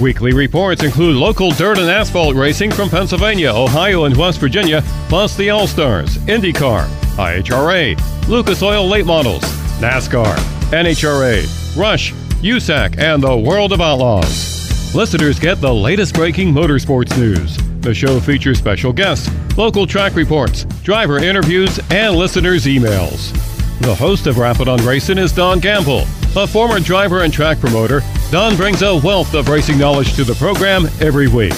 Weekly 0.00 0.32
reports 0.32 0.82
include 0.82 1.16
local 1.16 1.50
dirt 1.50 1.78
and 1.78 1.90
asphalt 1.90 2.34
racing 2.36 2.70
from 2.70 2.88
Pennsylvania, 2.88 3.52
Ohio, 3.52 4.04
and 4.04 4.16
West 4.16 4.40
Virginia, 4.40 4.82
plus 5.08 5.36
the 5.36 5.50
All 5.50 5.66
Stars, 5.66 6.16
IndyCar, 6.26 6.88
IHRA, 7.16 8.28
Lucas 8.28 8.62
Oil 8.62 8.86
Late 8.86 9.06
Models, 9.06 9.42
NASCAR, 9.80 10.34
NHRA, 10.70 11.76
Rush, 11.76 12.12
USAC, 12.42 12.98
and 12.98 13.22
the 13.22 13.36
World 13.36 13.72
of 13.72 13.80
Outlaws. 13.80 14.94
Listeners 14.94 15.38
get 15.38 15.60
the 15.60 15.72
latest 15.72 16.14
breaking 16.14 16.52
motorsports 16.52 17.16
news. 17.18 17.56
The 17.80 17.94
show 17.94 18.20
features 18.20 18.58
special 18.58 18.92
guests, 18.92 19.30
local 19.56 19.86
track 19.86 20.14
reports, 20.14 20.64
driver 20.82 21.18
interviews, 21.18 21.80
and 21.90 22.16
listeners' 22.16 22.66
emails. 22.66 23.32
The 23.80 23.94
host 23.94 24.26
of 24.26 24.38
Rappin' 24.38 24.68
on 24.68 24.84
Racing 24.84 25.18
is 25.18 25.32
Don 25.32 25.58
Gamble. 25.60 26.04
A 26.36 26.46
former 26.46 26.78
driver 26.80 27.22
and 27.22 27.32
track 27.32 27.58
promoter, 27.58 28.00
Don 28.30 28.56
brings 28.56 28.82
a 28.82 28.96
wealth 28.96 29.34
of 29.34 29.48
racing 29.48 29.78
knowledge 29.78 30.14
to 30.14 30.24
the 30.24 30.34
program 30.34 30.86
every 31.00 31.28
week. 31.28 31.54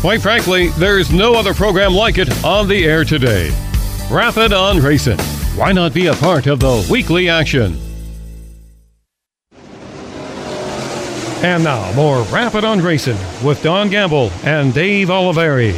Quite 0.00 0.22
frankly, 0.22 0.68
there's 0.78 1.12
no 1.12 1.34
other 1.34 1.52
program 1.54 1.94
like 1.94 2.18
it 2.18 2.44
on 2.44 2.68
the 2.68 2.84
air 2.84 3.04
today. 3.04 3.50
Rappin' 4.10 4.52
on 4.52 4.80
Racing. 4.80 5.18
Why 5.56 5.72
not 5.72 5.94
be 5.94 6.08
a 6.08 6.14
part 6.14 6.46
of 6.46 6.60
the 6.60 6.86
weekly 6.90 7.30
action? 7.30 7.78
And 11.42 11.64
now, 11.64 11.90
more 11.94 12.22
Rappin' 12.24 12.64
on 12.64 12.80
Racing 12.80 13.16
with 13.42 13.62
Don 13.62 13.88
Gamble 13.88 14.30
and 14.44 14.74
Dave 14.74 15.08
Oliveri. 15.08 15.72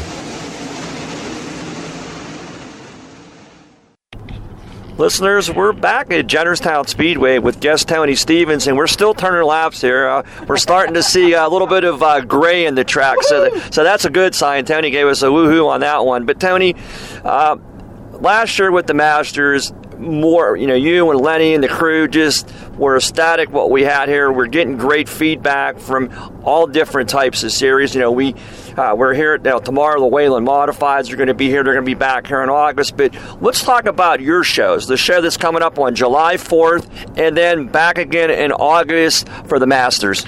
Listeners, 4.99 5.51
we're 5.51 5.73
back 5.73 6.11
at 6.11 6.27
Jennerstown 6.27 6.89
Speedway 6.89 7.39
with 7.39 7.61
guest 7.61 7.87
Tony 7.87 8.17
Stevens, 8.17 8.67
and 8.67 8.77
we're 8.77 8.87
still 8.89 9.15
turning 9.15 9.47
laps 9.47 9.81
here. 9.81 10.09
Uh, 10.09 10.23
we're 10.49 10.57
starting 10.57 10.95
to 10.95 11.03
see 11.03 11.35
a 11.35 11.49
little 11.49 11.69
bit 11.69 11.85
of 11.85 12.03
uh, 12.03 12.23
gray 12.23 12.67
in 12.67 12.75
the 12.75 12.85
track, 12.85 13.23
so, 13.23 13.57
so 13.71 13.85
that's 13.85 14.05
a 14.05 14.11
good 14.11 14.35
sign. 14.35 14.65
Tony 14.65 14.91
gave 14.91 15.07
us 15.07 15.23
a 15.23 15.27
woohoo 15.27 15.69
on 15.69 15.81
that 15.81 16.05
one. 16.05 16.25
But, 16.27 16.41
Tony, 16.41 16.75
uh, 17.25 17.59
last 18.21 18.59
year 18.59 18.71
with 18.71 18.87
the 18.87 18.95
Masters, 18.95 19.73
more, 19.99 20.57
you 20.57 20.67
know, 20.67 20.75
you 20.75 21.11
and 21.11 21.21
Lenny 21.21 21.55
and 21.55 21.63
the 21.63 21.69
crew 21.69 22.07
just 22.09 22.53
were 22.77 22.97
ecstatic 22.97 23.51
what 23.51 23.71
we 23.71 23.83
had 23.83 24.09
here. 24.09 24.31
We're 24.31 24.47
getting 24.47 24.77
great 24.77 25.09
feedback 25.09 25.79
from 25.79 26.11
all 26.45 26.67
different 26.67 27.09
types 27.09 27.43
of 27.43 27.53
series. 27.53 27.95
You 27.95 28.01
know, 28.01 28.13
we 28.13 28.35
uh, 28.77 28.95
we're 28.97 29.15
here 29.15 29.37
you 29.37 29.43
know, 29.43 29.59
tomorrow. 29.59 29.99
The 29.99 30.07
Whelen 30.07 30.45
Modifieds 30.45 31.11
are 31.13 31.17
going 31.17 31.29
to 31.29 31.35
be 31.35 31.49
here. 31.49 31.65
They're 31.65 31.73
going 31.75 31.85
to 31.85 31.91
be 31.91 31.95
back 31.95 32.27
here 32.27 32.43
in 32.43 32.49
August. 32.49 32.97
But 32.97 33.17
let's 33.41 33.63
talk 33.63 33.87
about 33.87 34.21
your 34.21 34.45
shows. 34.45 34.87
The 34.87 34.97
show 34.97 35.21
that's 35.21 35.37
coming 35.37 35.63
up 35.63 35.79
on 35.79 35.95
July 35.95 36.35
4th, 36.37 37.19
and 37.19 37.37
then 37.37 37.67
back 37.69 37.99
again 37.99 38.31
in 38.31 38.53
August 38.53 39.29
for 39.47 39.59
the 39.59 39.67
Masters. 39.67 40.25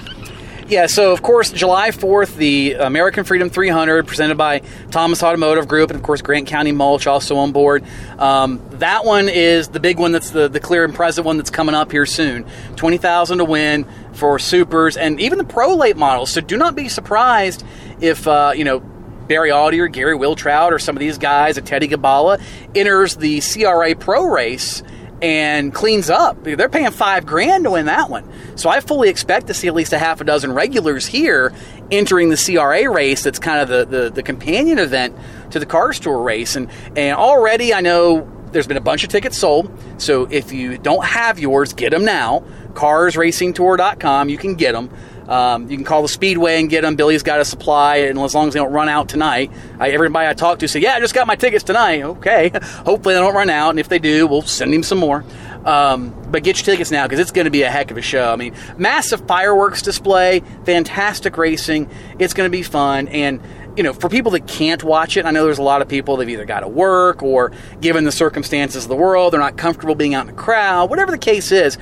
Yeah, 0.69 0.85
so 0.85 1.11
of 1.11 1.23
course, 1.23 1.49
July 1.49 1.89
4th, 1.89 2.35
the 2.35 2.73
American 2.73 3.23
Freedom 3.23 3.49
300, 3.49 4.05
presented 4.05 4.37
by 4.37 4.59
Thomas 4.91 5.23
Automotive 5.23 5.67
Group, 5.67 5.89
and 5.89 5.97
of 5.97 6.03
course, 6.03 6.21
Grant 6.21 6.45
County 6.45 6.71
Mulch 6.71 7.07
also 7.07 7.37
on 7.37 7.51
board. 7.51 7.83
Um, 8.19 8.61
that 8.73 9.03
one 9.03 9.29
is 9.29 9.69
the 9.69 9.79
big 9.79 9.97
one 9.97 10.11
that's 10.11 10.29
the, 10.29 10.47
the 10.47 10.59
clear 10.59 10.85
and 10.85 10.93
present 10.93 11.25
one 11.25 11.37
that's 11.37 11.49
coming 11.49 11.73
up 11.73 11.91
here 11.91 12.05
soon. 12.05 12.45
20000 12.75 13.39
to 13.39 13.45
win 13.45 13.87
for 14.13 14.37
supers 14.37 14.95
and 14.95 15.19
even 15.19 15.39
the 15.39 15.43
pro 15.43 15.73
late 15.73 15.97
models. 15.97 16.29
So 16.31 16.39
do 16.39 16.55
not 16.55 16.75
be 16.75 16.87
surprised 16.87 17.65
if, 17.99 18.27
uh, 18.27 18.51
you 18.55 18.63
know, 18.63 18.79
Barry 18.79 19.49
Audi 19.49 19.79
or 19.79 19.87
Gary 19.87 20.15
Wiltrout 20.15 20.71
or 20.71 20.77
some 20.77 20.95
of 20.95 20.99
these 20.99 21.17
guys, 21.17 21.57
a 21.57 21.63
Teddy 21.63 21.87
Gabala, 21.87 22.39
enters 22.75 23.15
the 23.15 23.41
CRA 23.41 23.95
Pro 23.95 24.25
race 24.25 24.83
and 25.21 25.73
cleans 25.73 26.09
up. 26.09 26.43
They're 26.43 26.69
paying 26.69 26.91
five 26.91 27.25
grand 27.25 27.65
to 27.65 27.71
win 27.71 27.85
that 27.87 28.09
one. 28.09 28.29
So 28.57 28.69
I 28.69 28.79
fully 28.79 29.09
expect 29.09 29.47
to 29.47 29.53
see 29.53 29.67
at 29.67 29.73
least 29.73 29.93
a 29.93 29.99
half 29.99 30.21
a 30.21 30.23
dozen 30.23 30.53
regulars 30.53 31.05
here 31.05 31.53
entering 31.91 32.29
the 32.29 32.37
CRA 32.37 32.89
race. 32.89 33.23
That's 33.23 33.39
kind 33.39 33.61
of 33.61 33.67
the, 33.69 33.85
the, 33.85 34.09
the 34.09 34.23
companion 34.23 34.79
event 34.79 35.15
to 35.51 35.59
the 35.59 35.65
Cars 35.65 35.99
Tour 35.99 36.21
race. 36.21 36.55
And, 36.55 36.69
and 36.95 37.17
already 37.17 37.73
I 37.73 37.81
know 37.81 38.29
there's 38.51 38.67
been 38.67 38.77
a 38.77 38.81
bunch 38.81 39.03
of 39.03 39.09
tickets 39.09 39.37
sold. 39.37 39.71
So 39.97 40.27
if 40.31 40.51
you 40.51 40.77
don't 40.77 41.05
have 41.05 41.39
yours, 41.39 41.73
get 41.73 41.91
them 41.91 42.05
now. 42.05 42.43
CarsRacingTour.com, 42.73 44.29
you 44.29 44.37
can 44.37 44.55
get 44.55 44.73
them. 44.73 44.89
Um, 45.29 45.69
you 45.69 45.77
can 45.77 45.85
call 45.85 46.01
the 46.01 46.09
Speedway 46.09 46.59
and 46.59 46.69
get 46.69 46.81
them. 46.81 46.95
Billy's 46.95 47.21
got 47.21 47.39
a 47.39 47.45
supply, 47.45 47.97
and 47.97 48.17
as 48.17 48.33
long 48.33 48.47
as 48.47 48.55
they 48.55 48.59
don't 48.59 48.73
run 48.73 48.89
out 48.89 49.07
tonight, 49.09 49.51
I, 49.79 49.91
everybody 49.91 50.27
I 50.27 50.33
talk 50.33 50.59
to 50.59 50.67
say, 50.67 50.79
"Yeah, 50.79 50.95
I 50.95 50.99
just 50.99 51.13
got 51.13 51.27
my 51.27 51.35
tickets 51.35 51.63
tonight." 51.63 52.01
Okay, 52.01 52.49
hopefully 52.61 53.13
they 53.13 53.19
don't 53.19 53.35
run 53.35 53.51
out, 53.51 53.69
and 53.69 53.79
if 53.79 53.89
they 53.89 53.99
do, 53.99 54.25
we'll 54.25 54.41
send 54.41 54.73
him 54.73 54.81
some 54.81 54.97
more. 54.97 55.23
Um, 55.65 56.15
but 56.31 56.43
get 56.43 56.57
your 56.57 56.65
tickets 56.65 56.89
now 56.89 57.05
because 57.05 57.19
it's 57.19 57.31
going 57.31 57.45
to 57.45 57.51
be 57.51 57.61
a 57.61 57.69
heck 57.69 57.91
of 57.91 57.97
a 57.97 58.01
show. 58.01 58.31
I 58.31 58.37
mean, 58.37 58.55
massive 58.77 59.27
fireworks 59.27 59.83
display, 59.83 60.41
fantastic 60.63 61.37
racing. 61.37 61.89
It's 62.17 62.33
going 62.33 62.49
to 62.49 62.57
be 62.57 62.63
fun, 62.63 63.07
and 63.09 63.39
you 63.79 63.83
know, 63.83 63.93
for 63.93 64.09
people 64.09 64.31
that 64.31 64.45
can't 64.45 64.83
watch 64.83 65.15
it, 65.15 65.25
I 65.25 65.31
know 65.31 65.45
there's 65.45 65.57
a 65.57 65.63
lot 65.63 65.81
of 65.81 65.87
people 65.87 66.17
that've 66.17 66.29
either 66.29 66.43
got 66.43 66.61
to 66.61 66.67
work 66.67 67.23
or, 67.23 67.53
given 67.79 68.03
the 68.03 68.11
circumstances 68.11 68.83
of 68.83 68.89
the 68.89 68.95
world, 68.95 69.31
they're 69.31 69.39
not 69.39 69.55
comfortable 69.55 69.95
being 69.95 70.13
out 70.13 70.27
in 70.27 70.33
a 70.33 70.37
crowd. 70.37 70.89
Whatever 70.89 71.11
the 71.11 71.17
case 71.17 71.51
is, 71.53 71.77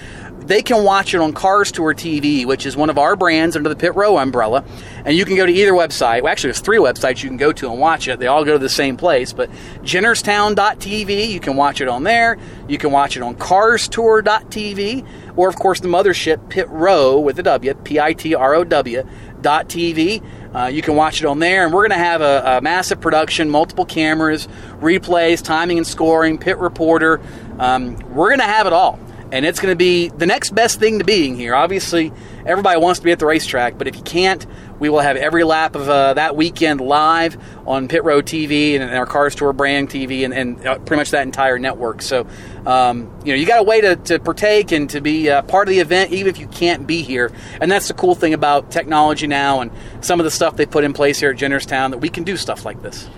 they 0.48 0.62
can 0.62 0.84
watch 0.84 1.14
it 1.14 1.20
on 1.20 1.34
Cars 1.34 1.72
Tour 1.72 1.94
TV, 1.94 2.46
which 2.46 2.66
is 2.66 2.78
one 2.78 2.90
of 2.90 2.98
our 2.98 3.16
brands 3.18 3.56
under 3.58 3.68
the 3.68 3.76
Pit 3.76 3.96
Row 3.96 4.18
umbrella. 4.18 4.64
And 5.04 5.16
you 5.16 5.26
can 5.26 5.36
go 5.36 5.46
to 5.46 5.52
either 5.52 5.74
website. 5.74 6.24
Well, 6.24 6.32
actually, 6.32 6.50
there's 6.50 6.62
three 6.62 6.78
websites 6.78 7.22
you 7.22 7.30
can 7.30 7.38
go 7.38 7.52
to 7.52 7.70
and 7.70 7.80
watch 7.80 8.08
it. 8.08 8.20
They 8.20 8.28
all 8.28 8.46
go 8.46 8.54
to 8.54 8.60
the 8.60 8.70
same 8.70 8.96
place. 8.96 9.34
But 9.34 9.52
Jennerstown.tv, 9.84 11.30
you 11.30 11.40
can 11.42 11.58
watch 11.58 11.82
it 11.82 11.90
on 11.90 12.04
there. 12.04 12.38
You 12.70 12.78
can 12.78 12.92
watch 12.92 13.18
it 13.18 13.24
on 13.24 13.36
CarsTour.tv. 13.36 15.08
Or, 15.36 15.50
of 15.50 15.58
course, 15.58 15.82
the 15.82 15.90
mothership, 15.90 16.50
Pit 16.50 16.70
Row 16.70 17.20
with 17.20 17.38
a 17.40 17.44
W, 17.44 17.74
P 17.74 18.00
I 18.00 18.14
T 18.14 18.34
R 18.34 18.56
O 18.56 18.64
W, 18.64 19.04
dot 19.42 19.68
TV. 19.68 20.24
Uh, 20.56 20.68
you 20.68 20.82
can 20.82 20.96
watch 20.96 21.20
it 21.20 21.26
on 21.26 21.40
there, 21.40 21.66
and 21.66 21.74
we're 21.74 21.88
going 21.88 22.00
to 22.00 22.04
have 22.04 22.22
a, 22.22 22.58
a, 22.58 22.62
massive 22.62 23.00
production, 23.00 23.50
multiple 23.50 23.86
cameras, 23.86 24.48
replays, 24.80 25.44
timing 25.44 25.78
and 25.78 25.86
scoring, 25.86 26.38
pit 26.38 26.58
reporter. 26.58 27.22
Um, 27.60 27.96
we're 28.16 28.30
going 28.30 28.40
to 28.40 28.46
have 28.46 28.66
it 28.66 28.74
all 28.74 28.98
and 29.32 29.46
it's 29.46 29.60
going 29.60 29.72
to 29.72 29.78
be 29.78 30.10
the 30.10 30.26
next 30.26 30.52
best 30.52 30.80
thing 30.80 31.00
to 31.00 31.06
being 31.06 31.36
here. 31.36 31.54
Obviously, 31.54 32.12
everybody 32.46 32.80
wants 32.80 33.00
to 33.00 33.06
be 33.06 33.12
at 33.12 33.20
the 33.20 33.26
racetrack, 33.26 33.78
but 33.78 33.88
if 33.88 33.96
you 33.96 34.02
can't, 34.04 34.46
we 34.80 34.90
will 34.90 35.00
have 35.00 35.18
every 35.18 35.44
lap 35.44 35.76
of 35.76 35.90
uh, 35.90 36.14
that 36.14 36.36
weekend 36.36 36.82
live 36.82 37.38
on 37.68 37.88
Pit 37.88 38.04
Road 38.04 38.26
TV 38.26 38.76
and, 38.76 38.84
and 38.84 38.94
our 38.94 39.06
Cars 39.06 39.36
Tour 39.36 39.54
brand 39.54 39.90
TV 39.90 40.24
and, 40.24 40.34
and 40.34 40.66
uh, 40.66 40.78
pretty 40.80 41.00
much 41.02 41.12
that 41.12 41.24
entire 41.24 41.60
network. 41.60 42.02
So, 42.02 42.28
um, 42.66 43.12
you 43.26 43.34
know, 43.34 43.40
you 43.40 43.46
got 43.46 43.60
a 43.60 43.64
way 43.64 43.82
to, 43.82 43.96
to 43.96 44.20
partake 44.20 44.72
and 44.72 44.90
to 44.92 45.02
be 45.02 45.30
uh, 45.30 45.42
part 45.42 45.68
of 45.68 45.72
the 45.72 45.80
event, 45.80 46.12
even 46.12 46.30
if 46.30 46.40
you 46.40 46.48
can't 46.48 46.86
be 46.86 47.02
here. 47.02 47.32
And 47.60 47.72
that's 47.72 47.88
the 47.88 47.94
cool 47.94 48.16
thing 48.16 48.34
about 48.34 48.72
technology 48.72 49.28
now 49.28 49.62
and 49.62 49.72
some 50.02 50.20
of 50.20 50.24
the 50.24 50.32
stuff 50.32 50.56
they 50.56 50.66
put 50.66 50.84
in 50.84 50.94
place 50.94 51.20
here 51.20 51.32
at 51.32 51.38
Jennerstown 51.38 51.92
that 51.92 52.00
we 52.00 52.10
can 52.10 52.24
do 52.24 52.38
stuff 52.38 52.66
like 52.66 52.82
this. 52.82 53.10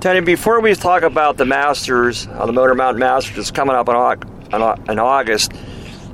Tony, 0.00 0.20
before 0.20 0.60
we 0.60 0.74
talk 0.74 1.02
about 1.02 1.38
the 1.38 1.46
Masters, 1.46 2.28
uh, 2.28 2.44
the 2.46 2.52
Motor 2.52 2.74
Mountain 2.74 3.00
Masters 3.00 3.38
is 3.38 3.50
coming 3.50 3.74
up 3.74 3.88
Au- 3.88 4.16
in 4.52 4.98
August, 4.98 5.52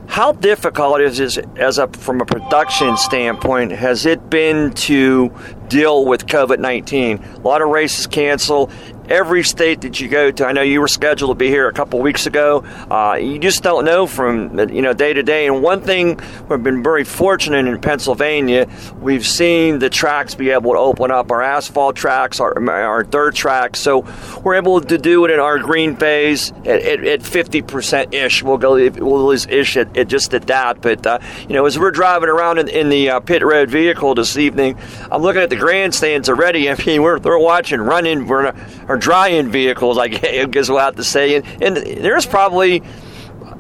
how 0.07 0.33
difficult 0.33 1.01
is 1.01 1.39
it 1.39 1.47
as 1.57 1.79
a 1.79 1.87
from 1.89 2.21
a 2.21 2.27
production 2.27 2.97
standpoint 2.99 3.73
has 3.73 4.05
it 4.05 4.29
been 4.29 4.73
to 4.75 5.33
deal 5.69 6.05
with 6.05 6.27
COVID 6.27 6.59
nineteen? 6.59 7.19
A 7.19 7.39
lot 7.41 7.63
of 7.63 7.69
races 7.69 8.07
cancel 8.07 8.71
every 9.09 9.43
state 9.43 9.83
that 9.83 10.01
you 10.01 10.09
go 10.09 10.31
to. 10.31 10.47
I 10.47 10.53
know 10.53 10.63
you 10.63 10.81
were 10.81 10.89
scheduled 10.89 11.31
to 11.31 11.35
be 11.35 11.49
here 11.49 11.69
a 11.69 11.73
couple 11.73 12.01
weeks 12.01 12.27
ago. 12.27 12.65
Uh, 12.91 13.15
you 13.21 13.39
just 13.39 13.63
don't 13.63 13.85
know 13.85 14.07
from 14.07 14.59
you 14.71 14.83
know 14.83 14.93
day 14.93 15.13
to 15.13 15.23
day. 15.23 15.47
And 15.47 15.63
one 15.63 15.81
thing 15.81 16.21
we've 16.49 16.63
been 16.63 16.83
very 16.83 17.05
fortunate 17.05 17.67
in 17.67 17.81
Pennsylvania, 17.81 18.69
we've 19.01 19.27
seen 19.27 19.79
the 19.79 19.91
tracks 19.91 20.35
be 20.35 20.51
able 20.51 20.73
to 20.73 20.79
open 20.79 21.11
up. 21.11 21.31
Our 21.31 21.43
asphalt 21.43 21.97
tracks, 21.97 22.41
our, 22.41 22.71
our 22.71 23.03
dirt 23.03 23.35
tracks, 23.35 23.81
so 23.81 24.07
we're 24.43 24.55
able 24.55 24.81
to 24.81 24.99
do 24.99 25.25
it 25.25 25.31
in 25.31 25.41
our 25.41 25.59
green 25.59 25.97
phase 25.97 26.53
at 26.65 27.23
fifty 27.23 27.63
percent 27.63 28.15
ish. 28.15 28.43
We'll 28.43 28.59
go 28.59 28.75
we'll 28.75 29.27
lose 29.27 29.47
ish 29.47 29.77
at, 29.77 29.97
at, 29.97 30.09
just 30.09 30.35
at 30.35 30.47
that. 30.47 30.81
But 30.81 31.07
uh, 31.07 31.19
you 31.41 31.55
know, 31.55 31.67
as 31.67 31.79
we're 31.79 31.91
driving 31.91 32.29
around 32.29 32.59
in, 32.59 32.69
in 32.69 32.89
the 32.89 33.11
uh, 33.11 33.21
pit 33.21 33.43
road 33.43 33.71
vehicle 33.71 34.15
this 34.15 34.37
evening, 34.37 34.79
I'm 35.11 35.23
looking 35.23 35.43
at 35.43 35.51
the 35.51 35.57
grandstands 35.57 36.29
already. 36.29 36.71
I 36.71 36.77
mean, 36.85 37.03
we're, 37.03 37.19
we're 37.19 37.39
watching 37.39 37.81
running. 37.81 38.27
We're 38.27 38.53
our 38.89 38.97
dry-in 38.97 39.51
vehicles, 39.51 39.99
I 39.99 40.09
guess 40.09 40.69
we'll 40.69 40.79
have 40.79 40.97
to 40.97 41.05
say, 41.05 41.37
and, 41.37 41.63
and 41.63 41.77
there's 41.77 42.27
probably 42.27 42.83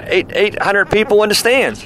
eight 0.00 0.30
eight 0.34 0.60
hundred 0.60 0.90
people 0.90 1.22
in 1.22 1.28
the 1.28 1.34
stands. 1.34 1.84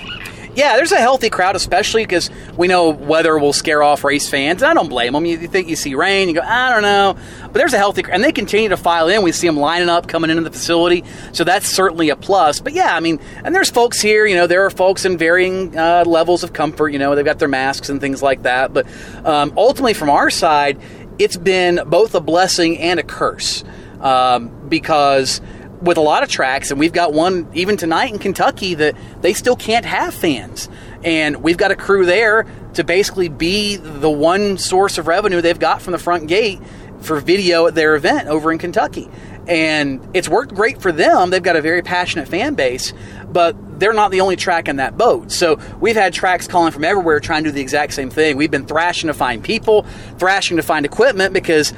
Yeah, 0.56 0.76
there's 0.76 0.92
a 0.92 0.96
healthy 0.96 1.28
crowd, 1.28 1.54
especially 1.54 2.02
because 2.02 2.30
we 2.56 2.66
know 2.66 2.88
weather 2.88 3.36
will 3.38 3.52
scare 3.52 3.82
off 3.82 4.04
race 4.04 4.30
fans. 4.30 4.62
And 4.62 4.70
I 4.70 4.72
don't 4.72 4.88
blame 4.88 5.12
them. 5.12 5.26
You 5.26 5.36
think 5.48 5.68
you 5.68 5.76
see 5.76 5.94
rain, 5.94 6.28
you 6.28 6.34
go, 6.34 6.40
I 6.40 6.72
don't 6.72 6.80
know, 6.80 7.14
but 7.42 7.52
there's 7.52 7.74
a 7.74 7.78
healthy, 7.78 8.02
and 8.10 8.24
they 8.24 8.32
continue 8.32 8.70
to 8.70 8.78
file 8.78 9.08
in. 9.08 9.22
We 9.22 9.32
see 9.32 9.46
them 9.46 9.58
lining 9.58 9.90
up, 9.90 10.08
coming 10.08 10.30
into 10.30 10.42
the 10.42 10.50
facility, 10.50 11.04
so 11.32 11.44
that's 11.44 11.66
certainly 11.66 12.08
a 12.08 12.16
plus. 12.16 12.60
But 12.60 12.72
yeah, 12.72 12.96
I 12.96 13.00
mean, 13.00 13.20
and 13.44 13.54
there's 13.54 13.68
folks 13.68 14.00
here. 14.00 14.24
You 14.24 14.34
know, 14.34 14.46
there 14.46 14.64
are 14.64 14.70
folks 14.70 15.04
in 15.04 15.18
varying 15.18 15.76
uh, 15.76 16.04
levels 16.06 16.42
of 16.42 16.54
comfort. 16.54 16.88
You 16.88 17.00
know, 17.00 17.14
they've 17.14 17.24
got 17.24 17.38
their 17.38 17.48
masks 17.48 17.90
and 17.90 18.00
things 18.00 18.22
like 18.22 18.44
that. 18.44 18.72
But 18.72 18.86
um, 19.26 19.52
ultimately, 19.58 19.92
from 19.92 20.08
our 20.08 20.30
side, 20.30 20.80
it's 21.18 21.36
been 21.36 21.80
both 21.86 22.14
a 22.14 22.20
blessing 22.20 22.78
and 22.78 23.00
a 23.00 23.02
curse 23.02 23.64
um, 24.00 24.68
because 24.68 25.40
with 25.80 25.96
a 25.98 26.00
lot 26.00 26.22
of 26.22 26.28
tracks, 26.28 26.70
and 26.70 26.80
we've 26.80 26.92
got 26.92 27.12
one 27.12 27.48
even 27.54 27.76
tonight 27.76 28.12
in 28.12 28.18
Kentucky 28.18 28.74
that 28.74 28.96
they 29.20 29.32
still 29.32 29.56
can't 29.56 29.84
have 29.84 30.14
fans. 30.14 30.68
And 31.04 31.42
we've 31.42 31.56
got 31.56 31.70
a 31.70 31.76
crew 31.76 32.06
there 32.06 32.46
to 32.74 32.84
basically 32.84 33.28
be 33.28 33.76
the 33.76 34.10
one 34.10 34.58
source 34.58 34.98
of 34.98 35.06
revenue 35.06 35.40
they've 35.40 35.58
got 35.58 35.82
from 35.82 35.92
the 35.92 35.98
front 35.98 36.28
gate 36.28 36.60
for 37.00 37.20
video 37.20 37.66
at 37.66 37.74
their 37.74 37.94
event 37.94 38.28
over 38.28 38.50
in 38.50 38.58
Kentucky. 38.58 39.08
And 39.48 40.06
it's 40.14 40.28
worked 40.28 40.54
great 40.54 40.82
for 40.82 40.90
them. 40.90 41.30
They've 41.30 41.42
got 41.42 41.56
a 41.56 41.62
very 41.62 41.82
passionate 41.82 42.26
fan 42.28 42.54
base, 42.54 42.92
but 43.28 43.54
they're 43.78 43.92
not 43.92 44.10
the 44.10 44.20
only 44.20 44.36
track 44.36 44.68
in 44.68 44.76
that 44.76 44.96
boat. 44.96 45.30
So 45.30 45.60
we've 45.80 45.96
had 45.96 46.12
tracks 46.12 46.48
calling 46.48 46.72
from 46.72 46.84
everywhere 46.84 47.20
trying 47.20 47.44
to 47.44 47.50
do 47.50 47.54
the 47.54 47.60
exact 47.60 47.92
same 47.92 48.10
thing. 48.10 48.36
We've 48.36 48.50
been 48.50 48.66
thrashing 48.66 49.08
to 49.08 49.14
find 49.14 49.44
people, 49.44 49.82
thrashing 50.18 50.56
to 50.56 50.62
find 50.62 50.84
equipment 50.84 51.32
because 51.32 51.72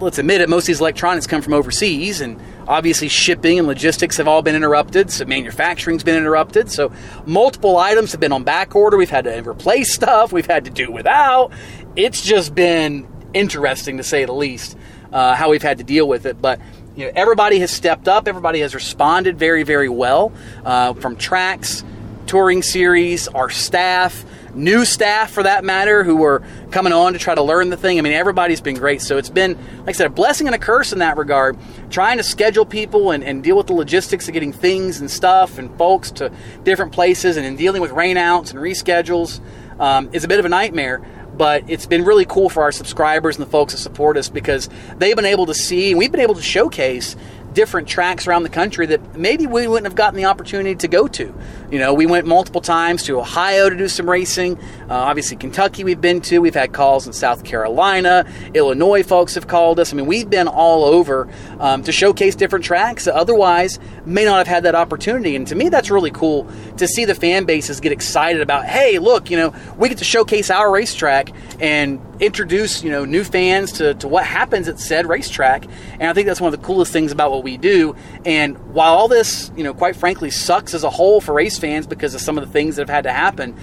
let's 0.00 0.18
admit 0.18 0.40
it, 0.40 0.48
most 0.48 0.64
of 0.64 0.66
these 0.68 0.80
electronics 0.80 1.26
come 1.26 1.42
from 1.42 1.52
overseas, 1.52 2.20
and 2.20 2.40
obviously 2.66 3.08
shipping 3.08 3.58
and 3.58 3.68
logistics 3.68 4.16
have 4.16 4.26
all 4.28 4.42
been 4.42 4.56
interrupted. 4.56 5.10
So 5.10 5.24
manufacturing's 5.24 6.02
been 6.02 6.16
interrupted. 6.16 6.70
So 6.70 6.92
multiple 7.26 7.76
items 7.76 8.12
have 8.12 8.20
been 8.20 8.32
on 8.32 8.44
back 8.44 8.74
order. 8.74 8.96
We've 8.96 9.10
had 9.10 9.24
to 9.24 9.48
replace 9.48 9.94
stuff. 9.94 10.32
We've 10.32 10.46
had 10.46 10.64
to 10.64 10.70
do 10.70 10.90
without. 10.90 11.52
It's 11.96 12.22
just 12.22 12.54
been 12.54 13.08
interesting 13.34 13.98
to 13.98 14.02
say 14.02 14.24
the 14.24 14.32
least 14.32 14.76
uh, 15.12 15.34
how 15.34 15.50
we've 15.50 15.62
had 15.62 15.78
to 15.78 15.84
deal 15.84 16.08
with 16.08 16.26
it. 16.26 16.40
But 16.40 16.60
you 16.96 17.06
know, 17.06 17.12
everybody 17.14 17.58
has 17.60 17.70
stepped 17.70 18.08
up. 18.08 18.28
Everybody 18.28 18.60
has 18.60 18.74
responded 18.74 19.38
very, 19.38 19.62
very 19.62 19.88
well. 19.88 20.32
Uh, 20.64 20.94
from 20.94 21.16
tracks, 21.16 21.84
touring 22.26 22.62
series, 22.62 23.28
our 23.28 23.50
staff 23.50 24.24
new 24.54 24.84
staff 24.84 25.30
for 25.30 25.42
that 25.42 25.64
matter 25.64 26.04
who 26.04 26.16
were 26.16 26.42
coming 26.70 26.92
on 26.92 27.12
to 27.12 27.18
try 27.18 27.34
to 27.34 27.42
learn 27.42 27.70
the 27.70 27.76
thing. 27.76 27.98
I 27.98 28.02
mean, 28.02 28.12
everybody's 28.12 28.60
been 28.60 28.76
great. 28.76 29.02
So 29.02 29.16
it's 29.16 29.30
been, 29.30 29.56
like 29.80 29.90
I 29.90 29.92
said, 29.92 30.06
a 30.06 30.10
blessing 30.10 30.46
and 30.46 30.54
a 30.54 30.58
curse 30.58 30.92
in 30.92 30.98
that 31.00 31.16
regard. 31.16 31.56
Trying 31.90 32.18
to 32.18 32.22
schedule 32.22 32.64
people 32.64 33.10
and, 33.10 33.22
and 33.22 33.42
deal 33.42 33.56
with 33.56 33.66
the 33.66 33.72
logistics 33.72 34.28
of 34.28 34.34
getting 34.34 34.52
things 34.52 35.00
and 35.00 35.10
stuff 35.10 35.58
and 35.58 35.76
folks 35.76 36.10
to 36.12 36.32
different 36.64 36.92
places 36.92 37.36
and 37.36 37.46
in 37.46 37.56
dealing 37.56 37.82
with 37.82 37.92
rainouts 37.92 38.50
and 38.50 38.60
reschedules 38.60 39.40
um, 39.78 40.10
is 40.12 40.24
a 40.24 40.28
bit 40.28 40.38
of 40.38 40.44
a 40.44 40.48
nightmare 40.48 41.02
but 41.40 41.64
it's 41.68 41.86
been 41.86 42.04
really 42.04 42.26
cool 42.26 42.50
for 42.50 42.62
our 42.62 42.70
subscribers 42.70 43.38
and 43.38 43.46
the 43.46 43.50
folks 43.50 43.72
that 43.72 43.78
support 43.78 44.18
us 44.18 44.28
because 44.28 44.68
they've 44.98 45.16
been 45.16 45.24
able 45.24 45.46
to 45.46 45.54
see 45.54 45.88
and 45.88 45.98
we've 45.98 46.12
been 46.12 46.20
able 46.20 46.34
to 46.34 46.42
showcase 46.42 47.16
different 47.52 47.88
tracks 47.88 48.26
around 48.26 48.42
the 48.42 48.48
country 48.48 48.86
that 48.86 49.16
maybe 49.16 49.46
we 49.46 49.66
wouldn't 49.66 49.86
have 49.86 49.94
gotten 49.94 50.16
the 50.16 50.24
opportunity 50.24 50.74
to 50.76 50.88
go 50.88 51.06
to. 51.08 51.34
You 51.70 51.78
know, 51.78 51.94
we 51.94 52.06
went 52.06 52.26
multiple 52.26 52.60
times 52.60 53.04
to 53.04 53.18
Ohio 53.18 53.68
to 53.68 53.76
do 53.76 53.88
some 53.88 54.08
racing. 54.08 54.58
Uh, 54.88 54.94
obviously, 54.94 55.36
Kentucky 55.36 55.84
we've 55.84 56.00
been 56.00 56.20
to. 56.22 56.40
We've 56.40 56.54
had 56.54 56.72
calls 56.72 57.06
in 57.06 57.12
South 57.12 57.44
Carolina. 57.44 58.26
Illinois 58.54 59.02
folks 59.02 59.34
have 59.34 59.46
called 59.46 59.78
us. 59.78 59.92
I 59.92 59.96
mean, 59.96 60.06
we've 60.06 60.28
been 60.28 60.48
all 60.48 60.84
over 60.84 61.28
um, 61.58 61.82
to 61.84 61.92
showcase 61.92 62.34
different 62.34 62.64
tracks 62.64 63.04
that 63.04 63.14
otherwise 63.14 63.78
may 64.04 64.24
not 64.24 64.38
have 64.38 64.46
had 64.46 64.64
that 64.64 64.74
opportunity. 64.74 65.36
And 65.36 65.46
to 65.48 65.54
me, 65.54 65.68
that's 65.68 65.90
really 65.90 66.10
cool 66.10 66.48
to 66.76 66.88
see 66.88 67.04
the 67.04 67.14
fan 67.14 67.44
bases 67.44 67.80
get 67.80 67.92
excited 67.92 68.40
about, 68.40 68.64
hey, 68.64 68.98
look, 68.98 69.30
you 69.30 69.36
know, 69.36 69.54
we 69.76 69.88
get 69.88 69.98
to 69.98 70.04
showcase 70.04 70.50
our 70.50 70.70
racetrack 70.70 71.30
and 71.60 72.00
introduce, 72.20 72.82
you 72.82 72.90
know, 72.90 73.04
new 73.04 73.24
fans 73.24 73.72
to, 73.72 73.94
to 73.94 74.08
what 74.08 74.24
happens 74.24 74.68
at 74.68 74.78
said 74.78 75.06
racetrack. 75.06 75.64
And 75.92 76.04
I 76.04 76.12
think 76.12 76.26
that's 76.26 76.40
one 76.40 76.52
of 76.52 76.60
the 76.60 76.66
coolest 76.66 76.92
things 76.92 77.12
about 77.12 77.30
what 77.30 77.39
we 77.42 77.56
do. 77.56 77.96
And 78.24 78.58
while 78.74 78.94
all 78.94 79.08
this, 79.08 79.50
you 79.56 79.64
know, 79.64 79.74
quite 79.74 79.96
frankly, 79.96 80.30
sucks 80.30 80.74
as 80.74 80.84
a 80.84 80.90
whole 80.90 81.20
for 81.20 81.34
race 81.34 81.58
fans 81.58 81.86
because 81.86 82.14
of 82.14 82.20
some 82.20 82.38
of 82.38 82.46
the 82.46 82.52
things 82.52 82.76
that 82.76 82.82
have 82.88 82.94
had 82.94 83.04
to 83.04 83.12
happen, 83.12 83.56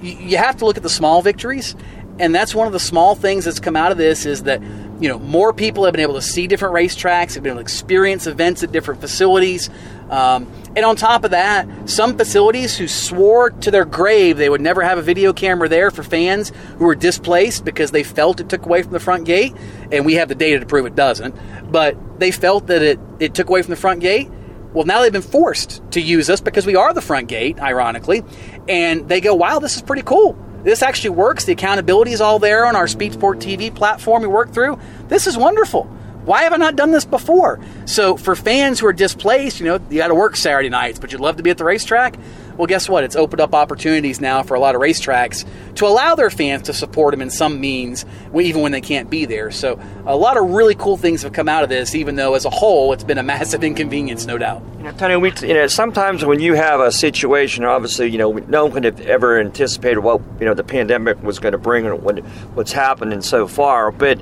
you, 0.00 0.12
you 0.12 0.36
have 0.36 0.56
to 0.58 0.64
look 0.64 0.76
at 0.76 0.82
the 0.82 0.90
small 0.90 1.22
victories. 1.22 1.74
And 2.18 2.34
that's 2.34 2.54
one 2.54 2.66
of 2.66 2.72
the 2.72 2.80
small 2.80 3.14
things 3.14 3.44
that's 3.46 3.60
come 3.60 3.76
out 3.76 3.90
of 3.90 3.98
this 3.98 4.26
is 4.26 4.42
that 4.42 4.62
you 5.00 5.08
know 5.08 5.18
more 5.18 5.52
people 5.52 5.84
have 5.84 5.92
been 5.92 6.02
able 6.02 6.14
to 6.14 6.22
see 6.22 6.46
different 6.46 6.74
racetracks, 6.74 7.34
have 7.34 7.42
been 7.42 7.52
able 7.52 7.60
to 7.60 7.62
experience 7.62 8.26
events 8.26 8.62
at 8.62 8.70
different 8.70 9.00
facilities. 9.00 9.70
Um, 10.10 10.50
and 10.74 10.84
on 10.84 10.96
top 10.96 11.24
of 11.24 11.30
that, 11.30 11.88
some 11.88 12.16
facilities 12.16 12.76
who 12.76 12.88
swore 12.88 13.50
to 13.50 13.70
their 13.70 13.84
grave 13.84 14.36
they 14.36 14.48
would 14.48 14.60
never 14.60 14.82
have 14.82 14.98
a 14.98 15.02
video 15.02 15.32
camera 15.32 15.68
there 15.68 15.90
for 15.90 16.02
fans 16.02 16.52
who 16.78 16.84
were 16.84 16.94
displaced 16.94 17.64
because 17.64 17.90
they 17.90 18.02
felt 18.02 18.40
it 18.40 18.48
took 18.48 18.64
away 18.66 18.82
from 18.82 18.92
the 18.92 19.00
front 19.00 19.24
gate, 19.24 19.54
and 19.90 20.04
we 20.06 20.14
have 20.14 20.28
the 20.28 20.34
data 20.34 20.60
to 20.60 20.66
prove 20.66 20.86
it 20.86 20.94
doesn't. 20.94 21.34
But 21.70 21.96
they 22.18 22.30
felt 22.30 22.66
that 22.68 22.82
it, 22.82 23.00
it 23.20 23.34
took 23.34 23.48
away 23.48 23.62
from 23.62 23.70
the 23.70 23.80
front 23.80 24.00
gate. 24.00 24.30
Well, 24.72 24.86
now 24.86 25.02
they've 25.02 25.12
been 25.12 25.20
forced 25.22 25.82
to 25.92 26.00
use 26.00 26.30
us 26.30 26.40
because 26.40 26.64
we 26.64 26.76
are 26.76 26.94
the 26.94 27.02
front 27.02 27.28
gate, 27.28 27.60
ironically, 27.60 28.22
and 28.68 29.08
they 29.08 29.20
go, 29.20 29.34
wow, 29.34 29.58
this 29.58 29.76
is 29.76 29.82
pretty 29.82 30.02
cool. 30.02 30.36
This 30.62 30.82
actually 30.82 31.10
works. 31.10 31.44
The 31.44 31.52
accountability 31.52 32.12
is 32.12 32.20
all 32.20 32.38
there 32.38 32.64
on 32.64 32.76
our 32.76 32.86
Speed 32.86 33.12
Sport 33.14 33.38
TV 33.38 33.74
platform 33.74 34.22
we 34.22 34.28
work 34.28 34.52
through. 34.52 34.78
This 35.08 35.26
is 35.26 35.36
wonderful. 35.36 35.90
Why 36.24 36.42
have 36.42 36.52
I 36.52 36.56
not 36.56 36.76
done 36.76 36.92
this 36.92 37.04
before? 37.04 37.58
So, 37.84 38.16
for 38.16 38.36
fans 38.36 38.78
who 38.78 38.86
are 38.86 38.92
displaced, 38.92 39.58
you 39.58 39.66
know, 39.66 39.80
you 39.90 39.98
got 39.98 40.08
to 40.08 40.14
work 40.14 40.36
Saturday 40.36 40.68
nights, 40.68 41.00
but 41.00 41.10
you'd 41.10 41.20
love 41.20 41.36
to 41.38 41.42
be 41.42 41.50
at 41.50 41.58
the 41.58 41.64
racetrack. 41.64 42.16
Well, 42.56 42.66
guess 42.66 42.88
what? 42.88 43.02
It's 43.02 43.16
opened 43.16 43.40
up 43.40 43.54
opportunities 43.54 44.20
now 44.20 44.42
for 44.44 44.54
a 44.54 44.60
lot 44.60 44.74
of 44.76 44.80
racetracks 44.80 45.44
to 45.76 45.86
allow 45.86 46.14
their 46.14 46.30
fans 46.30 46.62
to 46.64 46.74
support 46.74 47.12
them 47.12 47.22
in 47.22 47.30
some 47.30 47.60
means, 47.60 48.04
even 48.38 48.62
when 48.62 48.70
they 48.70 48.80
can't 48.80 49.10
be 49.10 49.24
there. 49.24 49.50
So, 49.50 49.80
a 50.06 50.16
lot 50.16 50.36
of 50.36 50.50
really 50.50 50.76
cool 50.76 50.96
things 50.96 51.22
have 51.22 51.32
come 51.32 51.48
out 51.48 51.64
of 51.64 51.68
this, 51.68 51.94
even 51.96 52.14
though 52.14 52.34
as 52.34 52.44
a 52.44 52.50
whole, 52.50 52.92
it's 52.92 53.04
been 53.04 53.18
a 53.18 53.22
massive 53.32 53.64
inconvenience, 53.64 54.24
no 54.24 54.38
doubt. 54.38 54.62
You 54.78 54.84
know, 54.84 54.92
Tony, 54.92 55.16
we, 55.16 55.32
you 55.42 55.54
know, 55.54 55.66
sometimes 55.66 56.24
when 56.24 56.38
you 56.38 56.54
have 56.54 56.78
a 56.78 56.92
situation, 56.92 57.64
obviously, 57.64 58.10
you 58.10 58.18
know, 58.18 58.32
no 58.32 58.64
one 58.64 58.72
could 58.74 58.84
have 58.84 59.00
ever 59.00 59.40
anticipated 59.40 59.98
what 60.00 60.20
you 60.38 60.46
know 60.46 60.54
the 60.54 60.64
pandemic 60.64 61.20
was 61.22 61.40
going 61.40 61.52
to 61.52 61.58
bring 61.58 61.86
and 61.86 62.00
what, 62.02 62.20
what's 62.54 62.72
happening 62.72 63.22
so 63.22 63.48
far, 63.48 63.90
but 63.90 64.20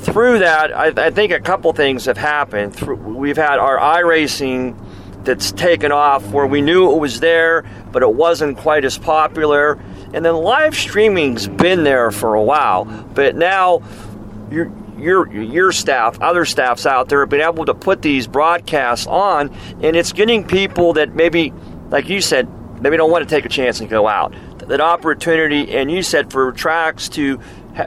through 0.00 0.40
that, 0.40 0.76
I, 0.76 1.06
I, 1.06 1.10
think 1.10 1.32
a 1.32 1.40
couple 1.40 1.72
things 1.72 2.06
have 2.06 2.16
happened. 2.16 2.80
We've 2.80 3.36
had 3.36 3.58
our 3.58 3.78
iRacing 3.78 4.76
that's 5.24 5.52
taken 5.52 5.92
off 5.92 6.26
where 6.30 6.46
we 6.46 6.60
knew 6.60 6.90
it 6.92 6.98
was 6.98 7.20
there, 7.20 7.64
but 7.92 8.02
it 8.02 8.12
wasn't 8.12 8.58
quite 8.58 8.84
as 8.84 8.98
popular. 8.98 9.78
And 10.12 10.24
then 10.24 10.34
live 10.34 10.74
streaming's 10.74 11.46
been 11.46 11.84
there 11.84 12.10
for 12.10 12.34
a 12.34 12.42
while, 12.42 12.84
but 13.14 13.36
now 13.36 13.82
your 14.50 14.72
your 14.98 15.30
your 15.32 15.72
staff, 15.72 16.20
other 16.20 16.44
staffs 16.44 16.86
out 16.86 17.08
there 17.08 17.20
have 17.20 17.28
been 17.28 17.40
able 17.40 17.64
to 17.66 17.74
put 17.74 18.02
these 18.02 18.26
broadcasts 18.26 19.06
on, 19.06 19.54
and 19.82 19.96
it's 19.96 20.12
getting 20.12 20.46
people 20.46 20.94
that 20.94 21.14
maybe, 21.14 21.52
like 21.90 22.08
you 22.08 22.20
said, 22.20 22.48
maybe 22.82 22.96
don't 22.96 23.10
want 23.10 23.26
to 23.26 23.34
take 23.34 23.44
a 23.44 23.48
chance 23.48 23.80
and 23.80 23.88
go 23.88 24.08
out. 24.08 24.34
That 24.58 24.80
opportunity, 24.80 25.74
and 25.74 25.90
you 25.90 26.02
said 26.02 26.30
for 26.30 26.52
tracks 26.52 27.08
to 27.10 27.40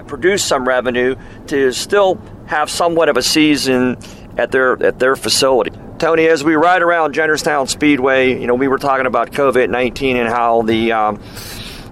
produce 0.08 0.44
some 0.44 0.68
revenue 0.68 1.16
to 1.48 1.72
still 1.72 2.20
have 2.46 2.70
somewhat 2.70 3.10
of 3.10 3.18
a 3.18 3.24
season 3.24 3.98
at 4.38 4.52
their 4.52 4.82
at 4.84 5.00
their 5.00 5.16
facility. 5.16 5.72
Tony, 6.00 6.28
as 6.28 6.44
we 6.44 6.56
ride 6.56 6.82
around 6.82 7.16
Jennerstown 7.16 7.70
Speedway, 7.70 8.40
you 8.40 8.48
know, 8.48 8.56
we 8.56 8.68
were 8.68 8.78
talking 8.78 9.06
about 9.06 9.32
COVID 9.32 9.70
19 9.70 10.18
and 10.18 10.28
how 10.28 10.64
the, 10.64 10.92
um, 10.92 11.22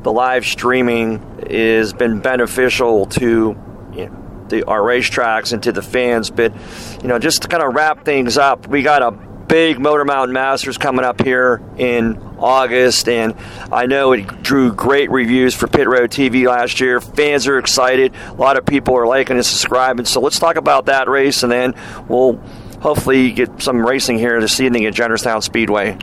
the 0.04 0.12
live 0.12 0.46
streaming 0.46 1.20
has 1.50 1.94
been 1.94 2.20
beneficial 2.20 3.06
to 3.06 3.56
you 3.94 4.06
know, 4.08 4.46
the 4.50 4.66
our 4.68 4.82
racetracks 4.82 5.54
and 5.54 5.64
to 5.64 5.72
the 5.72 5.82
fans. 5.82 6.30
But 6.30 6.54
you 7.02 7.08
know, 7.08 7.20
just 7.20 7.44
to 7.44 7.48
kind 7.48 7.64
of 7.64 7.74
wrap 7.74 8.04
things 8.04 8.38
up, 8.38 8.68
we 8.68 8.82
got 8.82 9.02
a 9.02 9.31
big 9.52 9.82
Motor 9.82 10.06
Mountain 10.06 10.34
Masters 10.34 10.78
coming 10.78 11.04
up 11.04 11.22
here 11.22 11.62
in 11.78 12.18
August, 12.40 13.10
and 13.10 13.36
I 13.70 13.86
know 13.86 14.14
it 14.14 14.42
drew 14.42 14.72
great 14.72 15.12
reviews 15.12 15.54
for 15.54 15.68
Pit 15.68 15.90
Road 15.90 16.10
TV 16.10 16.48
last 16.48 16.80
year. 16.80 17.02
Fans 17.02 17.46
are 17.48 17.58
excited. 17.58 18.16
A 18.30 18.34
lot 18.36 18.56
of 18.56 18.66
people 18.66 18.96
are 18.96 19.06
liking 19.06 19.36
and 19.36 19.46
subscribing. 19.46 20.06
So 20.06 20.22
let's 20.22 20.40
talk 20.40 20.56
about 20.56 20.86
that 20.86 21.10
race, 21.10 21.44
and 21.44 21.52
then 21.52 21.76
we'll 22.08 22.38
hopefully 22.80 23.34
get 23.34 23.62
some 23.62 23.86
racing 23.86 24.20
here 24.20 24.40
this 24.40 24.62
evening 24.62 24.86
at 24.86 24.94
Jennerstown 24.94 25.44
Speedway. 25.44 25.98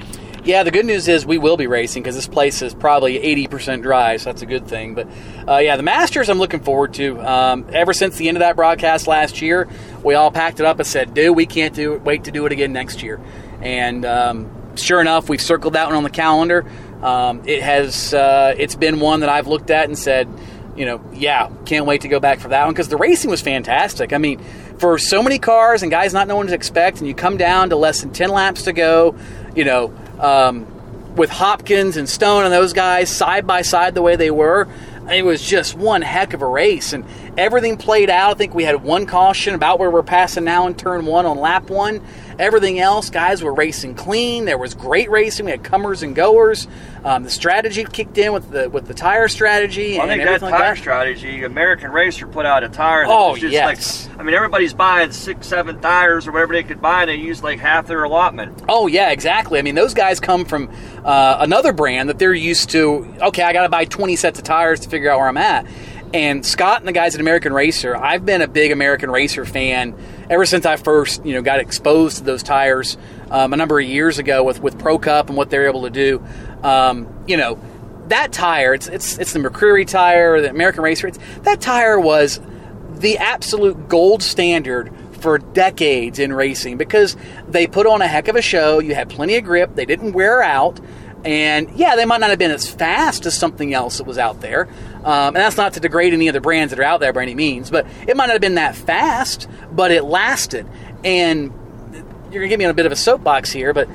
Yeah, 0.49 0.62
the 0.62 0.70
good 0.70 0.87
news 0.87 1.09
is 1.09 1.27
we 1.27 1.37
will 1.37 1.59
be 1.59 1.66
racing 1.66 2.03
because 2.03 2.15
this 2.15 2.27
place 2.27 2.62
is 2.62 2.73
probably 2.73 3.19
80% 3.19 3.83
dry, 3.83 4.16
so 4.16 4.31
that's 4.31 4.41
a 4.41 4.47
good 4.47 4.66
thing. 4.66 4.95
But 4.95 5.07
uh, 5.47 5.59
yeah, 5.59 5.77
the 5.77 5.83
Masters 5.83 6.31
I'm 6.31 6.39
looking 6.39 6.61
forward 6.61 6.95
to. 6.95 7.20
Um, 7.20 7.66
ever 7.70 7.93
since 7.93 8.16
the 8.16 8.29
end 8.29 8.39
of 8.39 8.41
that 8.41 8.57
broadcast 8.57 9.07
last 9.07 9.43
year, 9.43 9.69
we 10.03 10.15
all 10.15 10.31
packed 10.31 10.59
it 10.59 10.65
up 10.65 10.79
and 10.79 10.87
said, 10.87 11.12
dude, 11.12 11.37
we 11.37 11.45
can't 11.45 11.75
do 11.75 11.93
it, 11.93 12.01
wait 12.01 12.25
to 12.25 12.31
do 12.31 12.47
it 12.47 12.53
again 12.53 12.73
next 12.73 13.03
year. 13.03 13.20
And 13.61 14.07
um, 14.07 14.75
sure 14.75 15.03
enough, 15.03 15.29
we've 15.29 15.39
circled 15.39 15.75
that 15.75 15.85
one 15.85 15.97
on 15.97 16.03
the 16.03 16.09
calendar. 16.09 16.65
Um, 17.03 17.43
it 17.45 17.62
has, 17.62 18.15
uh, 18.15 18.55
it's 18.57 18.75
been 18.75 19.01
one 19.01 19.20
that 19.20 19.29
I've 19.29 19.49
looked 19.49 19.69
at 19.69 19.85
and 19.85 19.99
said, 19.99 20.31
you 20.79 20.87
know, 20.87 21.05
yeah, 21.12 21.51
can't 21.66 21.85
wait 21.85 22.03
to 22.03 22.09
go 22.09 22.20
back 22.20 22.41
for 22.41 22.49
that 22.49 22.65
one 22.65 22.73
because 22.73 22.89
the 22.89 22.97
racing 22.97 23.29
was 23.29 23.43
fantastic. 23.43 24.12
I 24.15 24.19
mean, 24.19 24.43
for 24.79 24.97
so 24.97 25.23
many 25.23 25.39
cars 25.39 25.83
and 25.83 25.91
guys 25.91 26.15
not 26.15 26.29
knowing 26.29 26.47
what 26.47 26.49
to 26.49 26.55
expect, 26.55 26.99
and 26.99 27.09
you 27.09 27.15
come 27.15 27.37
down 27.37 27.70
to 27.70 27.77
less 27.77 28.01
than 28.01 28.12
10 28.12 28.31
laps 28.31 28.62
to 28.62 28.73
go, 28.73 29.16
you 29.59 29.64
know, 29.64 29.93
um, 30.20 31.16
with 31.16 31.30
Hopkins 31.30 31.97
and 31.97 32.09
Stone 32.09 32.44
and 32.44 32.52
those 32.52 32.72
guys 32.72 33.10
side 33.10 33.44
by 33.44 33.62
side 33.62 33.93
the 33.93 34.02
way 34.02 34.14
they 34.14 34.30
were. 34.30 34.68
It 35.10 35.24
was 35.24 35.43
just 35.43 35.74
one 35.74 36.01
heck 36.01 36.32
of 36.32 36.43
a 36.43 36.47
race, 36.47 36.93
and 36.93 37.05
everything 37.36 37.76
played 37.76 38.09
out. 38.09 38.30
I 38.30 38.35
think 38.35 38.55
we 38.55 38.62
had 38.62 38.85
one 38.85 39.05
caution 39.05 39.56
about 39.56 39.80
where 39.80 39.90
we're 39.90 40.05
passing 40.05 40.44
now 40.44 40.68
in 40.68 40.76
turn 40.76 41.06
one 41.06 41.26
on 41.26 41.39
lap 41.39 41.70
one. 41.70 42.02
Everything 42.39 42.78
else, 42.78 43.10
guys 43.10 43.43
were 43.43 43.52
racing 43.52 43.94
clean. 43.97 44.44
There 44.44 44.59
was 44.59 44.74
great 44.74 45.10
racing. 45.10 45.47
We 45.47 45.51
had 45.51 45.65
comers 45.65 46.02
and 46.05 46.15
goers. 46.15 46.69
Um, 47.05 47.24
the 47.24 47.31
strategy 47.31 47.85
kicked 47.85 48.16
in 48.16 48.32
with 48.32 48.51
the 48.51 48.70
with 48.70 48.86
the 48.86 48.94
tire 48.94 49.27
strategy. 49.28 49.98
Well, 49.98 50.02
I 50.02 50.09
think 50.09 50.23
that 50.24 50.40
tire 50.40 50.51
like 50.51 50.60
that. 50.60 50.77
strategy, 50.78 51.43
American 51.44 51.90
Racer 51.90 52.27
put 52.27 52.47
out 52.47 52.62
a 52.62 52.69
tire 52.69 53.06
that 53.06 53.10
Oh, 53.12 53.32
was 53.32 53.40
just 53.40 53.52
yes. 53.52 54.06
like, 54.09 54.20
I 54.20 54.23
mean, 54.23 54.35
everybody's 54.35 54.73
buying 54.74 55.10
six, 55.10 55.47
seven 55.48 55.81
tires 55.81 56.28
or 56.28 56.32
whatever 56.32 56.52
they 56.52 56.62
could 56.62 56.81
buy, 56.81 57.02
and 57.02 57.10
they 57.10 57.16
use 57.16 57.43
like 57.43 57.59
half 57.59 57.86
their 57.89 58.05
allotment. 58.05 58.62
Oh 58.69 58.86
yeah, 58.86 59.10
exactly. 59.10 59.59
I 59.59 59.62
mean, 59.62 59.74
those 59.74 59.94
guys 59.94 60.20
come 60.20 60.44
from 60.44 60.70
uh, 61.05 61.39
another 61.40 61.73
brand 61.73 62.09
that 62.09 62.19
they're 62.20 62.35
used 62.35 62.70
to. 62.70 63.05
Okay, 63.20 63.43
I 63.43 63.52
got 63.52 63.62
to 63.62 63.69
buy 63.69 63.85
twenty 63.85 64.15
sets 64.16 64.39
of 64.39 64.44
tires 64.44 64.81
to 64.81 64.89
figure 64.89 65.10
out 65.10 65.19
where 65.19 65.28
I'm 65.28 65.36
at. 65.36 65.66
And 66.12 66.44
Scott 66.44 66.80
and 66.80 66.89
the 66.89 66.93
guys 66.93 67.14
at 67.14 67.20
American 67.20 67.52
Racer, 67.52 67.94
I've 67.94 68.24
been 68.24 68.40
a 68.40 68.48
big 68.48 68.72
American 68.72 69.10
Racer 69.10 69.44
fan 69.44 69.94
ever 70.30 70.47
since 70.47 70.64
I 70.64 70.76
first, 70.76 71.24
you 71.24 71.35
know, 71.35 71.43
got 71.43 71.60
exposed 71.60 72.18
to 72.18 72.24
those 72.24 72.43
tires 72.43 72.97
um, 73.30 73.52
a 73.52 73.56
number 73.56 73.78
of 73.78 73.86
years 73.86 74.18
ago 74.18 74.43
with 74.43 74.62
with 74.62 74.78
Pro 74.78 74.98
Cup 74.98 75.28
and 75.28 75.36
what 75.36 75.51
they're 75.51 75.68
able 75.68 75.82
to 75.82 75.90
do. 75.90 76.24
Um, 76.62 77.24
you 77.26 77.36
know, 77.36 77.59
that 78.09 78.32
tire, 78.32 78.74
it's 78.74 78.89
it's 78.89 79.18
it's 79.18 79.32
the 79.32 79.39
Mercury 79.39 79.85
tire, 79.85 80.40
the 80.40 80.51
American 80.51 80.82
Racer. 80.82 81.09
It's, 81.09 81.18
that 81.43 81.60
tire 81.60 82.01
was 82.01 82.40
the 82.94 83.18
absolute 83.18 83.89
gold 83.89 84.22
standard 84.22 84.93
for 85.20 85.39
decades 85.39 86.18
in 86.18 86.32
racing 86.32 86.78
because 86.78 87.16
they 87.48 87.66
put 87.66 87.86
on 87.86 88.02
a 88.02 88.09
heck 88.09 88.28
of 88.28 88.36
a 88.36 88.43
show. 88.43 88.78
You 88.78 88.94
had 88.94 89.09
plenty 89.10 89.36
of 89.36 89.44
grip. 89.44 89.74
They 89.74 89.85
didn't 89.85 90.12
wear 90.12 90.43
out. 90.43 90.80
And 91.24 91.70
yeah, 91.76 91.97
they 91.97 92.05
might 92.05 92.20
not 92.20 92.30
have 92.30 92.39
been 92.39 92.52
as 92.52 92.68
fast 92.68 93.26
as 93.26 93.36
something 93.36 93.74
else 93.74 93.98
that 93.98 94.06
was 94.06 94.18
out 94.18 94.40
there. 94.40 94.68
Um, 95.05 95.29
and 95.29 95.37
that's 95.37 95.57
not 95.57 95.75
to 95.75 95.81
degrade 95.81 96.12
any 96.12 96.29
of 96.29 96.35
the 96.35 96.41
brands 96.41 96.70
that 96.70 96.81
are 96.81 96.85
out 96.85 97.01
there 97.01 97.12
by 97.12 97.23
any 97.23 97.35
means, 97.35 97.70
but 97.70 97.87
it 98.07 98.16
might 98.16 98.27
not 98.27 98.33
have 98.33 98.41
been 98.41 98.57
that 98.57 98.75
fast, 98.75 99.49
but 99.70 99.91
it 99.91 100.05
lasted. 100.05 100.66
And 101.05 101.53
you're 102.33 102.43
to 102.43 102.49
get 102.49 102.59
me 102.59 102.65
on 102.65 102.70
a 102.70 102.75
bit 102.75 102.87
of 102.87 102.93
a 102.93 102.97
soapbox 102.97 103.53
here, 103.53 103.73
but 103.73 103.89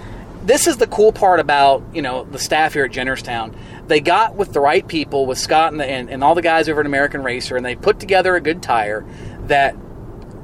this 0.43 0.67
is 0.67 0.77
the 0.77 0.87
cool 0.87 1.11
part 1.11 1.39
about, 1.39 1.83
you 1.93 2.01
know, 2.01 2.23
the 2.25 2.39
staff 2.39 2.73
here 2.73 2.85
at 2.85 2.91
Jennerstown. 2.91 3.55
They 3.87 3.99
got 3.99 4.35
with 4.35 4.53
the 4.53 4.59
right 4.59 4.85
people, 4.87 5.25
with 5.25 5.37
Scott 5.37 5.71
and, 5.71 5.79
the, 5.79 5.85
and, 5.85 6.09
and 6.09 6.23
all 6.23 6.35
the 6.35 6.41
guys 6.41 6.67
over 6.67 6.81
at 6.81 6.85
American 6.85 7.23
Racer, 7.23 7.55
and 7.55 7.65
they 7.65 7.75
put 7.75 7.99
together 7.99 8.35
a 8.35 8.41
good 8.41 8.61
tire 8.61 9.05
that 9.47 9.75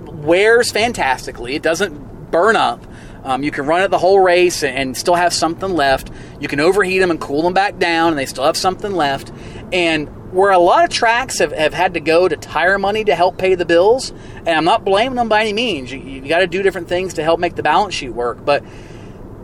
wears 0.06 0.72
fantastically. 0.72 1.56
It 1.56 1.64
doesn't 1.64 2.32
burn 2.32 2.56
up. 2.56 2.86
Um, 3.24 3.44
you 3.44 3.52
can 3.52 3.66
run 3.66 3.82
it 3.82 3.90
the 3.90 3.98
whole 3.98 4.20
race 4.20 4.64
and 4.64 4.96
still 4.96 5.16
have 5.16 5.34
something 5.34 5.74
left. 5.74 6.10
You 6.40 6.48
can 6.48 6.60
overheat 6.60 7.02
them 7.02 7.12
and 7.12 7.20
cool 7.20 7.42
them 7.42 7.54
back 7.54 7.78
down, 7.78 8.14
and 8.14 8.18
they 8.18 8.26
still 8.26 8.46
have 8.46 8.56
something 8.56 8.94
left. 8.94 9.32
And 9.72 10.08
where 10.32 10.52
a 10.52 10.60
lot 10.60 10.84
of 10.84 10.90
tracks 10.92 11.40
have, 11.40 11.52
have 11.52 11.74
had 11.74 11.96
to 11.96 12.00
go 12.00 12.28
to 12.28 12.36
tire 12.38 12.78
money 12.78 13.04
to 13.04 13.16
help 13.16 13.38
pay 13.38 13.56
the 13.56 13.66
bills, 13.66 14.12
and 14.38 14.50
I'm 14.50 14.66
not 14.66 14.86
blaming 14.86 15.16
them 15.16 15.30
by 15.30 15.42
any 15.42 15.54
means. 15.54 15.92
You, 15.92 16.00
you 16.00 16.28
got 16.28 16.40
to 16.40 16.48
do 16.48 16.62
different 16.62 16.88
things 16.88 17.16
to 17.16 17.24
help 17.24 17.40
make 17.40 17.56
the 17.56 17.64
balance 17.64 17.96
sheet 17.96 18.10
work. 18.10 18.44
But, 18.46 18.64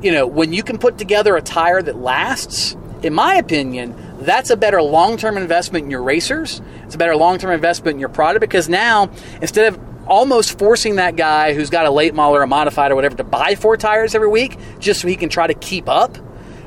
you 0.02 0.12
know, 0.12 0.28
when 0.28 0.54
you 0.54 0.64
can 0.64 0.78
put 0.78 0.98
together 0.98 1.36
a 1.36 1.42
tire 1.42 1.82
that 1.82 1.98
lasts, 1.98 2.76
in 3.02 3.14
my 3.14 3.36
opinion, 3.36 3.96
that's 4.20 4.50
a 4.50 4.58
better 4.58 4.82
long 4.82 5.18
term 5.18 5.38
investment 5.38 5.86
in 5.86 5.92
your 5.92 6.04
racers. 6.04 6.62
It's 6.84 6.96
a 6.96 6.98
better 6.98 7.16
long 7.16 7.38
term 7.38 7.52
investment 7.52 7.96
in 7.96 8.00
your 8.00 8.10
product 8.10 8.42
because 8.42 8.70
now, 8.70 9.10
instead 9.42 9.74
of 9.74 9.80
almost 10.08 10.60
forcing 10.60 10.98
that 10.98 11.16
guy 11.16 11.54
who's 11.54 11.72
got 11.72 11.88
a 11.88 11.92
late 11.92 12.14
model 12.14 12.36
or 12.36 12.44
a 12.44 12.48
modified 12.48 12.92
or 12.92 12.96
whatever 12.96 13.18
to 13.18 13.24
buy 13.24 13.56
four 13.56 13.76
tires 13.76 14.14
every 14.14 14.28
week 14.28 14.58
just 14.80 15.02
so 15.02 15.08
he 15.08 15.16
can 15.16 15.30
try 15.30 15.48
to 15.48 15.56
keep 15.56 15.90
up, 15.90 16.18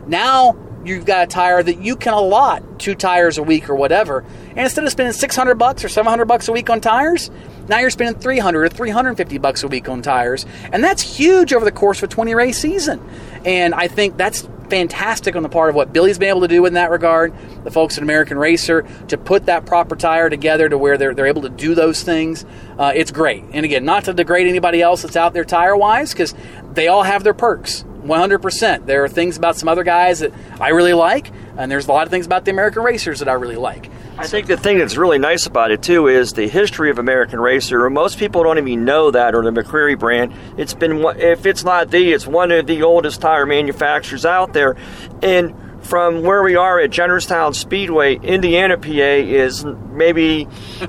now 0.07 0.57
you've 0.89 1.05
got 1.05 1.25
a 1.25 1.27
tire 1.27 1.63
that 1.63 1.83
you 1.83 1.97
can 1.97 2.15
allot 2.15 2.81
two 2.81 2.95
tires 2.95 3.39
a 3.39 3.43
week 3.43 3.69
or 3.69 3.75
whatever. 3.75 4.25
And 4.51 4.61
instead 4.61 4.85
of 4.85 4.91
spending 4.91 5.13
600 5.13 5.55
bucks 5.57 5.85
or 5.85 5.89
700 5.89 6.25
bucks 6.25 6.49
a 6.49 6.53
week 6.53 6.71
on 6.71 6.81
tires, 6.81 7.31
now 7.69 7.79
you're 7.79 7.91
spending 7.91 8.21
300 8.21 8.65
or 8.65 8.69
350 8.69 9.39
bucks 9.39 9.63
a 9.63 9.69
week 9.69 9.89
on 9.89 10.03
tires. 10.03 10.47
And 10.73 10.83
that's 10.83 11.03
huge 11.03 11.53
over 11.53 11.65
the 11.65 11.73
course 11.73 11.99
of 11.99 12.05
a 12.05 12.13
20 12.13 12.35
race 12.35 12.59
season. 12.59 13.07
And 13.45 13.75
I 13.75 13.89
think 13.89 14.17
that's 14.17 14.49
fantastic 14.69 15.35
on 15.35 15.43
the 15.43 15.49
part 15.49 15.71
of 15.71 15.75
what 15.75 15.93
Billy's 15.93 16.19
been 16.19 16.29
able 16.29 16.43
to 16.43 16.49
do 16.49 16.65
in 16.67 16.75
that 16.75 16.91
regard, 16.91 17.33
the 17.65 17.71
folks 17.71 17.97
at 17.97 18.03
American 18.03 18.39
Racer, 18.39 18.83
to 19.09 19.17
put 19.17 19.47
that 19.47 19.67
proper 19.67 19.97
tire 19.97 20.29
together 20.31 20.69
to 20.69 20.77
where 20.77 20.99
they're, 20.99 21.15
they're 21.15 21.27
able 21.27 21.43
to 21.43 21.49
do 21.49 21.75
those 21.75 22.03
things. 22.03 22.45
Uh, 22.79 22.93
it's 22.95 23.11
great. 23.11 23.45
And 23.53 23.65
again, 23.65 23.85
not 23.85 24.05
to 24.05 24.13
degrade 24.13 24.47
anybody 24.47 24.83
else 24.83 25.03
that's 25.03 25.17
out 25.17 25.33
there 25.33 25.45
tire 25.45 25.77
wise, 25.77 26.13
because 26.13 26.35
they 26.73 26.89
all 26.89 27.03
have 27.03 27.25
their 27.25 27.35
perks. 27.35 27.85
100%. 28.09 28.87
There 28.87 29.05
are 29.05 29.09
things 29.09 29.37
about 29.37 29.57
some 29.57 29.69
other 29.69 29.85
guys 29.85 30.21
that 30.21 30.33
I 30.61 30.71
really 30.71 30.95
like, 30.95 31.31
and 31.57 31.71
there's 31.71 31.87
a 31.87 31.93
lot 31.93 32.07
of 32.07 32.11
things 32.11 32.27
about 32.27 32.45
the 32.45 32.51
American 32.51 32.83
Racers 32.83 33.21
that 33.21 33.29
I 33.29 33.35
really 33.35 33.57
like. 33.57 33.91
I 34.19 34.27
think 34.27 34.49
the 34.49 34.57
thing 34.57 34.79
that's 34.79 34.97
really 34.97 35.19
nice 35.19 35.47
about 35.47 35.71
it 35.71 35.83
too 35.83 36.09
is 36.09 36.33
the 36.33 36.49
history 36.49 36.91
of 36.91 36.99
American 36.99 37.39
Racer. 37.39 37.89
Most 37.89 38.19
people 38.19 38.43
don't 38.43 38.59
even 38.59 38.85
know 38.85 39.13
that 39.13 39.35
or 39.35 39.45
the 39.45 39.51
McCreary 39.51 39.97
brand. 39.97 40.35
It's 40.57 40.75
been 40.75 41.05
if 41.19 41.47
it's 41.47 41.63
not 41.63 41.91
the, 41.93 42.13
it's 42.13 42.27
one 42.27 42.51
of 42.51 42.67
the 42.67 42.83
oldest 42.83 43.21
tire 43.21 43.47
manufacturers 43.47 44.27
out 44.27 44.53
there, 44.55 44.77
and 45.23 45.55
from 45.83 46.23
where 46.23 46.43
we 46.43 46.57
are 46.57 46.81
at 46.81 46.91
Jennerstown 46.91 47.55
Speedway, 47.55 48.17
Indiana, 48.17 48.77
PA 48.77 48.89
is 48.91 49.65
maybe 49.65 50.47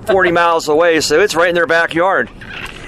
40 0.08 0.32
miles 0.34 0.68
away, 0.68 1.00
so 1.02 1.20
it's 1.20 1.36
right 1.36 1.50
in 1.50 1.56
their 1.56 1.68
backyard. 1.68 2.30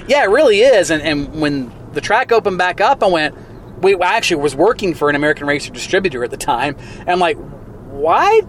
Yeah, 0.08 0.24
it 0.24 0.30
really 0.30 0.60
is. 0.60 0.90
And, 0.90 1.02
and 1.02 1.40
when 1.40 1.72
the 1.92 2.00
track 2.00 2.32
opened 2.32 2.58
back 2.58 2.80
up, 2.80 3.02
I 3.02 3.06
went, 3.06 3.34
we 3.82 3.96
actually 3.96 4.42
was 4.42 4.54
working 4.54 4.94
for 4.94 5.10
an 5.10 5.16
American 5.16 5.46
Racer 5.46 5.72
distributor 5.72 6.24
at 6.24 6.30
the 6.30 6.36
time. 6.36 6.76
And 7.00 7.10
I'm 7.10 7.18
like, 7.18 7.36
why 7.36 8.40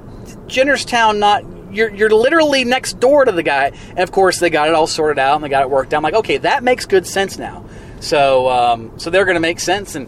Jennerstown 0.47 1.19
not? 1.19 1.43
You're, 1.73 1.93
you're 1.93 2.09
literally 2.11 2.65
next 2.65 2.99
door 2.99 3.25
to 3.25 3.31
the 3.31 3.41
guy. 3.41 3.71
And 3.89 3.99
of 3.99 4.11
course, 4.11 4.39
they 4.39 4.51
got 4.51 4.67
it 4.67 4.75
all 4.75 4.85
sorted 4.85 5.17
out 5.17 5.35
and 5.35 5.43
they 5.43 5.49
got 5.49 5.63
it 5.63 5.71
worked 5.71 5.93
out. 5.93 5.97
I'm 5.97 6.03
like, 6.03 6.13
okay, 6.13 6.37
that 6.37 6.63
makes 6.63 6.85
good 6.85 7.07
sense 7.07 7.39
now. 7.39 7.65
So, 7.99 8.47
um, 8.47 8.99
so 8.99 9.09
they're 9.09 9.25
going 9.25 9.35
to 9.35 9.41
make 9.41 9.59
sense. 9.59 9.95
And 9.95 10.07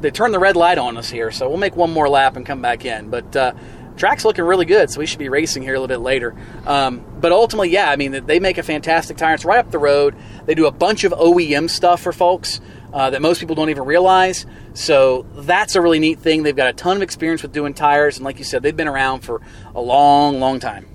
they 0.00 0.10
turned 0.10 0.34
the 0.34 0.40
red 0.40 0.56
light 0.56 0.76
on 0.76 0.96
us 0.96 1.08
here. 1.08 1.30
So 1.30 1.48
we'll 1.48 1.58
make 1.58 1.76
one 1.76 1.92
more 1.92 2.08
lap 2.08 2.36
and 2.36 2.44
come 2.44 2.60
back 2.60 2.84
in. 2.84 3.10
But, 3.10 3.36
uh, 3.36 3.52
track's 3.96 4.24
looking 4.24 4.44
really 4.44 4.64
good, 4.64 4.90
so 4.90 5.00
we 5.00 5.06
should 5.06 5.18
be 5.18 5.28
racing 5.28 5.62
here 5.62 5.74
a 5.74 5.80
little 5.80 5.88
bit 5.88 6.02
later. 6.02 6.34
Um, 6.66 7.04
but 7.20 7.32
ultimately, 7.32 7.70
yeah, 7.70 7.90
I 7.90 7.96
mean, 7.96 8.26
they 8.26 8.38
make 8.38 8.56
a 8.56 8.62
fantastic 8.62 9.16
tire. 9.16 9.34
It's 9.34 9.44
right 9.44 9.58
up 9.58 9.70
the 9.70 9.78
road. 9.78 10.14
They 10.46 10.54
do 10.54 10.66
a 10.66 10.70
bunch 10.70 11.04
of 11.04 11.12
OEM 11.12 11.68
stuff 11.68 12.02
for 12.02 12.12
folks 12.12 12.60
uh, 12.92 13.10
that 13.10 13.22
most 13.22 13.40
people 13.40 13.54
don't 13.54 13.70
even 13.70 13.84
realize. 13.84 14.46
So 14.74 15.26
that's 15.34 15.74
a 15.74 15.80
really 15.80 15.98
neat 15.98 16.20
thing. 16.20 16.42
They've 16.42 16.56
got 16.56 16.68
a 16.68 16.72
ton 16.72 16.96
of 16.96 17.02
experience 17.02 17.42
with 17.42 17.52
doing 17.52 17.74
tires, 17.74 18.16
and 18.16 18.24
like 18.24 18.38
you 18.38 18.44
said, 18.44 18.62
they've 18.62 18.76
been 18.76 18.88
around 18.88 19.20
for 19.20 19.40
a 19.74 19.80
long, 19.80 20.40
long 20.40 20.60
time. 20.60 20.86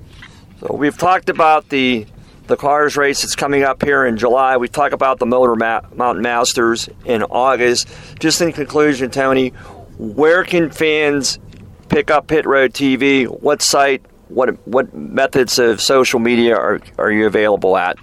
So 0.60 0.74
we've 0.76 0.98
talked 0.98 1.30
about 1.30 1.70
the 1.70 2.06
the 2.48 2.58
cars 2.58 2.98
race 2.98 3.22
that's 3.22 3.36
coming 3.36 3.64
up 3.64 3.84
here 3.84 4.06
in 4.06 4.18
July. 4.18 4.58
We 4.58 4.68
talked 4.68 4.94
about 4.94 5.20
the 5.20 5.26
Motor 5.26 5.56
Ma- 5.56 5.82
Mountain 5.96 6.22
Masters 6.24 6.90
in 7.06 7.24
August. 7.24 7.88
Just 8.20 8.42
in 8.42 8.52
conclusion, 8.52 9.10
Tony, 9.12 9.50
where 9.98 10.44
can 10.44 10.70
fans 10.70 11.40
pick 11.88 12.12
up 12.12 12.28
Pit 12.28 12.46
Road 12.46 12.74
TV? 12.74 13.26
What 13.26 13.62
site? 13.62 14.06
What 14.28 14.68
what 14.68 14.94
methods 14.94 15.60
of 15.60 15.80
social 15.82 16.20
media 16.20 16.56
are 16.56 16.82
are 16.98 17.12
you 17.12 17.28
available 17.28 17.78
at? 17.78 17.98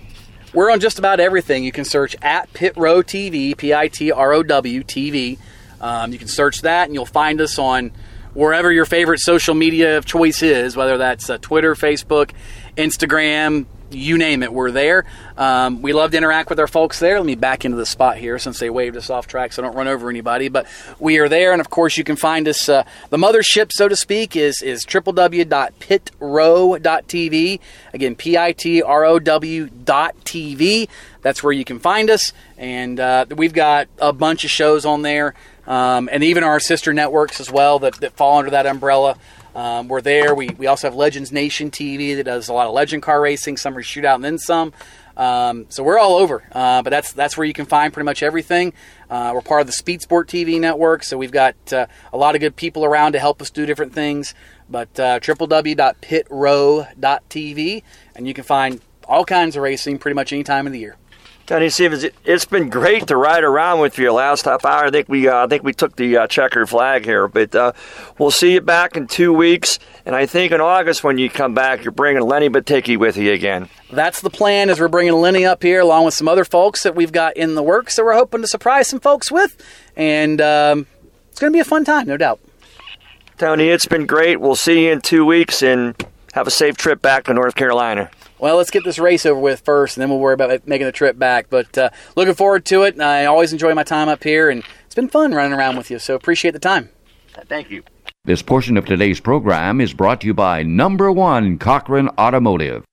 We're 0.52 0.72
on 0.72 0.80
just 0.80 0.98
about 0.98 1.20
everything. 1.20 1.62
You 1.62 1.70
can 1.70 1.84
search 1.84 2.16
at 2.22 2.52
Pit 2.52 2.72
Row 2.76 3.02
TV, 3.02 3.56
P 3.56 3.72
I 3.72 3.86
T 3.86 4.10
R 4.10 4.32
O 4.32 4.42
W 4.42 4.82
TV. 4.82 5.38
Um, 5.80 6.12
you 6.12 6.18
can 6.18 6.26
search 6.26 6.62
that, 6.62 6.86
and 6.86 6.94
you'll 6.94 7.06
find 7.06 7.40
us 7.40 7.58
on 7.58 7.92
wherever 8.34 8.72
your 8.72 8.84
favorite 8.84 9.20
social 9.20 9.54
media 9.54 9.96
of 9.96 10.04
choice 10.04 10.42
is, 10.42 10.76
whether 10.76 10.98
that's 10.98 11.30
uh, 11.30 11.38
Twitter, 11.38 11.74
Facebook, 11.74 12.32
Instagram, 12.76 13.66
you 13.90 14.18
name 14.18 14.42
it, 14.42 14.52
we're 14.52 14.70
there. 14.70 15.06
Um, 15.36 15.82
we 15.82 15.92
love 15.92 16.12
to 16.12 16.16
interact 16.16 16.50
with 16.50 16.60
our 16.60 16.66
folks 16.66 16.98
there. 16.98 17.18
Let 17.18 17.26
me 17.26 17.34
back 17.34 17.64
into 17.64 17.76
the 17.76 17.86
spot 17.86 18.18
here 18.18 18.38
since 18.38 18.58
they 18.58 18.70
waved 18.70 18.96
us 18.96 19.10
off 19.10 19.26
track 19.26 19.52
so 19.52 19.62
I 19.62 19.66
don't 19.66 19.76
run 19.76 19.88
over 19.88 20.08
anybody. 20.10 20.48
But 20.48 20.66
we 20.98 21.18
are 21.18 21.28
there, 21.28 21.52
and 21.52 21.60
of 21.60 21.70
course, 21.70 21.96
you 21.96 22.04
can 22.04 22.16
find 22.16 22.48
us. 22.48 22.68
Uh, 22.68 22.84
the 23.10 23.16
mothership, 23.16 23.70
so 23.72 23.88
to 23.88 23.96
speak, 23.96 24.36
is, 24.36 24.62
is 24.62 24.84
www.pitrow.tv. 24.86 27.60
Again, 27.92 28.16
P 28.16 28.38
I 28.38 28.52
T 28.52 28.82
R 28.82 29.04
O 29.04 29.18
W 29.18 29.68
dot 29.84 30.16
TV. 30.24 30.88
That's 31.22 31.42
where 31.42 31.52
you 31.52 31.64
can 31.64 31.78
find 31.78 32.10
us. 32.10 32.32
And 32.56 33.00
uh, 33.00 33.26
we've 33.34 33.52
got 33.52 33.88
a 33.98 34.12
bunch 34.12 34.44
of 34.44 34.50
shows 34.50 34.86
on 34.86 35.02
there, 35.02 35.34
um, 35.66 36.08
and 36.10 36.24
even 36.24 36.44
our 36.44 36.60
sister 36.60 36.92
networks 36.92 37.40
as 37.40 37.50
well 37.50 37.78
that, 37.80 37.94
that 37.96 38.12
fall 38.12 38.38
under 38.38 38.50
that 38.50 38.66
umbrella. 38.66 39.16
Um, 39.54 39.88
we're 39.88 40.00
there. 40.00 40.34
We, 40.34 40.48
we 40.50 40.66
also 40.66 40.86
have 40.86 40.94
Legends 40.94 41.32
Nation 41.32 41.70
TV 41.70 42.16
that 42.16 42.24
does 42.24 42.48
a 42.48 42.52
lot 42.52 42.66
of 42.66 42.74
legend 42.74 43.02
car 43.02 43.20
racing, 43.20 43.56
summer 43.56 43.82
shootout, 43.82 44.16
and 44.16 44.24
then 44.24 44.38
some. 44.38 44.72
Um, 45.16 45.66
so 45.68 45.82
we're 45.82 45.98
all 45.98 46.16
over, 46.16 46.42
uh, 46.52 46.82
but 46.82 46.90
that's 46.90 47.12
that's 47.12 47.36
where 47.36 47.46
you 47.46 47.52
can 47.52 47.66
find 47.66 47.92
pretty 47.92 48.06
much 48.06 48.22
everything. 48.22 48.72
Uh, 49.10 49.32
we're 49.34 49.42
part 49.42 49.60
of 49.60 49.66
the 49.66 49.72
Speed 49.72 50.00
Sport 50.00 50.28
TV 50.28 50.60
network, 50.60 51.02
so 51.02 51.18
we've 51.18 51.32
got 51.32 51.56
uh, 51.72 51.86
a 52.12 52.16
lot 52.16 52.34
of 52.34 52.40
good 52.40 52.56
people 52.56 52.84
around 52.84 53.12
to 53.12 53.18
help 53.18 53.42
us 53.42 53.50
do 53.50 53.66
different 53.66 53.92
things. 53.92 54.34
But 54.70 54.98
uh, 54.98 55.20
www.pitrow.tv, 55.20 57.82
and 58.14 58.28
you 58.28 58.34
can 58.34 58.44
find 58.44 58.80
all 59.04 59.24
kinds 59.24 59.56
of 59.56 59.62
racing 59.62 59.98
pretty 59.98 60.14
much 60.14 60.32
any 60.32 60.44
time 60.44 60.66
of 60.66 60.72
the 60.72 60.78
year. 60.78 60.96
Tony 61.50 61.68
Stevens, 61.68 62.06
it's 62.24 62.44
been 62.44 62.68
great 62.68 63.08
to 63.08 63.16
ride 63.16 63.42
around 63.42 63.80
with 63.80 63.98
you 63.98 64.12
last 64.12 64.44
half 64.44 64.64
hour. 64.64 64.84
I 64.84 64.90
think 64.92 65.08
we, 65.08 65.26
uh, 65.26 65.46
I 65.46 65.48
think 65.48 65.64
we 65.64 65.72
took 65.72 65.96
the 65.96 66.18
uh, 66.18 66.26
checkered 66.28 66.68
flag 66.68 67.04
here, 67.04 67.26
but 67.26 67.52
uh, 67.56 67.72
we'll 68.18 68.30
see 68.30 68.52
you 68.52 68.60
back 68.60 68.96
in 68.96 69.08
two 69.08 69.32
weeks. 69.32 69.80
And 70.06 70.14
I 70.14 70.26
think 70.26 70.52
in 70.52 70.60
August 70.60 71.02
when 71.02 71.18
you 71.18 71.28
come 71.28 71.52
back, 71.52 71.82
you're 71.82 71.90
bringing 71.90 72.22
Lenny 72.22 72.48
Batycki 72.48 72.96
with 72.96 73.16
you 73.16 73.32
again. 73.32 73.68
That's 73.90 74.20
the 74.20 74.30
plan. 74.30 74.70
As 74.70 74.78
we're 74.78 74.86
bringing 74.86 75.14
Lenny 75.14 75.44
up 75.44 75.64
here, 75.64 75.80
along 75.80 76.04
with 76.04 76.14
some 76.14 76.28
other 76.28 76.44
folks 76.44 76.84
that 76.84 76.94
we've 76.94 77.10
got 77.10 77.36
in 77.36 77.56
the 77.56 77.64
works 77.64 77.96
that 77.96 78.04
we're 78.04 78.14
hoping 78.14 78.42
to 78.42 78.46
surprise 78.46 78.86
some 78.86 79.00
folks 79.00 79.32
with, 79.32 79.56
and 79.96 80.40
um, 80.40 80.86
it's 81.30 81.40
going 81.40 81.52
to 81.52 81.56
be 81.56 81.58
a 81.58 81.64
fun 81.64 81.84
time, 81.84 82.06
no 82.06 82.16
doubt. 82.16 82.38
Tony, 83.38 83.70
it's 83.70 83.86
been 83.86 84.06
great. 84.06 84.40
We'll 84.40 84.54
see 84.54 84.84
you 84.84 84.92
in 84.92 85.00
two 85.00 85.26
weeks, 85.26 85.64
and 85.64 85.96
have 86.32 86.46
a 86.46 86.52
safe 86.52 86.76
trip 86.76 87.02
back 87.02 87.24
to 87.24 87.34
North 87.34 87.56
Carolina 87.56 88.08
well, 88.40 88.56
let's 88.56 88.70
get 88.70 88.84
this 88.84 88.98
race 88.98 89.26
over 89.26 89.38
with 89.38 89.60
first, 89.60 89.96
and 89.96 90.02
then 90.02 90.10
we'll 90.10 90.18
worry 90.18 90.34
about 90.34 90.66
making 90.66 90.86
the 90.86 90.92
trip 90.92 91.18
back. 91.18 91.48
But 91.50 91.76
uh, 91.76 91.90
looking 92.16 92.34
forward 92.34 92.64
to 92.66 92.82
it. 92.82 93.00
I 93.00 93.26
always 93.26 93.52
enjoy 93.52 93.74
my 93.74 93.84
time 93.84 94.08
up 94.08 94.24
here, 94.24 94.50
and 94.50 94.62
it's 94.86 94.94
been 94.94 95.08
fun 95.08 95.32
running 95.32 95.52
around 95.52 95.76
with 95.76 95.90
you. 95.90 95.98
So 95.98 96.14
appreciate 96.14 96.52
the 96.52 96.58
time. 96.58 96.88
Thank 97.46 97.70
you. 97.70 97.82
This 98.24 98.42
portion 98.42 98.76
of 98.76 98.84
today's 98.84 99.20
program 99.20 99.80
is 99.80 99.94
brought 99.94 100.20
to 100.20 100.26
you 100.26 100.34
by 100.34 100.62
Number 100.62 101.10
One 101.10 101.58
Cochran 101.58 102.08
Automotive. 102.18 102.84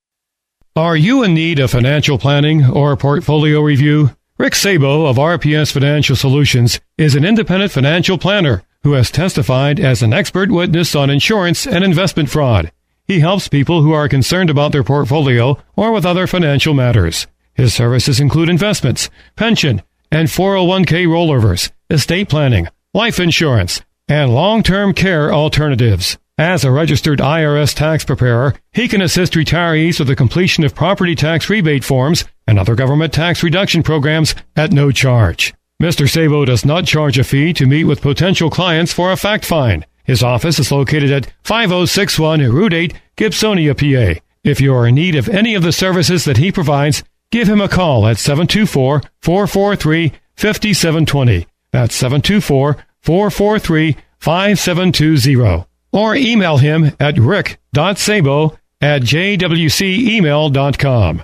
Are 0.75 0.95
you 0.95 1.23
in 1.23 1.33
need 1.33 1.59
of 1.59 1.71
financial 1.71 2.17
planning 2.17 2.63
or 2.65 2.95
portfolio 2.95 3.61
review? 3.61 4.11
Rick 4.37 4.53
Sabo 4.53 5.07
of 5.07 5.17
RPS 5.17 5.71
Financial 5.71 6.15
Solutions 6.15 6.79
is 6.97 7.15
an 7.15 7.25
independent 7.25 7.71
financial 7.71 8.19
planner 8.19 8.63
who 8.83 8.93
has 8.93 9.09
testified 9.09 9.79
as 9.79 10.03
an 10.03 10.13
expert 10.13 10.51
witness 10.51 10.95
on 10.95 11.09
insurance 11.09 11.65
and 11.65 11.83
investment 11.83 12.29
fraud. 12.29 12.71
He 13.07 13.21
helps 13.21 13.47
people 13.47 13.83
who 13.83 13.93
are 13.93 14.09
concerned 14.09 14.49
about 14.49 14.73
their 14.73 14.83
portfolio 14.83 15.57
or 15.77 15.93
with 15.93 16.05
other 16.05 16.27
financial 16.27 16.73
matters. 16.73 17.25
His 17.53 17.73
services 17.73 18.19
include 18.19 18.49
investments, 18.49 19.09
pension, 19.37 19.81
and 20.11 20.27
401k 20.27 21.07
rollovers, 21.07 21.71
estate 21.89 22.27
planning, 22.27 22.67
life 22.93 23.17
insurance, 23.17 23.81
and 24.09 24.33
long-term 24.33 24.93
care 24.93 25.33
alternatives. 25.33 26.17
As 26.37 26.65
a 26.65 26.71
registered 26.71 27.19
IRS 27.19 27.73
tax 27.73 28.03
preparer, 28.03 28.55
he 28.73 28.89
can 28.89 29.01
assist 29.01 29.33
retirees 29.33 29.99
with 29.99 30.09
the 30.09 30.15
completion 30.15 30.65
of 30.65 30.75
property 30.75 31.15
tax 31.15 31.49
rebate 31.49 31.85
forms 31.85 32.25
and 32.45 32.59
other 32.59 32.75
government 32.75 33.13
tax 33.13 33.41
reduction 33.41 33.83
programs 33.83 34.35
at 34.57 34.73
no 34.73 34.91
charge. 34.91 35.53
Mr. 35.81 36.09
Sabo 36.09 36.43
does 36.43 36.65
not 36.65 36.85
charge 36.85 37.17
a 37.17 37.23
fee 37.23 37.53
to 37.53 37.65
meet 37.65 37.85
with 37.85 38.01
potential 38.01 38.49
clients 38.49 38.91
for 38.91 39.11
a 39.13 39.17
fact 39.17 39.45
find. 39.45 39.85
His 40.07 40.23
office 40.23 40.57
is 40.57 40.71
located 40.71 41.11
at 41.11 41.31
5061 41.43 42.49
Route 42.49 42.73
8, 42.73 42.93
Gibsonia, 43.17 43.75
PA. 43.75 44.19
If 44.43 44.61
you 44.61 44.73
are 44.73 44.87
in 44.87 44.95
need 44.95 45.15
of 45.15 45.27
any 45.27 45.53
of 45.53 45.63
the 45.63 45.73
services 45.73 46.23
that 46.25 46.37
he 46.37 46.51
provides, 46.51 47.03
give 47.29 47.49
him 47.49 47.59
a 47.59 47.67
call 47.67 48.07
at 48.07 48.17
724 48.17 49.01
443 49.21 50.13
5720. 50.35 51.45
That's 51.71 51.95
724 51.95 52.77
443 53.01 53.97
5720. 54.19 55.65
Or 55.91 56.15
email 56.15 56.57
him 56.57 56.91
at 56.99 57.17
rick.sabo 57.17 58.57
at 58.81 59.01
jwcemail.com. 59.01 61.23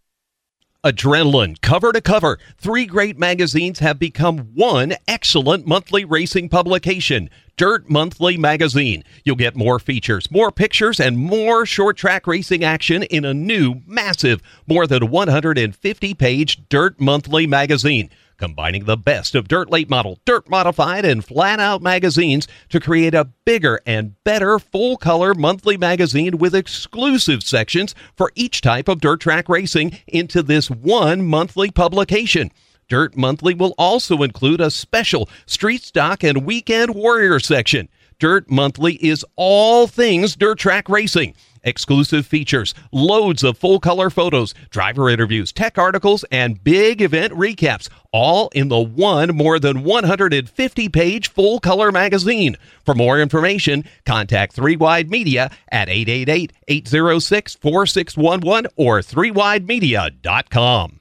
Adrenaline, 0.83 1.61
cover 1.61 1.91
to 1.91 2.01
cover, 2.01 2.39
three 2.57 2.87
great 2.87 3.19
magazines 3.19 3.77
have 3.77 3.99
become 3.99 4.39
one 4.55 4.95
excellent 5.07 5.67
monthly 5.67 6.03
racing 6.03 6.49
publication. 6.49 7.29
Dirt 7.55 7.87
Monthly 7.87 8.35
Magazine. 8.35 9.03
You'll 9.23 9.35
get 9.35 9.55
more 9.55 9.77
features, 9.77 10.31
more 10.31 10.51
pictures, 10.51 10.99
and 10.99 11.19
more 11.19 11.67
short 11.67 11.97
track 11.97 12.25
racing 12.25 12.63
action 12.63 13.03
in 13.03 13.23
a 13.25 13.31
new, 13.31 13.83
massive, 13.85 14.41
more 14.65 14.87
than 14.87 15.11
150 15.11 16.13
page 16.15 16.67
Dirt 16.67 16.99
Monthly 16.99 17.45
Magazine 17.45 18.09
combining 18.41 18.85
the 18.85 18.97
best 18.97 19.35
of 19.35 19.47
dirt 19.47 19.69
late 19.69 19.87
model, 19.87 20.19
dirt 20.25 20.49
modified, 20.49 21.05
and 21.05 21.23
flat 21.23 21.59
out 21.59 21.79
magazines 21.79 22.47
to 22.69 22.79
create 22.79 23.13
a 23.13 23.29
bigger 23.45 23.79
and 23.85 24.15
better 24.23 24.57
full 24.57 24.97
color 24.97 25.35
monthly 25.35 25.77
magazine 25.77 26.39
with 26.39 26.55
exclusive 26.55 27.43
sections 27.43 27.93
for 28.15 28.31
each 28.33 28.59
type 28.59 28.87
of 28.87 28.99
dirt 28.99 29.21
track 29.21 29.47
racing 29.47 29.99
into 30.07 30.41
this 30.41 30.71
one 30.71 31.23
monthly 31.23 31.69
publication. 31.69 32.51
Dirt 32.89 33.15
Monthly 33.15 33.53
will 33.53 33.75
also 33.77 34.23
include 34.23 34.59
a 34.59 34.71
special 34.71 35.29
street 35.45 35.83
stock 35.83 36.23
and 36.23 36.43
weekend 36.43 36.95
warrior 36.95 37.39
section. 37.39 37.87
Dirt 38.19 38.49
Monthly 38.49 38.95
is 38.95 39.23
all 39.35 39.85
things 39.85 40.35
dirt 40.35 40.57
track 40.57 40.89
racing 40.89 41.35
exclusive 41.63 42.25
features, 42.25 42.73
loads 42.91 43.43
of 43.43 43.57
full 43.57 43.79
color 43.79 44.09
photos, 44.09 44.53
driver 44.69 45.09
interviews, 45.09 45.51
tech 45.51 45.77
articles, 45.77 46.23
and 46.31 46.63
big 46.63 47.01
event 47.01 47.33
recaps, 47.33 47.89
all 48.11 48.49
in 48.53 48.69
the 48.69 48.79
one 48.79 49.35
more 49.35 49.59
than 49.59 49.83
150 49.83 50.89
page 50.89 51.29
full 51.29 51.59
color 51.59 51.91
magazine. 51.91 52.57
For 52.85 52.95
more 52.95 53.19
information, 53.19 53.85
contact 54.05 54.53
3 54.53 54.75
Wide 54.75 55.09
Media 55.09 55.51
at 55.71 55.89
888 55.89 56.53
806 56.67 57.55
4611 57.55 58.71
or 58.75 58.99
3widemedia.com. 58.99 60.99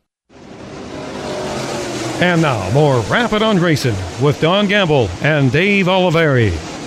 And 2.20 2.42
now, 2.42 2.70
more 2.72 3.00
Rappin' 3.04 3.42
on 3.42 3.58
Racing 3.58 3.96
with 4.22 4.38
Don 4.42 4.68
Gamble 4.68 5.08
and 5.22 5.50
Dave 5.50 5.86
Oliveri. 5.86 6.79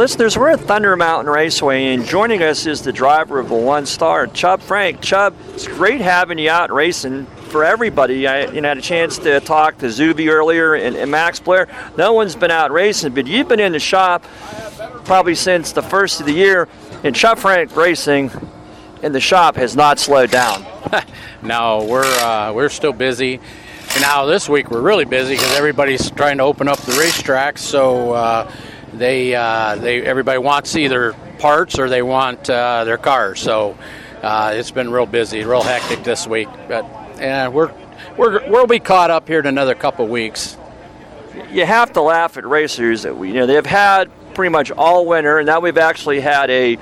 Listeners, 0.00 0.38
we're 0.38 0.48
at 0.48 0.60
Thunder 0.60 0.96
Mountain 0.96 1.30
Raceway, 1.30 1.92
and 1.92 2.06
joining 2.06 2.42
us 2.42 2.64
is 2.64 2.80
the 2.80 2.90
driver 2.90 3.38
of 3.38 3.50
the 3.50 3.54
One 3.54 3.84
Star, 3.84 4.26
Chub 4.28 4.62
Frank. 4.62 5.02
Chub, 5.02 5.36
it's 5.50 5.68
great 5.68 6.00
having 6.00 6.38
you 6.38 6.48
out 6.48 6.72
racing 6.72 7.26
for 7.50 7.64
everybody. 7.64 8.26
I 8.26 8.46
you 8.46 8.62
know, 8.62 8.68
had 8.68 8.78
a 8.78 8.80
chance 8.80 9.18
to 9.18 9.40
talk 9.40 9.76
to 9.80 9.90
Zuby 9.90 10.30
earlier 10.30 10.72
and, 10.72 10.96
and, 10.96 11.10
Max 11.10 11.38
Blair. 11.38 11.68
No 11.98 12.14
one's 12.14 12.34
been 12.34 12.50
out 12.50 12.70
racing, 12.70 13.12
but 13.12 13.26
you've 13.26 13.46
been 13.46 13.60
in 13.60 13.72
the 13.72 13.78
shop 13.78 14.24
probably 15.04 15.34
since 15.34 15.72
the 15.72 15.82
first 15.82 16.18
of 16.18 16.24
the 16.24 16.32
year. 16.32 16.66
And 17.04 17.14
Chub 17.14 17.36
Frank 17.36 17.76
Racing 17.76 18.30
in 19.02 19.12
the 19.12 19.20
shop 19.20 19.56
has 19.56 19.76
not 19.76 19.98
slowed 19.98 20.30
down. 20.30 20.64
no, 21.42 21.84
we're 21.84 22.04
uh, 22.04 22.54
we're 22.54 22.70
still 22.70 22.94
busy. 22.94 23.38
Now 24.00 24.24
this 24.24 24.48
week 24.48 24.70
we're 24.70 24.80
really 24.80 25.04
busy 25.04 25.34
because 25.34 25.54
everybody's 25.56 26.10
trying 26.10 26.38
to 26.38 26.44
open 26.44 26.68
up 26.68 26.78
the 26.78 26.92
racetracks. 26.92 27.58
So. 27.58 28.14
Uh, 28.14 28.50
they 28.92 29.34
uh, 29.34 29.76
they 29.76 30.02
everybody 30.02 30.38
wants 30.38 30.76
either 30.76 31.14
parts 31.38 31.78
or 31.78 31.88
they 31.88 32.02
want 32.02 32.48
uh, 32.50 32.84
their 32.84 32.98
cars. 32.98 33.40
So 33.40 33.76
uh, 34.22 34.52
it's 34.54 34.70
been 34.70 34.90
real 34.90 35.06
busy, 35.06 35.44
real 35.44 35.62
hectic 35.62 36.04
this 36.04 36.26
week. 36.26 36.48
But 36.68 36.84
yeah, 37.18 37.48
we're 37.48 37.72
we're 38.16 38.48
we'll 38.50 38.66
be 38.66 38.80
caught 38.80 39.10
up 39.10 39.28
here 39.28 39.40
in 39.40 39.46
another 39.46 39.74
couple 39.74 40.06
weeks. 40.06 40.56
You 41.50 41.64
have 41.64 41.92
to 41.94 42.02
laugh 42.02 42.36
at 42.36 42.44
racers 42.44 43.02
that 43.02 43.16
we 43.16 43.28
you 43.28 43.34
know 43.34 43.46
they've 43.46 43.64
had 43.64 44.10
pretty 44.34 44.50
much 44.50 44.70
all 44.70 45.06
winter, 45.06 45.38
and 45.38 45.46
now 45.46 45.60
we've 45.60 45.78
actually 45.78 46.20
had 46.20 46.50
a, 46.50 46.78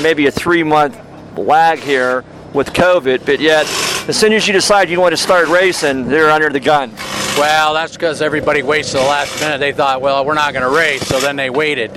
maybe 0.00 0.26
a 0.26 0.30
three 0.30 0.62
month 0.62 0.98
lag 1.36 1.78
here 1.78 2.24
with 2.52 2.72
COVID, 2.72 3.26
but 3.26 3.40
yet 3.40 3.66
as 4.06 4.18
soon 4.18 4.34
as 4.34 4.46
you 4.46 4.52
decide 4.52 4.90
you 4.90 5.00
want 5.00 5.12
to 5.12 5.16
start 5.16 5.48
racing, 5.48 6.06
they're 6.08 6.30
under 6.30 6.50
the 6.50 6.60
gun. 6.60 6.92
Well, 7.38 7.72
that's 7.72 7.94
because 7.94 8.20
everybody 8.20 8.62
waits 8.62 8.90
to 8.92 8.98
the 8.98 9.04
last 9.04 9.40
minute. 9.40 9.58
They 9.58 9.72
thought, 9.72 10.02
well, 10.02 10.24
we're 10.26 10.34
not 10.34 10.52
going 10.52 10.62
to 10.62 10.76
race, 10.76 11.06
so 11.06 11.20
then 11.20 11.36
they 11.36 11.48
waited. 11.48 11.96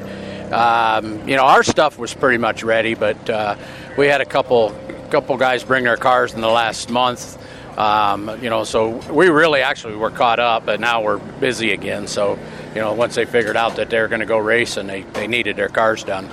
Um, 0.54 1.28
you 1.28 1.36
know, 1.36 1.44
our 1.44 1.64
stuff 1.64 2.00
was 2.00 2.14
pretty 2.14 2.38
much 2.38 2.64
ready, 2.64 2.94
but 2.94 3.30
uh, 3.30 3.58
we 3.98 4.08
had 4.08 4.22
a 4.22 4.26
couple 4.26 4.74
couple 5.10 5.38
guys 5.38 5.64
bring 5.64 5.84
their 5.84 5.98
cars 5.98 6.34
in 6.34 6.42
the 6.42 6.50
last 6.50 6.90
month. 6.90 7.38
Um, 7.78 8.42
you 8.42 8.50
know, 8.50 8.64
so 8.64 8.98
we 9.12 9.30
really 9.30 9.62
actually 9.62 9.96
were 9.96 10.10
caught 10.10 10.40
up, 10.40 10.66
but 10.66 10.80
now 10.80 11.04
we're 11.04 11.18
busy 11.18 11.72
again. 11.72 12.08
So, 12.08 12.40
you 12.74 12.82
know, 12.82 12.94
once 12.94 13.16
they 13.16 13.26
figured 13.26 13.56
out 13.56 13.76
that 13.76 13.90
they're 13.90 14.08
going 14.08 14.22
to 14.22 14.26
go 14.26 14.38
race 14.38 14.78
and 14.78 14.90
they, 14.90 15.02
they 15.02 15.28
needed 15.28 15.56
their 15.56 15.70
cars 15.70 16.04
done. 16.04 16.30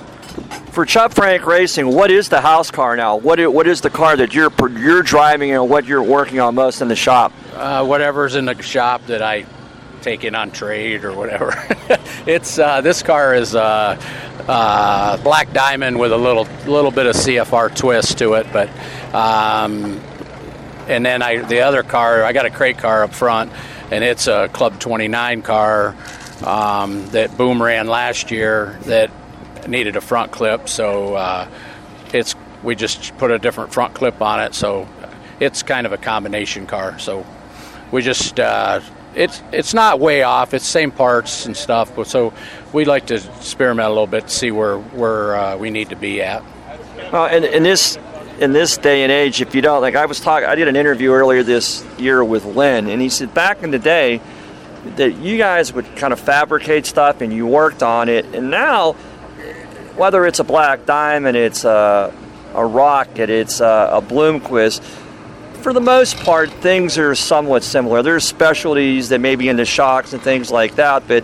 For 0.75 0.85
Chub 0.85 1.13
Frank 1.13 1.45
Racing, 1.45 1.87
what 1.87 2.11
is 2.11 2.27
the 2.27 2.41
house 2.41 2.69
car 2.69 2.97
now? 2.97 3.15
What 3.15 3.39
is, 3.39 3.47
what 3.47 3.65
is 3.65 3.79
the 3.79 3.89
car 3.89 4.17
that 4.17 4.33
you're 4.33 4.51
you're 4.77 5.03
driving 5.03 5.51
and 5.51 5.69
what 5.69 5.85
you're 5.85 6.03
working 6.03 6.41
on 6.41 6.53
most 6.53 6.81
in 6.81 6.89
the 6.89 6.97
shop? 6.97 7.31
Uh, 7.53 7.85
whatever's 7.85 8.35
in 8.35 8.43
the 8.43 8.61
shop 8.61 9.05
that 9.05 9.21
I 9.21 9.45
take 10.01 10.25
in 10.25 10.35
on 10.35 10.51
trade 10.51 11.05
or 11.05 11.13
whatever. 11.13 11.53
it's 12.27 12.59
uh, 12.59 12.81
this 12.81 13.03
car 13.03 13.33
is 13.33 13.55
uh, 13.55 13.97
uh, 14.49 15.15
black 15.23 15.53
diamond 15.53 15.97
with 15.97 16.11
a 16.11 16.17
little 16.17 16.45
little 16.67 16.91
bit 16.91 17.05
of 17.05 17.15
CFR 17.15 17.73
twist 17.73 18.17
to 18.17 18.33
it, 18.33 18.45
but 18.51 18.67
um, 19.15 20.01
and 20.89 21.05
then 21.05 21.21
I 21.21 21.37
the 21.37 21.61
other 21.61 21.83
car 21.83 22.21
I 22.25 22.33
got 22.33 22.47
a 22.47 22.49
crate 22.49 22.79
car 22.79 23.05
up 23.05 23.13
front, 23.13 23.49
and 23.91 24.03
it's 24.03 24.27
a 24.27 24.49
Club 24.49 24.77
29 24.77 25.41
car 25.41 25.95
um, 26.43 27.07
that 27.11 27.37
Boom 27.37 27.63
ran 27.63 27.87
last 27.87 28.29
year 28.29 28.77
that 28.81 29.09
needed 29.67 29.95
a 29.95 30.01
front 30.01 30.31
clip, 30.31 30.69
so 30.69 31.15
uh, 31.15 31.47
it's 32.13 32.35
we 32.63 32.75
just 32.75 33.17
put 33.17 33.31
a 33.31 33.39
different 33.39 33.73
front 33.73 33.93
clip 33.93 34.21
on 34.21 34.39
it, 34.39 34.53
so 34.53 34.87
it's 35.39 35.63
kind 35.63 35.85
of 35.85 35.93
a 35.93 35.97
combination 35.97 36.65
car. 36.65 36.97
So 36.99 37.25
we 37.91 38.01
just 38.01 38.39
uh, 38.39 38.81
it's 39.15 39.41
it's 39.51 39.73
not 39.73 39.99
way 39.99 40.23
off. 40.23 40.53
It's 40.53 40.65
same 40.65 40.91
parts 40.91 41.45
and 41.45 41.55
stuff, 41.55 41.95
but 41.95 42.07
so 42.07 42.33
we 42.73 42.85
like 42.85 43.07
to 43.07 43.15
experiment 43.15 43.85
a 43.85 43.89
little 43.89 44.07
bit 44.07 44.27
to 44.27 44.29
see 44.29 44.51
where 44.51 44.77
where 44.77 45.35
uh, 45.35 45.57
we 45.57 45.69
need 45.69 45.89
to 45.89 45.95
be 45.95 46.21
at. 46.21 46.43
Well, 47.11 47.25
and 47.25 47.45
in 47.45 47.63
this 47.63 47.97
in 48.39 48.51
this 48.51 48.77
day 48.77 49.03
and 49.03 49.11
age, 49.11 49.41
if 49.41 49.55
you 49.55 49.61
don't 49.61 49.81
like, 49.81 49.95
I 49.95 50.05
was 50.05 50.19
talking. 50.19 50.47
I 50.47 50.55
did 50.55 50.67
an 50.67 50.75
interview 50.75 51.11
earlier 51.11 51.43
this 51.43 51.85
year 51.97 52.23
with 52.23 52.45
Lynn, 52.45 52.89
and 52.89 53.01
he 53.01 53.09
said 53.09 53.33
back 53.33 53.63
in 53.63 53.71
the 53.71 53.79
day 53.79 54.21
that 54.97 55.17
you 55.17 55.37
guys 55.37 55.73
would 55.73 55.95
kind 55.95 56.13
of 56.13 56.19
fabricate 56.19 56.85
stuff 56.85 57.21
and 57.21 57.33
you 57.33 57.47
worked 57.47 57.81
on 57.81 58.09
it, 58.09 58.25
and 58.35 58.51
now 58.51 58.95
whether 59.95 60.25
it's 60.25 60.39
a 60.39 60.43
black 60.43 60.85
diamond, 60.85 61.37
it's 61.37 61.63
a, 61.65 62.13
a 62.53 62.65
rocket, 62.65 63.29
it's 63.29 63.59
a, 63.59 63.89
a 63.93 64.01
Bloomquist 64.01 64.81
for 65.65 65.73
the 65.73 65.81
most 65.81 66.17
part, 66.17 66.51
things 66.51 66.95
are 66.99 67.15
somewhat 67.15 67.63
similar. 67.63 68.03
There's 68.03 68.23
specialties 68.23 69.09
that 69.09 69.17
may 69.17 69.35
be 69.35 69.49
into 69.49 69.65
shocks 69.65 70.13
and 70.13 70.21
things 70.21 70.51
like 70.51 70.75
that, 70.75 71.07
but 71.07 71.23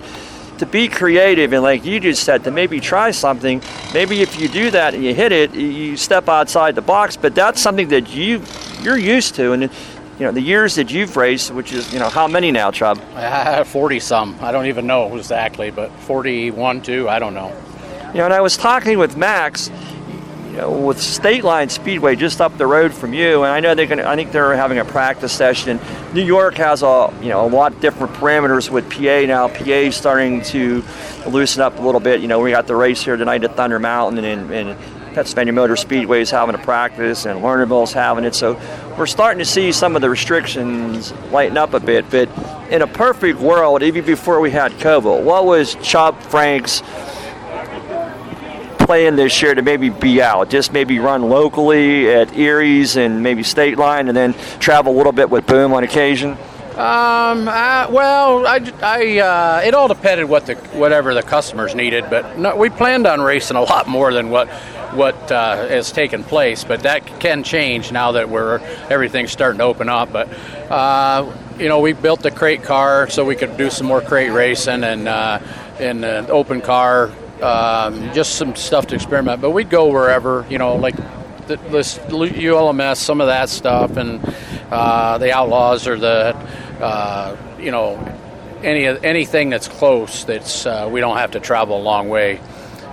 to 0.57 0.65
be 0.65 0.88
creative 0.88 1.53
and 1.53 1.61
like 1.61 1.85
you 1.85 1.99
just 1.99 2.23
said, 2.23 2.43
to 2.45 2.52
maybe 2.52 2.80
try 2.80 3.11
something, 3.11 3.61
maybe 3.93 4.23
if 4.23 4.41
you 4.41 4.48
do 4.48 4.72
that 4.72 4.95
and 4.95 5.03
you 5.03 5.14
hit 5.14 5.31
it, 5.31 5.53
you 5.53 5.95
step 5.95 6.27
outside 6.27 6.73
the 6.73 6.81
box. 6.81 7.18
But 7.18 7.35
that's 7.35 7.61
something 7.61 7.89
that 7.89 8.10
you 8.15 8.41
you're 8.81 8.98
used 8.98 9.35
to, 9.35 9.52
and 9.52 9.61
you 9.61 9.69
know 10.26 10.31
the 10.31 10.41
years 10.41 10.73
that 10.73 10.91
you've 10.91 11.15
raced, 11.18 11.52
which 11.52 11.72
is 11.72 11.93
you 11.93 11.99
know 11.99 12.10
how 12.10 12.27
many 12.27 12.52
now, 12.52 12.72
Chub? 12.72 12.99
Forty 13.68 13.99
some. 13.99 14.35
I 14.41 14.52
don't 14.52 14.65
even 14.65 14.88
know 14.88 15.15
exactly, 15.15 15.69
but 15.69 15.91
forty-one, 15.91 16.81
two. 16.81 17.07
I 17.07 17.19
don't 17.19 17.35
know. 17.35 17.56
You 18.11 18.17
know, 18.17 18.25
and 18.25 18.33
I 18.33 18.41
was 18.41 18.57
talking 18.57 18.97
with 18.97 19.15
Max 19.15 19.69
you 20.51 20.57
know, 20.57 20.69
with 20.69 20.99
State 20.99 21.45
Line 21.45 21.69
Speedway 21.69 22.17
just 22.17 22.41
up 22.41 22.57
the 22.57 22.67
road 22.67 22.93
from 22.93 23.13
you, 23.13 23.43
and 23.43 23.53
I 23.53 23.61
know 23.61 23.73
they're 23.73 23.85
going. 23.85 24.01
I 24.01 24.17
think 24.17 24.33
they're 24.33 24.53
having 24.53 24.79
a 24.79 24.85
practice 24.85 25.31
session. 25.31 25.79
New 26.13 26.23
York 26.23 26.55
has 26.55 26.83
a 26.83 27.13
you 27.21 27.29
know 27.29 27.45
a 27.45 27.47
lot 27.47 27.79
different 27.79 28.13
parameters 28.15 28.69
with 28.69 28.89
PA 28.89 29.25
now. 29.25 29.47
PA 29.47 29.63
is 29.63 29.95
starting 29.95 30.41
to 30.43 30.83
loosen 31.25 31.61
up 31.61 31.79
a 31.79 31.81
little 31.81 32.01
bit. 32.01 32.19
You 32.19 32.27
know, 32.27 32.41
we 32.41 32.51
got 32.51 32.67
the 32.67 32.75
race 32.75 33.01
here 33.01 33.15
tonight 33.15 33.45
at 33.45 33.55
Thunder 33.55 33.79
Mountain, 33.79 34.25
and, 34.25 34.51
and 34.51 34.77
Pennsylvania 35.13 35.53
Motor 35.53 35.77
Speedway 35.77 36.19
is 36.19 36.29
having 36.31 36.55
a 36.55 36.57
practice, 36.57 37.25
and 37.25 37.39
Lernerville's 37.39 37.93
having 37.93 38.25
it. 38.25 38.35
So 38.35 38.59
we're 38.97 39.05
starting 39.05 39.39
to 39.39 39.45
see 39.45 39.71
some 39.71 39.95
of 39.95 40.01
the 40.01 40.09
restrictions 40.09 41.13
lighten 41.31 41.55
up 41.55 41.73
a 41.73 41.79
bit. 41.79 42.09
But 42.09 42.27
in 42.69 42.81
a 42.81 42.88
perfect 42.88 43.39
world, 43.39 43.83
even 43.83 44.03
before 44.03 44.41
we 44.41 44.51
had 44.51 44.73
COVID, 44.73 45.23
what 45.23 45.45
was 45.45 45.75
Chub 45.75 46.21
Frank's 46.23 46.81
plan 48.91 49.15
this 49.15 49.41
year 49.41 49.55
to 49.55 49.61
maybe 49.61 49.88
be 49.88 50.22
out, 50.22 50.49
just 50.49 50.73
maybe 50.73 50.99
run 50.99 51.30
locally 51.30 52.09
at 52.09 52.27
Eriez 52.31 52.97
and 52.97 53.23
maybe 53.23 53.41
State 53.41 53.77
Line, 53.77 54.09
and 54.09 54.18
then 54.18 54.34
travel 54.59 54.93
a 54.93 54.97
little 54.97 55.13
bit 55.13 55.30
with 55.30 55.47
Boom 55.47 55.72
on 55.72 55.85
occasion? 55.85 56.31
Um, 56.72 57.47
uh, 57.47 57.88
well, 57.89 58.45
I, 58.45 58.59
I 58.84 59.19
uh, 59.19 59.61
it 59.63 59.73
all 59.73 59.88
depended 59.88 60.27
what 60.27 60.45
the 60.45 60.55
whatever 60.73 61.13
the 61.13 61.23
customers 61.23 61.73
needed, 61.73 62.09
but 62.09 62.38
no, 62.38 62.57
we 62.57 62.69
planned 62.69 63.07
on 63.07 63.22
racing 63.22 63.55
a 63.55 63.61
lot 63.61 63.88
more 63.88 64.11
than 64.11 64.30
what 64.30 64.49
what 64.93 65.31
uh, 65.31 65.69
has 65.69 65.93
taken 65.93 66.26
place. 66.26 66.65
But 66.65 66.84
that 66.84 67.05
can 67.22 67.43
change 67.43 67.93
now 67.93 68.11
that 68.11 68.27
we're 68.27 68.59
everything's 68.89 69.31
starting 69.31 69.59
to 69.59 69.63
open 69.63 69.88
up. 69.88 70.11
But 70.11 70.27
uh, 70.69 71.34
you 71.57 71.69
know, 71.69 71.80
we 71.80 71.93
built 71.93 72.23
the 72.23 72.31
crate 72.31 72.63
car 72.63 73.09
so 73.09 73.23
we 73.23 73.38
could 73.38 73.55
do 73.55 73.69
some 73.69 73.88
more 73.88 74.01
crate 74.01 74.34
racing 74.34 74.84
and 74.84 75.07
uh, 75.07 75.39
in 75.80 76.03
an 76.03 76.30
open 76.30 76.59
car 76.59 77.09
um, 77.41 78.13
just 78.13 78.35
some 78.35 78.55
stuff 78.55 78.88
to 78.88 78.95
experiment. 78.95 79.41
But 79.41 79.51
we'd 79.51 79.69
go 79.69 79.91
wherever, 79.91 80.45
you 80.49 80.57
know, 80.57 80.76
like 80.76 80.95
the, 81.47 81.57
this 81.69 81.99
ULMS, 82.09 82.99
some 82.99 83.22
of 83.22 83.27
that 83.27 83.49
stuff, 83.49 83.97
and 83.97 84.22
uh, 84.72 85.18
the 85.18 85.34
Outlaws 85.34 85.88
or 85.88 85.97
the, 85.97 86.35
uh, 86.80 87.35
you 87.59 87.72
know, 87.72 87.97
any 88.63 88.85
anything 88.85 89.49
that's 89.49 89.68
close 89.68 90.23
that's 90.23 90.65
uh, 90.65 90.88
we 90.91 90.99
don't 90.99 91.18
have 91.18 91.31
to 91.31 91.39
travel 91.39 91.77
a 91.77 91.84
long 91.84 92.09
way. 92.09 92.39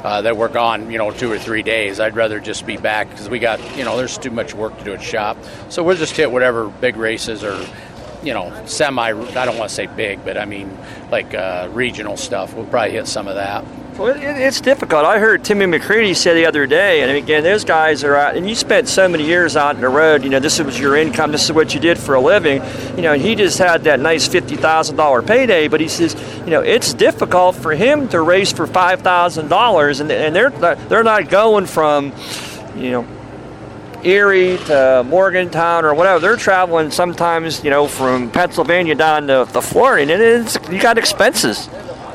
Uh, 0.03 0.23
that 0.23 0.37
we're 0.37 0.49
gone, 0.49 0.93
you 0.93 0.97
know, 0.97 1.11
two 1.11 1.31
or 1.31 1.41
three 1.41 1.65
days. 1.65 1.99
I'd 1.99 2.15
rather 2.15 2.39
just 2.39 2.65
be 2.65 2.77
back 2.77 3.11
because 3.11 3.29
we 3.29 3.41
got, 3.41 3.59
you 3.77 3.83
know, 3.83 3.97
there's 3.97 4.17
too 4.17 4.31
much 4.31 4.55
work 4.55 4.79
to 4.79 4.85
do 4.85 4.93
at 4.93 5.03
shop. 5.03 5.37
So 5.71 5.83
we'll 5.83 5.97
just 5.97 6.17
hit 6.17 6.31
whatever 6.31 6.69
big 6.69 6.97
races 6.97 7.43
or, 7.43 7.61
you 8.23 8.33
know, 8.33 8.65
semi. 8.65 9.09
I 9.09 9.45
don't 9.45 9.59
want 9.59 9.71
to 9.71 9.75
say 9.75 9.87
big, 9.87 10.25
but 10.25 10.39
I 10.39 10.45
mean 10.45 10.79
like 11.11 11.35
uh, 11.35 11.69
regional 11.73 12.17
stuff. 12.17 12.55
We'll 12.55 12.67
probably 12.67 12.93
hit 12.93 13.09
some 13.09 13.27
of 13.27 13.35
that. 13.35 13.65
Well, 13.99 14.15
it, 14.15 14.23
it's 14.23 14.61
difficult. 14.61 15.05
I 15.05 15.19
heard 15.19 15.45
Timmy 15.45 15.67
McCreadie 15.67 16.15
say 16.15 16.33
the 16.33 16.47
other 16.47 16.69
day, 16.69 17.03
and 17.03 17.11
again, 17.11 17.43
those 17.43 17.65
guys 17.65 18.05
are 18.05 18.15
out, 18.15 18.37
and 18.37 18.49
you 18.49 18.55
spent 18.55 18.87
so 18.87 19.09
many 19.09 19.25
years 19.25 19.57
out 19.57 19.75
on 19.75 19.81
the 19.81 19.89
road. 19.89 20.23
You 20.23 20.31
know, 20.31 20.39
this 20.39 20.61
was 20.61 20.79
your 20.79 20.95
income, 20.95 21.33
this 21.33 21.45
is 21.47 21.53
what 21.53 21.75
you 21.75 21.81
did 21.81 21.99
for 21.99 22.15
a 22.15 22.21
living. 22.21 22.63
You 22.95 23.03
know, 23.03 23.15
he 23.15 23.35
just 23.35 23.59
had 23.59 23.83
that 23.85 23.99
nice 23.99 24.29
fifty 24.29 24.55
thousand 24.55 24.95
dollar 24.95 25.21
payday, 25.21 25.67
but 25.67 25.81
he 25.81 25.89
says, 25.89 26.15
you 26.45 26.51
know, 26.51 26.61
it's 26.61 26.95
difficult 26.95 27.57
for 27.57 27.75
him 27.75 28.09
to 28.11 28.21
race 28.21 28.53
for 28.53 28.69
five 28.69 29.03
thousand 29.03 29.49
dollars, 29.49 29.99
and 29.99 30.13
and 30.13 30.33
they're 30.33 30.51
they're 30.51 31.03
not 31.03 31.29
going 31.29 31.67
from, 31.67 32.13
you 32.77 32.93
know. 32.93 33.09
Erie 34.05 34.59
to 34.67 35.05
Morgantown 35.05 35.85
or 35.85 35.93
whatever. 35.93 36.21
They're 36.21 36.37
traveling 36.37 36.93
sometimes, 36.93 37.65
you 37.65 37.71
know, 37.71 37.89
from 37.89 38.31
Pennsylvania 38.31 38.95
down 38.95 39.27
to, 39.27 39.49
to 39.53 39.61
Florida, 39.61 40.13
and 40.13 40.23
it's 40.23 40.57
you 40.71 40.81
got 40.81 40.99
expenses. 40.99 41.69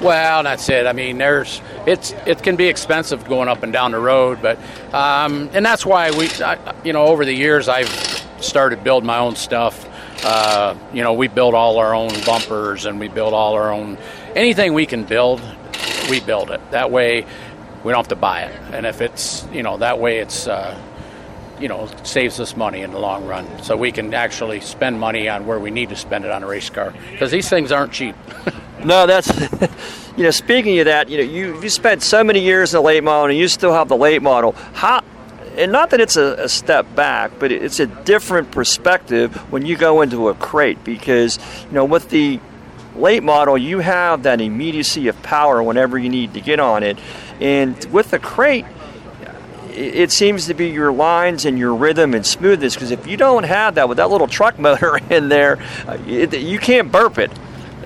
Well, 0.04 0.44
that's 0.44 0.68
it. 0.68 0.86
I 0.86 0.92
mean, 0.92 1.18
there's 1.18 1.62
it's 1.88 2.12
it 2.26 2.44
can 2.44 2.58
be 2.58 2.68
expensive 2.68 3.24
going 3.26 3.48
up 3.48 3.64
and 3.64 3.72
down 3.72 3.92
the 3.92 4.00
road, 4.00 4.40
but 4.42 4.60
um, 4.94 5.50
and 5.54 5.66
that's 5.66 5.86
why 5.86 6.12
we, 6.12 6.30
I, 6.44 6.76
you 6.84 6.92
know, 6.92 7.06
over 7.06 7.24
the 7.24 7.34
years 7.34 7.70
I've 7.70 7.88
started 8.42 8.84
building 8.84 9.08
my 9.08 9.20
own 9.20 9.38
stuff. 9.38 9.88
Uh, 10.26 10.76
you 10.94 11.04
know, 11.04 11.14
we 11.14 11.30
build 11.30 11.54
all 11.54 11.78
our 11.78 11.96
own 11.96 12.12
bumpers 12.26 12.86
and 12.86 13.00
we 13.00 13.08
build 13.08 13.34
all 13.34 13.54
our 13.54 13.72
own 13.72 13.98
anything 14.36 14.74
we 14.74 14.86
can 14.86 15.06
build, 15.06 15.42
we 16.10 16.20
build 16.20 16.52
it. 16.52 16.60
That 16.72 16.92
way, 16.92 17.26
we 17.86 17.92
don't 17.94 18.00
have 18.00 18.10
to 18.10 18.18
buy 18.18 18.42
it, 18.42 18.62
and 18.74 18.86
if 18.86 19.00
it's 19.00 19.48
you 19.54 19.64
know 19.64 19.78
that 19.78 20.00
way 20.00 20.20
it's. 20.20 20.48
Uh, 20.48 20.78
you 21.64 21.70
know, 21.70 21.90
saves 22.04 22.42
us 22.42 22.58
money 22.58 22.82
in 22.82 22.92
the 22.92 23.00
long 23.00 23.26
run. 23.26 23.48
So 23.64 23.78
we 23.78 23.94
can 23.94 24.14
actually 24.14 24.60
spend 24.60 25.00
money 25.00 25.30
on 25.30 25.48
where 25.48 25.60
we 25.60 25.72
need 25.72 25.88
to 25.90 25.96
spend 25.96 26.26
it 26.26 26.32
on 26.32 26.44
a 26.44 26.48
race 26.48 26.70
car 26.70 26.94
because 27.12 27.32
these 27.32 27.48
things 27.48 27.72
aren't 27.72 27.94
cheap. 27.94 28.18
no, 28.84 29.08
that's 29.08 29.32
you 30.18 30.24
know, 30.26 30.32
speaking 30.32 30.78
of 30.80 30.86
that, 30.86 31.08
you 31.08 31.18
know, 31.18 31.24
you 31.24 31.62
you 31.62 31.70
spent 31.70 32.04
so 32.04 32.22
many 32.22 32.42
years 32.42 32.74
in 32.74 32.80
the 32.80 32.84
late 32.84 33.02
model, 33.02 33.30
and 33.30 33.38
you 33.40 33.48
still 33.48 33.72
have 33.72 33.88
the 33.88 33.96
late 33.96 34.22
model. 34.22 34.52
How 34.74 35.02
and 35.56 35.72
not 35.72 35.92
that 35.92 36.02
it's 36.02 36.18
a, 36.18 36.34
a, 36.34 36.50
step 36.50 36.96
back, 36.96 37.32
but 37.40 37.52
it's 37.52 37.80
a 37.80 37.86
different 37.86 38.52
perspective 38.52 39.34
when 39.52 39.66
you 39.66 39.78
go 39.78 40.02
into 40.02 40.28
a 40.28 40.34
crate 40.34 40.84
because 40.84 41.40
you 41.68 41.72
know 41.72 41.86
with 41.86 42.10
the 42.10 42.42
late 42.98 43.24
model 43.24 43.58
you 43.58 43.80
have 43.80 44.24
that 44.24 44.42
immediacy 44.42 45.08
of 45.08 45.24
power 45.24 45.64
whenever 45.64 45.98
you 45.98 46.10
need 46.10 46.34
to 46.34 46.42
get 46.42 46.60
on 46.60 46.84
it, 46.84 47.00
and 47.40 47.86
with 47.86 48.12
the 48.12 48.20
crate 48.20 48.66
it 49.76 50.12
seems 50.12 50.48
to 50.48 50.54
be 50.54 50.70
your 50.70 50.92
lines 50.92 51.46
and 51.46 51.58
your 51.58 51.76
rhythm 51.76 52.14
and 52.14 52.26
smoothness 52.26 52.76
because 52.76 52.92
if 52.92 53.08
you 53.08 53.18
don't 53.18 53.44
have 53.44 53.76
that 53.76 53.90
with 53.90 53.98
that 53.98 54.10
little 54.10 54.28
truck 54.28 54.60
motor 54.60 54.98
in 55.10 55.30
there, 55.30 55.60
it, 56.08 56.34
you 56.34 56.60
can't 56.60 56.92
burp 56.92 57.18
it. 57.18 57.32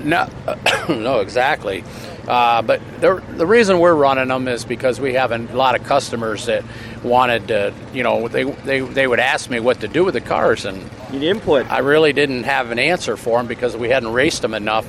No, 0.04 0.30
no, 0.90 1.20
exactly. 1.20 1.84
Uh, 2.28 2.62
but 2.62 2.82
the, 3.00 3.24
the 3.38 3.46
reason 3.46 3.80
we're 3.80 3.96
running 3.96 4.28
them 4.28 4.50
is 4.50 4.66
because 4.66 5.00
we 5.00 5.14
have 5.14 5.32
a 5.32 5.38
lot 5.56 5.80
of 5.80 5.86
customers 5.86 6.46
that 6.48 6.64
wanted 7.02 7.48
to, 7.48 7.74
you 7.94 8.04
know, 8.04 8.28
they, 8.28 8.44
they, 8.44 8.82
they 8.82 9.08
would 9.08 9.20
ask 9.20 9.50
me 9.50 9.62
what 9.62 9.80
to 9.80 9.88
do 9.88 10.04
with 10.04 10.14
the 10.14 10.22
cars, 10.22 10.66
and 10.66 10.90
Need 11.12 11.24
input. 11.24 11.72
I 11.72 11.80
really 11.80 12.12
didn't 12.12 12.44
have 12.44 12.72
an 12.72 12.80
answer 12.80 13.16
for 13.16 13.40
them 13.40 13.48
because 13.48 13.78
we 13.78 13.88
hadn't 13.88 14.12
raced 14.12 14.42
them 14.42 14.54
enough. 14.54 14.86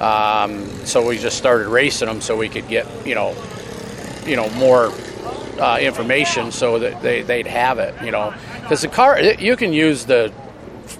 Um, 0.00 0.68
so 0.84 1.04
we 1.04 1.18
just 1.18 1.36
started 1.36 1.66
racing 1.66 2.06
them 2.06 2.20
so 2.20 2.36
we 2.36 2.48
could 2.48 2.68
get, 2.68 2.86
you 3.04 3.16
know, 3.16 3.34
you 4.26 4.36
know 4.36 4.50
more 4.50 4.92
uh, 5.58 5.78
information 5.80 6.52
so 6.52 6.78
that 6.78 7.02
they, 7.02 7.22
they'd 7.22 7.46
have 7.46 7.78
it, 7.78 7.94
you 8.04 8.10
know, 8.10 8.34
because 8.60 8.82
the 8.82 8.88
car 8.88 9.20
you 9.20 9.56
can 9.56 9.72
use 9.72 10.06
the 10.06 10.32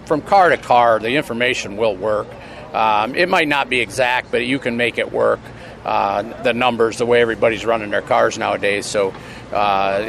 from 0.07 0.21
car 0.23 0.49
to 0.49 0.57
car 0.57 0.99
the 0.99 1.17
information 1.17 1.77
will 1.77 1.97
work. 1.97 2.29
Um, 2.73 3.15
it 3.15 3.29
might 3.29 3.49
not 3.49 3.69
be 3.69 3.81
exact, 3.81 4.31
but 4.31 4.45
you 4.45 4.59
can 4.59 4.77
make 4.77 4.99
it 4.99 5.13
work. 5.13 5.41
Uh, 5.85 6.43
the 6.43 6.53
numbers, 6.53 6.99
the 6.99 7.07
way 7.07 7.21
everybody's 7.21 7.65
running 7.65 7.91
their 7.91 8.03
cars 8.03 8.37
nowadays. 8.37 8.87
So, 8.87 9.15
uh, 9.53 10.01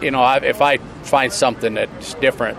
you 0.00 0.10
know, 0.10 0.26
if 0.36 0.62
I 0.62 0.78
find 1.02 1.30
something 1.30 1.74
that's 1.74 2.14
different, 2.14 2.56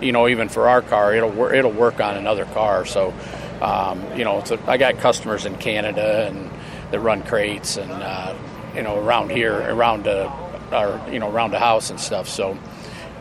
you 0.00 0.12
know, 0.12 0.28
even 0.28 0.48
for 0.48 0.68
our 0.68 0.82
car, 0.82 1.14
it'll 1.14 1.52
it'll 1.52 1.72
work 1.72 2.00
on 2.00 2.16
another 2.16 2.44
car. 2.46 2.86
So, 2.86 3.12
um, 3.60 4.00
you 4.16 4.24
know, 4.24 4.44
so 4.44 4.58
I 4.68 4.76
got 4.76 4.98
customers 4.98 5.46
in 5.46 5.56
Canada 5.56 6.28
and 6.28 6.48
that 6.92 7.00
run 7.00 7.24
crates 7.24 7.76
and 7.76 7.90
uh, 7.90 8.34
you 8.74 8.82
know 8.82 8.98
around 8.98 9.30
here, 9.30 9.54
around 9.70 10.06
uh, 10.06 10.30
our 10.72 11.10
you 11.10 11.18
know 11.18 11.30
around 11.30 11.52
the 11.52 11.58
house 11.58 11.90
and 11.90 12.00
stuff. 12.00 12.28
So. 12.28 12.58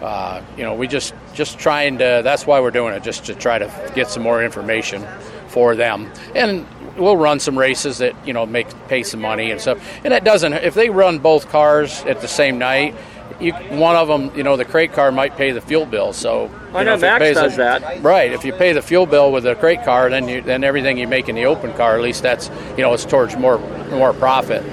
Uh, 0.02 0.44
you 0.58 0.64
know, 0.64 0.76
we 0.76 0.86
just 0.86 1.14
just 1.34 1.58
trying 1.58 1.98
to. 2.00 2.20
That's 2.26 2.46
why 2.46 2.60
we're 2.60 2.72
doing 2.72 2.94
it, 2.94 3.04
just 3.04 3.24
to 3.28 3.36
try 3.36 3.58
to 3.58 3.92
get 3.96 4.10
some 4.10 4.22
more 4.22 4.44
information 4.44 5.08
for 5.48 5.78
them. 5.78 6.12
And 6.36 6.68
we'll 6.98 7.16
run 7.16 7.40
some 7.40 7.58
races 7.58 8.00
that 8.00 8.14
you 8.28 8.34
know 8.34 8.46
make 8.46 8.68
pay 8.90 9.04
some 9.04 9.22
money 9.22 9.50
and 9.50 9.62
stuff. 9.62 9.82
And 10.04 10.12
that 10.12 10.26
doesn't. 10.26 10.52
If 10.52 10.74
they 10.74 10.90
run 10.90 11.20
both 11.20 11.48
cars 11.48 12.04
at 12.04 12.20
the 12.20 12.28
same 12.28 12.58
night, 12.58 12.96
you, 13.40 13.54
one 13.54 13.96
of 13.96 14.08
them, 14.08 14.36
you 14.36 14.44
know, 14.44 14.58
the 14.58 14.66
crate 14.66 14.94
car 14.94 15.12
might 15.12 15.36
pay 15.38 15.52
the 15.52 15.62
fuel 15.62 15.86
bill. 15.86 16.12
So 16.12 16.52
I 16.74 16.80
you 16.80 16.86
know 16.86 16.96
if 16.96 17.02
Max 17.02 17.34
does 17.34 17.56
the- 17.56 17.64
that. 17.64 18.04
Right. 18.04 18.32
If 18.32 18.44
you 18.44 18.52
pay 18.52 18.74
the 18.74 18.82
fuel 18.82 19.06
bill 19.06 19.32
with 19.32 19.44
the 19.44 19.56
crate 19.56 19.84
car, 19.84 20.10
then 20.10 20.28
you 20.28 20.42
then 20.42 20.64
everything 20.64 20.98
you 20.98 21.08
make 21.08 21.30
in 21.30 21.36
the 21.36 21.46
open 21.46 21.74
car, 21.74 21.96
at 21.96 22.02
least 22.02 22.24
that's 22.24 22.50
you 22.78 22.84
know 22.84 22.94
it's 22.94 23.06
towards 23.06 23.38
more 23.38 23.60
more 23.90 24.14
profit. 24.14 24.64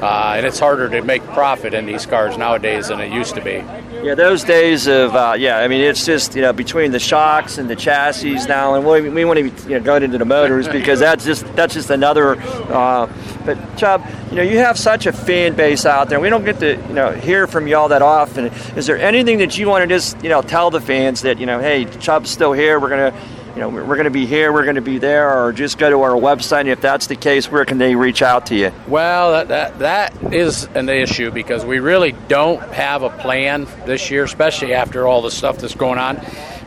Uh, 0.00 0.34
and 0.36 0.44
it's 0.44 0.58
harder 0.58 0.90
to 0.90 1.02
make 1.02 1.24
profit 1.28 1.72
in 1.72 1.86
these 1.86 2.04
cars 2.04 2.36
nowadays 2.36 2.88
than 2.88 3.00
it 3.00 3.10
used 3.10 3.34
to 3.34 3.40
be. 3.40 3.62
Yeah, 4.02 4.14
those 4.14 4.44
days 4.44 4.86
of 4.86 5.14
uh, 5.16 5.34
yeah, 5.38 5.58
I 5.58 5.68
mean 5.68 5.80
it's 5.80 6.04
just 6.04 6.34
you 6.34 6.42
know 6.42 6.52
between 6.52 6.92
the 6.92 6.98
shocks 6.98 7.56
and 7.56 7.68
the 7.68 7.76
chassis 7.76 8.34
now, 8.46 8.74
and 8.74 8.86
we, 8.86 9.08
we 9.08 9.24
want 9.24 9.38
to 9.38 9.68
you 9.68 9.78
know, 9.78 9.80
going 9.80 10.02
into 10.02 10.18
the 10.18 10.26
motors 10.26 10.68
because 10.68 11.00
that's 11.00 11.24
just 11.24 11.46
that's 11.56 11.72
just 11.72 11.88
another. 11.88 12.36
Uh, 12.38 13.10
but 13.46 13.56
Chub, 13.78 14.04
you 14.30 14.36
know 14.36 14.42
you 14.42 14.58
have 14.58 14.78
such 14.78 15.06
a 15.06 15.12
fan 15.12 15.54
base 15.54 15.86
out 15.86 16.10
there. 16.10 16.20
We 16.20 16.28
don't 16.28 16.44
get 16.44 16.60
to 16.60 16.76
you 16.76 16.92
know 16.92 17.12
hear 17.12 17.46
from 17.46 17.66
y'all 17.66 17.88
that 17.88 18.02
often. 18.02 18.46
Is 18.76 18.86
there 18.86 18.98
anything 18.98 19.38
that 19.38 19.56
you 19.56 19.66
want 19.66 19.82
to 19.82 19.88
just 19.88 20.22
you 20.22 20.28
know 20.28 20.42
tell 20.42 20.70
the 20.70 20.80
fans 20.80 21.22
that 21.22 21.38
you 21.38 21.46
know 21.46 21.58
hey 21.58 21.86
Chub's 21.86 22.28
still 22.28 22.52
here? 22.52 22.78
We're 22.78 22.90
gonna 22.90 23.18
you 23.56 23.62
know 23.62 23.70
we're, 23.70 23.84
we're 23.86 23.96
gonna 23.96 24.10
be 24.10 24.26
here. 24.26 24.52
We're 24.52 24.66
gonna 24.66 24.82
be 24.82 24.98
there, 24.98 25.34
or 25.34 25.50
just 25.50 25.78
go 25.78 25.88
to 25.88 26.02
our 26.02 26.12
website. 26.12 26.66
If 26.66 26.82
that's 26.82 27.06
the 27.06 27.16
case, 27.16 27.50
where 27.50 27.64
can 27.64 27.78
they 27.78 27.94
reach 27.94 28.20
out 28.20 28.46
to 28.46 28.54
you? 28.54 28.70
Well, 28.86 29.32
that, 29.32 29.48
that 29.48 29.78
that 29.78 30.34
is 30.34 30.64
an 30.74 30.90
issue 30.90 31.30
because 31.30 31.64
we 31.64 31.78
really 31.78 32.12
don't 32.28 32.60
have 32.74 33.02
a 33.02 33.08
plan 33.08 33.66
this 33.86 34.10
year, 34.10 34.24
especially 34.24 34.74
after 34.74 35.06
all 35.06 35.22
the 35.22 35.30
stuff 35.30 35.56
that's 35.56 35.74
going 35.74 35.98
on. 35.98 36.20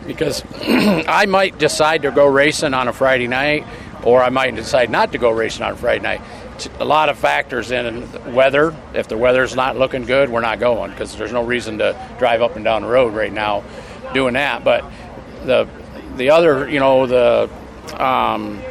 Because 0.07 0.44
I 0.64 1.28
might 1.28 1.60
decide 1.60 2.02
to 2.02 2.11
go 2.11 2.26
racing 2.26 2.74
on 2.74 2.88
a 2.88 2.94
Friday 2.94 3.28
night, 3.28 3.68
or 4.03 4.24
I 4.24 4.30
might 4.30 4.56
decide 4.56 4.90
not 4.90 5.11
to 5.11 5.20
go 5.20 5.30
racing 5.30 5.61
on 5.61 5.74
a 5.74 5.78
Friday 5.78 6.02
night. 6.02 6.22
A 6.80 6.86
lot 6.86 7.10
of 7.10 7.20
factors 7.20 7.70
in 7.70 8.34
weather. 8.34 8.76
If 8.95 9.07
the 9.07 9.18
weather's 9.18 9.56
not 9.56 9.78
looking 9.78 10.06
good, 10.06 10.32
we're 10.32 10.41
not 10.41 10.60
going 10.60 10.90
because 10.90 11.16
there's 11.16 11.32
no 11.32 11.44
reason 11.44 11.78
to 11.78 11.95
drive 12.18 12.41
up 12.41 12.56
and 12.56 12.66
down 12.66 12.82
the 12.82 12.90
road 12.90 13.14
right 13.14 13.32
now 13.32 13.64
doing 14.11 14.34
that. 14.34 14.64
But 14.64 14.84
the 15.45 15.70
the 16.20 16.30
other, 16.30 16.70
you 16.70 16.80
know, 16.80 17.08
the 17.08 17.50
um, 17.98 18.62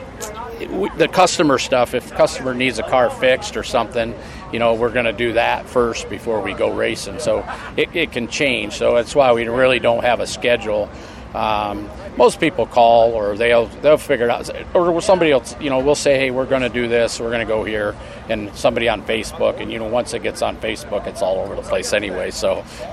the 0.96 1.08
customer 1.10 1.58
stuff. 1.58 1.94
If 1.94 2.12
customer 2.12 2.54
needs 2.54 2.78
a 2.78 2.82
car 2.82 3.10
fixed 3.10 3.56
or 3.56 3.64
something, 3.64 4.14
you 4.52 4.58
know, 4.58 4.74
we're 4.74 4.92
going 4.92 5.06
to 5.06 5.12
do 5.12 5.32
that 5.32 5.66
first 5.66 6.08
before 6.08 6.40
we 6.40 6.52
go 6.52 6.72
racing. 6.72 7.18
So 7.18 7.48
it, 7.76 7.94
it 7.96 8.12
can 8.12 8.28
change. 8.28 8.74
So 8.74 8.94
that's 8.94 9.14
why 9.14 9.32
we 9.32 9.48
really 9.48 9.80
don't 9.80 10.04
have 10.04 10.20
a 10.20 10.26
schedule. 10.26 10.88
Um, 11.34 11.90
most 12.16 12.40
people 12.40 12.66
call 12.66 13.12
or 13.12 13.36
they'll 13.36 13.66
they'll 13.66 13.98
figure 13.98 14.26
it 14.26 14.30
out, 14.30 14.50
or 14.74 15.00
somebody 15.00 15.30
else. 15.30 15.54
You 15.60 15.70
know, 15.70 15.78
we'll 15.78 15.94
say, 15.94 16.18
hey, 16.18 16.30
we're 16.30 16.46
going 16.46 16.62
to 16.62 16.68
do 16.68 16.88
this. 16.88 17.20
We're 17.20 17.30
going 17.30 17.46
to 17.46 17.52
go 17.52 17.64
here, 17.64 17.94
and 18.28 18.54
somebody 18.54 18.88
on 18.88 19.02
Facebook. 19.02 19.60
And 19.60 19.70
you 19.70 19.78
know, 19.78 19.88
once 19.88 20.14
it 20.14 20.22
gets 20.22 20.42
on 20.42 20.56
Facebook, 20.56 21.06
it's 21.06 21.22
all 21.22 21.38
over 21.38 21.54
the 21.54 21.62
place 21.62 21.92
anyway. 21.92 22.30
So 22.30 22.64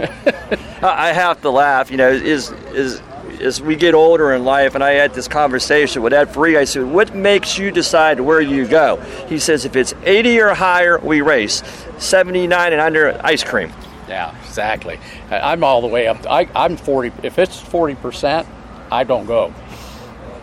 I 0.82 1.10
I 1.10 1.14
have 1.14 1.42
to 1.42 1.50
laugh. 1.50 1.90
You 1.90 1.98
know, 1.98 2.10
is 2.10 2.52
is 2.74 3.02
as 3.42 3.62
we 3.62 3.76
get 3.76 3.94
older 3.94 4.34
in 4.34 4.44
life, 4.44 4.76
and 4.76 4.84
I 4.84 4.92
had 4.92 5.14
this 5.14 5.28
conversation 5.28 6.02
with 6.02 6.14
Ed 6.14 6.34
Free. 6.34 6.58
I 6.58 6.66
said, 6.66 6.84
"What 6.84 7.16
makes 7.16 7.58
you 7.58 7.72
decide 7.72 8.20
where 8.20 8.42
you 8.42 8.68
go?" 8.68 8.98
He 9.28 9.40
says, 9.40 9.66
"If 9.66 9.76
it's 9.76 9.94
80 10.04 10.40
or 10.42 10.54
higher, 10.54 11.00
we 11.00 11.22
race. 11.22 11.64
79 11.98 12.74
and 12.74 12.82
under, 12.82 13.20
ice 13.24 13.44
cream." 13.44 13.72
Yeah, 14.08 14.36
exactly. 14.46 15.00
I'm 15.32 15.64
all 15.64 15.82
the 15.82 15.88
way 15.88 16.08
up. 16.08 16.26
I, 16.30 16.48
I'm 16.56 16.78
40. 16.78 17.12
If 17.24 17.40
it's 17.40 17.60
40 17.60 17.96
percent, 17.96 18.48
I 18.92 19.04
don't 19.04 19.26
go. 19.26 19.54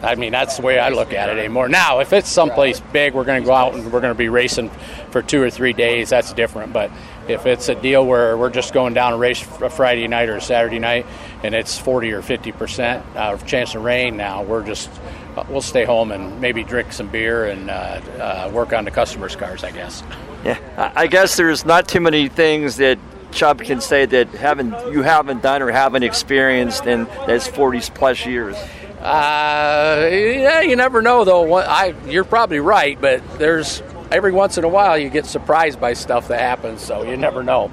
I 0.03 0.17
mean, 0.17 0.33
that's 0.33 0.57
the 0.57 0.63
way 0.63 0.81
I 0.81 0.89
look 0.89 1.13
at 1.13 1.29
it 1.29 1.39
anymore. 1.39 1.69
Now, 1.69 2.01
if 2.01 2.13
it's 2.13 2.29
someplace 2.29 2.81
big, 2.81 3.15
we're 3.15 3.25
going 3.25 3.41
to 3.41 3.47
go 3.47 3.55
out 3.55 3.75
and 3.75 3.85
we're 3.85 4.01
going 4.01 4.13
to 4.13 4.19
be 4.19 4.29
racing 4.29 4.69
for 5.11 5.23
two 5.23 5.41
or 5.41 5.49
three 5.49 5.73
days. 5.73 6.11
That's 6.11 6.33
different. 6.33 6.73
But 6.73 6.91
if 7.29 7.47
it's 7.47 7.69
a 7.69 7.75
deal 7.75 8.05
where 8.05 8.37
we're 8.37 8.51
just 8.51 8.73
going 8.73 8.95
down 8.95 9.13
a 9.13 9.17
race 9.17 9.43
a 9.61 9.71
Friday 9.71 10.09
night 10.09 10.29
or 10.29 10.37
a 10.37 10.41
Saturday 10.41 10.79
night, 10.79 11.07
and 11.43 11.55
it's 11.55 11.79
40 11.79 12.13
or 12.13 12.23
50 12.23 12.53
percent 12.53 13.05
uh, 13.17 13.37
chance 13.39 13.75
of 13.75 13.85
rain, 13.85 14.17
now 14.17 14.43
we're 14.43 14.65
just 14.65 14.91
uh, 15.37 15.45
we'll 15.49 15.61
stay 15.61 15.85
home 15.85 16.13
and 16.13 16.41
maybe 16.41 16.65
drink 16.65 16.93
some 16.93 17.09
beer 17.09 17.47
and 17.47 17.71
uh, 17.71 18.01
uh, 18.19 18.51
work 18.53 18.73
on 18.73 18.85
the 18.85 18.91
customers' 18.91 19.37
cars, 19.37 19.65
I 19.65 19.71
guess. 19.71 20.03
Yeah, 20.45 20.59
I 20.77 21.03
I 21.03 21.07
guess 21.07 21.37
there's 21.37 21.65
not 21.65 21.89
too 21.89 22.01
many 22.01 22.29
things 22.29 22.77
that 22.77 22.99
Chub 23.33 23.63
can 23.63 23.81
say 23.81 24.07
that 24.07 24.29
haven't 24.31 24.93
you 24.93 25.03
haven't 25.03 25.43
done 25.43 25.63
or 25.63 25.71
haven't 25.71 26.03
experienced 26.03 26.87
in 26.87 27.05
that's 27.27 27.47
40 27.47 27.81
plus 27.95 28.25
years. 28.27 28.57
Uh, 29.01 30.09
yeah, 30.13 30.61
you 30.61 30.77
never 30.77 31.03
know 31.03 31.25
though. 31.25 31.55
I, 31.55 31.95
you're 32.07 32.25
probably 32.25 32.61
right, 32.61 33.01
but 33.01 33.21
there's 33.39 33.83
every 34.13 34.33
once 34.33 34.59
in 34.59 34.65
a 34.65 34.69
while 34.69 34.97
you 34.99 35.09
get 35.09 35.27
surprised 35.27 35.81
by 35.81 35.93
stuff 35.95 36.29
that 36.29 36.41
happens, 36.41 36.81
so 36.81 37.03
you 37.03 37.17
never 37.17 37.43
know. 37.43 37.71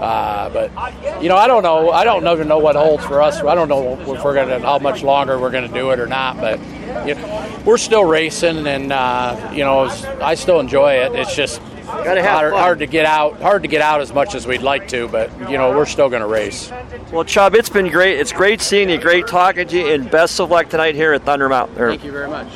Uh, 0.00 0.48
but 0.48 1.22
you 1.22 1.28
know, 1.28 1.36
I 1.36 1.46
don't 1.46 1.62
know. 1.62 1.90
I 1.90 2.04
don't 2.04 2.26
even 2.26 2.48
know 2.48 2.58
what 2.58 2.74
holds 2.74 3.04
for 3.04 3.20
us. 3.20 3.42
I 3.42 3.54
don't 3.54 3.68
know 3.68 4.00
if 4.00 4.24
we're 4.24 4.34
gonna 4.34 4.60
how 4.60 4.78
much 4.78 5.02
longer 5.02 5.38
we're 5.38 5.50
gonna 5.50 5.68
do 5.68 5.90
it 5.90 6.00
or 6.00 6.06
not. 6.06 6.38
But 6.38 6.58
you 7.06 7.14
know, 7.14 7.62
we're 7.66 7.76
still 7.76 8.04
racing, 8.04 8.66
and 8.66 8.92
uh, 8.92 9.50
you 9.52 9.62
know, 9.62 9.80
I 10.22 10.34
still 10.36 10.58
enjoy 10.58 10.94
it. 10.94 11.12
It's 11.12 11.36
just 11.36 11.60
hard, 11.86 12.52
hard 12.52 12.78
to 12.78 12.86
get 12.86 13.04
out. 13.04 13.42
Hard 13.42 13.62
to 13.62 13.68
get 13.68 13.82
out 13.82 14.00
as 14.00 14.12
much 14.12 14.34
as 14.34 14.46
we'd 14.46 14.62
like 14.62 14.88
to, 14.88 15.06
but 15.08 15.30
you 15.50 15.58
know, 15.58 15.76
we're 15.76 15.86
still 15.86 16.08
gonna 16.08 16.26
race. 16.26 16.72
Well, 17.12 17.24
Chub, 17.24 17.54
it's 17.54 17.68
been 17.68 17.88
great. 17.88 18.18
It's 18.18 18.32
great 18.32 18.62
seeing 18.62 18.88
you, 18.88 18.96
great 18.96 19.26
talking 19.26 19.68
to 19.68 19.78
you, 19.78 19.92
and 19.92 20.10
best 20.10 20.40
of 20.40 20.50
luck 20.50 20.70
tonight 20.70 20.94
here 20.94 21.12
at 21.12 21.24
Thunder 21.24 21.48
Mountain. 21.48 21.76
Thank 21.76 22.04
you 22.04 22.12
very 22.12 22.28
much. 22.28 22.48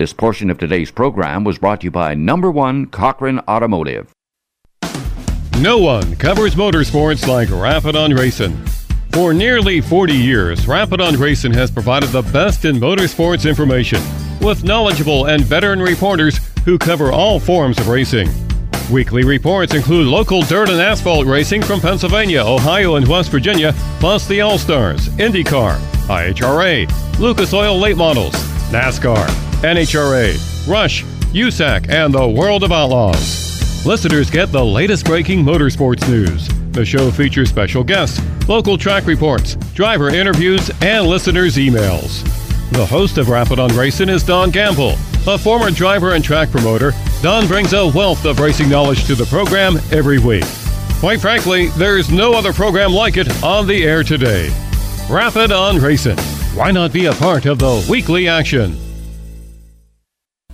This 0.00 0.14
portion 0.14 0.48
of 0.48 0.56
today's 0.56 0.90
program 0.90 1.44
was 1.44 1.58
brought 1.58 1.82
to 1.82 1.84
you 1.84 1.90
by 1.90 2.14
number 2.14 2.50
one 2.50 2.86
Cochran 2.86 3.38
Automotive. 3.40 4.10
No 5.58 5.76
one 5.76 6.16
covers 6.16 6.54
motorsports 6.54 7.28
like 7.28 7.50
Rappin' 7.50 7.94
on 7.94 8.14
Racing. 8.14 8.56
For 9.12 9.34
nearly 9.34 9.82
40 9.82 10.14
years, 10.14 10.66
Rappin' 10.66 11.02
on 11.02 11.16
Racing 11.16 11.52
has 11.52 11.70
provided 11.70 12.08
the 12.08 12.22
best 12.22 12.64
in 12.64 12.76
motorsports 12.76 13.46
information 13.46 14.00
with 14.40 14.64
knowledgeable 14.64 15.26
and 15.26 15.44
veteran 15.44 15.80
reporters 15.80 16.40
who 16.64 16.78
cover 16.78 17.12
all 17.12 17.38
forms 17.38 17.78
of 17.78 17.88
racing. 17.88 18.30
Weekly 18.90 19.24
reports 19.24 19.74
include 19.74 20.06
local 20.06 20.40
dirt 20.40 20.70
and 20.70 20.80
asphalt 20.80 21.26
racing 21.26 21.60
from 21.60 21.78
Pennsylvania, 21.78 22.42
Ohio, 22.42 22.94
and 22.94 23.06
West 23.06 23.30
Virginia, 23.30 23.74
plus 23.98 24.26
the 24.26 24.40
All 24.40 24.56
Stars, 24.56 25.10
IndyCar, 25.18 25.76
IHRA, 26.08 27.18
Lucas 27.18 27.52
Oil 27.52 27.78
Late 27.78 27.98
Models, 27.98 28.32
NASCAR, 28.72 29.49
NHRA, 29.62 30.38
Rush, 30.66 31.04
USAC, 31.34 31.90
and 31.90 32.14
the 32.14 32.26
World 32.26 32.64
of 32.64 32.72
Outlaws. 32.72 33.84
Listeners 33.84 34.30
get 34.30 34.50
the 34.50 34.64
latest 34.64 35.04
breaking 35.04 35.44
motorsports 35.44 36.08
news. 36.08 36.48
The 36.72 36.84
show 36.84 37.10
features 37.10 37.50
special 37.50 37.84
guests, 37.84 38.20
local 38.48 38.78
track 38.78 39.06
reports, 39.06 39.56
driver 39.74 40.08
interviews, 40.08 40.70
and 40.80 41.06
listeners' 41.06 41.56
emails. 41.56 42.22
The 42.72 42.86
host 42.86 43.18
of 43.18 43.28
Rappin' 43.28 43.58
on 43.60 43.76
Racing 43.76 44.08
is 44.08 44.22
Don 44.22 44.50
Gamble. 44.50 44.94
A 45.26 45.36
former 45.36 45.70
driver 45.70 46.14
and 46.14 46.24
track 46.24 46.50
promoter, 46.50 46.92
Don 47.20 47.46
brings 47.46 47.74
a 47.74 47.86
wealth 47.88 48.24
of 48.24 48.38
racing 48.40 48.70
knowledge 48.70 49.04
to 49.08 49.14
the 49.14 49.26
program 49.26 49.76
every 49.92 50.18
week. 50.18 50.44
Quite 51.00 51.20
frankly, 51.20 51.68
there's 51.76 52.10
no 52.10 52.32
other 52.32 52.54
program 52.54 52.92
like 52.92 53.18
it 53.18 53.28
on 53.44 53.66
the 53.66 53.84
air 53.84 54.02
today. 54.04 54.48
Rappin' 55.10 55.52
on 55.52 55.76
Racing. 55.76 56.18
Why 56.54 56.70
not 56.70 56.94
be 56.94 57.06
a 57.06 57.12
part 57.12 57.44
of 57.44 57.58
the 57.58 57.86
weekly 57.90 58.26
action? 58.26 58.74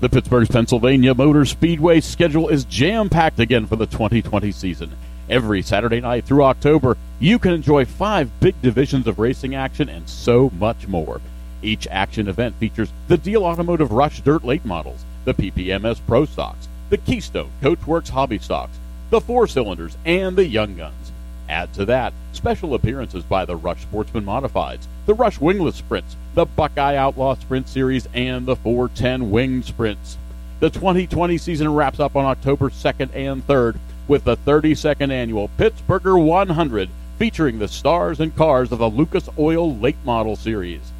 The 0.06 0.20
Pittsburgh, 0.20 0.48
Pennsylvania 0.48 1.14
Motor 1.14 1.44
Speedway 1.44 1.98
schedule 1.98 2.48
is 2.48 2.64
jam 2.66 3.08
packed 3.08 3.40
again 3.40 3.66
for 3.66 3.74
the 3.74 3.86
2020 3.86 4.52
season. 4.52 4.92
Every 5.28 5.62
Saturday 5.62 6.00
night 6.00 6.24
through 6.24 6.44
October, 6.44 6.96
you 7.18 7.40
can 7.40 7.52
enjoy 7.52 7.86
five 7.86 8.30
big 8.38 8.54
divisions 8.62 9.08
of 9.08 9.18
racing 9.18 9.56
action 9.56 9.88
and 9.88 10.08
so 10.08 10.52
much 10.60 10.86
more. 10.86 11.20
Each 11.60 11.88
action 11.88 12.28
event 12.28 12.54
features 12.54 12.92
the 13.08 13.18
Diehl 13.18 13.42
Automotive 13.42 13.90
Rush 13.90 14.20
Dirt 14.20 14.44
Late 14.44 14.64
models, 14.64 15.04
the 15.24 15.34
PPMS 15.34 16.00
Pro 16.06 16.24
Stocks, 16.24 16.68
the 16.88 16.98
Keystone 16.98 17.50
Coachworks 17.60 18.10
Hobby 18.10 18.38
Stocks, 18.38 18.78
the 19.10 19.20
Four 19.20 19.48
Cylinders, 19.48 19.96
and 20.04 20.36
the 20.36 20.46
Young 20.46 20.76
Guns. 20.76 21.05
Add 21.48 21.72
to 21.74 21.84
that 21.86 22.12
special 22.32 22.74
appearances 22.74 23.24
by 23.24 23.44
the 23.44 23.56
Rush 23.56 23.82
Sportsman 23.82 24.24
Modifieds, 24.24 24.86
the 25.06 25.14
Rush 25.14 25.40
Wingless 25.40 25.76
Sprints, 25.76 26.16
the 26.34 26.44
Buckeye 26.44 26.96
Outlaw 26.96 27.34
Sprint 27.34 27.68
Series, 27.68 28.08
and 28.14 28.46
the 28.46 28.56
410 28.56 29.30
Winged 29.30 29.64
Sprints. 29.64 30.18
The 30.60 30.70
2020 30.70 31.38
season 31.38 31.74
wraps 31.74 32.00
up 32.00 32.16
on 32.16 32.24
October 32.24 32.70
2nd 32.70 33.14
and 33.14 33.46
3rd 33.46 33.78
with 34.08 34.24
the 34.24 34.36
32nd 34.36 35.10
annual 35.10 35.50
Pittsburgher 35.58 36.22
100 36.22 36.88
featuring 37.18 37.58
the 37.58 37.68
stars 37.68 38.20
and 38.20 38.34
cars 38.36 38.72
of 38.72 38.78
the 38.78 38.88
Lucas 38.88 39.28
Oil 39.38 39.76
Late 39.76 39.96
Model 40.04 40.36
Series. 40.36 40.92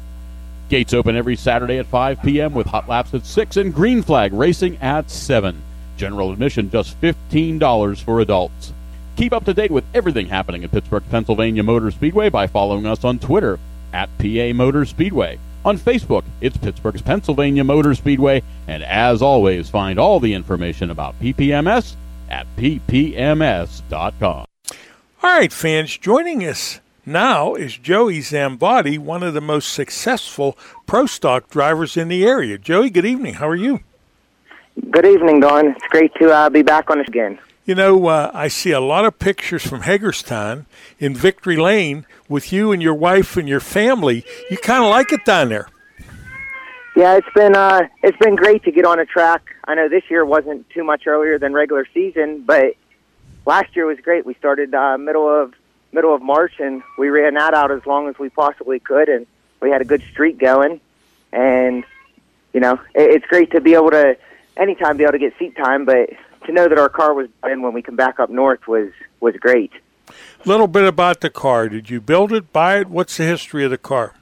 Gates 0.69 0.93
open 0.93 1.15
every 1.15 1.35
Saturday 1.35 1.77
at 1.77 1.85
5 1.85 2.21
p.m. 2.21 2.53
with 2.53 2.67
hot 2.67 2.89
laps 2.89 3.13
at 3.13 3.25
6 3.25 3.57
and 3.57 3.73
green 3.73 4.01
flag 4.01 4.33
racing 4.33 4.77
at 4.77 5.09
7. 5.09 5.61
General 5.95 6.31
admission 6.31 6.69
just 6.69 6.99
$15 7.01 8.01
for 8.03 8.19
adults. 8.19 8.73
Keep 9.17 9.33
up 9.33 9.45
to 9.45 9.53
date 9.53 9.71
with 9.71 9.83
everything 9.95 10.27
happening 10.27 10.63
at 10.63 10.71
Pittsburgh, 10.71 11.03
Pennsylvania 11.09 11.63
Motor 11.63 11.89
Speedway 11.89 12.29
by 12.29 12.45
following 12.45 12.85
us 12.85 13.03
on 13.03 13.17
Twitter 13.17 13.57
at 13.91 14.15
PA 14.19 14.53
Motor 14.53 14.85
Speedway. 14.85 15.39
On 15.65 15.75
Facebook, 15.75 16.23
it's 16.39 16.55
Pittsburgh's 16.55 17.01
Pennsylvania 17.01 17.63
Motor 17.63 17.95
Speedway. 17.95 18.43
And 18.67 18.83
as 18.83 19.23
always, 19.23 19.71
find 19.71 19.97
all 19.97 20.19
the 20.19 20.35
information 20.35 20.91
about 20.91 21.19
PPMS 21.19 21.95
at 22.29 22.45
ppms.com. 22.57 24.45
All 25.23 25.33
right, 25.33 25.51
fans, 25.51 25.97
joining 25.97 26.45
us 26.45 26.79
now 27.03 27.55
is 27.55 27.75
Joey 27.75 28.19
Zambotti, 28.19 28.99
one 28.99 29.23
of 29.23 29.33
the 29.33 29.41
most 29.41 29.73
successful 29.73 30.55
pro 30.85 31.07
stock 31.07 31.49
drivers 31.49 31.97
in 31.97 32.07
the 32.07 32.23
area. 32.23 32.59
Joey, 32.59 32.91
good 32.91 33.05
evening. 33.05 33.33
How 33.33 33.47
are 33.47 33.55
you? 33.55 33.79
Good 34.91 35.07
evening, 35.07 35.39
Don. 35.39 35.69
It's 35.69 35.87
great 35.87 36.13
to 36.21 36.31
uh, 36.31 36.51
be 36.51 36.61
back 36.61 36.91
on 36.91 36.99
this 36.99 37.07
again. 37.07 37.39
You 37.67 37.75
know, 37.75 38.07
uh, 38.07 38.31
I 38.33 38.47
see 38.47 38.71
a 38.71 38.79
lot 38.79 39.03
of 39.03 39.19
pictures 39.19 39.67
from 39.67 39.81
Hagerstown 39.81 40.67
in 40.99 41.13
Victory 41.13 41.57
Lane 41.57 42.05
with 42.29 42.53
you 42.53 42.71
and 42.71 42.81
your 42.81 42.93
wife 42.93 43.35
and 43.35 43.45
your 43.45 43.59
family. 43.59 44.23
You 44.49 44.57
kind 44.57 44.85
of 44.85 44.89
like 44.89 45.11
it 45.11 45.25
down 45.25 45.49
there. 45.49 45.67
Yeah, 46.95 47.17
it's 47.17 47.27
been 47.35 47.57
uh, 47.57 47.89
it's 48.01 48.17
been 48.19 48.37
great 48.37 48.63
to 48.63 48.71
get 48.71 48.85
on 48.85 49.01
a 49.01 49.05
track. 49.05 49.53
I 49.65 49.75
know 49.75 49.89
this 49.89 50.03
year 50.09 50.23
wasn't 50.23 50.69
too 50.69 50.85
much 50.85 51.07
earlier 51.07 51.37
than 51.37 51.51
regular 51.51 51.85
season, 51.93 52.43
but 52.43 52.75
last 53.45 53.75
year 53.75 53.85
was 53.85 53.99
great. 53.99 54.25
We 54.25 54.35
started 54.35 54.73
uh, 54.73 54.97
middle 54.97 55.27
of 55.27 55.53
middle 55.91 56.15
of 56.15 56.21
March, 56.21 56.53
and 56.59 56.81
we 56.97 57.09
ran 57.09 57.33
that 57.33 57.53
out 57.53 57.69
as 57.69 57.85
long 57.85 58.07
as 58.07 58.17
we 58.17 58.29
possibly 58.29 58.79
could, 58.79 59.09
and 59.09 59.27
we 59.61 59.71
had 59.71 59.81
a 59.81 59.85
good 59.85 60.03
streak 60.09 60.39
going. 60.39 60.79
And 61.33 61.83
you 62.53 62.61
know, 62.61 62.75
it, 62.95 63.11
it's 63.11 63.25
great 63.25 63.51
to 63.51 63.59
be 63.59 63.73
able 63.73 63.91
to 63.91 64.15
anytime 64.55 64.95
be 64.95 65.03
able 65.03 65.11
to 65.11 65.19
get 65.19 65.37
seat 65.37 65.57
time, 65.57 65.83
but 65.83 66.11
to 66.47 66.51
know 66.53 66.67
that 66.67 66.79
our 66.79 66.89
car 66.89 67.13
was 67.13 67.27
in 67.49 67.61
when 67.61 67.73
we 67.73 67.81
come 67.81 67.95
back 67.95 68.19
up 68.19 68.29
north 68.29 68.67
was 68.67 68.89
was 69.19 69.35
great. 69.35 69.71
A 70.09 70.47
little 70.47 70.67
bit 70.67 70.85
about 70.85 71.21
the 71.21 71.29
car. 71.29 71.69
Did 71.69 71.89
you 71.89 72.01
build 72.01 72.33
it, 72.33 72.51
buy 72.51 72.79
it? 72.79 72.87
What's 72.87 73.17
the 73.17 73.25
history 73.25 73.63
of 73.65 73.71
the 73.71 73.77
car? 73.77 74.13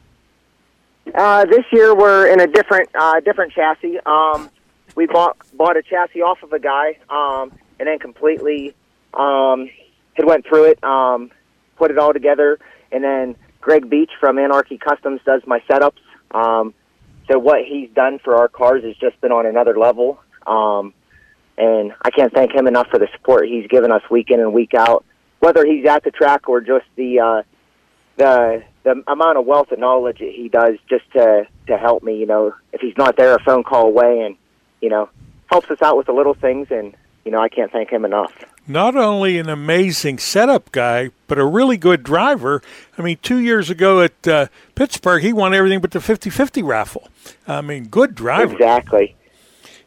Uh, 1.13 1.45
this 1.45 1.63
year 1.71 1.95
we're 1.95 2.27
in 2.27 2.39
a 2.39 2.47
different 2.47 2.89
uh, 2.95 3.19
different 3.21 3.53
chassis. 3.53 3.99
Um, 4.05 4.49
we 4.95 5.05
bought 5.05 5.37
bought 5.55 5.77
a 5.77 5.83
chassis 5.83 6.21
off 6.21 6.41
of 6.43 6.51
a 6.51 6.59
guy, 6.59 6.97
um, 7.09 7.51
and 7.79 7.87
then 7.87 7.99
completely 7.99 8.73
um, 9.13 9.69
had 10.13 10.25
went 10.25 10.45
through 10.47 10.71
it, 10.71 10.83
um, 10.83 11.31
put 11.77 11.91
it 11.91 11.97
all 11.97 12.13
together, 12.13 12.59
and 12.91 13.03
then 13.03 13.35
Greg 13.61 13.89
Beach 13.89 14.11
from 14.19 14.39
Anarchy 14.39 14.77
Customs 14.77 15.21
does 15.25 15.41
my 15.45 15.59
setups. 15.69 16.01
Um, 16.31 16.73
so 17.27 17.39
what 17.39 17.65
he's 17.65 17.89
done 17.91 18.19
for 18.19 18.35
our 18.35 18.47
cars 18.47 18.83
has 18.83 18.95
just 18.97 19.19
been 19.21 19.31
on 19.31 19.45
another 19.45 19.77
level. 19.77 20.19
Um, 20.45 20.93
and 21.57 21.93
I 22.01 22.11
can't 22.11 22.33
thank 22.33 22.53
him 22.53 22.67
enough 22.67 22.87
for 22.89 22.99
the 22.99 23.07
support 23.13 23.47
he's 23.47 23.67
given 23.67 23.91
us 23.91 24.01
week 24.09 24.29
in 24.29 24.39
and 24.39 24.53
week 24.53 24.73
out, 24.73 25.05
whether 25.39 25.65
he's 25.65 25.85
at 25.85 26.03
the 26.03 26.11
track 26.11 26.49
or 26.49 26.61
just 26.61 26.85
the 26.95 27.19
uh, 27.19 27.43
the 28.17 28.63
the 28.83 29.03
amount 29.07 29.37
of 29.37 29.45
wealth 29.45 29.71
and 29.71 29.81
knowledge 29.81 30.19
that 30.19 30.31
he 30.31 30.49
does 30.49 30.75
just 30.89 31.09
to 31.13 31.47
to 31.67 31.77
help 31.77 32.03
me. 32.03 32.17
You 32.17 32.25
know, 32.25 32.53
if 32.73 32.81
he's 32.81 32.97
not 32.97 33.17
there, 33.17 33.35
a 33.35 33.43
phone 33.43 33.63
call 33.63 33.87
away, 33.87 34.21
and 34.21 34.35
you 34.81 34.89
know, 34.89 35.09
helps 35.47 35.69
us 35.71 35.81
out 35.81 35.97
with 35.97 36.07
the 36.07 36.13
little 36.13 36.33
things, 36.33 36.67
and 36.69 36.95
you 37.23 37.31
know, 37.31 37.39
I 37.39 37.49
can't 37.49 37.71
thank 37.71 37.89
him 37.89 38.05
enough. 38.05 38.33
Not 38.67 38.95
only 38.95 39.37
an 39.37 39.47
amazing 39.47 40.17
setup 40.17 40.71
guy, 40.71 41.11
but 41.27 41.37
a 41.37 41.45
really 41.45 41.77
good 41.77 42.03
driver. 42.03 42.63
I 42.97 43.03
mean, 43.03 43.19
two 43.21 43.37
years 43.37 43.69
ago 43.69 44.01
at 44.01 44.27
uh, 44.27 44.47
Pittsburgh, 44.73 45.21
he 45.21 45.33
won 45.33 45.53
everything 45.53 45.81
but 45.81 45.91
the 45.91 45.99
50-50 45.99 46.65
raffle. 46.65 47.09
I 47.47 47.61
mean, 47.61 47.89
good 47.89 48.15
driver. 48.15 48.53
Exactly. 48.53 49.15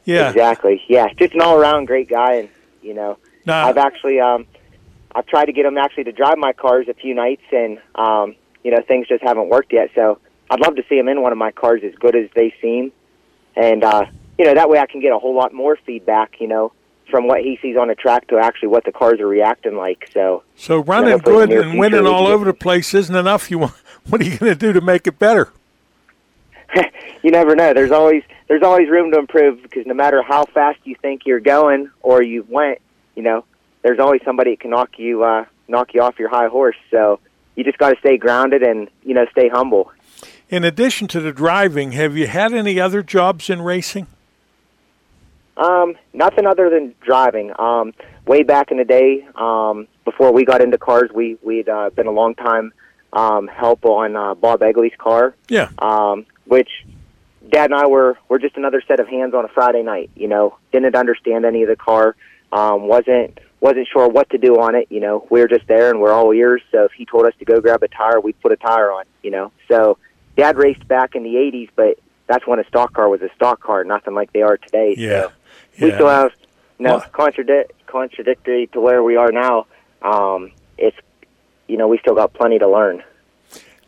Yeah. 0.09 0.30
Exactly. 0.30 0.82
Yeah, 0.89 1.12
just 1.18 1.35
an 1.35 1.43
all-around 1.43 1.85
great 1.85 2.09
guy, 2.09 2.36
and 2.36 2.48
you 2.82 2.94
know, 2.94 3.18
Nah. 3.44 3.66
I've 3.66 3.76
actually 3.76 4.20
um, 4.20 4.47
I've 5.14 5.26
tried 5.26 5.47
to 5.47 5.52
get 5.52 5.66
him 5.66 5.76
actually 5.76 6.05
to 6.05 6.12
drive 6.12 6.39
my 6.39 6.55
cars 6.55 6.89
a 6.89 6.94
few 6.94 7.14
nights, 7.14 7.43
and 7.52 7.78
um, 7.94 8.35
you 8.64 8.70
know, 8.70 8.80
things 8.89 9.06
just 9.06 9.22
haven't 9.22 9.51
worked 9.51 9.72
yet. 9.72 9.90
So 9.94 10.18
I'd 10.51 10.60
love 10.60 10.76
to 10.76 10.85
see 10.89 10.98
him 10.98 11.09
in 11.09 11.20
one 11.20 11.32
of 11.32 11.39
my 11.39 11.51
cars 11.51 11.82
as 11.85 11.94
good 11.97 12.16
as 12.16 12.30
they 12.35 12.55
seem, 12.62 12.90
and 13.55 13.85
uh, 13.85 14.06
you 14.39 14.47
know, 14.47 14.55
that 14.55 14.70
way 14.70 14.78
I 14.78 14.86
can 14.86 15.01
get 15.01 15.12
a 15.12 15.18
whole 15.18 15.35
lot 15.35 15.52
more 15.52 15.76
feedback. 15.76 16.40
You 16.40 16.48
know, 16.48 16.72
from 17.10 17.26
what 17.28 17.43
he 17.43 17.59
sees 17.60 17.76
on 17.76 17.89
the 17.89 17.94
track 17.94 18.28
to 18.28 18.39
actually 18.39 18.68
what 18.68 18.85
the 18.85 18.93
cars 18.93 19.20
are 19.20 19.28
reacting 19.28 19.76
like. 19.76 20.09
So 20.14 20.43
So 20.56 20.78
running 20.78 21.18
good 21.18 21.52
and 21.52 21.78
winning 21.78 22.01
future 22.01 22.14
all 22.14 22.26
over 22.26 22.47
the 22.47 22.55
place 22.55 22.94
isn't 22.94 23.14
enough. 23.14 23.51
You 23.51 23.59
want, 23.59 23.72
what 24.09 24.22
are 24.22 24.24
you 24.24 24.39
going 24.39 24.52
to 24.52 24.59
do 24.59 24.72
to 24.72 24.80
make 24.80 25.06
it 25.06 25.18
better? 25.18 25.52
you 27.22 27.30
never 27.30 27.55
know. 27.55 27.74
There's 27.74 27.93
always 27.93 28.22
there's 28.49 28.62
always 28.62 28.89
room 28.89 29.12
to 29.12 29.19
improve 29.19 29.62
because 29.62 29.87
no 29.87 29.95
matter 29.95 30.23
how 30.23 30.45
fast 30.47 30.79
you 30.85 30.97
think 31.01 31.27
you're 31.27 31.41
going 31.41 31.91
or 32.03 32.23
you 32.23 32.47
went, 32.49 32.81
you 33.15 33.23
know, 33.23 33.45
there's 33.83 33.99
always 33.99 34.23
somebody 34.25 34.53
that 34.53 34.61
can 34.61 34.70
knock 34.70 34.99
you 34.99 35.23
uh, 35.23 35.45
knock 35.69 35.95
you 35.95 36.03
off 36.03 36.19
your 36.19 36.29
high 36.29 36.49
horse. 36.49 36.77
So 36.91 37.20
you 37.55 37.65
just 37.65 37.79
got 37.79 37.91
to 37.91 37.97
stay 38.01 38.16
grounded 38.16 38.62
and 38.62 38.89
you 39.03 39.15
know 39.15 39.27
stay 39.31 39.49
humble. 39.49 39.93
In 40.49 40.65
addition 40.65 41.09
to 41.09 41.20
the 41.20 41.33
driving, 41.33 41.93
have 41.93 42.16
you 42.16 42.27
had 42.27 42.55
any 42.55 42.81
other 42.81 43.03
jobs 43.03 43.51
in 43.51 43.61
racing? 43.61 44.07
Um, 45.59 45.97
nothing 46.15 46.47
other 46.47 46.70
than 46.70 46.95
driving. 47.01 47.53
Um, 47.59 47.93
way 48.27 48.45
back 48.45 48.70
in 48.70 48.79
the 48.79 48.85
day, 48.85 49.27
um, 49.35 49.89
before 50.05 50.33
we 50.33 50.45
got 50.45 50.62
into 50.62 50.79
cars, 50.79 51.11
we 51.12 51.37
we'd 51.43 51.69
uh, 51.69 51.91
been 51.91 52.07
a 52.07 52.12
long 52.12 52.35
time 52.35 52.73
um, 53.12 53.47
help 53.47 53.85
on 53.85 54.16
uh, 54.16 54.35
Bob 54.35 54.61
Egley's 54.61 54.97
car. 54.97 55.35
Yeah. 55.49 55.70
Um, 55.79 56.27
which 56.47 56.70
Dad 57.49 57.70
and 57.70 57.75
I 57.75 57.87
were 57.87 58.19
were 58.29 58.39
just 58.39 58.57
another 58.57 58.83
set 58.87 59.01
of 59.01 59.09
hands 59.09 59.35
on 59.35 59.45
a 59.45 59.49
Friday 59.49 59.83
night. 59.83 60.11
You 60.15 60.29
know, 60.29 60.57
didn't 60.73 60.95
understand 60.95 61.45
any 61.45 61.62
of 61.62 61.69
the 61.69 61.77
car. 61.77 62.16
Um, 62.53 62.89
wasn't 62.89 63.39
wasn't 63.61 63.89
sure 63.93 64.09
what 64.09 64.31
to 64.31 64.39
do 64.39 64.61
on 64.61 64.75
it. 64.75 64.89
You 64.91 65.01
know, 65.01 65.27
we 65.31 65.41
were 65.41 65.49
just 65.49 65.66
there 65.66 65.91
and 65.91 66.01
we're 66.01 66.12
all 66.12 66.33
ears. 66.33 66.62
So 66.70 66.85
if 66.85 66.93
he 66.93 67.05
told 67.05 67.27
us 67.27 67.35
to 67.39 67.45
go 67.45 67.61
grab 67.61 67.83
a 67.83 67.89
tire, 67.89 68.20
we'd 68.20 68.41
put 68.41 68.53
a 68.53 68.57
tire 68.57 68.93
on. 68.93 69.05
You 69.23 69.31
know, 69.31 69.53
so 69.69 69.99
Dad 70.37 70.57
raced 70.57 70.87
back 70.89 71.15
in 71.15 71.23
the 71.23 71.35
'80s, 71.35 71.70
but 71.75 71.99
that's 72.27 72.47
when 72.47 72.59
a 72.59 72.65
stock 72.66 72.93
car 72.93 73.09
was 73.09 73.23
a 73.23 73.31
stock 73.35 73.61
car, 73.61 73.85
nothing 73.85 74.15
like 74.15 74.33
they 74.33 74.43
are 74.43 74.57
today. 74.57 74.95
Yeah. 74.97 75.29
So 75.79 75.87
we 75.87 75.93
still 75.93 76.09
have 76.09 76.33
you 76.79 76.87
know 76.87 77.01
contradic- 77.12 77.70
contradictory 77.87 78.69
to 78.69 78.81
where 78.81 79.03
we 79.03 79.16
are 79.16 79.33
now. 79.33 79.66
Um, 80.03 80.53
it's 80.77 80.97
you 81.66 81.77
know 81.77 81.89
we 81.89 81.99
still 81.99 82.15
got 82.15 82.35
plenty 82.35 82.59
to 82.59 82.69
learn. 82.69 83.03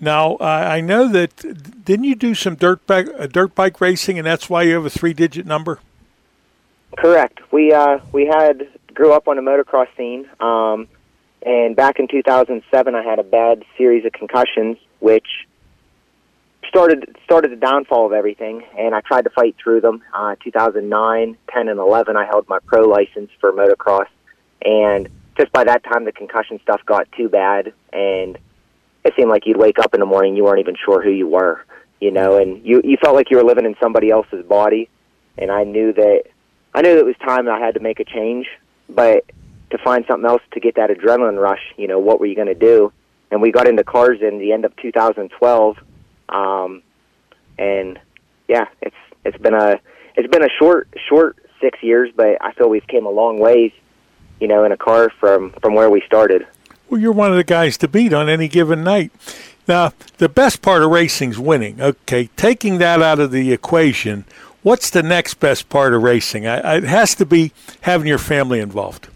Now, 0.01 0.36
uh, 0.36 0.44
I 0.44 0.81
know 0.81 1.09
that 1.09 1.85
didn't 1.85 2.05
you 2.05 2.14
do 2.14 2.35
some 2.35 2.55
dirt 2.55 2.86
bike, 2.86 3.09
uh, 3.18 3.27
dirt 3.27 3.55
bike 3.55 3.81
racing, 3.82 4.18
and 4.18 4.27
that's 4.27 4.48
why 4.48 4.62
you 4.62 4.74
have 4.74 4.86
a 4.86 4.90
three-digit 4.90 5.44
number? 5.47 5.78
Correct. 6.97 7.40
We 7.52 7.72
uh, 7.72 7.98
we 8.10 8.27
had 8.27 8.66
grew 8.94 9.12
up 9.12 9.28
on 9.28 9.36
the 9.36 9.43
motocross 9.43 9.89
scene, 9.97 10.27
um, 10.40 10.89
and 11.43 11.77
back 11.77 11.98
in 11.98 12.09
2007, 12.09 12.94
I 12.94 13.02
had 13.02 13.18
a 13.18 13.22
bad 13.22 13.64
series 13.77 14.05
of 14.06 14.12
concussions, 14.12 14.78
which 15.01 15.27
started 16.66 17.16
started 17.24 17.52
the 17.52 17.56
downfall 17.56 18.06
of 18.06 18.12
everything. 18.12 18.64
And 18.78 18.94
I 18.94 19.02
tried 19.02 19.24
to 19.24 19.31
fight 19.31 19.56
through 19.62 19.82
them. 19.82 20.02
Uh, 20.14 20.36
2009, 20.43 21.36
10, 21.52 21.68
and 21.68 21.78
11, 21.78 22.16
I 22.16 22.24
held 22.24 22.48
my 22.48 22.59
pro 22.64 22.82
license 22.89 23.31
for 23.39 23.52
motocross, 23.52 24.09
and 24.64 25.09
just 25.36 25.52
by 25.52 25.64
that 25.64 25.85
time, 25.85 26.05
the 26.06 26.12
concussion 26.12 26.59
stuff 26.62 26.81
got 26.86 27.10
too 27.12 27.28
bad, 27.28 27.72
and 27.93 28.39
it 29.05 29.14
seemed 29.16 29.31
like 29.31 29.47
you'd 29.47 29.56
wake 29.56 29.78
up 29.78 29.94
in 29.94 30.01
the 30.01 30.06
morning, 30.06 30.36
you 30.36 30.44
weren't 30.44 30.60
even 30.60 30.77
sure 30.85 31.02
who 31.02 31.10
you 31.10 31.27
were, 31.27 31.64
you 32.01 32.10
know, 32.10 32.39
and 32.39 32.64
you 32.64 32.81
you 32.85 32.97
felt 33.02 33.14
like 33.14 33.31
you 33.31 33.36
were 33.36 33.44
living 33.44 33.64
in 33.64 33.74
somebody 33.81 34.10
else's 34.10 34.44
body. 34.47 34.89
And 35.39 35.51
I 35.51 35.64
knew 35.64 35.93
that 35.93 36.24
I 36.74 36.82
knew 36.82 36.94
that 36.94 37.01
it 37.01 37.06
was 37.06 37.16
time 37.24 37.47
that 37.47 37.55
I 37.55 37.60
had 37.60 37.74
to 37.74 37.81
make 37.81 38.01
a 38.01 38.05
change, 38.05 38.47
but 38.89 39.24
to 39.70 39.78
find 39.78 40.05
something 40.06 40.28
else 40.28 40.43
to 40.52 40.60
get 40.60 40.74
that 40.77 40.90
adrenaline 40.90 41.40
rush, 41.40 41.62
you 41.77 41.89
know, 41.89 41.98
what 41.98 42.20
were 42.20 42.27
you 42.27 42.35
going 42.35 42.48
to 42.48 42.55
do? 42.55 42.93
And 43.31 43.40
we 43.40 43.52
got 43.52 43.68
into 43.68 43.85
cars 43.85 44.18
in 44.20 44.39
the 44.39 44.52
end 44.52 44.64
of 44.64 44.74
2012, 44.77 45.77
um, 46.28 46.82
and 47.59 47.98
yeah, 48.48 48.66
it's 48.82 48.97
it's 49.24 49.39
been 49.39 49.55
a 49.55 49.81
it's 50.16 50.28
been 50.28 50.43
a 50.43 50.48
short 50.59 50.89
short 51.09 51.36
six 51.60 51.82
years, 51.82 52.10
but 52.14 52.36
I 52.40 52.52
feel 52.52 52.68
we've 52.68 52.86
came 52.86 53.06
a 53.06 53.10
long 53.10 53.39
ways, 53.39 53.72
you 54.40 54.48
know, 54.48 54.64
in 54.64 54.72
a 54.72 54.77
car 54.77 55.10
from 55.20 55.52
from 55.62 55.74
where 55.74 55.90
we 55.90 56.02
started. 56.06 56.47
Well, 56.91 57.01
you're 57.01 57.12
one 57.12 57.31
of 57.31 57.37
the 57.37 57.45
guys 57.45 57.79
to 57.79 57.89
beat 57.89 58.12
on 58.12 58.29
any 58.29 58.49
given 58.49 58.83
night. 58.83 59.12
Now, 59.69 59.93
the 60.19 60.29
best 60.29 60.61
part 60.61 60.83
of 60.83 60.91
racing's 60.91 61.39
winning. 61.39 61.81
Okay, 61.81 62.29
taking 62.37 62.79
that 62.79 63.01
out 63.01 63.21
of 63.21 63.31
the 63.31 63.53
equation, 63.53 64.25
what's 64.65 64.91
the 64.91 65.05
next 65.05 65.35
best 65.35 65.69
part 65.69 65.95
of 65.95 66.03
racing? 66.03 66.49
I, 66.49 66.59
I, 66.59 66.77
it 66.79 66.85
has 66.85 67.15
to 67.17 67.25
be 67.25 67.53
having 67.83 68.09
your 68.09 68.19
family 68.19 68.59
involved. 68.59 69.07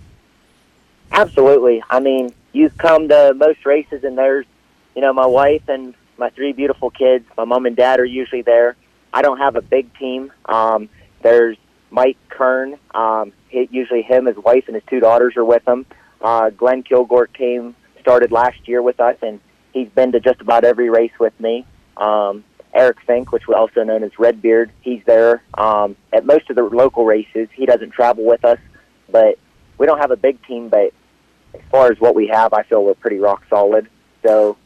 Absolutely. 1.10 1.82
I 1.90 1.98
mean, 1.98 2.32
you've 2.52 2.78
come 2.78 3.08
to 3.08 3.34
most 3.34 3.66
races, 3.66 4.04
and 4.04 4.16
there's, 4.16 4.46
you 4.94 5.02
know, 5.02 5.12
my 5.12 5.26
wife 5.26 5.68
and 5.68 5.94
my 6.16 6.30
three 6.30 6.52
beautiful 6.52 6.90
kids. 6.90 7.26
My 7.36 7.44
mom 7.44 7.66
and 7.66 7.74
dad 7.74 7.98
are 7.98 8.04
usually 8.04 8.42
there. 8.42 8.76
I 9.12 9.22
don't 9.22 9.38
have 9.38 9.56
a 9.56 9.62
big 9.62 9.92
team. 9.98 10.32
Um, 10.44 10.88
there's 11.22 11.56
Mike 11.90 12.18
Kern. 12.28 12.78
Um, 12.94 13.32
he, 13.48 13.68
usually 13.72 14.02
him, 14.02 14.26
his 14.26 14.36
wife, 14.36 14.64
and 14.68 14.76
his 14.76 14.84
two 14.88 15.00
daughters 15.00 15.36
are 15.36 15.44
with 15.44 15.66
him. 15.66 15.86
Uh, 16.24 16.48
Glenn 16.48 16.82
Kilgore 16.82 17.26
came 17.26 17.76
started 18.00 18.32
last 18.32 18.66
year 18.66 18.80
with 18.80 18.98
us, 18.98 19.16
and 19.20 19.40
he's 19.74 19.90
been 19.90 20.12
to 20.12 20.20
just 20.20 20.40
about 20.40 20.64
every 20.64 20.88
race 20.88 21.12
with 21.20 21.38
me. 21.38 21.66
Um, 21.98 22.44
Eric 22.72 22.96
Fink, 23.06 23.30
which 23.30 23.46
was 23.46 23.56
also 23.56 23.84
known 23.84 24.02
as 24.02 24.10
Redbeard, 24.18 24.72
he's 24.80 25.02
there 25.06 25.42
um, 25.54 25.96
at 26.12 26.24
most 26.24 26.48
of 26.48 26.56
the 26.56 26.62
local 26.62 27.04
races. 27.04 27.48
He 27.54 27.66
doesn't 27.66 27.90
travel 27.90 28.24
with 28.24 28.42
us, 28.44 28.58
but 29.10 29.38
we 29.78 29.86
don't 29.86 29.98
have 29.98 30.10
a 30.10 30.16
big 30.16 30.42
team. 30.46 30.70
But 30.70 30.92
as 31.52 31.60
far 31.70 31.92
as 31.92 32.00
what 32.00 32.14
we 32.14 32.28
have, 32.28 32.54
I 32.54 32.62
feel 32.62 32.82
we're 32.82 32.94
pretty 32.94 33.18
rock 33.18 33.42
solid. 33.50 33.88
So 34.26 34.56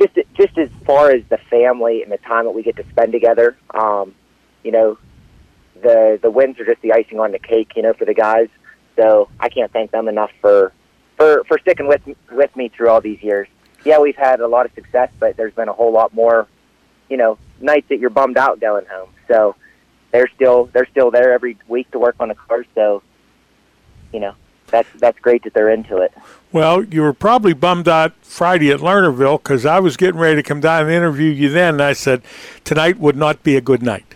just 0.00 0.18
just 0.34 0.56
as 0.56 0.70
far 0.86 1.10
as 1.10 1.22
the 1.28 1.38
family 1.50 2.02
and 2.02 2.10
the 2.10 2.18
time 2.18 2.46
that 2.46 2.52
we 2.52 2.62
get 2.62 2.76
to 2.76 2.84
spend 2.90 3.12
together, 3.12 3.56
um, 3.74 4.14
you 4.64 4.72
know, 4.72 4.98
the 5.82 6.18
the 6.22 6.30
wins 6.30 6.58
are 6.58 6.64
just 6.64 6.80
the 6.80 6.94
icing 6.94 7.20
on 7.20 7.32
the 7.32 7.38
cake, 7.38 7.72
you 7.76 7.82
know, 7.82 7.92
for 7.92 8.06
the 8.06 8.14
guys. 8.14 8.48
So 8.96 9.28
I 9.38 9.50
can't 9.50 9.70
thank 9.72 9.90
them 9.90 10.08
enough 10.08 10.30
for 10.40 10.72
for 11.16 11.44
for 11.44 11.58
sticking 11.58 11.86
with 11.88 12.02
with 12.30 12.54
me 12.56 12.68
through 12.68 12.88
all 12.88 13.00
these 13.00 13.22
years. 13.22 13.48
Yeah, 13.84 13.98
we've 13.98 14.16
had 14.16 14.40
a 14.40 14.48
lot 14.48 14.66
of 14.66 14.72
success, 14.74 15.10
but 15.18 15.36
there's 15.36 15.54
been 15.54 15.68
a 15.68 15.72
whole 15.72 15.92
lot 15.92 16.12
more, 16.12 16.48
you 17.08 17.16
know, 17.16 17.38
nights 17.60 17.88
that 17.88 17.98
you're 17.98 18.10
bummed 18.10 18.36
out 18.36 18.60
going 18.60 18.84
home. 18.86 19.10
So 19.28 19.54
they're 20.10 20.28
still 20.34 20.66
they're 20.72 20.86
still 20.86 21.10
there 21.10 21.32
every 21.32 21.56
week 21.68 21.90
to 21.92 21.98
work 21.98 22.16
on 22.20 22.28
the 22.28 22.34
cars. 22.34 22.66
So 22.74 23.02
you 24.12 24.20
know, 24.20 24.34
that's 24.68 24.88
that's 24.98 25.18
great 25.20 25.44
that 25.44 25.54
they're 25.54 25.70
into 25.70 25.98
it. 25.98 26.12
Well, 26.52 26.84
you 26.84 27.02
were 27.02 27.12
probably 27.12 27.52
bummed 27.52 27.88
out 27.88 28.12
Friday 28.22 28.70
at 28.70 28.80
Lernerville 28.80 29.42
because 29.42 29.66
I 29.66 29.78
was 29.80 29.96
getting 29.96 30.20
ready 30.20 30.36
to 30.36 30.42
come 30.42 30.60
down 30.60 30.84
and 30.84 30.90
interview 30.90 31.30
you 31.30 31.48
then, 31.48 31.74
and 31.74 31.82
I 31.82 31.92
said 31.92 32.22
tonight 32.64 32.98
would 32.98 33.16
not 33.16 33.42
be 33.42 33.56
a 33.56 33.60
good 33.60 33.82
night. 33.82 34.14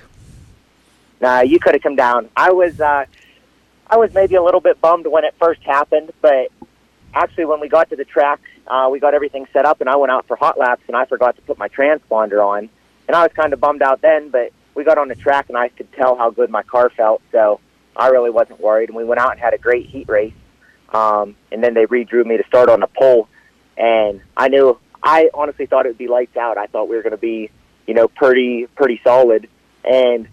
Nah, 1.21 1.41
you 1.41 1.61
could 1.61 1.75
have 1.75 1.83
come 1.83 1.97
down. 1.97 2.31
I 2.37 2.51
was 2.53 2.81
uh, 2.81 3.05
I 3.89 3.97
was 3.97 4.15
maybe 4.15 4.37
a 4.37 4.43
little 4.43 4.61
bit 4.61 4.81
bummed 4.81 5.07
when 5.07 5.25
it 5.25 5.35
first 5.39 5.63
happened, 5.63 6.13
but 6.23 6.51
actually 7.15 7.45
when 7.45 7.61
we 7.61 7.69
got 7.69 7.91
to 7.91 7.97
the 7.97 8.05
track, 8.05 8.41
uh, 8.67 8.89
we 8.91 9.01
got 9.01 9.15
everything 9.15 9.47
set 9.53 9.65
up, 9.65 9.81
and 9.81 9.89
I 9.89 9.97
went 9.97 10.11
out 10.11 10.27
for 10.27 10.37
hot 10.37 10.59
laps, 10.59 10.83
and 10.87 10.97
I 10.97 11.05
forgot 11.07 11.37
to 11.37 11.43
put 11.43 11.59
my 11.59 11.69
transponder 11.69 12.45
on, 12.45 12.69
and 13.09 13.17
I 13.17 13.23
was 13.23 13.33
kind 13.35 13.53
of 13.53 13.61
bummed 13.61 13.83
out 13.83 14.01
then, 14.01 14.31
but 14.31 14.53
we 14.75 14.85
got 14.85 14.99
on 14.99 15.09
the 15.09 15.15
track, 15.15 15.49
and 15.49 15.59
I 15.59 15.69
could 15.69 15.93
tell 15.93 16.17
how 16.17 16.31
good 16.31 16.51
my 16.51 16.63
car 16.63 16.91
felt, 16.91 17.23
so 17.33 17.61
I 17.97 18.09
really 18.09 18.31
wasn't 18.31 18.61
worried, 18.61 18.89
and 18.89 18.97
we 18.97 19.05
went 19.05 19.21
out 19.21 19.33
and 19.33 19.41
had 19.41 19.55
a 19.55 19.59
great 19.59 19.87
heat 19.87 20.09
race, 20.09 20.35
um, 20.91 21.37
and 21.51 21.63
then 21.63 21.75
they 21.75 21.87
redrew 21.87 22.25
me 22.25 22.37
to 22.37 22.45
start 22.47 22.69
on 22.69 22.81
the 22.81 22.87
pole, 22.87 23.29
and 23.77 24.21
I 24.37 24.49
knew 24.49 24.79
I 25.03 25.31
honestly 25.35 25.67
thought 25.67 25.87
it 25.87 25.91
would 25.91 25.99
be 25.99 26.09
lights 26.09 26.37
out. 26.37 26.59
I 26.59 26.67
thought 26.67 26.89
we 26.89 26.97
were 26.97 27.03
going 27.03 27.13
to 27.13 27.17
be, 27.17 27.51
you 27.87 27.95
know, 27.95 28.09
pretty 28.09 28.67
pretty 28.77 29.01
solid, 29.03 29.49
and 29.85 30.29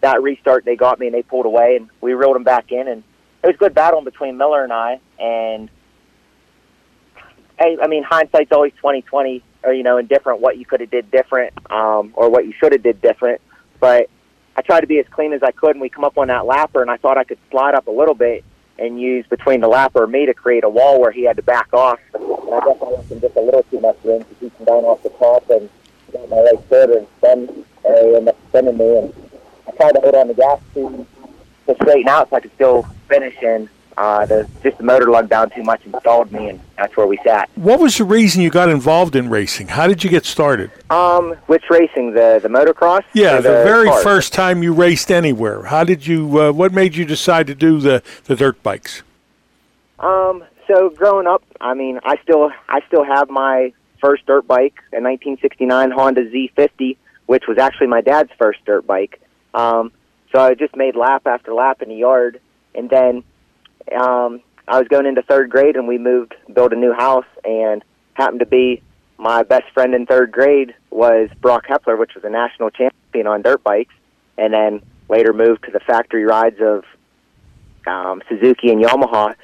that 0.00 0.22
restart 0.22 0.64
they 0.64 0.76
got 0.76 1.00
me 1.00 1.06
and 1.06 1.14
they 1.14 1.22
pulled 1.22 1.46
away 1.46 1.76
and 1.76 1.88
we 2.00 2.12
reeled 2.12 2.36
them 2.36 2.44
back 2.44 2.70
in. 2.70 2.86
And 2.86 3.02
it 3.42 3.46
was 3.46 3.56
a 3.56 3.58
good 3.58 3.74
battle 3.74 4.02
between 4.02 4.36
Miller 4.36 4.62
and 4.62 4.72
I 4.72 5.00
and 5.18 5.68
I, 7.58 7.76
I 7.82 7.86
mean 7.86 8.02
hindsight's 8.02 8.52
always 8.52 8.72
twenty 8.80 9.02
twenty 9.02 9.42
or 9.62 9.72
you 9.72 9.82
know 9.82 9.98
indifferent 9.98 10.40
what 10.40 10.58
you 10.58 10.64
could 10.64 10.80
have 10.80 10.90
did 10.90 11.10
different 11.10 11.52
um, 11.70 12.12
or 12.14 12.30
what 12.30 12.46
you 12.46 12.52
should 12.52 12.72
have 12.72 12.82
did 12.82 13.00
different. 13.00 13.40
But 13.80 14.08
I 14.56 14.62
tried 14.62 14.80
to 14.80 14.86
be 14.86 14.98
as 14.98 15.06
clean 15.10 15.32
as 15.32 15.42
I 15.42 15.50
could 15.50 15.70
and 15.70 15.80
we 15.80 15.88
come 15.88 16.04
up 16.04 16.18
on 16.18 16.28
that 16.28 16.42
lapper 16.42 16.82
and 16.82 16.90
I 16.90 16.96
thought 16.96 17.18
I 17.18 17.24
could 17.24 17.38
slide 17.50 17.74
up 17.74 17.86
a 17.86 17.90
little 17.90 18.14
bit 18.14 18.44
and 18.78 19.00
use 19.00 19.26
between 19.26 19.60
the 19.60 19.68
lapper 19.68 20.04
and 20.04 20.12
me 20.12 20.26
to 20.26 20.34
create 20.34 20.64
a 20.64 20.68
wall 20.68 21.00
where 21.00 21.10
he 21.10 21.24
had 21.24 21.36
to 21.36 21.42
back 21.42 21.72
off. 21.72 21.98
And 22.14 22.22
I 22.24 22.60
guess 22.60 22.76
I 22.82 22.90
left 22.90 23.10
him 23.10 23.20
just 23.20 23.36
a 23.36 23.40
little 23.40 23.62
too 23.64 23.80
much 23.80 23.96
room 24.04 24.24
to 24.24 24.34
keep 24.34 24.56
him 24.58 24.66
down 24.66 24.84
off 24.84 25.02
the 25.02 25.10
top 25.10 25.48
and 25.50 25.68
got 26.12 26.28
my 26.28 26.36
right 26.36 26.58
shoulder 26.68 26.98
and 26.98 27.06
spin 27.18 27.64
area 27.84 28.18
and 28.18 28.32
spinning 28.48 28.76
me. 28.76 28.98
And 28.98 29.14
I 29.66 29.70
tried 29.72 29.92
to 29.92 30.00
hold 30.00 30.14
on 30.14 30.28
the 30.28 30.34
gas 30.34 30.60
to 30.74 31.06
to 31.66 31.74
straighten 31.82 32.08
out 32.08 32.30
so 32.30 32.36
I 32.36 32.40
could 32.40 32.54
still 32.54 32.82
finish 33.08 33.34
and 33.42 33.68
uh, 33.96 34.26
the 34.26 34.48
just 34.62 34.76
the 34.78 34.84
motor 34.84 35.10
lugged 35.10 35.30
down 35.30 35.50
too 35.50 35.62
much 35.62 35.84
and 35.84 35.94
stalled 36.00 36.30
me 36.30 36.50
and 36.50 36.60
that's 36.76 36.96
where 36.96 37.06
we 37.06 37.18
sat. 37.24 37.48
What 37.54 37.80
was 37.80 37.96
the 37.96 38.04
reason 38.04 38.42
you 38.42 38.50
got 38.50 38.68
involved 38.68 39.16
in 39.16 39.30
racing? 39.30 39.68
How 39.68 39.86
did 39.86 40.04
you 40.04 40.10
get 40.10 40.24
started? 40.26 40.70
Um, 40.90 41.34
which 41.46 41.64
racing? 41.70 42.12
The 42.12 42.38
the 42.42 42.48
motocross? 42.48 43.02
Yeah, 43.14 43.38
Or 43.38 43.42
the, 43.42 43.48
very 43.64 43.88
cars? 43.88 44.02
first 44.02 44.32
time 44.32 44.62
you 44.62 44.72
raced 44.74 45.10
anywhere. 45.10 45.62
How 45.64 45.84
did 45.84 46.06
you? 46.06 46.38
Uh, 46.40 46.52
what 46.52 46.72
made 46.72 46.94
you 46.94 47.04
decide 47.04 47.46
to 47.46 47.54
do 47.54 47.80
the 47.80 48.02
the 48.24 48.36
dirt 48.36 48.62
bikes? 48.62 49.02
Um, 49.98 50.44
so 50.66 50.90
growing 50.90 51.26
up, 51.26 51.42
I 51.60 51.74
mean, 51.74 52.00
I 52.04 52.16
still 52.22 52.50
I 52.68 52.80
still 52.88 53.04
have 53.04 53.30
my 53.30 53.72
first 54.00 54.26
dirt 54.26 54.46
bike, 54.46 54.74
a 54.92 55.00
1969 55.00 55.90
Honda 55.90 56.28
Z50, 56.30 56.96
which 57.26 57.44
was 57.48 57.56
actually 57.56 57.86
my 57.86 58.02
dad's 58.02 58.30
first 58.38 58.62
dirt 58.66 58.86
bike. 58.86 59.20
Um, 59.54 59.90
so 60.32 60.40
I 60.40 60.52
just 60.54 60.76
made 60.76 60.96
lap 60.96 61.26
after 61.26 61.54
lap 61.54 61.80
in 61.80 61.88
the 61.88 61.94
yard, 61.94 62.40
and 62.74 62.90
then 62.90 63.24
um, 63.92 64.40
I 64.68 64.78
was 64.78 64.88
going 64.88 65.06
into 65.06 65.22
third 65.22 65.50
grade, 65.50 65.76
and 65.76 65.86
we 65.86 65.98
moved, 65.98 66.34
built 66.52 66.72
a 66.72 66.76
new 66.76 66.92
house, 66.92 67.26
and 67.44 67.84
happened 68.14 68.40
to 68.40 68.46
be 68.46 68.82
my 69.18 69.42
best 69.42 69.64
friend 69.72 69.94
in 69.94 70.06
third 70.06 70.32
grade 70.32 70.74
was 70.90 71.28
Brock 71.40 71.66
Hepler, 71.66 71.98
which 71.98 72.14
was 72.14 72.24
a 72.24 72.30
national 72.30 72.70
champion 72.70 73.26
on 73.26 73.42
dirt 73.42 73.62
bikes, 73.62 73.94
and 74.36 74.52
then 74.52 74.82
later 75.08 75.32
moved 75.32 75.64
to 75.64 75.70
the 75.70 75.80
factory 75.80 76.24
rides 76.24 76.60
of 76.60 76.84
um, 77.86 78.22
Suzuki 78.28 78.70
and 78.70 78.82
Yamaha. 78.82 79.34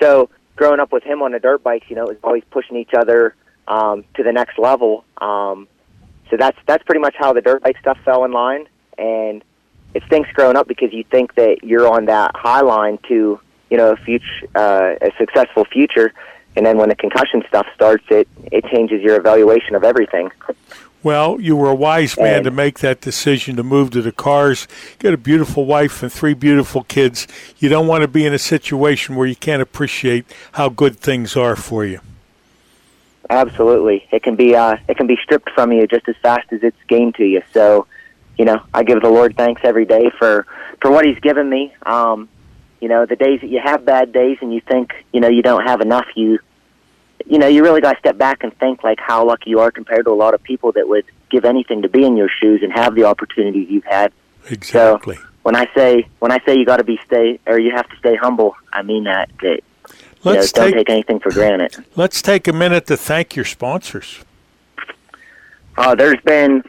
So 0.00 0.30
growing 0.56 0.80
up 0.80 0.92
with 0.92 1.04
him 1.04 1.22
on 1.22 1.32
the 1.32 1.38
dirt 1.38 1.62
bikes, 1.62 1.86
you 1.88 1.96
know, 1.96 2.04
it 2.04 2.08
was 2.08 2.18
always 2.24 2.42
pushing 2.50 2.76
each 2.76 2.92
other 2.96 3.34
um, 3.68 4.04
to 4.14 4.22
the 4.22 4.32
next 4.32 4.58
level. 4.58 5.04
Um, 5.18 5.68
so 6.30 6.36
that's 6.36 6.58
that's 6.66 6.82
pretty 6.84 7.00
much 7.00 7.14
how 7.18 7.32
the 7.32 7.40
dirt 7.40 7.62
bike 7.62 7.76
stuff 7.78 7.98
fell 8.04 8.24
in 8.24 8.32
line, 8.32 8.66
and 8.98 9.44
it 9.94 10.02
stinks 10.06 10.30
growing 10.32 10.56
up 10.56 10.66
because 10.66 10.92
you 10.92 11.04
think 11.04 11.34
that 11.34 11.58
you're 11.62 11.86
on 11.86 12.06
that 12.06 12.32
high 12.34 12.62
line 12.62 12.98
to 13.08 13.38
you 13.72 13.78
know 13.78 13.92
a 13.92 13.96
future 13.96 14.46
uh, 14.54 14.96
a 15.00 15.10
successful 15.16 15.64
future, 15.64 16.12
and 16.56 16.66
then 16.66 16.76
when 16.76 16.90
the 16.90 16.94
concussion 16.94 17.42
stuff 17.48 17.66
starts, 17.74 18.04
it 18.10 18.28
it 18.52 18.66
changes 18.66 19.00
your 19.00 19.16
evaluation 19.16 19.74
of 19.74 19.82
everything. 19.82 20.30
Well, 21.02 21.40
you 21.40 21.56
were 21.56 21.70
a 21.70 21.74
wise 21.74 22.16
man 22.16 22.44
to 22.44 22.50
make 22.50 22.80
that 22.80 23.00
decision 23.00 23.56
to 23.56 23.62
move 23.64 23.90
to 23.92 24.02
the 24.02 24.12
cars. 24.12 24.68
Get 25.00 25.14
a 25.14 25.16
beautiful 25.16 25.64
wife 25.64 26.02
and 26.02 26.12
three 26.12 26.34
beautiful 26.34 26.84
kids. 26.84 27.26
You 27.58 27.70
don't 27.70 27.88
want 27.88 28.02
to 28.02 28.08
be 28.08 28.24
in 28.24 28.34
a 28.34 28.38
situation 28.38 29.16
where 29.16 29.26
you 29.26 29.34
can't 29.34 29.62
appreciate 29.62 30.26
how 30.52 30.68
good 30.68 30.96
things 30.96 31.34
are 31.34 31.56
for 31.56 31.84
you. 31.86 32.00
Absolutely, 33.30 34.06
it 34.12 34.22
can 34.22 34.36
be 34.36 34.54
uh, 34.54 34.76
it 34.86 34.98
can 34.98 35.06
be 35.06 35.16
stripped 35.24 35.50
from 35.54 35.72
you 35.72 35.86
just 35.86 36.06
as 36.08 36.16
fast 36.22 36.52
as 36.52 36.62
it's 36.62 36.76
gained 36.88 37.14
to 37.14 37.24
you. 37.24 37.42
So, 37.54 37.86
you 38.36 38.44
know, 38.44 38.62
I 38.74 38.82
give 38.82 39.00
the 39.00 39.08
Lord 39.08 39.34
thanks 39.34 39.62
every 39.64 39.86
day 39.86 40.10
for 40.18 40.46
for 40.82 40.90
what 40.90 41.06
He's 41.06 41.18
given 41.20 41.48
me. 41.48 41.72
Um, 41.86 42.28
you 42.82 42.88
know, 42.88 43.06
the 43.06 43.14
days 43.14 43.40
that 43.40 43.46
you 43.46 43.60
have 43.62 43.84
bad 43.84 44.12
days 44.12 44.38
and 44.40 44.52
you 44.52 44.60
think 44.60 44.92
you 45.12 45.20
know 45.20 45.28
you 45.28 45.40
don't 45.40 45.64
have 45.64 45.80
enough, 45.80 46.06
you 46.16 46.40
you 47.24 47.38
know 47.38 47.46
you 47.46 47.62
really 47.62 47.80
got 47.80 47.92
to 47.92 47.98
step 48.00 48.18
back 48.18 48.42
and 48.42 48.52
think 48.58 48.82
like 48.82 48.98
how 48.98 49.24
lucky 49.24 49.50
you 49.50 49.60
are 49.60 49.70
compared 49.70 50.04
to 50.06 50.10
a 50.10 50.18
lot 50.24 50.34
of 50.34 50.42
people 50.42 50.72
that 50.72 50.88
would 50.88 51.04
give 51.30 51.44
anything 51.44 51.82
to 51.82 51.88
be 51.88 52.04
in 52.04 52.16
your 52.16 52.28
shoes 52.28 52.60
and 52.60 52.72
have 52.72 52.96
the 52.96 53.04
opportunities 53.04 53.70
you've 53.70 53.84
had. 53.84 54.12
Exactly. 54.50 55.14
So 55.14 55.22
when 55.44 55.54
I 55.54 55.68
say 55.76 56.08
when 56.18 56.32
I 56.32 56.40
say 56.44 56.58
you 56.58 56.66
got 56.66 56.78
to 56.78 56.84
be 56.84 56.98
stay 57.06 57.38
or 57.46 57.56
you 57.56 57.70
have 57.70 57.88
to 57.88 57.96
stay 57.98 58.16
humble, 58.16 58.56
I 58.72 58.82
mean 58.82 59.04
that. 59.04 59.30
That 59.42 59.60
you 59.84 59.94
know, 60.24 60.32
Let's 60.32 60.50
don't 60.50 60.66
take- 60.66 60.74
take 60.74 60.90
anything 60.90 61.20
for 61.20 61.30
granted. 61.30 61.84
Let's 61.94 62.20
take 62.20 62.48
a 62.48 62.52
minute 62.52 62.86
to 62.86 62.96
thank 62.96 63.36
your 63.36 63.44
sponsors. 63.44 64.24
Uh, 65.78 65.94
there's 65.94 66.20
been 66.24 66.64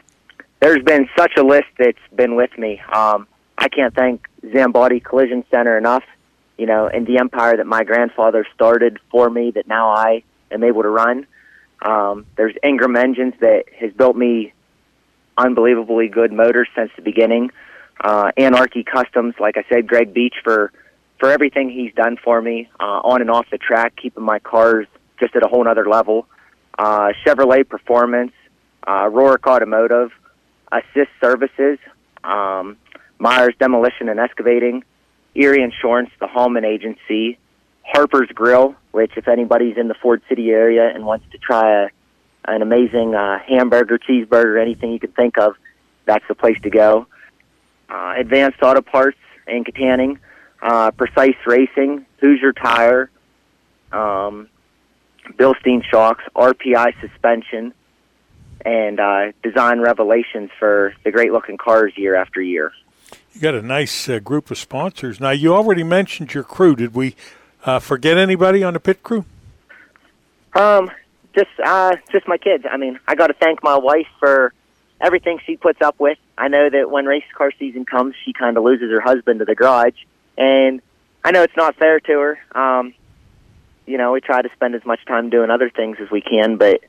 there's 0.60 0.82
been 0.84 1.08
such 1.18 1.32
a 1.36 1.42
list 1.42 1.68
that's 1.76 1.98
been 2.14 2.36
with 2.36 2.56
me. 2.56 2.80
Um, 2.92 3.26
I 3.56 3.68
can't 3.68 3.94
thank 3.94 4.26
Zambotti 4.44 5.02
Collision 5.02 5.44
Center 5.50 5.78
enough. 5.78 6.04
You 6.56 6.66
know, 6.66 6.86
and 6.86 7.04
the 7.04 7.18
empire 7.18 7.56
that 7.56 7.66
my 7.66 7.82
grandfather 7.82 8.46
started 8.54 9.00
for 9.10 9.28
me 9.28 9.50
that 9.52 9.66
now 9.66 9.88
I 9.90 10.22
am 10.52 10.62
able 10.62 10.82
to 10.82 10.88
run. 10.88 11.26
Um, 11.82 12.26
there's 12.36 12.54
Ingram 12.62 12.94
Engines 12.96 13.34
that 13.40 13.64
has 13.76 13.92
built 13.92 14.16
me 14.16 14.52
unbelievably 15.36 16.08
good 16.08 16.32
motors 16.32 16.68
since 16.76 16.90
the 16.96 17.02
beginning. 17.02 17.50
Uh, 18.00 18.30
Anarchy 18.36 18.84
Customs, 18.84 19.34
like 19.40 19.56
I 19.56 19.64
said, 19.68 19.86
Greg 19.86 20.14
Beach 20.14 20.34
for 20.42 20.72
for 21.18 21.30
everything 21.30 21.70
he's 21.70 21.94
done 21.94 22.16
for 22.22 22.42
me 22.42 22.68
uh, 22.80 23.00
on 23.02 23.20
and 23.20 23.30
off 23.30 23.46
the 23.50 23.58
track, 23.58 23.94
keeping 23.96 24.24
my 24.24 24.38
cars 24.40 24.86
just 25.18 25.34
at 25.36 25.44
a 25.44 25.48
whole 25.48 25.66
other 25.66 25.88
level. 25.88 26.26
Uh, 26.78 27.12
Chevrolet 27.24 27.68
Performance, 27.68 28.32
uh, 28.86 29.04
Rorick 29.04 29.46
Automotive, 29.46 30.10
Assist 30.72 31.10
Services, 31.20 31.78
um, 32.24 32.76
Myers 33.18 33.54
Demolition 33.58 34.08
and 34.08 34.20
Excavating, 34.20 34.84
Erie 35.34 35.62
Insurance, 35.62 36.10
the 36.20 36.26
Hallman 36.26 36.64
Agency, 36.64 37.38
Harper's 37.82 38.28
Grill, 38.34 38.74
which 38.92 39.12
if 39.16 39.28
anybody's 39.28 39.76
in 39.76 39.88
the 39.88 39.94
Ford 39.94 40.22
City 40.28 40.50
area 40.50 40.90
and 40.94 41.04
wants 41.04 41.26
to 41.32 41.38
try 41.38 41.84
a, 41.84 41.88
an 42.46 42.62
amazing 42.62 43.14
uh, 43.14 43.38
hamburger, 43.38 43.98
cheeseburger, 43.98 44.60
anything 44.60 44.92
you 44.92 45.00
can 45.00 45.12
think 45.12 45.38
of, 45.38 45.56
that's 46.06 46.24
the 46.28 46.34
place 46.34 46.60
to 46.62 46.70
go. 46.70 47.06
Uh, 47.88 48.14
Advanced 48.16 48.62
Auto 48.62 48.80
Parts 48.80 49.18
and 49.46 49.64
Kittanning, 49.66 50.18
uh, 50.62 50.90
Precise 50.92 51.36
Racing, 51.46 52.06
Hoosier 52.20 52.52
Tire, 52.52 53.10
um, 53.92 54.48
Bilstein 55.32 55.82
Shocks, 55.84 56.24
RPI 56.34 57.00
Suspension, 57.00 57.72
and 58.64 58.98
uh, 58.98 59.32
Design 59.42 59.80
Revelations 59.80 60.50
for 60.58 60.94
the 61.04 61.10
great 61.10 61.32
looking 61.32 61.58
cars 61.58 61.92
year 61.96 62.14
after 62.14 62.40
year. 62.40 62.72
You 63.34 63.40
got 63.40 63.54
a 63.54 63.62
nice 63.62 64.08
uh, 64.08 64.20
group 64.20 64.52
of 64.52 64.58
sponsors. 64.58 65.18
Now, 65.18 65.30
you 65.30 65.54
already 65.54 65.82
mentioned 65.82 66.32
your 66.34 66.44
crew. 66.44 66.76
Did 66.76 66.94
we 66.94 67.16
uh, 67.64 67.80
forget 67.80 68.16
anybody 68.16 68.62
on 68.62 68.74
the 68.74 68.80
pit 68.80 69.02
crew? 69.02 69.24
Um, 70.54 70.88
just 71.34 71.50
uh, 71.64 71.96
just 72.12 72.28
my 72.28 72.38
kids. 72.38 72.64
I 72.70 72.76
mean, 72.76 73.00
I 73.08 73.16
got 73.16 73.26
to 73.26 73.34
thank 73.34 73.60
my 73.64 73.76
wife 73.76 74.06
for 74.20 74.54
everything 75.00 75.40
she 75.44 75.56
puts 75.56 75.82
up 75.82 75.98
with. 75.98 76.16
I 76.38 76.46
know 76.46 76.70
that 76.70 76.92
when 76.92 77.06
race 77.06 77.24
car 77.36 77.50
season 77.58 77.84
comes, 77.84 78.14
she 78.24 78.32
kind 78.32 78.56
of 78.56 78.62
loses 78.62 78.92
her 78.92 79.00
husband 79.00 79.40
to 79.40 79.44
the 79.44 79.56
garage, 79.56 79.96
and 80.38 80.80
I 81.24 81.32
know 81.32 81.42
it's 81.42 81.56
not 81.56 81.74
fair 81.74 81.98
to 81.98 82.12
her. 82.12 82.38
Um, 82.54 82.94
you 83.84 83.98
know, 83.98 84.12
we 84.12 84.20
try 84.20 84.42
to 84.42 84.48
spend 84.54 84.76
as 84.76 84.84
much 84.84 85.04
time 85.06 85.28
doing 85.28 85.50
other 85.50 85.70
things 85.70 85.96
as 86.00 86.08
we 86.08 86.20
can, 86.20 86.56
but 86.56 86.82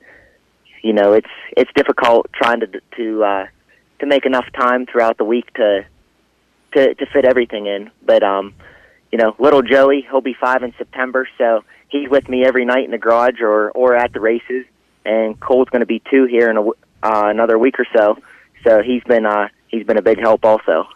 you 0.84 0.94
know, 0.94 1.14
it's 1.14 1.32
it's 1.58 1.72
difficult 1.76 2.28
trying 2.34 2.60
to 2.60 2.68
to 2.98 3.24
uh, 3.24 3.48
to 4.00 4.06
make 4.06 4.28
enough 4.28 4.46
time 4.54 4.86
throughout 4.86 5.18
the 5.18 5.26
week 5.26 5.52
to 5.56 5.86
to 6.76 6.94
to 6.96 7.06
fit 7.08 7.26
everything 7.26 7.66
in. 7.66 7.90
But 8.06 8.24
um, 8.24 8.54
you 9.12 9.18
know, 9.18 9.36
little 9.40 9.62
Joey, 9.62 10.06
he'll 10.10 10.22
be 10.22 10.34
five 10.34 10.64
in 10.64 10.74
September, 10.78 11.28
so 11.38 11.64
he's 11.88 12.10
with 12.10 12.30
me 12.30 12.46
every 12.46 12.66
night 12.66 12.86
in 12.86 12.92
the 12.92 12.98
garage 12.98 13.42
or 13.42 13.72
or 13.72 13.96
at 13.96 14.14
the 14.14 14.20
races. 14.20 14.66
And 15.06 15.40
Cole's 15.40 15.70
going 15.70 15.82
to 15.82 15.86
be 15.86 16.02
two 16.10 16.26
here 16.26 16.50
in 16.50 16.58
a, 16.58 16.68
uh, 16.68 16.72
another 17.02 17.60
week 17.60 17.80
or 17.80 17.86
so, 17.94 18.18
so 18.64 18.82
he's 18.82 19.04
been 19.04 19.26
uh, 19.26 19.50
he's 19.68 19.86
been 19.86 19.98
a 19.98 20.02
big 20.02 20.20
help 20.20 20.46
also. 20.46 20.88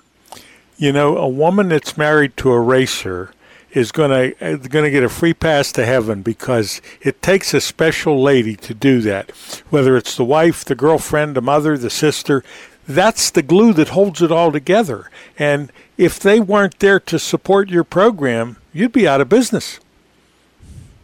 You 0.77 0.91
know, 0.91 1.17
a 1.17 1.27
woman 1.27 1.69
that's 1.69 1.97
married 1.97 2.37
to 2.37 2.51
a 2.51 2.59
racer 2.59 3.33
is 3.71 3.91
going 3.91 4.09
to 4.09 4.57
going 4.57 4.85
to 4.85 4.91
get 4.91 5.03
a 5.03 5.09
free 5.09 5.33
pass 5.33 5.71
to 5.73 5.85
heaven 5.85 6.21
because 6.21 6.81
it 7.01 7.21
takes 7.21 7.53
a 7.53 7.61
special 7.61 8.21
lady 8.21 8.55
to 8.55 8.73
do 8.73 9.01
that. 9.01 9.31
Whether 9.69 9.95
it's 9.95 10.15
the 10.15 10.25
wife, 10.25 10.65
the 10.65 10.75
girlfriend, 10.75 11.35
the 11.35 11.41
mother, 11.41 11.77
the 11.77 11.89
sister, 11.89 12.43
that's 12.89 13.29
the 13.29 13.43
glue 13.43 13.71
that 13.73 13.89
holds 13.89 14.19
it 14.19 14.31
all 14.31 14.51
together. 14.51 15.11
And 15.37 15.71
if 15.95 16.19
they 16.19 16.39
weren't 16.39 16.79
there 16.79 16.99
to 17.01 17.19
support 17.19 17.69
your 17.69 17.83
program, 17.83 18.57
you'd 18.73 18.91
be 18.91 19.07
out 19.07 19.21
of 19.21 19.29
business. 19.29 19.79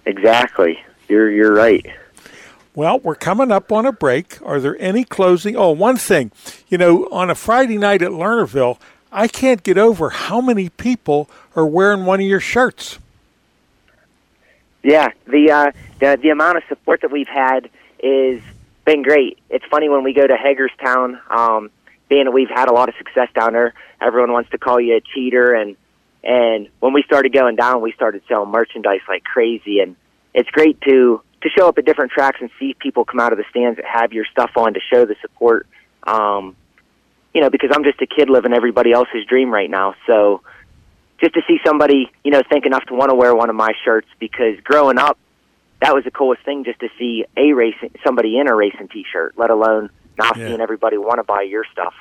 Exactly. 0.05 0.83
You're 1.07 1.29
you're 1.29 1.53
right. 1.53 1.85
Well, 2.73 2.99
we're 2.99 3.15
coming 3.15 3.51
up 3.51 3.71
on 3.71 3.85
a 3.85 3.91
break. 3.91 4.39
Are 4.41 4.59
there 4.59 4.75
any 4.79 5.03
closing? 5.03 5.55
Oh, 5.55 5.69
one 5.71 5.97
thing. 5.97 6.31
You 6.67 6.79
know, 6.79 7.07
on 7.11 7.29
a 7.29 7.35
Friday 7.35 7.77
night 7.77 8.01
at 8.01 8.11
Lernerville, 8.11 8.79
I 9.11 9.27
can't 9.27 9.61
get 9.61 9.77
over 9.77 10.09
how 10.09 10.41
many 10.41 10.69
people 10.69 11.29
are 11.55 11.67
wearing 11.67 12.05
one 12.05 12.19
of 12.19 12.25
your 12.25 12.39
shirts. 12.39 12.97
Yeah, 14.81 15.09
the 15.27 15.51
uh, 15.51 15.71
the 15.99 16.17
the 16.21 16.29
amount 16.29 16.57
of 16.57 16.63
support 16.67 17.01
that 17.01 17.11
we've 17.11 17.27
had 17.27 17.69
is 17.99 18.41
been 18.85 19.01
great. 19.01 19.39
It's 19.49 19.65
funny 19.69 19.89
when 19.89 20.03
we 20.03 20.13
go 20.13 20.25
to 20.25 20.37
Hagerstown, 20.37 21.19
um, 21.29 21.71
being 22.07 22.25
that 22.25 22.31
we've 22.31 22.49
had 22.49 22.69
a 22.69 22.73
lot 22.73 22.87
of 22.87 22.95
success 22.97 23.27
down 23.33 23.53
there. 23.53 23.73
Everyone 23.99 24.31
wants 24.31 24.51
to 24.51 24.57
call 24.57 24.79
you 24.79 24.95
a 24.95 25.01
cheater, 25.01 25.53
and 25.53 25.75
and 26.23 26.69
when 26.79 26.93
we 26.93 27.03
started 27.03 27.33
going 27.33 27.55
down, 27.55 27.81
we 27.81 27.91
started 27.91 28.21
selling 28.27 28.51
merchandise 28.51 29.01
like 29.07 29.23
crazy, 29.23 29.79
and 29.79 29.95
it's 30.33 30.49
great 30.51 30.79
to 30.81 31.21
to 31.41 31.49
show 31.49 31.67
up 31.67 31.77
at 31.77 31.85
different 31.85 32.11
tracks 32.11 32.37
and 32.41 32.49
see 32.59 32.75
people 32.79 33.05
come 33.05 33.19
out 33.19 33.31
of 33.31 33.37
the 33.37 33.45
stands 33.49 33.77
that 33.77 33.85
have 33.85 34.13
your 34.13 34.25
stuff 34.25 34.51
on 34.55 34.73
to 34.73 34.79
show 34.91 35.05
the 35.05 35.15
support. 35.21 35.67
Um, 36.03 36.55
you 37.33 37.41
know, 37.41 37.49
because 37.49 37.71
I'm 37.73 37.83
just 37.83 38.01
a 38.01 38.07
kid 38.07 38.29
living 38.29 38.53
everybody 38.53 38.91
else's 38.91 39.25
dream 39.27 39.51
right 39.51 39.69
now. 39.69 39.95
So 40.07 40.41
just 41.19 41.33
to 41.33 41.41
see 41.47 41.59
somebody, 41.65 42.09
you 42.23 42.31
know, 42.31 42.41
think 42.49 42.65
enough 42.65 42.85
to 42.85 42.93
want 42.93 43.09
to 43.09 43.15
wear 43.15 43.35
one 43.35 43.49
of 43.49 43.55
my 43.55 43.73
shirts 43.83 44.07
because 44.19 44.59
growing 44.63 44.97
up, 44.97 45.17
that 45.81 45.93
was 45.93 46.03
the 46.03 46.11
coolest 46.11 46.43
thing 46.43 46.63
just 46.63 46.79
to 46.79 46.89
see 46.97 47.25
a 47.37 47.53
racing 47.53 47.91
somebody 48.03 48.37
in 48.39 48.47
a 48.47 48.55
racing 48.55 48.87
t-shirt, 48.87 49.33
let 49.37 49.49
alone 49.49 49.89
now 50.17 50.31
Yeah. 50.35 50.47
seeing 50.47 50.61
everybody 50.61 50.97
want 50.97 51.17
to 51.17 51.23
buy 51.23 51.41
your 51.41 51.65
stuff. 51.71 51.93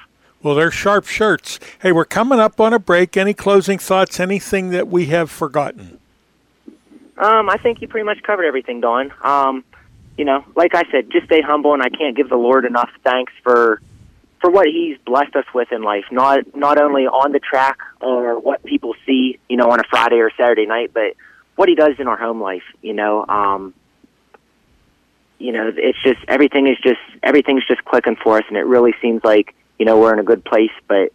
Well, 0.42 0.54
they're 0.54 0.70
sharp 0.70 1.06
shirts. 1.06 1.58
Hey, 1.80 1.90
we're 1.90 2.04
coming 2.04 2.38
up 2.38 2.60
on 2.60 2.72
a 2.74 2.78
break. 2.78 3.16
Any 3.16 3.32
closing 3.34 3.78
thoughts? 3.78 4.20
Anything 4.20 4.70
that 4.70 4.88
we 4.88 5.06
have 5.06 5.30
forgotten? 5.30 5.98
Um, 7.16 7.48
I 7.48 7.56
think 7.56 7.80
you 7.80 7.88
pretty 7.88 8.04
much 8.04 8.22
covered 8.22 8.44
everything, 8.44 8.80
Don. 8.80 9.12
Um, 9.22 9.64
you 10.18 10.24
know, 10.24 10.44
like 10.54 10.74
I 10.74 10.82
said, 10.90 11.10
just 11.10 11.26
stay 11.26 11.40
humble, 11.40 11.72
and 11.72 11.82
I 11.82 11.88
can't 11.88 12.16
give 12.16 12.28
the 12.28 12.36
Lord 12.36 12.64
enough 12.64 12.90
thanks 13.02 13.32
for 13.42 13.80
for 14.40 14.50
what 14.50 14.66
He's 14.66 14.98
blessed 15.06 15.34
us 15.36 15.46
with 15.54 15.72
in 15.72 15.82
life. 15.82 16.04
Not 16.10 16.54
not 16.54 16.80
only 16.80 17.06
on 17.06 17.32
the 17.32 17.40
track 17.40 17.78
or 18.00 18.38
what 18.38 18.62
people 18.64 18.94
see, 19.06 19.38
you 19.48 19.56
know, 19.56 19.70
on 19.70 19.80
a 19.80 19.84
Friday 19.84 20.16
or 20.16 20.30
Saturday 20.36 20.66
night, 20.66 20.90
but 20.92 21.14
what 21.56 21.68
He 21.68 21.74
does 21.74 21.94
in 21.98 22.08
our 22.08 22.16
home 22.16 22.40
life. 22.40 22.64
You 22.82 22.94
know, 22.94 23.24
um, 23.26 23.74
you 25.38 25.52
know, 25.52 25.72
it's 25.76 26.02
just 26.02 26.20
everything 26.28 26.66
is 26.66 26.78
just 26.82 27.00
everything's 27.22 27.66
just 27.66 27.84
clicking 27.84 28.16
for 28.16 28.38
us, 28.38 28.44
and 28.48 28.56
it 28.56 28.66
really 28.66 28.94
seems 29.00 29.22
like 29.24 29.54
you 29.78 29.84
know 29.84 29.98
we're 29.98 30.12
in 30.12 30.18
a 30.18 30.24
good 30.24 30.44
place. 30.44 30.72
But 30.88 31.12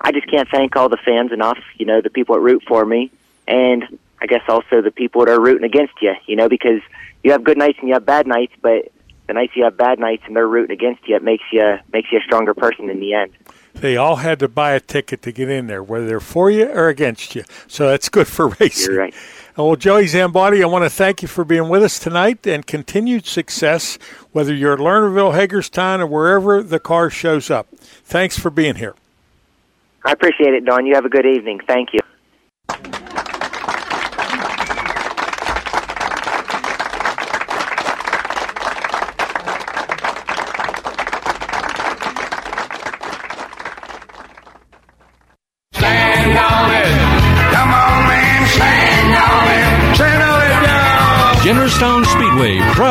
I 0.00 0.12
just 0.12 0.28
can't 0.28 0.48
thank 0.48 0.76
all 0.76 0.88
the 0.88 0.98
fans 0.98 1.32
enough. 1.32 1.58
You 1.76 1.86
know, 1.86 2.00
the 2.00 2.10
people 2.10 2.34
that 2.36 2.42
root 2.42 2.62
for 2.66 2.84
me, 2.84 3.10
and 3.48 3.98
I 4.20 4.26
guess 4.26 4.42
also 4.48 4.82
the 4.82 4.90
people 4.90 5.24
that 5.24 5.30
are 5.30 5.40
rooting 5.40 5.64
against 5.64 5.94
you. 6.00 6.14
You 6.26 6.36
know, 6.36 6.48
because 6.48 6.80
you 7.24 7.32
have 7.32 7.44
good 7.44 7.58
nights 7.58 7.78
and 7.80 7.88
you 7.88 7.94
have 7.94 8.06
bad 8.06 8.26
nights, 8.26 8.52
but 8.60 8.92
the 9.26 9.32
nights 9.32 9.56
you 9.56 9.64
have 9.64 9.76
bad 9.76 9.98
nights 9.98 10.22
and 10.26 10.36
they're 10.36 10.46
rooting 10.46 10.72
against 10.72 11.06
you, 11.08 11.16
it 11.16 11.22
makes 11.22 11.44
you 11.50 11.78
makes 11.92 12.12
you 12.12 12.18
a 12.18 12.22
stronger 12.22 12.54
person 12.54 12.90
in 12.90 13.00
the 13.00 13.14
end. 13.14 13.32
They 13.74 13.96
all 13.96 14.16
had 14.16 14.38
to 14.38 14.48
buy 14.48 14.72
a 14.72 14.80
ticket 14.80 15.22
to 15.22 15.32
get 15.32 15.50
in 15.50 15.66
there, 15.66 15.82
whether 15.82 16.06
they're 16.06 16.20
for 16.20 16.50
you 16.50 16.66
or 16.66 16.88
against 16.88 17.34
you. 17.34 17.44
So 17.66 17.88
that's 17.88 18.08
good 18.08 18.26
for 18.26 18.48
racing. 18.60 18.94
You're 18.94 19.02
right. 19.02 19.14
Well, 19.56 19.74
Joey 19.74 20.04
Zambotti, 20.04 20.60
I 20.60 20.66
want 20.66 20.84
to 20.84 20.90
thank 20.90 21.22
you 21.22 21.28
for 21.28 21.42
being 21.42 21.70
with 21.70 21.82
us 21.82 21.98
tonight 21.98 22.46
and 22.46 22.66
continued 22.66 23.24
success, 23.24 23.98
whether 24.32 24.52
you're 24.52 24.74
at 24.74 24.78
Lernerville, 24.78 25.32
Hagerstown, 25.32 26.02
or 26.02 26.06
wherever 26.06 26.62
the 26.62 26.78
car 26.78 27.08
shows 27.08 27.50
up. 27.50 27.66
Thanks 27.80 28.38
for 28.38 28.50
being 28.50 28.74
here. 28.74 28.94
I 30.04 30.12
appreciate 30.12 30.52
it, 30.52 30.66
Don. 30.66 30.84
You 30.84 30.94
have 30.94 31.06
a 31.06 31.08
good 31.08 31.24
evening. 31.24 31.60
Thank 31.66 31.94
you. 31.94 32.00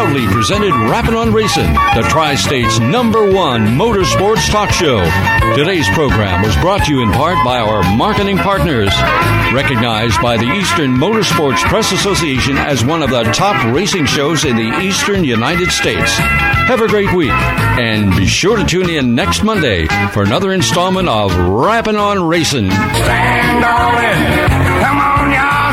Proudly 0.05 0.27
presented 0.27 0.71
Rappin' 0.87 1.15
on 1.15 1.33
Racing, 1.33 1.73
the 1.73 2.05
Tri 2.07 2.35
State's 2.35 2.77
number 2.77 3.33
one 3.33 3.65
motorsports 3.65 4.47
talk 4.51 4.69
show. 4.69 5.03
Today's 5.55 5.89
program 5.89 6.43
was 6.43 6.55
brought 6.57 6.85
to 6.85 6.93
you 6.93 7.01
in 7.01 7.11
part 7.11 7.43
by 7.43 7.57
our 7.57 7.81
marketing 7.95 8.37
partners, 8.37 8.93
recognized 9.51 10.21
by 10.21 10.37
the 10.37 10.45
Eastern 10.45 10.91
Motorsports 10.91 11.57
Press 11.63 11.91
Association 11.91 12.55
as 12.55 12.85
one 12.85 13.01
of 13.01 13.09
the 13.09 13.23
top 13.31 13.73
racing 13.73 14.05
shows 14.05 14.45
in 14.45 14.55
the 14.55 14.79
Eastern 14.79 15.23
United 15.23 15.71
States. 15.71 16.11
Have 16.19 16.81
a 16.81 16.87
great 16.87 17.11
week, 17.11 17.31
and 17.31 18.15
be 18.15 18.27
sure 18.27 18.57
to 18.57 18.63
tune 18.63 18.91
in 18.91 19.15
next 19.15 19.41
Monday 19.41 19.87
for 20.11 20.21
another 20.21 20.53
installment 20.53 21.09
of 21.09 21.35
Rappin' 21.35 21.95
on 21.95 22.27
Racing. 22.27 22.69
Stand 22.69 23.65
on 23.65 24.03
it. 24.03 24.83
Come 24.83 24.99
on, 24.99 25.31
y'all. 25.31 25.64